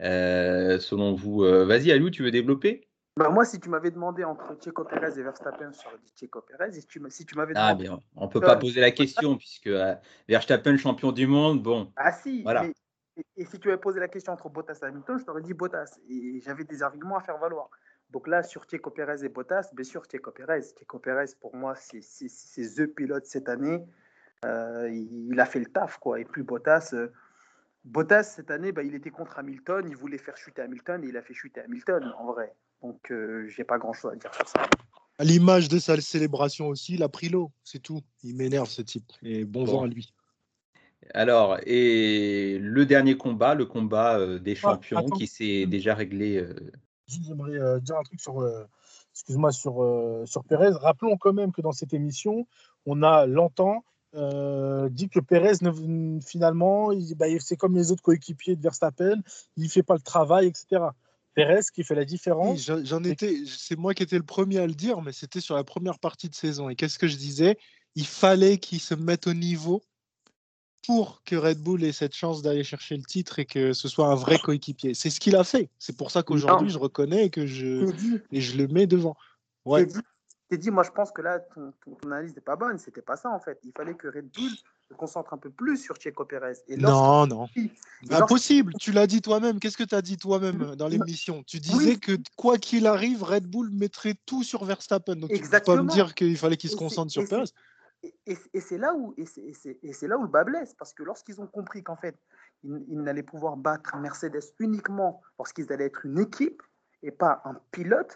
euh, 0.02 0.80
selon 0.80 1.14
vous. 1.14 1.44
Euh, 1.44 1.66
Vas-y, 1.66 1.92
Aliou, 1.92 2.10
tu 2.10 2.24
veux 2.24 2.32
développer? 2.32 2.89
Bah, 3.20 3.28
moi, 3.28 3.44
si 3.44 3.60
tu 3.60 3.68
m'avais 3.68 3.92
demandé 3.92 4.24
entre 4.24 4.58
Checo 4.64 4.86
Perez 4.86 5.20
et 5.20 5.24
Verstappen, 5.24 5.72
j'aurais 5.84 5.98
dit 5.98 6.14
Checo. 6.16 6.42
Et 6.66 6.72
si 6.72 6.88
tu, 6.88 7.02
si 7.10 7.26
tu 7.26 7.36
m'avais 7.36 7.52
Ah, 7.54 7.74
demandé. 7.74 7.90
mais 7.90 8.02
on 8.16 8.28
ne 8.28 8.32
peut 8.32 8.40
pas 8.40 8.56
poser 8.56 8.80
la 8.80 8.92
question, 8.92 9.36
puisque 9.36 9.68
euh, 9.68 9.94
Verstappen, 10.30 10.78
champion 10.78 11.12
du 11.12 11.28
monde, 11.28 11.62
bon. 11.62 11.92
Ah, 11.98 12.14
si 12.14 12.44
Voilà. 12.44 12.62
mais- 12.62 12.74
et, 13.18 13.26
et 13.42 13.44
si 13.44 13.60
tu 13.60 13.68
avais 13.68 13.78
posé 13.78 14.00
la 14.00 14.08
question 14.08 14.32
entre 14.32 14.48
Bottas 14.48 14.80
et 14.82 14.86
Hamilton, 14.86 15.20
je 15.20 15.26
t'aurais 15.26 15.42
dit 15.42 15.54
Bottas. 15.54 16.00
Et 16.10 16.40
j'avais 16.40 16.64
des 16.64 16.82
arguments 16.82 17.18
à 17.18 17.20
faire 17.20 17.38
valoir. 17.38 17.70
Donc 18.10 18.26
là, 18.30 18.42
sur 18.42 18.64
Checo 18.70 18.90
Perez 18.90 19.26
et 19.26 19.28
Bottas, 19.28 19.70
bien 19.74 19.84
sûr, 19.84 20.06
Checo 20.10 20.32
Perez. 20.32 20.62
Checo 20.80 21.00
Perez, 21.00 21.34
pour 21.42 21.54
moi, 21.58 21.76
c'est 21.76 22.00
The 22.00 22.86
Pilote 22.86 23.26
cette 23.26 23.50
année. 23.50 23.84
Euh, 24.46 24.90
il, 24.90 25.28
il 25.34 25.40
a 25.42 25.46
fait 25.46 25.60
le 25.60 25.66
taf, 25.66 25.98
quoi. 25.98 26.22
Et 26.22 26.24
puis 26.24 26.44
Bottas. 26.44 26.92
euh, 26.94 27.10
Bottas, 27.84 28.24
cette 28.24 28.50
année, 28.50 28.72
bah, 28.72 28.84
il 28.84 28.96
était 28.96 29.10
contre 29.10 29.40
Hamilton, 29.40 29.86
il 29.90 29.98
voulait 29.98 30.18
faire 30.18 30.38
chuter 30.38 30.62
Hamilton 30.62 31.04
et 31.04 31.10
il 31.10 31.18
a 31.18 31.22
fait 31.22 31.34
chuter 31.34 31.60
Hamilton, 31.60 32.14
en 32.18 32.32
vrai. 32.32 32.56
Donc, 32.82 33.12
euh, 33.12 33.48
j'ai 33.48 33.64
pas 33.64 33.78
grand-chose 33.78 34.12
à 34.14 34.16
dire 34.16 34.34
sur 34.34 34.48
ça. 34.48 34.62
À 35.18 35.24
l'image 35.26 35.68
de 35.68 35.80
sa 35.80 36.00
célébration 36.00 36.68
aussi, 36.68 36.94
il 36.94 37.04
a 37.04 37.10
pris 37.10 37.28
l'eau, 37.30 37.52
c'est 37.64 37.80
tout. 37.82 38.02
Il 38.24 38.36
m'énerve 38.38 38.70
ce 38.70 38.82
type. 38.82 39.12
Et 39.22 39.44
bon, 39.44 39.66
Bon. 39.66 39.72
vent 39.74 39.84
à 39.84 39.88
lui. 39.88 40.14
Alors, 41.14 41.58
et 41.66 42.58
le 42.60 42.86
dernier 42.86 43.18
combat, 43.18 43.56
le 43.56 43.66
combat 43.66 44.18
euh, 44.20 44.40
des 44.40 44.56
champions 44.56 45.00
attends. 45.00 45.16
qui 45.16 45.28
s'est 45.28 45.66
déjà 45.66 45.94
réglé. 45.96 46.38
euh, 46.38 46.54
J'aimerais 47.08 47.58
euh, 47.60 47.80
dire 47.80 47.98
un 47.98 48.04
truc 48.04 48.22
sur, 48.22 48.40
euh, 48.42 48.64
excuse-moi, 49.14 49.52
sur, 49.52 49.84
euh, 49.84 50.26
sur 50.26 50.44
Pérez. 50.44 50.70
Rappelons 50.72 51.18
quand 51.18 51.34
même 51.34 51.52
que 51.52 51.62
dans 51.62 51.72
cette 51.72 51.94
émission, 51.94 52.48
on 52.86 53.02
a 53.04 53.26
longtemps 53.26 53.84
euh, 54.16 54.90
dit 54.90 55.08
que 55.10 55.20
Pérez, 55.20 55.54
ne- 55.62 56.20
finalement, 56.22 56.92
il- 56.92 57.16
bah, 57.16 57.28
c'est 57.40 57.56
comme 57.58 57.76
les 57.76 57.92
autres 57.92 58.02
coéquipiers 58.02 58.56
de 58.56 58.62
Verstappen, 58.62 59.22
il 59.56 59.64
ne 59.66 59.70
fait 59.70 59.84
pas 59.84 59.94
le 59.96 60.02
travail, 60.02 60.48
etc. 60.48 60.82
Pérez 61.36 61.60
qui 61.74 61.84
fait 61.84 61.96
la 61.96 62.06
différence. 62.06 62.66
j'en 62.66 62.84
j'en 62.84 63.04
étais, 63.04 63.44
c'est 63.46 63.78
moi 63.78 63.94
qui 63.94 64.04
étais 64.04 64.18
le 64.18 64.24
premier 64.24 64.58
à 64.60 64.68
le 64.68 64.74
dire, 64.74 65.02
mais 65.02 65.12
c'était 65.14 65.42
sur 65.42 65.56
la 65.56 65.64
première 65.64 66.00
partie 66.00 66.28
de 66.30 66.36
saison. 66.36 66.70
Et 66.70 66.76
qu'est-ce 66.76 67.00
que 67.00 67.08
je 67.08 67.16
disais? 67.18 67.58
Il 67.96 68.06
fallait 68.06 68.58
qu'il 68.58 68.80
se 68.80 68.94
mette 68.96 69.28
au 69.28 69.34
niveau 69.34 69.82
pour 70.86 71.22
que 71.24 71.36
Red 71.36 71.60
Bull 71.62 71.84
ait 71.84 71.92
cette 71.92 72.16
chance 72.16 72.42
d'aller 72.42 72.64
chercher 72.64 72.98
le 72.98 73.04
titre 73.04 73.40
et 73.40 73.46
que 73.46 73.74
ce 73.74 73.88
soit 73.88 74.08
un 74.08 74.16
vrai 74.16 74.40
coéquipier. 74.40 74.94
C'est 74.94 75.10
ce 75.10 75.20
qu'il 75.20 75.36
a 75.36 75.44
fait. 75.44 75.70
C'est 75.78 75.96
pour 75.96 76.10
ça 76.12 76.24
qu'aujourd'hui, 76.24 76.70
je 76.70 76.78
reconnais 76.80 77.26
et 77.26 77.30
que 77.30 77.46
je, 77.46 77.86
et 78.32 78.42
je 78.42 78.58
le 78.58 78.68
mets 78.68 78.88
devant. 78.88 79.16
Ouais. 79.66 79.86
t'es 79.86 79.94
dit, 79.94 80.00
t'es 80.50 80.58
dit, 80.58 80.72
moi 80.72 80.84
je 80.84 80.90
pense 80.92 81.12
que 81.12 81.22
là, 81.22 81.40
ton, 81.40 81.74
ton- 81.86 81.96
ton 81.96 82.12
analyse 82.12 82.34
n'est 82.34 82.42
pas 82.42 82.56
bonne. 82.56 82.80
C'était 82.80 83.02
pas 83.04 83.18
ça 83.18 83.30
en 83.30 83.40
fait. 83.40 83.60
Il 83.64 83.72
fallait 83.76 83.94
que 83.94 84.08
Red 84.08 84.30
Bull 84.32 84.52
se 84.90 84.96
concentre 84.96 85.34
un 85.34 85.38
peu 85.38 85.50
plus 85.50 85.78
sur 85.78 85.96
Checo 85.96 86.26
Pérez. 86.26 86.54
Et 86.68 86.78
Non, 86.78 87.28
non. 87.28 87.48
et 87.56 87.70
Impossible, 88.10 88.74
tu 88.80 88.92
l'as 88.92 89.08
dit 89.08 89.22
toi-même. 89.22 89.60
Qu'est-ce 89.60 89.78
que 89.78 89.84
tu 89.84 89.96
as 89.96 90.02
dit 90.02 90.18
toi-même 90.18 90.76
dans 90.76 90.88
l'émission? 90.88 91.44
Tu 91.44 91.60
disais 91.60 91.98
que 91.98 92.14
quoi 92.36 92.58
qu'il 92.58 92.88
arrive, 92.88 93.24
Red 93.24 93.46
Bull 93.46 93.70
mettrait 93.72 94.16
tout 94.26 94.44
sur 94.44 94.66
Verstappen. 94.66 95.16
Donc 95.16 95.30
tu 95.30 95.36
peux 95.36 95.42
pas 95.42 95.46
Exactement. 95.46 95.84
me 95.84 95.90
dire 95.90 96.16
qu'il 96.16 96.38
fallait 96.38 96.58
qu'il 96.58 96.70
se 96.70 96.76
concentre 96.76 97.12
sur 97.12 97.28
Perez. 97.28 97.46
Et, 98.26 98.62
c'est 98.62 98.78
là 98.78 98.96
où 98.96 99.14
et 99.18 99.26
c'est- 99.26 99.78
et 99.84 100.08
là 100.08 100.18
où 100.18 100.22
le 100.22 100.30
bas 100.30 100.46
blesse 100.46 100.74
parce 100.80 100.94
que 100.94 101.04
lorsqu'ils 101.04 101.42
ont 101.42 101.48
compris 101.48 101.84
qu'en 101.84 101.98
fait 101.98 102.18
ils, 102.64 102.82
ils 102.88 103.02
n'allaient 103.02 103.24
pouvoir 103.24 103.58
battre 103.58 103.98
Mercedes 103.98 104.54
uniquement 104.60 105.22
lorsqu'ils 105.38 105.74
allaient 105.74 105.88
être 105.88 106.06
une 106.06 106.18
équipe 106.18 106.64
et 107.04 107.12
pas 107.12 107.42
un 107.44 107.56
pilote, 107.72 108.16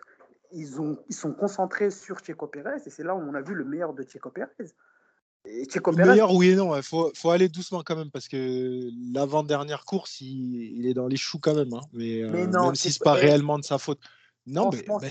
ils 0.54 0.80
ont 0.80 1.04
ils 1.10 1.16
sont 1.16 1.34
concentrés 1.34 1.92
sur 1.92 2.20
Checo 2.20 2.48
Pérez 2.48 2.78
et 2.86 2.90
c'est 2.90 3.04
là 3.04 3.14
où 3.14 3.20
on 3.20 3.34
a 3.34 3.42
vu 3.42 3.56
le 3.56 3.66
meilleur 3.66 3.94
de 3.94 4.04
Checo 4.04 4.30
Pérez. 4.30 4.48
Meilleur, 5.92 6.34
oui 6.34 6.50
et 6.50 6.56
non. 6.56 6.76
Il 6.76 6.84
faut, 6.84 7.12
faut 7.16 7.30
aller 7.32 7.50
doucement 7.50 7.84
quand 7.84 7.96
même 7.96 8.12
parce 8.12 8.28
que 8.28 8.90
l'avant-dernière 9.14 9.84
course, 9.86 10.22
il, 10.22 10.78
il 10.78 10.88
est 10.88 10.94
dans 10.94 11.08
les 11.08 11.18
choux 11.18 11.40
quand 11.40 11.54
même. 11.56 11.74
hein. 11.74 11.82
Mais, 11.92 12.22
euh, 12.22 12.32
Mais 12.32 12.48
non, 12.48 12.68
même 12.68 12.76
si 12.76 12.84
c'est 12.84 12.92
c'est 12.94 13.04
pas 13.04 13.14
réellement 13.14 13.60
de 13.60 13.64
sa 13.64 13.78
faute. 13.78 14.00
Non, 14.46 14.70
mais, 14.72 15.10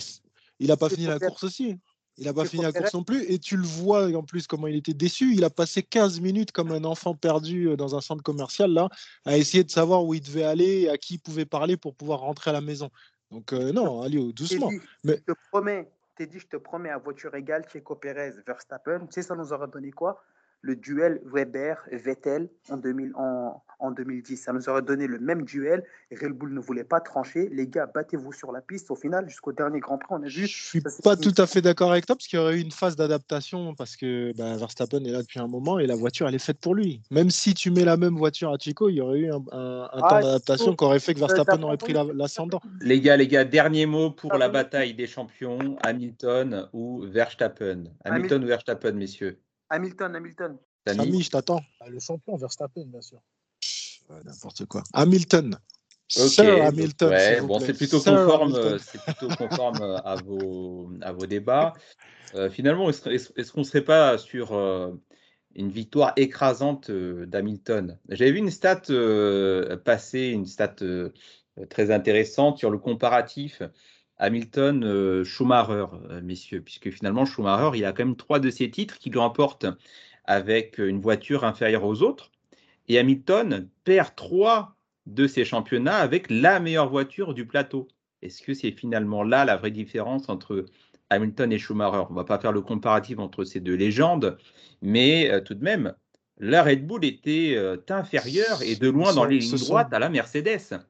il 0.59 0.69
n'a 0.69 0.77
pas 0.77 0.89
fini 0.89 1.07
la 1.07 1.19
course 1.19 1.45
aussi. 1.45 1.79
Il 2.19 2.27
n'a 2.27 2.35
pas 2.35 2.45
fini 2.45 2.63
la 2.63 2.73
course 2.73 2.93
non 2.95 3.05
plus. 3.05 3.25
Et 3.31 3.39
tu 3.39 3.57
le 3.57 3.65
vois 3.65 4.15
en 4.15 4.23
plus 4.23 4.47
comment 4.47 4.67
il 4.67 4.77
était 4.77 4.93
déçu. 4.95 5.35
Il 5.35 5.45
a 5.45 5.51
passé 5.51 5.83
15 5.83 6.21
minutes 6.21 6.53
comme 6.53 6.71
un 6.71 6.85
enfant 6.85 7.15
perdu 7.15 7.69
euh, 7.69 7.77
dans 7.77 7.97
un 7.97 8.01
centre 8.01 8.23
commercial 8.23 8.71
là, 8.71 8.89
à 9.25 9.39
essayer 9.39 9.65
de 9.65 9.71
savoir 9.71 10.05
où 10.05 10.13
il 10.15 10.21
devait 10.21 10.45
aller 10.45 10.89
à 10.89 10.99
qui 10.99 11.15
il 11.15 11.19
pouvait 11.19 11.47
parler 11.47 11.77
pour 11.77 11.95
pouvoir 11.95 12.21
rentrer 12.21 12.51
à 12.51 12.53
la 12.53 12.61
maison. 12.61 12.91
Donc 13.31 13.53
euh, 13.55 13.73
non, 13.73 14.03
allez, 14.03 14.33
doucement. 14.35 14.71
Mais- 15.05 15.23
je 15.27 15.33
te 15.33 15.39
promets, 15.51 15.91
t'es 16.23 16.29
dit, 16.29 16.39
je 16.39 16.47
te 16.47 16.57
promets, 16.57 16.91
à 16.91 16.99
voiture 16.99 17.35
égale, 17.35 17.69
Checo 17.69 17.97
Pérez, 17.97 18.31
Verstappen, 18.47 19.01
tu 19.01 19.07
sais, 19.11 19.23
ça 19.23 19.35
nous 19.35 19.53
aurait 19.53 19.67
donné 19.67 19.91
quoi? 19.91 20.23
Le 20.65 20.77
duel 20.77 21.21
Weber-Vettel 21.25 22.49
en, 22.71 22.77
2000 22.77 23.13
en, 23.17 23.63
en 23.81 23.91
2010. 23.91 24.37
Ça 24.37 24.53
nous 24.53 24.69
aurait 24.69 24.83
donné 24.83 25.09
le 25.09 25.19
même 25.19 25.43
duel. 25.43 25.83
Et 26.13 26.17
Red 26.17 26.33
Bull 26.33 26.55
ne 26.55 26.61
voulait 26.61 26.85
pas 26.85 27.01
trancher. 27.01 27.49
Les 27.53 27.67
gars, 27.67 27.87
battez-vous 27.93 28.33
sur 28.33 28.53
la 28.53 28.61
piste. 28.61 28.91
Au 28.93 28.95
final, 28.95 29.29
jusqu'au 29.29 29.51
dernier 29.53 29.81
Grand 29.81 29.99
Prix, 29.99 30.15
on 30.15 30.23
a 30.23 30.29
Je 30.29 30.45
suis 30.47 30.81
ça 30.81 30.89
pas 31.03 31.17
tout 31.17 31.35
à 31.37 31.47
fait 31.49 31.63
d'accord 31.63 31.91
avec 31.91 32.07
toi 32.07 32.15
parce 32.15 32.29
qu'il 32.29 32.39
y 32.39 32.43
aurait 32.43 32.59
eu 32.59 32.61
une 32.61 32.71
phase 32.71 32.95
d'adaptation 32.95 33.75
parce 33.75 33.97
que 33.97 34.33
bah, 34.37 34.57
Verstappen 34.57 35.03
est 35.05 35.11
là 35.11 35.23
depuis 35.23 35.41
un 35.41 35.49
moment 35.49 35.81
et 35.81 35.87
la 35.89 35.97
voiture 35.97 36.29
elle 36.29 36.35
est 36.37 36.39
faite 36.39 36.59
pour 36.61 36.77
lui. 36.77 37.03
Même 37.11 37.31
si 37.31 37.55
tu 37.55 37.73
mets 37.73 37.85
la 37.85 37.97
même 37.97 38.17
voiture 38.17 38.53
à 38.53 38.57
Chico, 38.59 38.89
il 38.89 38.95
y 38.95 39.01
aurait 39.01 39.19
eu 39.19 39.33
un, 39.33 39.43
un- 39.51 39.83
un 39.83 39.89
Ah, 39.95 40.09
temps 40.09 40.21
d'adaptation 40.21 40.77
qui 40.77 40.85
aurait 40.85 41.01
fait 41.01 41.15
que 41.15 41.19
Verstappen 41.19 41.61
aurait 41.65 41.77
pris 41.77 41.93
la- 41.93 42.07
l'ascendant. 42.15 42.61
Les 42.81 43.01
gars, 43.01 43.17
les 43.17 43.27
gars, 43.27 43.45
dernier 43.45 43.87
mot 43.87 44.11
pour 44.13 44.37
la 44.39 44.49
bataille 44.49 44.95
des 44.95 45.09
champions, 45.09 45.77
Hamilton 45.83 46.69
ou 46.73 47.03
Verstappen. 47.03 47.85
Hamilton 48.05 48.45
ou 48.45 48.47
Verstappen, 48.47 48.93
messieurs? 48.93 49.41
Hamilton, 49.73 50.15
Hamilton. 50.17 50.59
Samy 50.87 51.23
je 51.23 51.31
t'attends. 51.31 51.63
Ah, 51.81 51.89
Le 51.89 51.99
champion 51.99 52.37
Verstappen, 52.37 52.85
bien 52.87 53.01
sûr. 53.01 53.21
Ouais, 54.11 54.17
N'importe 54.25 54.67
quoi. 54.67 54.83
Hamilton. 54.93 55.55
Ok, 56.15 56.29
Sir 56.29 56.57
donc, 56.59 56.69
Hamilton. 56.69 57.11
ouais, 57.11 57.33
s'il 57.33 57.41
vous 57.41 57.47
bon, 57.47 57.59
c'est 57.61 57.73
plutôt 57.73 57.99
conforme, 58.01 58.53
Hamilton. 58.55 58.73
euh, 58.75 58.79
c'est 58.79 59.01
plutôt 59.03 59.29
conforme 59.35 59.81
à 60.05 60.17
vos 60.17 60.93
à 61.01 61.13
vos 61.13 61.25
débats. 61.27 61.73
Euh, 62.35 62.51
finalement, 62.51 62.91
est-ce 62.91 63.53
qu'on 63.53 63.61
ne 63.61 63.65
serait 63.65 63.85
pas 63.85 64.19
sur 64.19 64.53
euh, 64.53 64.93
une 65.55 65.71
victoire 65.71 66.13
écrasante 66.17 66.91
euh, 66.91 67.25
d'Hamilton? 67.25 67.99
J'avais 68.11 68.33
vu 68.33 68.39
une 68.39 68.51
stat 68.51 68.83
euh, 68.91 69.79
passer, 69.79 70.29
une 70.29 70.45
stat 70.45 70.77
euh, 70.83 71.09
très 71.71 71.91
intéressante 71.91 72.59
sur 72.59 72.71
le 72.71 72.77
comparatif 72.79 73.63
Hamilton-Schumacher, 74.23 75.87
euh, 76.11 76.21
messieurs, 76.23 76.61
puisque 76.61 76.91
finalement 76.91 77.25
Schumacher, 77.27 77.77
il 77.77 77.85
a 77.85 77.93
quand 77.93 78.05
même 78.05 78.17
trois 78.17 78.39
de 78.39 78.51
ses 78.51 78.71
titres 78.71 78.99
qu'il 78.99 79.19
remporte 79.19 79.67
avec 80.25 80.79
une 80.79 81.01
voiture 81.01 81.45
inférieure 81.45 81.85
aux 81.85 82.03
autres. 82.03 82.31
Et 82.89 82.99
Hamilton 82.99 83.69
perd 83.85 84.15
trois 84.15 84.77
de 85.07 85.27
ses 85.27 85.45
championnats 85.45 85.97
avec 85.97 86.31
la 86.31 86.61
meilleure 86.61 86.89
voiture 86.89 87.35
du 87.35 87.47
plateau. 87.47 87.89
Est-ce 88.23 88.43
que 88.43 88.55
c'est 88.55 88.71
finalement 88.71 89.25
là 89.25 89.45
la 89.45 89.57
vraie 89.57 89.73
différence 89.73 90.29
entre 90.29 90.67
Hamilton 91.11 91.53
et 91.53 91.59
Schumacher? 91.59 92.05
On 92.09 92.13
ne 92.13 92.17
va 92.17 92.25
pas 92.25 92.39
faire 92.39 92.53
le 92.53 92.61
comparatif 92.61 93.19
entre 93.19 93.43
ces 93.45 93.59
deux 93.61 93.75
légendes, 93.75 94.39
mais 94.81 95.31
euh, 95.31 95.41
tout 95.41 95.55
de 95.55 95.65
même, 95.65 95.95
la 96.39 96.63
Red 96.63 96.87
Bull 96.87 97.05
était 97.05 97.55
euh, 97.57 97.77
inférieure 97.89 98.63
et 98.63 98.77
de 98.77 98.89
loin 98.89 99.13
dans 99.13 99.25
les 99.25 99.39
lignes 99.39 99.57
sont- 99.57 99.67
droites 99.67 99.93
à 99.93 99.99
la 99.99 100.09
Mercedes. 100.09 100.81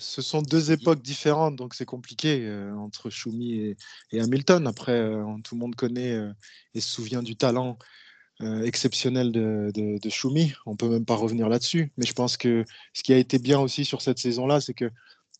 Ce 0.00 0.22
sont 0.22 0.42
deux 0.42 0.72
époques 0.72 1.02
différentes, 1.02 1.54
donc 1.54 1.74
c'est 1.74 1.84
compliqué 1.84 2.46
euh, 2.46 2.74
entre 2.74 3.10
Schumi 3.10 3.52
et, 3.52 3.76
et 4.10 4.20
Hamilton. 4.20 4.66
Après, 4.66 4.98
euh, 4.98 5.24
tout 5.44 5.54
le 5.54 5.60
monde 5.60 5.76
connaît 5.76 6.12
euh, 6.12 6.32
et 6.74 6.80
se 6.80 6.88
souvient 6.88 7.22
du 7.22 7.36
talent 7.36 7.78
euh, 8.40 8.62
exceptionnel 8.64 9.30
de, 9.30 9.70
de, 9.74 9.98
de 9.98 10.10
Schumi. 10.10 10.54
On 10.66 10.74
peut 10.74 10.88
même 10.88 11.04
pas 11.04 11.14
revenir 11.14 11.48
là-dessus. 11.48 11.92
Mais 11.96 12.06
je 12.06 12.14
pense 12.14 12.36
que 12.36 12.64
ce 12.94 13.02
qui 13.02 13.12
a 13.12 13.18
été 13.18 13.38
bien 13.38 13.60
aussi 13.60 13.84
sur 13.84 14.00
cette 14.00 14.18
saison-là, 14.18 14.60
c'est 14.60 14.74
que 14.74 14.90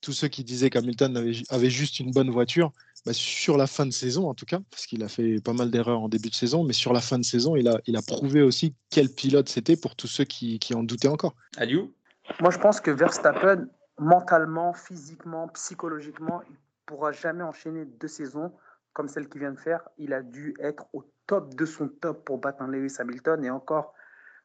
tous 0.02 0.12
ceux 0.12 0.28
qui 0.28 0.44
disaient 0.44 0.70
qu'Hamilton 0.70 1.16
avait, 1.16 1.32
ju- 1.32 1.44
avait 1.48 1.70
juste 1.70 1.98
une 1.98 2.10
bonne 2.10 2.30
voiture, 2.30 2.72
bah, 3.06 3.12
sur 3.14 3.56
la 3.56 3.66
fin 3.66 3.86
de 3.86 3.92
saison 3.92 4.28
en 4.28 4.34
tout 4.34 4.46
cas, 4.46 4.60
parce 4.70 4.86
qu'il 4.86 5.02
a 5.02 5.08
fait 5.08 5.40
pas 5.40 5.54
mal 5.54 5.70
d'erreurs 5.70 6.00
en 6.00 6.08
début 6.08 6.28
de 6.28 6.34
saison, 6.34 6.64
mais 6.64 6.74
sur 6.74 6.92
la 6.92 7.00
fin 7.00 7.18
de 7.18 7.24
saison, 7.24 7.56
il 7.56 7.66
a, 7.66 7.80
il 7.86 7.96
a 7.96 8.02
prouvé 8.02 8.42
aussi 8.42 8.74
quel 8.90 9.08
pilote 9.08 9.48
c'était 9.48 9.76
pour 9.76 9.96
tous 9.96 10.06
ceux 10.06 10.24
qui, 10.24 10.58
qui 10.58 10.74
en 10.74 10.82
doutaient 10.82 11.08
encore. 11.08 11.34
Aliou? 11.56 11.94
Moi, 12.40 12.50
je 12.50 12.58
pense 12.58 12.80
que 12.80 12.90
Verstappen, 12.90 13.66
mentalement, 14.00 14.72
physiquement, 14.72 15.46
psychologiquement, 15.48 16.42
il 16.48 16.52
ne 16.52 16.56
pourra 16.86 17.12
jamais 17.12 17.44
enchaîner 17.44 17.84
deux 17.84 18.08
saisons 18.08 18.52
comme 18.94 19.08
celle 19.08 19.28
qu'il 19.28 19.40
vient 19.42 19.52
de 19.52 19.58
faire. 19.58 19.88
Il 19.98 20.14
a 20.14 20.22
dû 20.22 20.54
être 20.58 20.86
au 20.94 21.04
top 21.26 21.54
de 21.54 21.66
son 21.66 21.88
top 21.88 22.24
pour 22.24 22.38
battre 22.38 22.62
un 22.62 22.68
Lewis 22.68 22.96
Hamilton. 22.98 23.44
Et 23.44 23.50
encore, 23.50 23.94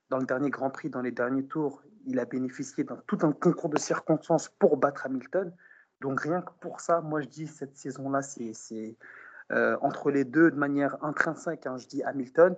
dans 0.10 0.18
le 0.18 0.26
dernier 0.26 0.50
Grand 0.50 0.70
Prix, 0.70 0.90
dans 0.90 1.02
les 1.02 1.12
derniers 1.12 1.46
tours, 1.46 1.82
il 2.06 2.20
a 2.20 2.26
bénéficié 2.26 2.84
d'un 2.84 2.98
tout 3.08 3.18
un 3.24 3.32
concours 3.32 3.70
de 3.70 3.80
circonstances 3.80 4.50
pour 4.50 4.76
battre 4.76 5.06
Hamilton. 5.06 5.52
Donc 6.02 6.20
rien 6.20 6.42
que 6.42 6.52
pour 6.60 6.82
ça, 6.82 7.00
moi 7.00 7.22
je 7.22 7.28
dis 7.28 7.48
cette 7.48 7.78
saison-là, 7.78 8.22
c'est 8.22 8.98
euh, 9.54 9.78
entre 9.82 10.12
les 10.12 10.26
deux 10.26 10.52
de 10.52 10.58
manière 10.58 11.02
intrinsèque. 11.02 11.66
hein, 11.66 11.78
je 11.78 11.88
dis 11.88 12.04
Hamilton. 12.04 12.58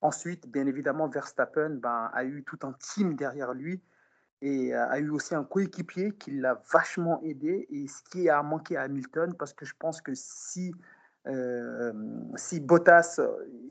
Ensuite, 0.00 0.48
bien 0.48 0.66
évidemment, 0.66 1.08
Verstappen 1.08 1.70
ben, 1.70 2.10
a 2.12 2.24
eu 2.24 2.42
tout 2.42 2.58
un 2.62 2.72
team 2.72 3.14
derrière 3.14 3.52
lui 3.52 3.82
et 4.40 4.74
euh, 4.74 4.88
a 4.88 4.98
eu 4.98 5.10
aussi 5.10 5.34
un 5.34 5.44
coéquipier 5.44 6.12
qui 6.12 6.30
l'a 6.32 6.62
vachement 6.72 7.20
aidé 7.22 7.66
et 7.70 7.88
ce 7.88 8.02
qui 8.10 8.28
a 8.28 8.42
manqué 8.42 8.76
à 8.76 8.82
Hamilton 8.82 9.34
parce 9.34 9.52
que 9.52 9.64
je 9.64 9.74
pense 9.78 10.00
que 10.00 10.12
si 10.14 10.72
euh, 11.26 11.92
si 12.36 12.60
Bottas 12.60 13.20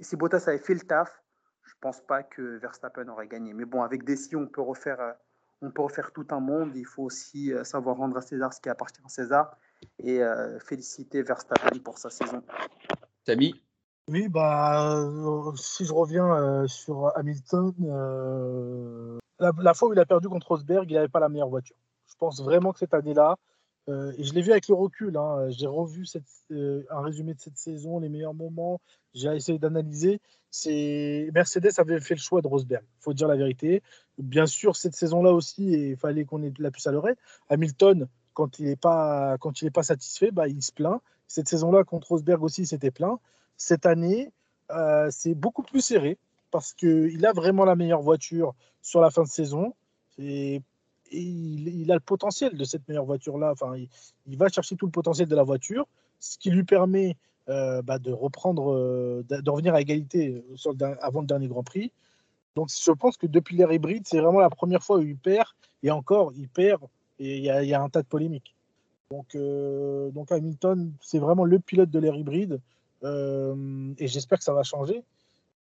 si 0.01 0.15
Bottas 0.15 0.43
avait 0.47 0.57
fait 0.57 0.73
le 0.73 0.81
taf 0.81 1.23
je 1.63 1.73
pense 1.79 2.01
pas 2.01 2.23
que 2.23 2.57
Verstappen 2.57 3.07
aurait 3.09 3.27
gagné. 3.27 3.53
Mais 3.53 3.65
bon 3.65 3.81
avec 3.81 4.03
des 4.03 4.15
si 4.15 4.35
on 4.35 4.47
peut 4.47 4.61
refaire 4.61 4.99
euh, 4.99 5.13
on 5.61 5.71
peut 5.71 5.81
refaire 5.81 6.11
tout 6.11 6.27
un 6.31 6.39
monde. 6.39 6.75
Il 6.75 6.85
faut 6.85 7.03
aussi 7.03 7.51
savoir 7.63 7.97
rendre 7.97 8.15
à 8.17 8.21
César 8.21 8.53
ce 8.53 8.61
qui 8.61 8.69
appartient 8.69 9.01
à 9.03 9.09
César 9.09 9.57
et 9.97 10.21
féliciter 10.59 11.23
Verstappen 11.23 11.79
pour 11.79 11.97
sa 11.97 12.11
saison. 12.11 12.43
Samy? 13.25 13.59
Oui, 14.09 14.29
bah, 14.29 15.01
euh, 15.01 15.51
si 15.57 15.83
je 15.83 15.91
reviens 15.91 16.31
euh, 16.31 16.67
sur 16.67 17.11
Hamilton, 17.17 17.73
euh, 17.81 19.17
la, 19.37 19.73
fois 19.73 19.89
où 19.89 19.93
il 19.93 19.99
a 19.99 20.05
perdu 20.05 20.29
contre 20.29 20.47
Rosberg, 20.47 20.89
il 20.89 20.93
n'avait 20.93 21.09
pas 21.09 21.19
la 21.19 21.27
meilleure 21.27 21.49
voiture. 21.49 21.75
Je 22.07 22.15
pense 22.17 22.41
vraiment 22.41 22.71
que 22.71 22.79
cette 22.79 22.93
année-là, 22.93 23.37
et 23.89 24.23
je 24.23 24.33
l'ai 24.33 24.41
vu 24.41 24.51
avec 24.51 24.67
le 24.67 24.75
recul, 24.75 25.15
hein, 25.15 25.49
j'ai 25.49 25.67
revu 25.67 26.05
un 26.49 27.01
résumé 27.01 27.33
de 27.33 27.39
cette 27.39 27.57
saison, 27.57 27.99
les 27.99 28.09
meilleurs 28.09 28.33
moments, 28.33 28.81
j'ai 29.13 29.33
essayé 29.33 29.59
d'analyser. 29.59 30.19
Mercedes 31.33 31.71
avait 31.77 32.01
fait 32.01 32.15
le 32.15 32.19
choix 32.19 32.41
de 32.41 32.47
Rosberg, 32.47 32.83
il 32.83 33.03
faut 33.03 33.13
dire 33.13 33.29
la 33.29 33.37
vérité. 33.37 33.81
Bien 34.17 34.45
sûr, 34.45 34.75
cette 34.75 34.95
saison-là 34.95 35.31
aussi, 35.31 35.71
il 35.71 35.97
fallait 35.97 36.25
qu'on 36.25 36.43
ait 36.43 36.53
la 36.59 36.71
puce 36.71 36.87
à 36.87 36.91
l'oreille. 36.91 37.15
Hamilton, 37.49 38.07
quand 38.33 38.59
il 38.59 38.65
n'est 38.65 38.75
pas, 38.75 39.37
quand 39.39 39.61
il 39.61 39.71
pas 39.71 39.83
satisfait, 39.83 40.31
bah, 40.31 40.49
il 40.49 40.61
se 40.61 40.73
plaint. 40.73 41.01
Cette 41.27 41.47
saison-là, 41.47 41.85
contre 41.85 42.09
Rosberg 42.09 42.43
aussi, 42.43 42.65
c'était 42.65 42.91
plein. 42.91 43.19
Cette 43.57 43.85
année, 43.85 44.31
euh, 44.71 45.07
c'est 45.11 45.33
beaucoup 45.35 45.63
plus 45.63 45.81
serré. 45.81 46.17
parce 46.49 46.73
qu'il 46.73 47.25
a 47.25 47.33
vraiment 47.33 47.65
la 47.65 47.75
meilleure 47.75 48.01
voiture 48.01 48.55
sur 48.81 49.01
la 49.01 49.11
fin 49.11 49.23
de 49.23 49.27
saison. 49.27 49.73
Et, 50.17 50.61
il, 51.11 51.89
a 51.91 51.95
le 51.95 52.01
potentiel 52.01 52.57
de 52.57 52.63
cette 52.65 52.87
meilleure 52.87 53.05
voiture-là. 53.05 53.51
Enfin, 53.51 53.75
il, 54.27 54.37
va 54.37 54.49
chercher 54.49 54.75
tout 54.75 54.85
le 54.85 54.91
potentiel 54.91 55.27
de 55.27 55.35
la 55.35 55.43
voiture, 55.43 55.87
ce 56.19 56.37
qui 56.37 56.51
lui 56.51 56.63
permet 56.63 57.15
euh, 57.49 57.81
bah, 57.81 57.97
de 57.97 58.11
reprendre, 58.11 58.73
euh, 58.73 59.23
de 59.29 59.49
revenir 59.49 59.73
à 59.73 59.81
égalité 59.81 60.43
avant 61.01 61.21
le 61.21 61.27
dernier 61.27 61.47
Grand 61.47 61.63
Prix. 61.63 61.91
Donc 62.57 62.69
je 62.69 62.91
pense 62.91 63.17
que 63.17 63.27
depuis 63.27 63.55
l'ère 63.55 63.71
hybride, 63.71 64.07
c'est 64.07 64.19
vraiment 64.19 64.39
la 64.39 64.49
première 64.49 64.83
fois 64.83 64.97
où 64.97 65.03
il 65.03 65.15
perd, 65.15 65.47
et 65.83 65.91
encore, 65.91 66.33
il 66.35 66.49
perd, 66.49 66.81
et 67.19 67.37
il 67.37 67.43
y, 67.43 67.73
a 67.73 67.81
un 67.81 67.87
tas 67.89 68.01
de 68.01 68.07
polémiques. 68.07 68.55
Donc, 69.11 69.35
euh, 69.35 70.09
donc 70.09 70.31
Hamilton, 70.31 70.91
c'est 70.99 71.19
vraiment 71.19 71.45
le 71.45 71.59
pilote 71.59 71.91
de 71.91 71.99
l'ère 71.99 72.15
hybride, 72.15 72.59
et 73.03 74.07
j'espère 74.07 74.37
que 74.37 74.43
ça 74.43 74.53
va 74.53 74.63
changer 74.63 75.03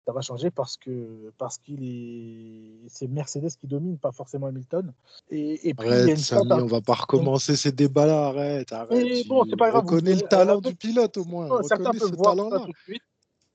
ça 0.05 0.11
va 0.11 0.21
changer 0.21 0.51
parce 0.51 0.77
que 0.77 1.31
parce 1.37 1.57
qu'il 1.57 1.83
est 1.83 2.89
c'est 2.89 3.07
Mercedes 3.07 3.49
qui 3.59 3.67
domine, 3.67 3.97
pas 3.97 4.11
forcément 4.11 4.47
Hamilton. 4.47 4.93
Et, 5.31 5.69
et 5.69 5.73
puis 5.73 5.87
arrête, 5.87 6.03
il 6.03 6.07
y 6.07 6.11
a 6.11 6.13
une 6.13 6.17
Samy, 6.17 6.51
on 6.51 6.67
va 6.67 6.81
pas 6.81 6.93
recommencer 6.93 7.55
ces 7.55 7.71
débats-là. 7.71 8.27
Arrête, 8.27 8.71
arrête. 8.71 9.27
bon, 9.27 9.45
c'est 9.49 9.57
pas 9.57 9.71
grave. 9.71 9.83
Reconnais 9.83 10.13
le 10.13 10.21
talent 10.21 10.61
du 10.61 10.75
pilote 10.75 11.17
au 11.17 11.25
moins. 11.25 11.63
certains 11.63 11.91
peuvent 11.91 12.15
voir 12.15 12.35
ça 12.35 12.59
tout 12.59 12.71
de 12.71 12.77
suite. 12.83 13.03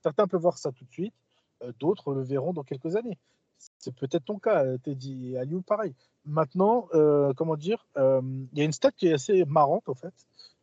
Certains 0.03 0.27
peuvent 0.27 0.41
voir 0.41 0.59
ça 0.59 0.73
tout 0.73 0.85
de 0.85 0.91
suite. 0.91 1.15
Euh, 1.63 1.73
d'autres 1.79 2.15
le 2.15 2.23
verront 2.23 2.53
dans 2.53 2.65
quelques 2.65 2.97
années. 2.97 3.19
C'est 3.79 3.95
peut-être 3.95 4.25
ton 4.25 4.39
cas, 4.39 4.65
euh, 4.65 4.79
Teddy. 4.79 5.37
Aliou, 5.37 5.61
pareil. 5.61 5.95
Maintenant, 6.25 6.89
euh, 6.95 7.33
comment 7.35 7.57
dire, 7.57 7.87
il 7.97 8.59
y 8.59 8.61
a 8.61 8.65
une 8.65 8.73
stat 8.73 8.91
qui 8.91 9.07
est 9.07 9.13
assez 9.13 9.45
marrante 9.45 9.89
en 9.89 9.95
fait, 9.95 10.15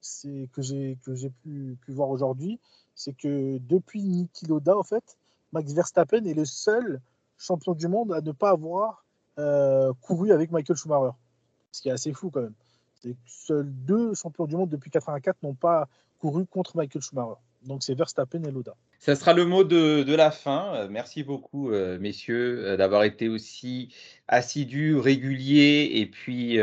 c'est 0.02 0.50
que 0.52 0.62
j'ai 0.62 0.98
que 1.04 1.16
j'ai 1.16 1.30
pu, 1.30 1.78
pu 1.86 1.92
voir 1.94 2.10
aujourd'hui, 2.10 2.60
c'est 2.98 3.16
que 3.16 3.60
depuis 3.60 4.04
Niki 4.04 4.48
Loda 4.48 4.76
en 4.76 4.84
fait, 4.84 5.18
Max 5.54 5.72
Verstappen 5.72 6.26
est 6.26 6.34
le 6.34 6.44
seul 6.44 7.00
champion 7.38 7.74
du 7.74 7.88
monde 7.88 8.12
à 8.12 8.20
ne 8.20 8.32
pas 8.32 8.50
avoir 8.50 9.06
euh, 9.38 9.94
couru 10.02 10.32
avec 10.32 10.52
Michael 10.52 10.76
Schumacher. 10.76 11.16
Ce 11.72 11.82
qui 11.82 11.90
est 11.90 11.94
assez 11.94 12.12
fou 12.12 12.32
quand 12.32 12.42
même. 12.42 12.56
Seuls 13.28 13.70
deux 13.70 14.16
champions 14.16 14.46
du 14.46 14.56
monde 14.58 14.70
depuis 14.70 14.90
84 14.90 15.38
n'ont 15.44 15.54
pas 15.54 15.88
couru 16.20 16.46
contre 16.48 16.76
Michael 16.76 17.02
Schumacher. 17.04 17.40
Donc 17.64 17.84
c'est 17.84 17.94
Verstappen 17.94 18.44
et 18.44 18.52
Loda. 18.52 18.76
Ça 19.00 19.16
sera 19.16 19.34
le 19.34 19.46
mot 19.46 19.64
de, 19.64 20.16
la 20.16 20.32
fin. 20.32 20.74
Euh, 20.74 20.88
merci 20.90 21.24
beaucoup, 21.24 21.72
euh, 21.72 22.00
messieurs, 22.00 22.76
d'avoir 22.78 23.04
été 23.04 23.30
aussi 23.30 23.94
assidus, 24.28 24.98
réguliers 24.98 25.92
et 25.94 26.08
puis 26.08 26.58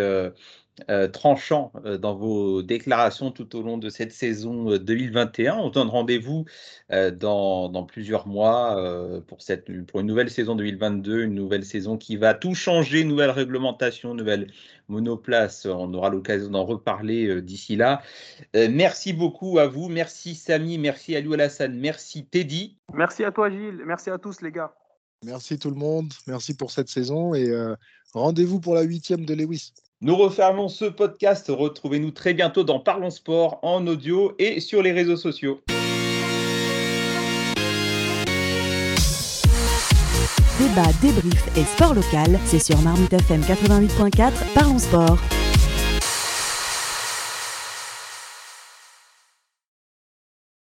tranchant 1.13 1.73
euh, 1.85 1.99
dans 1.99 2.15
vos 2.15 2.63
déclarations 2.63 3.31
tout 3.31 3.55
au 3.57 3.63
long 3.63 3.79
de 3.79 3.89
cette 3.89 4.13
saison 4.13 4.77
2021. 4.77 5.55
Euh, 5.55 5.61
On 5.61 5.71
donne 5.71 5.89
rendez-vous 5.89 6.45
dans, 6.91 7.87
plusieurs 7.87 8.27
mois 8.27 8.77
pour, 9.27 9.43
cette, 9.43 9.71
pour 9.87 10.01
une 10.01 10.07
nouvelle 10.07 10.31
saison 10.31 10.55
2022, 10.55 11.23
une 11.23 11.35
nouvelle 11.35 11.65
saison 11.65 11.97
qui 11.97 12.17
va 12.17 12.35
tout 12.35 12.55
changer, 12.55 13.05
nouvelle 13.05 13.31
réglementation, 13.31 14.15
nouvelle 14.15 14.49
monoplace. 14.89 15.67
On 15.67 15.93
aura 15.95 16.11
l'occasion 16.11 16.51
d'en 16.51 16.65
reparler 16.65 17.41
d'ici 17.43 17.77
là. 17.77 18.03
merci 18.55 19.13
beaucoup 19.13 19.59
à 19.59 19.67
vous. 19.67 19.89
Merci 19.89 20.35
Samy, 20.35 20.79
merci 20.79 21.15
Alou 21.17 21.35
Alassane, 21.35 21.79
merci 21.79 22.27
Teddy. 22.27 22.77
Merci 22.93 23.25
à 23.25 23.33
toi 23.33 23.51
Gilles, 23.51 23.83
merci 23.87 24.11
à 24.11 24.19
tous 24.19 24.41
les 24.41 24.53
gars. 24.53 24.75
Merci 25.25 25.59
tout 25.59 25.71
le 25.71 25.77
monde, 25.77 26.13
merci 26.27 26.55
pour 26.55 26.71
cette 26.71 26.89
saison 26.89 27.35
et 27.35 27.51
rendez-vous 28.13 28.61
pour 28.61 28.75
la 28.75 28.83
huitième 28.83 29.25
de 29.25 29.35
Lewis. 29.35 29.73
Nous 30.05 30.17
refermons 30.17 30.69
ce 30.69 30.85
podcast. 30.85 31.47
Retrouvez-nous 31.49 32.11
très 32.11 32.35
bientôt 32.35 32.63
dans 32.63 32.79
Parlons 32.79 33.09
Sport 33.09 33.59
en 33.63 33.87
audio 33.87 34.35
et 34.39 34.61
sur 34.61 34.83
les 34.83 34.93
réseaux 34.93 35.17
sociaux. 35.17 35.63
Débat, 40.59 40.93
débrief 41.01 41.57
et 41.57 41.65
sport 41.65 41.95
local, 41.95 42.39
c'est 42.45 42.59
sur 42.59 42.79
Marmite 42.83 43.15
FM 43.15 43.41
88.4 43.41 44.33
Parlons 44.55 44.79
Sport. 44.79 45.17